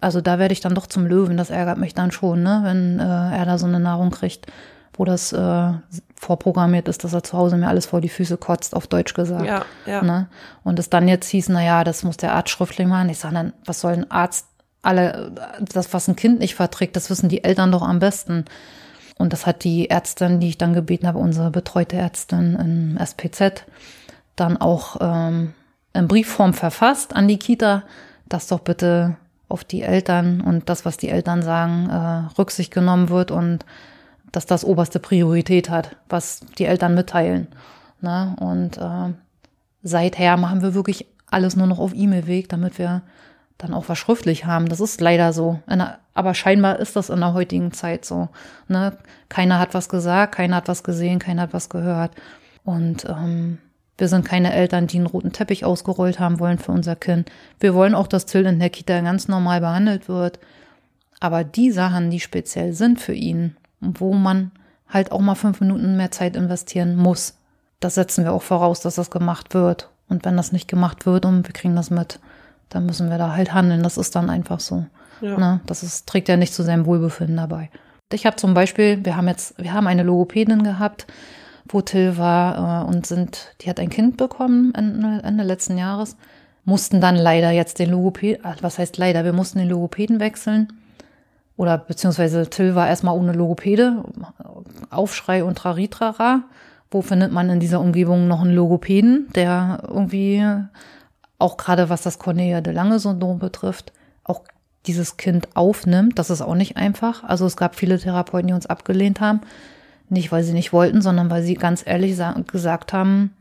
also 0.00 0.20
da 0.20 0.38
werde 0.38 0.52
ich 0.52 0.60
dann 0.60 0.74
doch 0.74 0.86
zum 0.86 1.06
Löwen. 1.06 1.36
Das 1.36 1.50
ärgert 1.50 1.78
mich 1.78 1.94
dann 1.94 2.10
schon, 2.10 2.42
ne? 2.42 2.60
wenn 2.64 3.00
äh, 3.00 3.02
er 3.02 3.44
da 3.46 3.58
so 3.58 3.66
eine 3.66 3.80
Nahrung 3.80 4.10
kriegt, 4.10 4.46
wo 4.94 5.04
das 5.04 5.32
äh, 5.32 5.72
vorprogrammiert 6.14 6.88
ist, 6.88 7.04
dass 7.04 7.12
er 7.12 7.22
zu 7.22 7.36
Hause 7.36 7.56
mir 7.56 7.68
alles 7.68 7.86
vor 7.86 8.00
die 8.00 8.08
Füße 8.08 8.36
kotzt, 8.36 8.74
auf 8.74 8.86
Deutsch 8.86 9.14
gesagt. 9.14 9.46
Ja, 9.46 9.64
ja. 9.86 10.02
Ne? 10.02 10.28
Und 10.64 10.78
es 10.78 10.90
dann 10.90 11.08
jetzt 11.08 11.28
hieß, 11.28 11.48
na 11.48 11.62
ja, 11.62 11.84
das 11.84 12.02
muss 12.02 12.16
der 12.16 12.34
Arzt 12.34 12.50
schriftlich 12.50 12.86
machen. 12.86 13.08
Ich 13.08 13.18
sage 13.18 13.34
dann, 13.34 13.52
was 13.64 13.80
soll 13.80 13.92
ein 13.92 14.10
Arzt 14.10 14.46
alle, 14.82 15.32
das, 15.60 15.92
was 15.92 16.08
ein 16.08 16.16
Kind 16.16 16.38
nicht 16.38 16.54
verträgt, 16.54 16.94
das 16.94 17.10
wissen 17.10 17.28
die 17.28 17.42
Eltern 17.42 17.72
doch 17.72 17.82
am 17.82 17.98
besten. 17.98 18.44
Und 19.18 19.32
das 19.32 19.46
hat 19.46 19.64
die 19.64 19.90
Ärztin, 19.90 20.40
die 20.40 20.50
ich 20.50 20.58
dann 20.58 20.74
gebeten 20.74 21.08
habe, 21.08 21.18
unsere 21.18 21.50
betreute 21.50 21.96
Ärztin 21.96 22.54
im 22.54 22.98
SPZ, 23.04 23.64
dann 24.36 24.56
auch 24.58 24.98
ähm, 25.00 25.54
in 25.92 26.06
Briefform 26.06 26.54
verfasst 26.54 27.16
an 27.16 27.26
die 27.26 27.38
Kita, 27.38 27.82
dass 28.28 28.46
doch 28.46 28.60
bitte 28.60 29.16
auf 29.48 29.64
die 29.64 29.82
Eltern 29.82 30.40
und 30.40 30.68
das, 30.68 30.84
was 30.84 30.96
die 30.96 31.08
Eltern 31.08 31.42
sagen, 31.42 31.88
äh, 31.88 32.34
Rücksicht 32.38 32.72
genommen 32.72 33.08
wird 33.08 33.30
und 33.30 33.64
dass 34.32 34.46
das 34.46 34.64
oberste 34.64 34.98
Priorität 34.98 35.70
hat, 35.70 35.96
was 36.08 36.40
die 36.58 36.64
Eltern 36.66 36.94
mitteilen. 36.94 37.48
Ne? 38.00 38.36
Und 38.40 38.76
äh, 38.78 39.14
seither 39.82 40.36
machen 40.36 40.62
wir 40.62 40.74
wirklich 40.74 41.06
alles 41.30 41.56
nur 41.56 41.66
noch 41.66 41.78
auf 41.78 41.94
E-Mail-Weg, 41.94 42.48
damit 42.48 42.78
wir 42.78 43.02
dann 43.58 43.72
auch 43.72 43.88
was 43.88 43.98
schriftlich 43.98 44.44
haben. 44.44 44.68
Das 44.68 44.80
ist 44.80 45.00
leider 45.00 45.32
so. 45.32 45.60
Der, 45.68 45.98
aber 46.12 46.34
scheinbar 46.34 46.78
ist 46.78 46.96
das 46.96 47.08
in 47.08 47.20
der 47.20 47.32
heutigen 47.34 47.72
Zeit 47.72 48.04
so. 48.04 48.28
Ne? 48.68 48.96
Keiner 49.28 49.58
hat 49.58 49.74
was 49.74 49.88
gesagt, 49.88 50.34
keiner 50.34 50.56
hat 50.56 50.68
was 50.68 50.82
gesehen, 50.82 51.18
keiner 51.18 51.42
hat 51.42 51.54
was 51.54 51.68
gehört. 51.68 52.12
Und 52.64 53.06
ähm, 53.06 53.58
wir 53.98 54.08
sind 54.08 54.24
keine 54.24 54.52
Eltern, 54.52 54.86
die 54.86 54.98
einen 54.98 55.06
roten 55.06 55.32
Teppich 55.32 55.64
ausgerollt 55.64 56.20
haben 56.20 56.38
wollen 56.38 56.58
für 56.58 56.72
unser 56.72 56.96
Kind. 56.96 57.30
Wir 57.60 57.74
wollen 57.74 57.94
auch, 57.94 58.06
dass 58.06 58.26
Till 58.26 58.44
in 58.44 58.58
der 58.58 58.70
Kita 58.70 59.00
ganz 59.00 59.28
normal 59.28 59.60
behandelt 59.60 60.08
wird. 60.08 60.38
Aber 61.18 61.44
die 61.44 61.70
Sachen, 61.70 62.10
die 62.10 62.20
speziell 62.20 62.72
sind 62.74 63.00
für 63.00 63.14
ihn, 63.14 63.56
wo 63.80 64.12
man 64.12 64.50
halt 64.88 65.12
auch 65.12 65.20
mal 65.20 65.34
fünf 65.34 65.60
Minuten 65.60 65.96
mehr 65.96 66.10
Zeit 66.10 66.36
investieren 66.36 66.96
muss, 66.96 67.38
das 67.80 67.94
setzen 67.94 68.24
wir 68.24 68.32
auch 68.32 68.42
voraus, 68.42 68.80
dass 68.80 68.96
das 68.96 69.10
gemacht 69.10 69.54
wird. 69.54 69.88
Und 70.08 70.24
wenn 70.24 70.36
das 70.36 70.52
nicht 70.52 70.68
gemacht 70.68 71.06
wird 71.06 71.24
und 71.24 71.46
wir 71.46 71.52
kriegen 71.52 71.74
das 71.74 71.90
mit, 71.90 72.20
dann 72.68 72.86
müssen 72.86 73.10
wir 73.10 73.18
da 73.18 73.32
halt 73.34 73.54
handeln. 73.54 73.82
Das 73.82 73.96
ist 73.96 74.14
dann 74.14 74.30
einfach 74.30 74.60
so. 74.60 74.86
Ja. 75.20 75.38
Ne? 75.38 75.60
Das 75.66 75.82
ist, 75.82 76.06
trägt 76.06 76.28
ja 76.28 76.36
nicht 76.36 76.54
zu 76.54 76.62
seinem 76.62 76.86
Wohlbefinden 76.86 77.36
dabei. 77.36 77.70
Ich 78.12 78.26
habe 78.26 78.36
zum 78.36 78.54
Beispiel, 78.54 79.04
wir 79.04 79.16
haben 79.16 79.26
jetzt, 79.26 79.60
wir 79.60 79.72
haben 79.72 79.86
eine 79.86 80.04
Logopädin 80.04 80.62
gehabt, 80.62 81.06
wo 81.68 81.80
Till 81.80 82.16
war 82.16 82.84
äh, 82.84 82.88
und 82.88 83.06
sind, 83.06 83.54
die 83.60 83.70
hat 83.70 83.80
ein 83.80 83.90
Kind 83.90 84.16
bekommen 84.16 84.74
Ende, 84.74 85.22
Ende 85.22 85.44
letzten 85.44 85.78
Jahres, 85.78 86.16
mussten 86.64 87.00
dann 87.00 87.16
leider 87.16 87.50
jetzt 87.50 87.78
den 87.78 87.90
Logopäden, 87.90 88.42
was 88.60 88.78
heißt 88.78 88.98
leider, 88.98 89.24
wir 89.24 89.32
mussten 89.32 89.58
den 89.58 89.68
Logopäden 89.68 90.20
wechseln. 90.20 90.68
Oder 91.56 91.78
beziehungsweise 91.78 92.50
Till 92.50 92.74
war 92.74 92.88
erstmal 92.88 93.16
ohne 93.16 93.32
Logopäde, 93.32 94.04
Aufschrei 94.90 95.42
und 95.42 95.56
Traritrara. 95.56 96.42
Wo 96.90 97.02
findet 97.02 97.32
man 97.32 97.50
in 97.50 97.60
dieser 97.60 97.80
Umgebung 97.80 98.28
noch 98.28 98.42
einen 98.42 98.54
Logopäden, 98.54 99.28
der 99.34 99.82
irgendwie 99.88 100.44
auch 101.38 101.56
gerade 101.56 101.88
was 101.88 102.02
das 102.02 102.18
Cornelia 102.18 102.60
de 102.60 102.72
Lange 102.72 102.98
Syndrom 102.98 103.38
betrifft, 103.38 103.92
auch 104.24 104.42
dieses 104.86 105.16
Kind 105.16 105.48
aufnimmt. 105.56 106.18
Das 106.18 106.30
ist 106.30 106.42
auch 106.42 106.54
nicht 106.54 106.76
einfach. 106.76 107.24
Also 107.24 107.46
es 107.46 107.56
gab 107.56 107.74
viele 107.74 107.98
Therapeuten, 107.98 108.48
die 108.48 108.54
uns 108.54 108.66
abgelehnt 108.66 109.20
haben. 109.20 109.40
Nicht, 110.08 110.30
weil 110.32 110.44
sie 110.44 110.52
nicht 110.52 110.72
wollten, 110.72 111.02
sondern 111.02 111.30
weil 111.30 111.42
sie 111.42 111.54
ganz 111.54 111.82
ehrlich 111.84 112.16
gesagt 112.46 112.92
haben, 112.92 113.32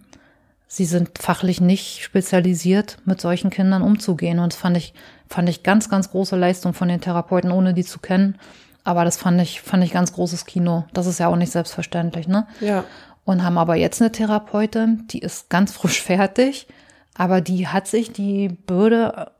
sie 0.68 0.86
sind 0.86 1.20
fachlich 1.20 1.62
nicht 1.62 2.04
spezialisiert, 2.04 2.98
mit 3.06 3.22
solchen 3.22 3.50
Kindern 3.50 3.82
umzugehen. 3.82 4.40
Und 4.40 4.54
das 4.54 4.60
fand 4.60 4.78
ich, 4.78 4.94
fand 5.30 5.48
ich 5.50 5.64
ganz, 5.64 5.90
ganz 5.90 6.12
große 6.12 6.36
Leistung 6.36 6.74
von 6.74 6.88
den 6.88 7.02
Therapeuten, 7.02 7.52
ohne 7.52 7.74
die 7.74 7.86
zu 7.86 8.00
kennen. 8.00 8.36
Aber 8.84 9.06
das 9.06 9.18
fand 9.18 9.42
ich, 9.42 9.62
fand 9.62 9.84
ich 9.84 9.92
ganz 9.92 10.14
großes 10.14 10.46
Kino. 10.46 10.86
Das 10.94 11.08
ist 11.08 11.20
ja 11.20 11.28
auch 11.28 11.36
nicht 11.36 11.52
selbstverständlich, 11.52 12.28
ne? 12.28 12.48
Ja. 12.62 12.84
Und 13.26 13.44
haben 13.44 13.58
aber 13.58 13.76
jetzt 13.76 14.02
eine 14.02 14.12
Therapeutin, 14.12 15.08
die 15.10 15.20
ist 15.20 15.50
ganz 15.50 15.72
frisch 15.72 16.02
fertig, 16.04 16.68
aber 17.16 17.42
die 17.42 17.68
hat 17.68 17.88
sich 17.88 18.12
die 18.12 18.50
Bürde 18.50 19.32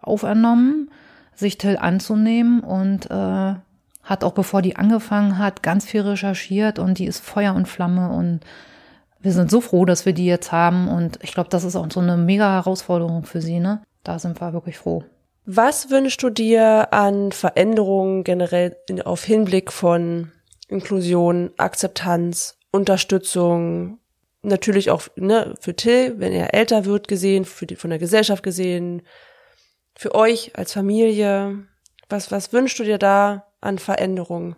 aufernommen, 0.00 0.90
sich 1.34 1.58
Till 1.58 1.76
anzunehmen 1.76 2.60
und 2.60 3.10
äh, 3.10 3.54
hat 4.04 4.22
auch 4.22 4.32
bevor 4.32 4.62
die 4.62 4.76
angefangen 4.76 5.38
hat, 5.38 5.62
ganz 5.62 5.84
viel 5.86 6.02
recherchiert 6.02 6.78
und 6.78 6.98
die 6.98 7.06
ist 7.06 7.24
Feuer 7.24 7.54
und 7.54 7.66
Flamme 7.66 8.10
und 8.10 8.40
wir 9.20 9.32
sind 9.32 9.50
so 9.50 9.62
froh, 9.62 9.86
dass 9.86 10.04
wir 10.04 10.12
die 10.12 10.26
jetzt 10.26 10.52
haben 10.52 10.88
und 10.88 11.18
ich 11.22 11.32
glaube, 11.32 11.48
das 11.48 11.64
ist 11.64 11.76
auch 11.76 11.86
so 11.90 12.00
eine 12.00 12.18
mega 12.18 12.52
Herausforderung 12.52 13.24
für 13.24 13.40
sie, 13.40 13.58
ne? 13.58 13.82
Da 14.02 14.18
sind 14.18 14.38
wir 14.40 14.52
wirklich 14.52 14.76
froh. 14.76 15.02
Was 15.46 15.90
wünschst 15.90 16.22
du 16.22 16.30
dir 16.30 16.92
an 16.92 17.32
Veränderungen 17.32 18.22
generell 18.24 18.76
auf 19.04 19.24
Hinblick 19.24 19.72
von 19.72 20.32
Inklusion, 20.68 21.52
Akzeptanz, 21.56 22.58
Unterstützung, 22.70 23.98
natürlich 24.42 24.90
auch 24.90 25.02
ne, 25.16 25.54
für 25.60 25.74
Till, 25.74 26.18
wenn 26.18 26.32
er 26.32 26.54
älter 26.54 26.84
wird, 26.84 27.08
gesehen, 27.08 27.44
für 27.44 27.66
die, 27.66 27.76
von 27.76 27.90
der 27.90 27.98
Gesellschaft 27.98 28.42
gesehen, 28.42 29.02
für 29.94 30.14
euch 30.14 30.52
als 30.56 30.72
Familie. 30.72 31.66
Was, 32.08 32.30
was 32.30 32.52
wünschst 32.52 32.78
du 32.78 32.84
dir 32.84 32.98
da 32.98 33.46
an 33.64 33.78
Veränderungen? 33.78 34.56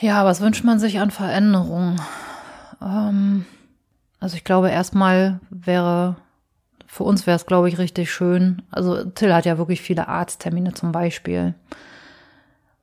Ja, 0.00 0.24
was 0.24 0.40
wünscht 0.40 0.64
man 0.64 0.78
sich 0.78 0.98
an 0.98 1.10
Veränderungen? 1.10 2.00
Ähm, 2.80 3.44
also 4.20 4.36
ich 4.36 4.44
glaube, 4.44 4.70
erstmal 4.70 5.40
wäre, 5.50 6.16
für 6.86 7.04
uns 7.04 7.26
wäre 7.26 7.36
es, 7.36 7.46
glaube 7.46 7.68
ich, 7.68 7.78
richtig 7.78 8.10
schön. 8.10 8.62
Also 8.70 9.04
Till 9.04 9.34
hat 9.34 9.46
ja 9.46 9.58
wirklich 9.58 9.80
viele 9.80 10.08
Arzttermine 10.08 10.74
zum 10.74 10.92
Beispiel. 10.92 11.54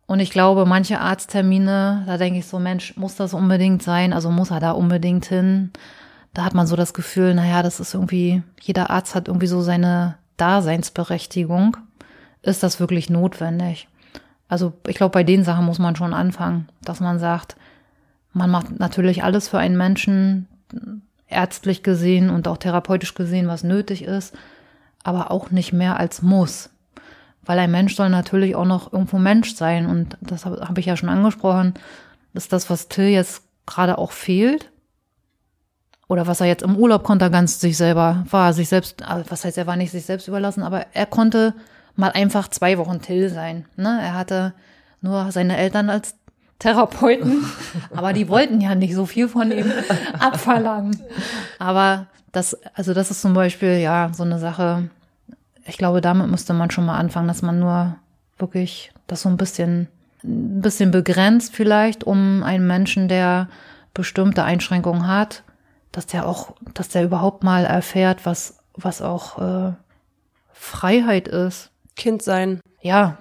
Und 0.06 0.20
ich 0.20 0.32
glaube, 0.32 0.66
manche 0.66 1.00
Arzttermine, 1.00 2.04
da 2.08 2.18
denke 2.18 2.40
ich 2.40 2.48
so, 2.48 2.58
Mensch, 2.58 2.98
muss 2.98 3.16
das 3.16 3.34
unbedingt 3.34 3.84
sein? 3.84 4.12
Also 4.12 4.32
muss 4.32 4.50
er 4.50 4.60
da 4.60 4.72
unbedingt 4.72 5.26
hin? 5.26 5.72
Da 6.34 6.44
hat 6.44 6.54
man 6.54 6.68
so 6.68 6.76
das 6.76 6.94
Gefühl, 6.94 7.34
naja, 7.36 7.62
das 7.62 7.80
ist 7.80 7.94
irgendwie, 7.94 8.42
jeder 8.60 8.90
Arzt 8.90 9.14
hat 9.14 9.28
irgendwie 9.28 9.48
so 9.48 9.62
seine 9.62 10.18
Daseinsberechtigung. 10.38 11.78
Ist 12.42 12.64
das 12.64 12.80
wirklich 12.80 13.10
notwendig? 13.10 13.88
Also 14.50 14.74
ich 14.88 14.98
glaube, 14.98 15.14
bei 15.14 15.24
den 15.24 15.44
Sachen 15.46 15.66
muss 15.66 15.80
man 15.80 15.96
schon 15.96 16.14
anfangen, 16.14 16.68
dass 16.82 17.00
man 17.00 17.20
sagt, 17.20 17.56
man 18.34 18.50
macht 18.50 18.80
natürlich 18.80 19.24
alles 19.24 19.48
für 19.48 19.60
einen 19.60 19.78
Menschen, 19.78 20.48
ärztlich 21.28 21.84
gesehen 21.84 22.30
und 22.30 22.48
auch 22.48 22.58
therapeutisch 22.58 23.14
gesehen, 23.14 23.48
was 23.48 23.64
nötig 23.64 24.04
ist, 24.04 24.36
aber 25.04 25.32
auch 25.32 25.52
nicht 25.52 25.72
mehr 25.72 26.00
als 26.00 26.22
muss. 26.22 26.70
Weil 27.44 27.60
ein 27.60 27.72
Mensch 27.72 27.96
soll 27.96 28.10
natürlich 28.10 28.56
auch 28.56 28.66
noch 28.66 28.92
irgendwo 28.92 29.18
Mensch 29.18 29.56
sein 29.56 29.86
und 29.86 30.18
das 30.22 30.46
habe 30.46 30.68
hab 30.68 30.78
ich 30.78 30.88
ja 30.88 30.98
schon 30.98 31.10
angesprochen, 31.10 31.76
ist 32.34 32.54
das, 32.54 32.70
was 32.70 32.90
Till 32.90 33.06
jetzt 33.06 33.44
gerade 33.66 33.98
auch 33.98 34.12
fehlt. 34.12 34.72
Oder 36.08 36.26
was 36.26 36.42
er 36.42 36.48
jetzt 36.48 36.64
im 36.64 36.76
Urlaub 36.76 37.04
konnte, 37.04 37.30
ganz 37.30 37.60
sich 37.60 37.78
selber, 37.78 38.26
war 38.32 38.52
sich 38.54 38.68
selbst, 38.68 39.04
also 39.04 39.30
was 39.30 39.46
heißt, 39.46 39.60
er 39.60 39.68
war 39.68 39.76
nicht 39.76 39.92
sich 39.92 40.06
selbst 40.06 40.28
überlassen, 40.28 40.64
aber 40.64 40.88
er 40.94 41.06
konnte 41.06 41.54
mal 42.00 42.12
einfach 42.12 42.48
zwei 42.48 42.78
Wochen 42.78 43.02
Till 43.02 43.30
sein. 43.30 43.66
Ne? 43.76 44.00
Er 44.02 44.14
hatte 44.14 44.54
nur 45.02 45.32
seine 45.32 45.58
Eltern 45.58 45.90
als 45.90 46.16
Therapeuten, 46.58 47.46
aber 47.96 48.14
die 48.14 48.28
wollten 48.28 48.62
ja 48.62 48.76
nicht 48.76 48.96
so 48.96 49.06
viel 49.06 49.28
von 49.28 49.52
ihm 49.52 49.72
abverlangen. 50.20 51.00
Aber 51.60 52.08
das, 52.32 52.58
also 52.74 52.94
das 52.94 53.12
ist 53.12 53.22
zum 53.22 53.34
Beispiel 53.34 53.78
ja 53.78 54.12
so 54.14 54.24
eine 54.24 54.40
Sache. 54.40 54.90
Ich 55.66 55.78
glaube, 55.78 56.02
damit 56.02 56.30
müsste 56.30 56.54
man 56.54 56.72
schon 56.72 56.86
mal 56.86 56.98
anfangen, 56.98 57.28
dass 57.28 57.42
man 57.42 57.60
nur 57.60 57.96
wirklich 58.38 58.92
das 59.08 59.22
so 59.22 59.30
ein 59.30 59.38
bisschen, 59.38 59.88
ein 60.24 60.62
bisschen 60.62 60.92
begrenzt 60.92 61.56
vielleicht, 61.56 62.04
um 62.04 62.44
einen 62.44 62.66
Menschen, 62.66 63.08
der 63.08 63.50
bestimmte 63.94 64.44
Einschränkungen 64.44 65.08
hat, 65.08 65.44
dass 65.92 66.06
der 66.06 66.28
auch, 66.28 66.56
dass 66.74 66.90
der 66.90 67.04
überhaupt 67.04 67.44
mal 67.44 67.66
erfährt, 67.66 68.26
was, 68.26 68.60
was 68.74 69.02
auch 69.02 69.40
äh, 69.40 69.74
Freiheit 70.52 71.28
ist. 71.28 71.72
Kind 72.00 72.24
sein. 72.24 72.60
Ja, 72.82 73.18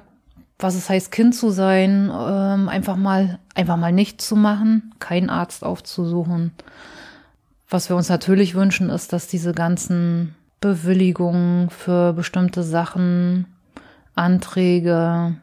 was 0.59 0.75
es 0.75 0.89
heißt, 0.89 1.13
Kind 1.13 1.35
zu 1.35 1.51
sein, 1.51 2.11
ähm, 2.11 2.69
einfach 2.69 2.97
mal, 2.97 3.39
einfach 3.55 3.77
mal 3.77 3.93
nichts 3.93 4.27
zu 4.27 4.37
machen, 4.37 4.95
keinen 4.99 5.31
Arzt 5.31 5.63
aufzusuchen. 5.63 6.53
Was 7.69 7.89
wir 7.89 7.97
uns 7.97 8.09
natürlich 8.09 8.55
wünschen, 8.55 8.89
ist, 8.89 9.13
dass 9.13 9.27
diese 9.27 9.53
ganzen 9.53 10.35
Bewilligungen 10.61 11.71
für 11.71 12.13
bestimmte 12.13 12.63
Sachen, 12.63 13.47
Anträge, 14.15 15.37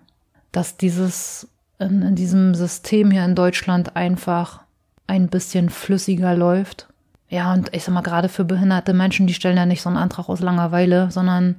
dass 0.51 0.75
dieses 0.75 1.47
in, 1.79 2.01
in 2.01 2.15
diesem 2.15 2.55
System 2.55 3.11
hier 3.11 3.23
in 3.23 3.35
Deutschland 3.35 3.95
einfach 3.95 4.61
ein 5.07 5.27
bisschen 5.27 5.69
flüssiger 5.69 6.35
läuft. 6.35 6.87
Ja, 7.29 7.53
und 7.53 7.73
ich 7.73 7.83
sag 7.83 7.93
mal, 7.93 8.01
gerade 8.01 8.29
für 8.29 8.43
behinderte 8.43 8.93
Menschen, 8.93 9.27
die 9.27 9.33
stellen 9.33 9.57
ja 9.57 9.65
nicht 9.65 9.81
so 9.81 9.89
einen 9.89 9.97
Antrag 9.97 10.29
aus 10.29 10.41
Langeweile, 10.41 11.09
sondern 11.11 11.55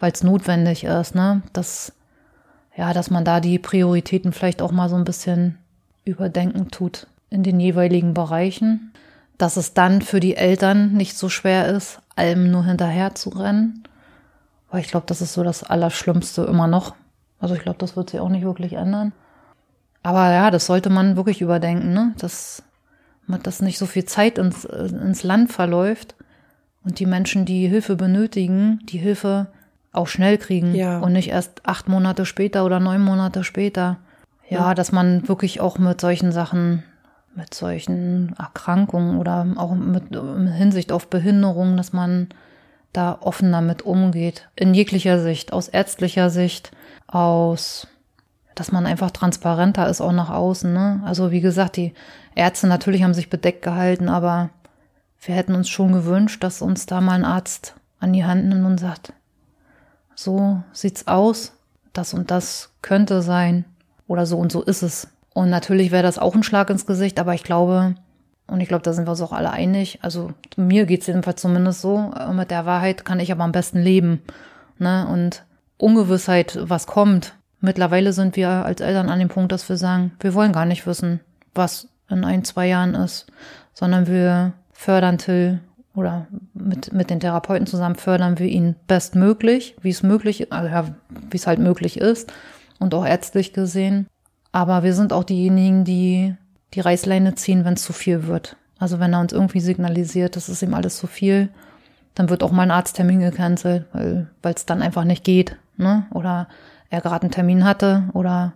weil 0.00 0.12
es 0.12 0.22
notwendig 0.22 0.84
ist, 0.84 1.14
ne? 1.14 1.42
Das 1.52 1.92
ja, 2.76 2.92
dass 2.92 3.10
man 3.10 3.24
da 3.24 3.40
die 3.40 3.58
Prioritäten 3.58 4.32
vielleicht 4.32 4.62
auch 4.62 4.72
mal 4.72 4.88
so 4.88 4.96
ein 4.96 5.04
bisschen 5.04 5.58
überdenken 6.04 6.70
tut 6.70 7.08
in 7.28 7.42
den 7.42 7.60
jeweiligen 7.60 8.14
Bereichen. 8.14 8.92
Dass 9.38 9.56
es 9.56 9.74
dann 9.74 10.02
für 10.02 10.20
die 10.20 10.36
Eltern 10.36 10.92
nicht 10.92 11.16
so 11.16 11.28
schwer 11.28 11.66
ist, 11.66 12.00
allem 12.16 12.50
nur 12.50 12.64
hinterher 12.64 13.14
zu 13.14 13.30
rennen. 13.30 13.84
Weil 14.70 14.80
ich 14.80 14.88
glaube, 14.88 15.06
das 15.06 15.20
ist 15.20 15.32
so 15.32 15.42
das 15.42 15.62
Allerschlimmste 15.62 16.44
immer 16.44 16.66
noch. 16.66 16.94
Also 17.38 17.54
ich 17.54 17.60
glaube, 17.60 17.78
das 17.78 17.96
wird 17.96 18.10
sich 18.10 18.20
auch 18.20 18.28
nicht 18.28 18.44
wirklich 18.44 18.74
ändern. 18.74 19.12
Aber 20.02 20.30
ja, 20.30 20.50
das 20.50 20.66
sollte 20.66 20.90
man 20.90 21.16
wirklich 21.16 21.40
überdenken, 21.40 21.92
ne? 21.92 22.14
Dass, 22.18 22.62
dass 23.42 23.60
nicht 23.60 23.78
so 23.78 23.86
viel 23.86 24.04
Zeit 24.04 24.38
ins, 24.38 24.64
ins 24.64 25.22
Land 25.22 25.52
verläuft 25.52 26.14
und 26.84 26.98
die 26.98 27.06
Menschen, 27.06 27.44
die 27.44 27.66
Hilfe 27.66 27.96
benötigen, 27.96 28.80
die 28.84 28.98
Hilfe 28.98 29.48
auch 29.92 30.06
schnell 30.06 30.38
kriegen 30.38 30.74
Ja. 30.74 30.98
und 31.00 31.12
nicht 31.12 31.30
erst 31.30 31.66
acht 31.66 31.88
Monate 31.88 32.24
später 32.26 32.64
oder 32.64 32.80
neun 32.80 33.02
Monate 33.02 33.44
später. 33.44 33.98
Ja, 34.48 34.58
Ja. 34.68 34.74
dass 34.74 34.92
man 34.92 35.28
wirklich 35.28 35.60
auch 35.60 35.78
mit 35.78 36.00
solchen 36.00 36.32
Sachen, 36.32 36.82
mit 37.34 37.54
solchen 37.54 38.34
Erkrankungen 38.38 39.18
oder 39.18 39.46
auch 39.56 39.74
mit, 39.74 40.10
mit 40.10 40.52
Hinsicht 40.54 40.92
auf 40.92 41.08
Behinderung, 41.08 41.76
dass 41.76 41.92
man 41.92 42.28
da 42.92 43.18
offen 43.20 43.52
damit 43.52 43.82
umgeht. 43.82 44.48
In 44.56 44.74
jeglicher 44.74 45.20
Sicht, 45.20 45.52
aus 45.52 45.68
ärztlicher 45.68 46.28
Sicht, 46.30 46.72
aus, 47.06 47.86
dass 48.56 48.72
man 48.72 48.86
einfach 48.86 49.10
transparenter 49.12 49.88
ist 49.88 50.00
auch 50.00 50.12
nach 50.12 50.30
außen. 50.30 50.72
Ne? 50.72 51.00
Also 51.04 51.30
wie 51.30 51.40
gesagt, 51.40 51.76
die 51.76 51.94
Ärzte 52.34 52.66
natürlich 52.66 53.02
haben 53.04 53.14
sich 53.14 53.30
bedeckt 53.30 53.62
gehalten, 53.62 54.08
aber 54.08 54.50
wir 55.22 55.34
hätten 55.34 55.54
uns 55.54 55.68
schon 55.68 55.92
gewünscht, 55.92 56.42
dass 56.42 56.62
uns 56.62 56.86
da 56.86 57.00
mal 57.00 57.12
ein 57.14 57.24
Arzt 57.24 57.74
an 58.00 58.12
die 58.12 58.24
Hand 58.24 58.46
nimmt 58.46 58.64
und 58.64 58.78
sagt, 58.80 59.12
so 60.22 60.62
sieht's 60.72 61.06
aus, 61.06 61.52
das 61.92 62.14
und 62.14 62.30
das 62.30 62.70
könnte 62.82 63.22
sein 63.22 63.64
oder 64.06 64.26
so 64.26 64.38
und 64.38 64.52
so 64.52 64.62
ist 64.62 64.82
es. 64.82 65.08
Und 65.32 65.50
natürlich 65.50 65.90
wäre 65.90 66.02
das 66.02 66.18
auch 66.18 66.34
ein 66.34 66.42
Schlag 66.42 66.70
ins 66.70 66.86
Gesicht, 66.86 67.18
aber 67.18 67.34
ich 67.34 67.44
glaube, 67.44 67.94
und 68.46 68.60
ich 68.60 68.68
glaube, 68.68 68.82
da 68.82 68.92
sind 68.92 69.06
wir 69.06 69.12
uns 69.12 69.22
auch 69.22 69.32
alle 69.32 69.50
einig, 69.50 70.00
also 70.02 70.32
mir 70.56 70.84
geht's 70.86 71.06
jedenfalls 71.06 71.40
zumindest 71.40 71.80
so, 71.80 72.12
äh, 72.16 72.32
mit 72.32 72.50
der 72.50 72.66
Wahrheit 72.66 73.04
kann 73.04 73.20
ich 73.20 73.32
aber 73.32 73.44
am 73.44 73.52
besten 73.52 73.78
leben. 73.78 74.22
Ne? 74.78 75.06
Und 75.08 75.44
Ungewissheit, 75.78 76.58
was 76.60 76.86
kommt. 76.86 77.34
Mittlerweile 77.60 78.12
sind 78.12 78.36
wir 78.36 78.48
als 78.48 78.80
Eltern 78.80 79.08
an 79.08 79.18
dem 79.18 79.28
Punkt, 79.28 79.52
dass 79.52 79.68
wir 79.68 79.76
sagen, 79.76 80.12
wir 80.20 80.34
wollen 80.34 80.52
gar 80.52 80.66
nicht 80.66 80.86
wissen, 80.86 81.20
was 81.54 81.88
in 82.08 82.24
ein, 82.24 82.44
zwei 82.44 82.66
Jahren 82.66 82.94
ist, 82.94 83.26
sondern 83.72 84.06
wir 84.06 84.52
fördern 84.72 85.18
Till 85.18 85.60
oder 85.94 86.26
mit, 86.54 86.92
mit 86.92 87.10
den 87.10 87.20
Therapeuten 87.20 87.66
zusammen 87.66 87.96
fördern 87.96 88.38
wir 88.38 88.46
ihn 88.46 88.76
bestmöglich, 88.86 89.76
wie 89.82 89.90
es 89.90 90.02
möglich, 90.02 90.52
also 90.52 90.68
ja, 90.68 90.84
wie 91.30 91.36
es 91.36 91.46
halt 91.46 91.58
möglich 91.58 91.98
ist 91.98 92.32
und 92.78 92.94
auch 92.94 93.04
ärztlich 93.04 93.52
gesehen. 93.52 94.06
Aber 94.52 94.82
wir 94.82 94.94
sind 94.94 95.12
auch 95.12 95.24
diejenigen, 95.24 95.84
die 95.84 96.34
die 96.74 96.80
Reißleine 96.80 97.34
ziehen, 97.34 97.64
wenn 97.64 97.74
es 97.74 97.82
zu 97.82 97.92
viel 97.92 98.26
wird. 98.26 98.56
Also 98.78 99.00
wenn 99.00 99.12
er 99.12 99.20
uns 99.20 99.32
irgendwie 99.32 99.60
signalisiert, 99.60 100.36
das 100.36 100.48
ist 100.48 100.62
ihm 100.62 100.74
alles 100.74 100.96
zu 100.96 101.06
viel, 101.06 101.48
dann 102.14 102.30
wird 102.30 102.42
auch 102.42 102.52
mal 102.52 102.62
ein 102.62 102.70
Arzttermin 102.70 103.20
gecancelt, 103.20 103.86
weil 103.92 104.54
es 104.54 104.66
dann 104.66 104.82
einfach 104.82 105.04
nicht 105.04 105.24
geht. 105.24 105.56
Ne? 105.76 106.06
Oder 106.12 106.48
er 106.88 107.00
gerade 107.00 107.22
einen 107.22 107.32
Termin 107.32 107.64
hatte 107.64 108.04
oder 108.14 108.52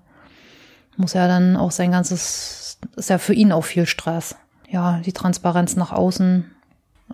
muss 0.97 1.15
er 1.15 1.29
dann 1.29 1.57
auch 1.57 1.71
sein 1.71 1.91
ganzes, 1.91 2.79
ist 2.97 3.11
ja 3.11 3.19
für 3.19 3.35
ihn 3.35 3.53
auch 3.53 3.65
viel 3.65 3.87
Stress. 3.87 4.37
Ja, 4.69 5.01
die 5.05 5.13
Transparenz 5.13 5.77
nach 5.77 5.93
außen, 5.93 6.51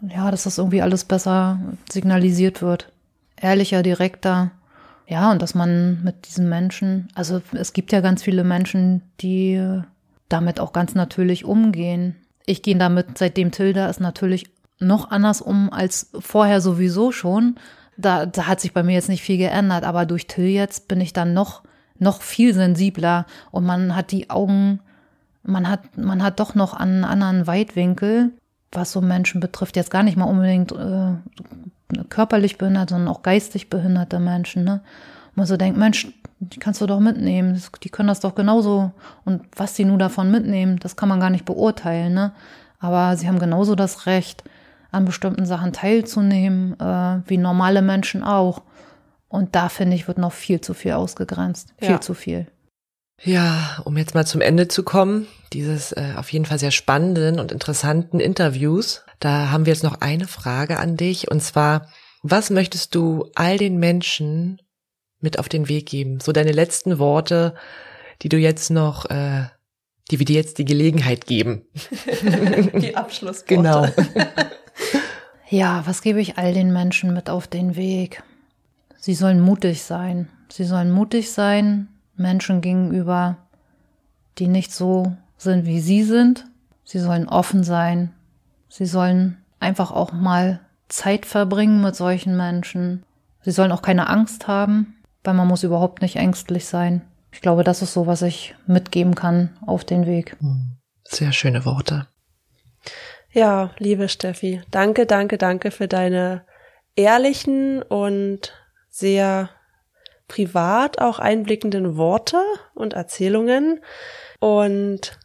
ja, 0.09 0.31
dass 0.31 0.45
das 0.45 0.59
irgendwie 0.59 0.83
alles 0.83 1.05
besser 1.05 1.61
signalisiert 1.91 2.63
wird. 2.63 2.93
Ehrlicher, 3.37 3.83
direkter. 3.83 4.51
Ja, 5.07 5.31
und 5.33 5.43
dass 5.43 5.55
man 5.55 6.03
mit 6.05 6.29
diesen 6.29 6.49
Menschen, 6.49 7.09
also 7.15 7.43
es 7.53 7.73
gibt 7.73 7.91
ja 7.91 8.01
ganz 8.01 8.23
viele 8.23 8.45
Menschen, 8.45 9.03
die 9.21 9.83
damit 10.29 10.61
auch 10.61 10.73
ganz 10.73 10.95
natürlich 10.95 11.45
umgehen. 11.45 12.15
Ich 12.47 12.63
gehe 12.63 12.77
damit, 12.77 13.19
seitdem 13.19 13.51
Tilda 13.51 13.89
ist, 13.89 14.01
natürlich 14.01 14.47
noch 14.79 15.11
anders 15.11 15.41
um 15.41 15.73
als 15.73 16.11
vorher 16.19 16.61
sowieso 16.61 17.13
schon. 17.13 17.57
Da, 17.97 18.25
da 18.25 18.47
hat 18.47 18.61
sich 18.61 18.73
bei 18.73 18.83
mir 18.83 18.95
jetzt 18.95 19.09
nicht 19.09 19.23
viel 19.23 19.37
geändert, 19.37 19.85
aber 19.85 20.07
durch 20.07 20.27
Till 20.27 20.47
jetzt 20.47 20.89
bin 20.89 21.01
ich 21.01 21.13
dann 21.13 21.35
noch, 21.35 21.63
noch 21.99 22.23
viel 22.23 22.55
sensibler 22.55 23.27
und 23.51 23.67
man 23.67 23.95
hat 23.95 24.11
die 24.11 24.31
Augen, 24.31 24.81
man 25.43 25.69
hat, 25.69 25.99
man 25.99 26.23
hat 26.23 26.41
doch 26.41 26.55
noch 26.55 26.73
einen 26.73 27.05
anderen 27.05 27.47
Weitwinkel, 27.47 28.31
was 28.73 28.93
so 28.93 29.01
Menschen 29.01 29.41
betrifft. 29.41 29.77
Jetzt 29.77 29.91
gar 29.91 30.03
nicht 30.03 30.17
mal 30.17 30.25
unbedingt 30.25 30.73
äh, 30.73 31.15
körperlich 32.09 32.59
behindert, 32.59 32.91
sondern 32.91 33.09
auch 33.09 33.23
geistig 33.23 33.69
behinderte 33.71 34.21
Menschen, 34.21 34.65
ne? 34.65 34.81
Und 35.31 35.37
man 35.39 35.47
so 35.47 35.57
denkt, 35.57 35.79
Mensch, 35.79 36.09
die 36.41 36.59
kannst 36.59 36.81
du 36.81 36.87
doch 36.87 37.01
mitnehmen, 37.01 37.55
das- 37.55 37.71
die 37.83 37.89
können 37.89 38.09
das 38.09 38.21
doch 38.21 38.35
genauso. 38.35 38.93
Und 39.25 39.43
was 39.57 39.77
sie 39.77 39.85
nur 39.85 39.99
davon 39.99 40.31
mitnehmen, 40.31 40.79
das 40.79 40.97
kann 40.97 41.09
man 41.09 41.21
gar 41.21 41.31
nicht 41.31 41.45
beurteilen, 41.45 42.15
ne? 42.15 42.33
Aber 42.79 43.17
sie 43.17 43.29
haben 43.29 43.39
genauso 43.39 43.75
das 43.75 44.07
Recht, 44.07 44.45
an 44.93 45.05
bestimmten 45.05 45.47
Sachen 45.47 45.73
teilzunehmen, 45.73 46.79
äh, 46.81 47.21
wie 47.27 47.37
normale 47.37 47.83
Menschen 47.83 48.25
auch. 48.25 48.63
Und 49.29 49.55
da 49.55 49.69
finde 49.69 49.95
ich, 49.95 50.09
wird 50.09 50.19
noch 50.19 50.33
viel 50.33 50.61
zu 50.61 50.75
viel 50.75 50.93
ausgegrenzt. 50.93 51.75
Viel 51.79 51.91
Ja. 51.91 52.01
zu 52.01 52.15
viel. 52.15 52.47
Ja, 53.23 53.83
um 53.85 53.97
jetzt 53.97 54.15
mal 54.15 54.27
zum 54.27 54.41
Ende 54.41 54.69
zu 54.69 54.83
kommen, 54.83 55.27
dieses 55.53 55.93
äh, 55.93 56.15
auf 56.17 56.33
jeden 56.33 56.47
Fall 56.47 56.59
sehr 56.59 56.71
spannenden 56.71 57.39
und 57.39 57.53
interessanten 57.53 58.19
Interviews, 58.19 59.03
da 59.19 59.51
haben 59.51 59.67
wir 59.67 59.75
jetzt 59.75 59.83
noch 59.83 60.01
eine 60.01 60.27
Frage 60.27 60.79
an 60.79 60.97
dich 60.97 61.31
und 61.31 61.43
zwar, 61.43 61.89
was 62.23 62.51
möchtest 62.51 62.95
du 62.95 63.31
all 63.35 63.59
den 63.59 63.79
Menschen 63.79 64.61
mit 65.21 65.39
auf 65.39 65.49
den 65.49 65.69
Weg 65.69 65.87
geben? 65.87 66.21
So 66.21 66.33
deine 66.33 66.53
letzten 66.53 66.99
Worte, 66.99 67.55
die 68.23 68.31
du 68.31 68.39
jetzt 68.39 68.71
noch, 68.71 69.11
äh, 69.11 69.45
die 70.11 70.19
wir 70.19 70.27
dir 70.27 70.37
jetzt 70.37 70.59
die 70.59 70.65
Gelegenheit 70.65 71.27
geben. 71.27 71.63
Die 72.75 72.97
Abschlussworte. 72.97 73.47
Genau. 73.47 73.87
Ja, 75.53 75.83
was 75.85 76.01
gebe 76.01 76.21
ich 76.21 76.39
all 76.39 76.55
den 76.55 76.73
Menschen 76.73 77.13
mit 77.13 77.29
auf 77.29 77.49
den 77.49 77.75
Weg? 77.75 78.23
Sie 78.99 79.15
sollen 79.15 79.41
mutig 79.41 79.83
sein. 79.83 80.29
Sie 80.49 80.63
sollen 80.63 80.93
mutig 80.93 81.33
sein 81.33 81.89
Menschen 82.21 82.61
gegenüber, 82.61 83.37
die 84.39 84.47
nicht 84.47 84.73
so 84.73 85.17
sind, 85.37 85.67
wie 85.67 85.81
sie 85.81 86.05
sind. 86.05 86.47
Sie 86.85 86.99
sollen 86.99 87.29
offen 87.29 87.65
sein. 87.65 88.13
Sie 88.69 88.87
sollen 88.87 89.39
einfach 89.59 89.91
auch 89.91 90.13
mal 90.13 90.61
Zeit 90.89 91.27
verbringen 91.27 91.83
mit 91.83 91.97
solchen 91.97 92.37
Menschen. 92.37 93.05
Sie 93.43 93.51
sollen 93.51 93.73
auch 93.73 93.83
keine 93.83 94.09
Angst 94.09 94.47
haben, 94.47 94.97
weil 95.25 95.35
man 95.35 95.49
muss 95.49 95.63
überhaupt 95.63 96.03
nicht 96.03 96.17
ängstlich 96.17 96.67
sein. 96.67 97.03
Ich 97.33 97.41
glaube, 97.41 97.65
das 97.65 97.83
ist 97.83 97.93
so, 97.93 98.07
was 98.07 98.23
ich 98.23 98.55
mitgeben 98.67 99.15
kann 99.15 99.51
auf 99.67 99.85
den 99.85 100.07
Weg. 100.07 100.37
Sehr 101.05 101.33
schöne 101.33 101.65
Worte. 101.65 102.07
Ja, 103.33 103.71
liebe 103.79 104.09
Steffi, 104.09 104.61
danke, 104.71 105.07
danke, 105.07 105.39
danke 105.39 105.71
für 105.71 105.87
deine 105.87 106.45
ehrlichen 106.97 107.83
und 107.83 108.53
sehr 108.89 109.51
privat 110.31 111.01
auch 111.01 111.19
einblickenden 111.19 111.97
Worte 111.97 112.39
und 112.75 112.95
Erzählungen. 112.95 113.81
Und 114.39 115.19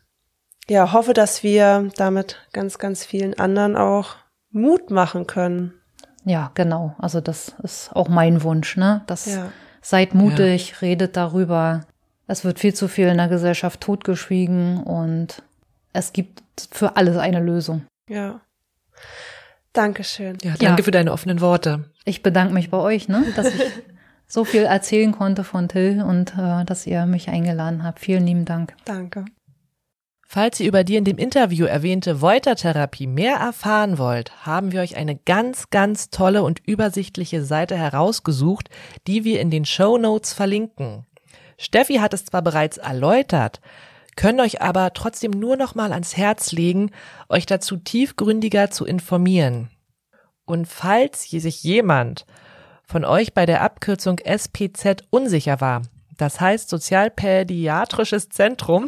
ja, 0.68 0.92
hoffe, 0.92 1.14
dass 1.14 1.44
wir 1.44 1.90
damit 1.96 2.42
ganz, 2.52 2.80
ganz 2.80 3.06
vielen 3.06 3.38
anderen 3.40 3.78
auch 3.78 4.16
Mut 4.52 4.90
machen 4.90 5.28
können. 5.28 5.74
Ja, 6.26 6.52
genau. 6.56 6.96
Also 6.98 7.22
das 7.22 7.56
ist 7.62 7.96
auch 7.96 8.10
mein 8.10 8.42
Wunsch, 8.42 8.76
ne? 8.78 9.04
Das 9.06 9.28
Ja. 9.28 9.52
seid 9.82 10.16
mutig, 10.16 10.82
redet 10.82 11.16
darüber. 11.16 11.82
Es 12.28 12.44
wird 12.44 12.58
viel 12.60 12.74
zu 12.74 12.88
viel 12.88 13.08
in 13.08 13.18
der 13.18 13.28
Gesellschaft 13.28 13.80
totgeschwiegen 13.82 14.82
und 14.84 15.44
es 15.94 16.12
gibt 16.14 16.42
für 16.72 16.98
alles 16.98 17.18
eine 17.18 17.40
Lösung. 17.40 17.86
Ja. 18.10 18.42
Dankeschön. 19.74 20.38
Ja, 20.42 20.56
danke 20.58 20.82
Ja. 20.82 20.84
für 20.84 20.92
deine 20.92 21.12
offenen 21.12 21.42
Worte. 21.42 21.86
Ich 22.06 22.24
bedanke 22.24 22.54
mich 22.54 22.72
bei 22.72 22.78
euch, 22.78 23.08
ne, 23.08 23.24
dass 23.36 23.48
ich 23.54 23.62
so 24.36 24.44
viel 24.44 24.64
erzählen 24.64 25.14
konnte 25.14 25.44
von 25.46 25.70
Till 25.70 26.04
und 26.04 26.34
äh, 26.38 26.66
dass 26.66 26.86
ihr 26.86 27.06
mich 27.06 27.30
eingeladen 27.30 27.84
habt. 27.84 28.02
Vielen 28.02 28.28
lieben 28.28 28.46
Dank. 28.46 28.76
Danke. 28.84 29.26
Falls 30.28 30.60
ihr 30.60 30.68
über 30.68 30.84
die 30.84 30.98
in 30.98 31.06
dem 31.06 31.18
Interview 31.18 31.66
erwähnte 31.66 32.20
Voiter-Therapie 32.20 33.08
mehr 33.08 33.38
erfahren 33.38 33.98
wollt, 33.98 34.46
haben 34.46 34.74
wir 34.74 34.82
euch 34.82 34.98
eine 34.98 35.16
ganz, 35.16 35.70
ganz 35.70 36.10
tolle 36.10 36.44
und 36.44 36.60
übersichtliche 36.68 37.46
Seite 37.46 37.78
herausgesucht, 37.78 38.70
die 39.08 39.24
wir 39.24 39.40
in 39.40 39.52
den 39.52 39.64
Show 39.64 39.98
Notes 39.98 40.34
verlinken. 40.34 41.06
Steffi 41.58 41.96
hat 41.96 42.14
es 42.14 42.26
zwar 42.26 42.42
bereits 42.42 42.78
erläutert, 42.78 43.62
können 44.18 44.42
euch 44.42 44.62
aber 44.62 44.92
trotzdem 44.94 45.32
nur 45.32 45.56
noch 45.56 45.76
mal 45.76 45.94
ans 45.94 46.18
Herz 46.18 46.52
legen, 46.52 46.92
euch 47.30 47.46
dazu 47.46 47.78
tiefgründiger 47.78 48.70
zu 48.70 48.86
informieren. 48.86 49.70
Und 50.46 50.68
falls 50.68 51.30
sich 51.30 51.64
jemand 51.64 52.26
von 52.88 53.06
euch 53.06 53.34
bei 53.34 53.46
der 53.46 53.62
Abkürzung 53.62 54.20
SPZ 54.20 55.04
unsicher 55.10 55.62
war, 55.62 55.82
das 56.18 56.40
heißt 56.40 56.70
Sozialpädiatrisches 56.70 58.30
Zentrum 58.30 58.88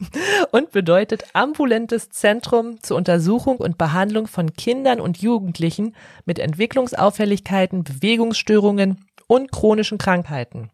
und 0.52 0.70
bedeutet 0.70 1.24
ambulantes 1.32 2.10
Zentrum 2.10 2.80
zur 2.82 2.96
Untersuchung 2.96 3.56
und 3.56 3.78
Behandlung 3.78 4.28
von 4.28 4.52
Kindern 4.52 5.00
und 5.00 5.18
Jugendlichen 5.18 5.96
mit 6.24 6.38
Entwicklungsauffälligkeiten, 6.38 7.82
Bewegungsstörungen 7.82 9.04
und 9.26 9.50
chronischen 9.50 9.98
Krankheiten. 9.98 10.70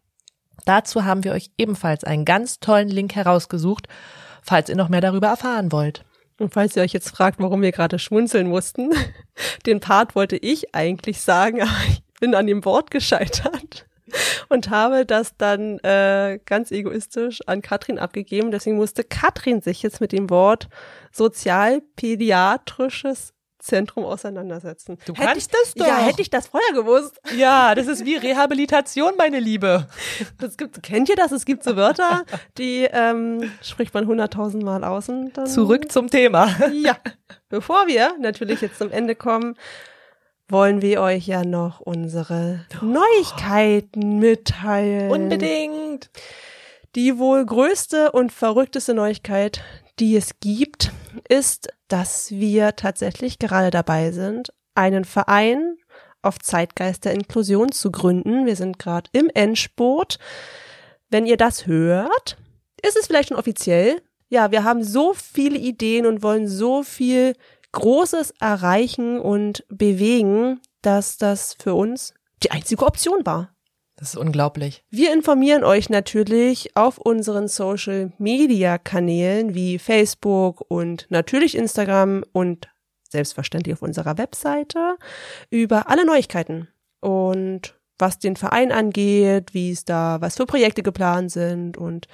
Dazu 0.65 1.05
haben 1.05 1.23
wir 1.23 1.33
euch 1.33 1.51
ebenfalls 1.57 2.03
einen 2.03 2.25
ganz 2.25 2.59
tollen 2.59 2.89
Link 2.89 3.15
herausgesucht, 3.15 3.87
falls 4.41 4.69
ihr 4.69 4.75
noch 4.75 4.89
mehr 4.89 5.01
darüber 5.01 5.27
erfahren 5.27 5.71
wollt. 5.71 6.05
Und 6.37 6.53
falls 6.53 6.75
ihr 6.75 6.83
euch 6.83 6.93
jetzt 6.93 7.09
fragt, 7.09 7.39
warum 7.39 7.61
wir 7.61 7.71
gerade 7.71 7.97
schmunzeln 7.97 8.47
mussten, 8.47 8.91
den 9.65 9.79
Part 9.79 10.15
wollte 10.15 10.37
ich 10.37 10.75
eigentlich 10.75 11.21
sagen, 11.21 11.61
aber 11.61 11.71
ich 11.89 12.04
bin 12.19 12.35
an 12.35 12.47
dem 12.47 12.65
Wort 12.65 12.91
gescheitert 12.91 13.85
und 14.49 14.69
habe 14.69 15.05
das 15.05 15.37
dann 15.37 15.79
äh, 15.79 16.39
ganz 16.45 16.71
egoistisch 16.71 17.39
an 17.47 17.61
Katrin 17.61 17.99
abgegeben. 17.99 18.51
Deswegen 18.51 18.75
musste 18.77 19.03
Katrin 19.03 19.61
sich 19.61 19.83
jetzt 19.83 20.01
mit 20.01 20.11
dem 20.11 20.29
Wort 20.29 20.67
sozialpädiatrisches 21.11 23.35
Zentrum 23.65 24.05
auseinandersetzen. 24.05 24.97
Du 25.05 25.13
hätte 25.13 25.25
kannst 25.25 25.51
ich, 25.51 25.59
das 25.59 25.73
doch. 25.73 25.87
Ja, 25.87 25.97
hätte 25.97 26.21
ich 26.21 26.29
das 26.29 26.47
vorher 26.47 26.73
gewusst. 26.73 27.19
Ja, 27.35 27.75
das 27.75 27.87
ist 27.87 28.05
wie 28.05 28.15
Rehabilitation, 28.15 29.13
meine 29.17 29.39
Liebe. 29.39 29.87
Das 30.37 30.57
gibt, 30.57 30.81
kennt 30.83 31.09
ihr 31.09 31.15
das? 31.15 31.31
Es 31.31 31.45
gibt 31.45 31.63
so 31.63 31.75
Wörter, 31.75 32.23
die 32.57 32.87
ähm, 32.91 33.51
spricht 33.61 33.93
man 33.93 34.07
hunderttausend 34.07 34.63
Mal 34.63 34.83
aus 34.83 35.09
und 35.09 35.33
dann 35.33 35.47
Zurück 35.47 35.91
zum 35.91 36.09
Thema. 36.09 36.49
Ja. 36.71 36.97
Bevor 37.49 37.87
wir 37.87 38.13
natürlich 38.19 38.61
jetzt 38.61 38.77
zum 38.77 38.91
Ende 38.91 39.15
kommen, 39.15 39.55
wollen 40.47 40.81
wir 40.81 41.01
euch 41.01 41.27
ja 41.27 41.43
noch 41.43 41.79
unsere 41.79 42.65
Neuigkeiten 42.81 44.19
mitteilen. 44.19 45.11
Unbedingt. 45.11 46.09
Die 46.95 47.17
wohl 47.17 47.45
größte 47.45 48.11
und 48.11 48.31
verrückteste 48.31 48.93
Neuigkeit, 48.93 49.61
die 49.99 50.15
es 50.15 50.39
gibt, 50.39 50.91
ist, 51.27 51.69
dass 51.87 52.31
wir 52.31 52.75
tatsächlich 52.75 53.39
gerade 53.39 53.69
dabei 53.69 54.11
sind, 54.11 54.53
einen 54.75 55.05
Verein 55.05 55.77
auf 56.21 56.39
Zeitgeist 56.39 57.05
der 57.05 57.13
Inklusion 57.13 57.71
zu 57.71 57.91
gründen. 57.91 58.45
Wir 58.45 58.55
sind 58.55 58.79
gerade 58.79 59.09
im 59.13 59.29
Endspurt. 59.33 60.19
Wenn 61.09 61.25
ihr 61.25 61.37
das 61.37 61.67
hört, 61.67 62.37
ist 62.81 62.97
es 62.97 63.07
vielleicht 63.07 63.29
schon 63.29 63.37
offiziell. 63.37 64.01
Ja, 64.27 64.51
wir 64.51 64.63
haben 64.63 64.83
so 64.83 65.13
viele 65.13 65.57
Ideen 65.57 66.05
und 66.05 66.23
wollen 66.23 66.47
so 66.47 66.83
viel 66.83 67.35
Großes 67.75 68.33
erreichen 68.39 69.19
und 69.19 69.65
bewegen, 69.69 70.61
dass 70.81 71.17
das 71.17 71.55
für 71.59 71.75
uns 71.75 72.13
die 72.41 72.51
einzige 72.51 72.85
Option 72.85 73.25
war. 73.25 73.51
Das 73.97 74.09
ist 74.09 74.17
unglaublich. 74.17 74.83
Wir 74.89 75.13
informieren 75.13 75.63
euch 75.63 75.89
natürlich 75.89 76.75
auf 76.75 76.97
unseren 76.97 77.47
Social 77.47 78.11
Media 78.17 78.77
Kanälen 78.77 79.55
wie 79.55 79.79
Facebook 79.79 80.65
und 80.69 81.05
natürlich 81.09 81.55
Instagram 81.55 82.23
und 82.33 82.69
selbstverständlich 83.09 83.73
auf 83.73 83.81
unserer 83.81 84.17
Webseite 84.17 84.97
über 85.49 85.89
alle 85.89 86.05
Neuigkeiten 86.05 86.67
und 86.99 87.75
was 87.97 88.19
den 88.19 88.35
Verein 88.35 88.71
angeht, 88.71 89.53
wie 89.53 89.71
es 89.71 89.85
da, 89.85 90.19
was 90.19 90.35
für 90.35 90.45
Projekte 90.45 90.83
geplant 90.83 91.31
sind 91.31 91.77
und 91.77 92.07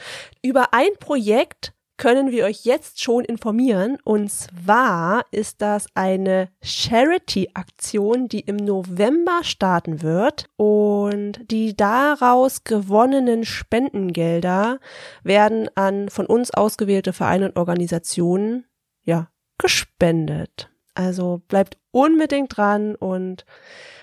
über 0.44 0.74
ein 0.74 0.92
Projekt 1.00 1.74
können 2.02 2.32
wir 2.32 2.46
euch 2.46 2.66
jetzt 2.66 3.00
schon 3.00 3.24
informieren. 3.24 4.00
Und 4.04 4.32
zwar 4.32 5.24
ist 5.30 5.62
das 5.62 5.86
eine 5.94 6.50
Charity-Aktion, 6.64 8.28
die 8.28 8.40
im 8.40 8.56
November 8.56 9.42
starten 9.44 10.02
wird. 10.02 10.48
Und 10.56 11.40
die 11.52 11.78
daraus 11.78 12.64
gewonnenen 12.64 13.46
Spendengelder 13.46 14.80
werden 15.24 15.70
an 15.76 16.10
von 16.10 16.26
uns 16.26 16.50
ausgewählte 16.52 17.14
Vereine 17.14 17.50
und 17.50 17.56
Organisationen, 17.56 18.66
ja, 19.04 19.28
gespendet. 19.60 20.72
Also 20.96 21.44
bleibt 21.50 21.78
unbedingt 21.92 22.58
dran 22.58 22.96
und 22.96 23.46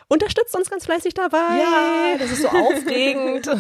unterstützt 0.07 0.55
uns 0.55 0.71
ganz 0.71 0.85
fleißig 0.85 1.15
dabei. 1.15 1.59
Ja, 1.59 2.17
das 2.17 2.31
ist 2.31 2.43
so 2.43 2.49
aufregend. 2.49 3.51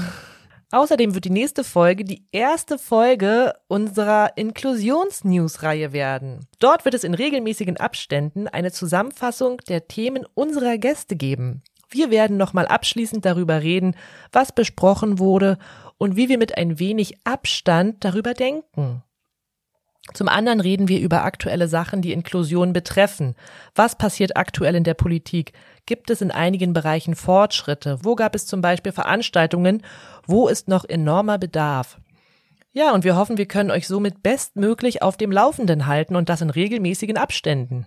Außerdem 0.70 1.14
wird 1.14 1.24
die 1.24 1.30
nächste 1.30 1.64
Folge 1.64 2.04
die 2.04 2.26
erste 2.30 2.78
Folge 2.78 3.54
unserer 3.68 4.36
Inklusions-News-Reihe 4.36 5.92
werden. 5.92 6.46
Dort 6.58 6.84
wird 6.84 6.94
es 6.94 7.04
in 7.04 7.14
regelmäßigen 7.14 7.78
Abständen 7.78 8.48
eine 8.48 8.70
Zusammenfassung 8.70 9.58
der 9.68 9.88
Themen 9.88 10.26
unserer 10.34 10.76
Gäste 10.76 11.16
geben. 11.16 11.62
Wir 11.88 12.10
werden 12.10 12.36
nochmal 12.36 12.66
abschließend 12.66 13.24
darüber 13.24 13.62
reden, 13.62 13.96
was 14.30 14.52
besprochen 14.52 15.18
wurde 15.18 15.56
und 15.96 16.16
wie 16.16 16.28
wir 16.28 16.36
mit 16.36 16.58
ein 16.58 16.78
wenig 16.78 17.14
Abstand 17.24 18.04
darüber 18.04 18.34
denken. 18.34 19.02
Zum 20.14 20.28
anderen 20.28 20.60
reden 20.60 20.88
wir 20.88 21.00
über 21.00 21.24
aktuelle 21.24 21.68
Sachen, 21.68 22.00
die 22.00 22.12
Inklusion 22.12 22.72
betreffen. 22.72 23.34
Was 23.74 23.96
passiert 23.96 24.36
aktuell 24.36 24.74
in 24.74 24.84
der 24.84 24.94
Politik? 24.94 25.52
Gibt 25.88 26.10
es 26.10 26.20
in 26.20 26.30
einigen 26.30 26.74
Bereichen 26.74 27.14
Fortschritte? 27.14 28.00
Wo 28.02 28.14
gab 28.14 28.34
es 28.34 28.46
zum 28.46 28.60
Beispiel 28.60 28.92
Veranstaltungen? 28.92 29.82
Wo 30.26 30.46
ist 30.46 30.68
noch 30.68 30.84
enormer 30.84 31.38
Bedarf? 31.38 31.96
Ja, 32.72 32.92
und 32.92 33.04
wir 33.04 33.16
hoffen, 33.16 33.38
wir 33.38 33.46
können 33.46 33.70
euch 33.70 33.88
somit 33.88 34.22
bestmöglich 34.22 35.00
auf 35.00 35.16
dem 35.16 35.32
Laufenden 35.32 35.86
halten 35.86 36.14
und 36.14 36.28
das 36.28 36.42
in 36.42 36.50
regelmäßigen 36.50 37.16
Abständen. 37.16 37.86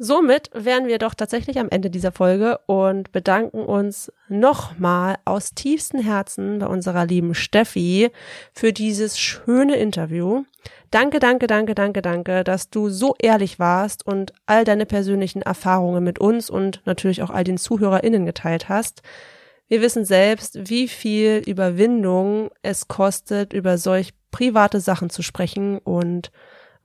Somit 0.00 0.50
wären 0.54 0.86
wir 0.86 0.98
doch 0.98 1.14
tatsächlich 1.14 1.58
am 1.58 1.68
Ende 1.70 1.90
dieser 1.90 2.12
Folge 2.12 2.60
und 2.66 3.10
bedanken 3.10 3.64
uns 3.64 4.12
nochmal 4.28 5.16
aus 5.24 5.54
tiefstem 5.54 6.00
Herzen 6.00 6.60
bei 6.60 6.66
unserer 6.66 7.04
lieben 7.04 7.34
Steffi 7.34 8.10
für 8.52 8.72
dieses 8.72 9.18
schöne 9.18 9.74
Interview. 9.74 10.44
Danke, 10.92 11.18
danke, 11.18 11.48
danke, 11.48 11.74
danke, 11.74 12.00
danke, 12.00 12.44
dass 12.44 12.70
du 12.70 12.88
so 12.90 13.16
ehrlich 13.18 13.58
warst 13.58 14.06
und 14.06 14.32
all 14.46 14.64
deine 14.64 14.86
persönlichen 14.86 15.42
Erfahrungen 15.42 16.04
mit 16.04 16.20
uns 16.20 16.48
und 16.48 16.80
natürlich 16.84 17.22
auch 17.22 17.30
all 17.30 17.44
den 17.44 17.58
ZuhörerInnen 17.58 18.24
geteilt 18.24 18.68
hast. 18.68 19.02
Wir 19.66 19.82
wissen 19.82 20.04
selbst, 20.04 20.70
wie 20.70 20.86
viel 20.86 21.42
Überwindung 21.44 22.50
es 22.62 22.86
kostet, 22.86 23.52
über 23.52 23.78
solch 23.78 24.14
private 24.30 24.80
Sachen 24.80 25.10
zu 25.10 25.22
sprechen 25.22 25.78
und 25.78 26.30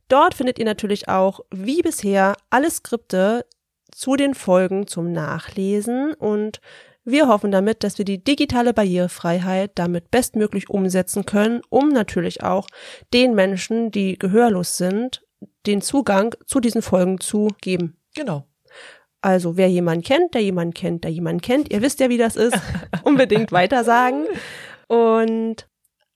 Dort 0.09 0.35
findet 0.35 0.59
ihr 0.59 0.65
natürlich 0.65 1.09
auch, 1.09 1.39
wie 1.49 1.81
bisher, 1.81 2.35
alle 2.51 2.69
Skripte 2.69 3.47
zu 3.91 4.15
den 4.15 4.35
Folgen 4.35 4.85
zum 4.85 5.11
Nachlesen 5.11 6.13
und 6.13 6.61
wir 7.11 7.27
hoffen 7.27 7.51
damit, 7.51 7.83
dass 7.83 7.97
wir 7.97 8.05
die 8.05 8.23
digitale 8.23 8.73
Barrierefreiheit 8.73 9.71
damit 9.75 10.11
bestmöglich 10.11 10.69
umsetzen 10.69 11.25
können, 11.25 11.61
um 11.69 11.89
natürlich 11.89 12.43
auch 12.43 12.67
den 13.13 13.35
Menschen, 13.35 13.91
die 13.91 14.17
gehörlos 14.17 14.77
sind, 14.77 15.23
den 15.65 15.81
Zugang 15.81 16.35
zu 16.45 16.59
diesen 16.59 16.81
Folgen 16.81 17.19
zu 17.19 17.49
geben. 17.61 17.97
Genau. 18.15 18.45
Also 19.21 19.57
wer 19.57 19.69
jemanden 19.69 20.03
kennt, 20.03 20.33
der 20.33 20.41
jemanden 20.41 20.73
kennt, 20.73 21.03
der 21.03 21.11
jemanden 21.11 21.41
kennt, 21.41 21.71
ihr 21.71 21.81
wisst 21.81 21.99
ja, 21.99 22.09
wie 22.09 22.17
das 22.17 22.35
ist, 22.35 22.57
unbedingt 23.03 23.51
weitersagen. 23.51 24.25
Und 24.87 25.67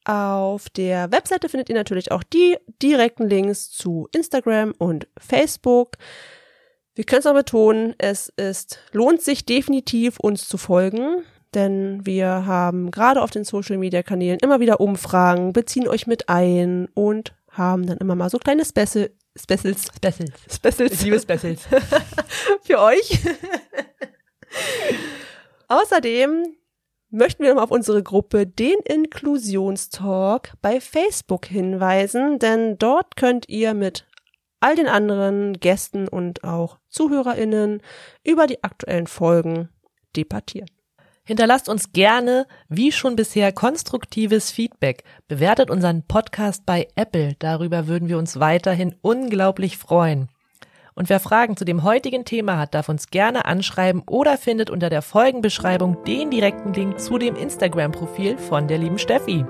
auf 0.04 0.68
der 0.70 1.10
Webseite 1.12 1.48
findet 1.48 1.68
ihr 1.68 1.74
natürlich 1.74 2.12
auch 2.12 2.22
die 2.22 2.56
direkten 2.82 3.28
Links 3.28 3.70
zu 3.70 4.08
Instagram 4.12 4.72
und 4.78 5.06
Facebook. 5.18 5.96
Wir 6.94 7.04
können 7.04 7.20
es 7.20 7.26
aber 7.26 7.40
betonen, 7.40 7.94
es 7.98 8.32
ist, 8.36 8.78
lohnt 8.92 9.20
sich 9.20 9.44
definitiv, 9.44 10.20
uns 10.20 10.46
zu 10.46 10.58
folgen, 10.58 11.24
denn 11.52 12.06
wir 12.06 12.46
haben 12.46 12.92
gerade 12.92 13.20
auf 13.20 13.30
den 13.30 13.44
Social 13.44 13.78
Media 13.78 14.04
Kanälen 14.04 14.38
immer 14.40 14.60
wieder 14.60 14.80
Umfragen, 14.80 15.52
beziehen 15.52 15.88
euch 15.88 16.06
mit 16.06 16.28
ein 16.28 16.88
und 16.94 17.34
haben 17.50 17.86
dann 17.86 17.98
immer 17.98 18.14
mal 18.14 18.30
so 18.30 18.38
kleine 18.38 18.64
Special, 18.64 19.10
Specials, 19.36 19.86
Specials. 19.96 20.32
Specials. 20.48 21.02
Liebe 21.02 21.18
Specials. 21.18 21.62
für 22.62 22.78
euch. 22.78 23.18
Außerdem 25.68 26.54
möchten 27.10 27.42
wir 27.42 27.60
auf 27.60 27.72
unsere 27.72 28.04
Gruppe 28.04 28.46
den 28.46 28.78
Inklusionstalk 28.84 30.52
bei 30.62 30.80
Facebook 30.80 31.46
hinweisen, 31.46 32.38
denn 32.38 32.78
dort 32.78 33.16
könnt 33.16 33.48
ihr 33.48 33.74
mit 33.74 34.06
all 34.64 34.76
den 34.76 34.88
anderen 34.88 35.60
Gästen 35.60 36.08
und 36.08 36.42
auch 36.42 36.78
ZuhörerInnen 36.88 37.82
über 38.24 38.46
die 38.46 38.64
aktuellen 38.64 39.06
Folgen 39.06 39.68
debattieren. 40.16 40.70
Hinterlasst 41.26 41.68
uns 41.68 41.92
gerne, 41.92 42.46
wie 42.70 42.90
schon 42.90 43.14
bisher, 43.14 43.52
konstruktives 43.52 44.50
Feedback. 44.50 45.04
Bewertet 45.28 45.70
unseren 45.70 46.06
Podcast 46.06 46.64
bei 46.64 46.88
Apple. 46.96 47.34
Darüber 47.40 47.88
würden 47.88 48.08
wir 48.08 48.16
uns 48.16 48.40
weiterhin 48.40 48.94
unglaublich 49.02 49.76
freuen. 49.76 50.28
Und 50.94 51.10
wer 51.10 51.20
Fragen 51.20 51.58
zu 51.58 51.66
dem 51.66 51.82
heutigen 51.82 52.24
Thema 52.24 52.56
hat, 52.56 52.72
darf 52.72 52.88
uns 52.88 53.10
gerne 53.10 53.44
anschreiben 53.44 54.02
oder 54.06 54.38
findet 54.38 54.70
unter 54.70 54.88
der 54.88 55.02
Folgenbeschreibung 55.02 56.04
den 56.04 56.30
direkten 56.30 56.72
Link 56.72 56.98
zu 57.00 57.18
dem 57.18 57.36
Instagram-Profil 57.36 58.38
von 58.38 58.66
der 58.66 58.78
lieben 58.78 58.98
Steffi. 58.98 59.44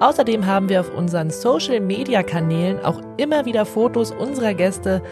Außerdem 0.00 0.46
haben 0.46 0.68
wir 0.68 0.80
auf 0.80 0.94
unseren 0.94 1.30
Social-Media-Kanälen 1.30 2.84
auch 2.84 3.00
immer 3.16 3.44
wieder 3.44 3.64
Fotos 3.64 4.10
unserer 4.10 4.54
Gäste, 4.54 5.02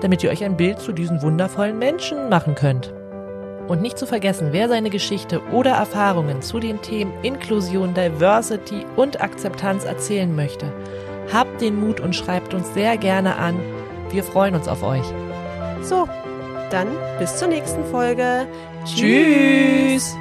damit 0.00 0.24
ihr 0.24 0.30
euch 0.30 0.44
ein 0.44 0.56
Bild 0.56 0.80
zu 0.80 0.92
diesen 0.92 1.22
wundervollen 1.22 1.78
Menschen 1.78 2.28
machen 2.28 2.54
könnt. 2.54 2.92
Und 3.68 3.82
nicht 3.82 3.98
zu 3.98 4.06
vergessen, 4.06 4.48
wer 4.50 4.68
seine 4.68 4.90
Geschichte 4.90 5.40
oder 5.52 5.70
Erfahrungen 5.72 6.42
zu 6.42 6.58
den 6.58 6.82
Themen 6.82 7.12
Inklusion, 7.22 7.94
Diversity 7.94 8.84
und 8.96 9.20
Akzeptanz 9.20 9.84
erzählen 9.84 10.34
möchte, 10.34 10.72
habt 11.32 11.60
den 11.60 11.78
Mut 11.78 12.00
und 12.00 12.16
schreibt 12.16 12.52
uns 12.52 12.74
sehr 12.74 12.96
gerne 12.96 13.36
an. 13.36 13.60
Wir 14.10 14.24
freuen 14.24 14.56
uns 14.56 14.66
auf 14.66 14.82
euch. 14.82 15.04
So, 15.82 16.08
dann 16.70 16.88
bis 17.20 17.36
zur 17.36 17.46
nächsten 17.46 17.84
Folge. 17.84 18.46
Tschüss. 18.84 20.16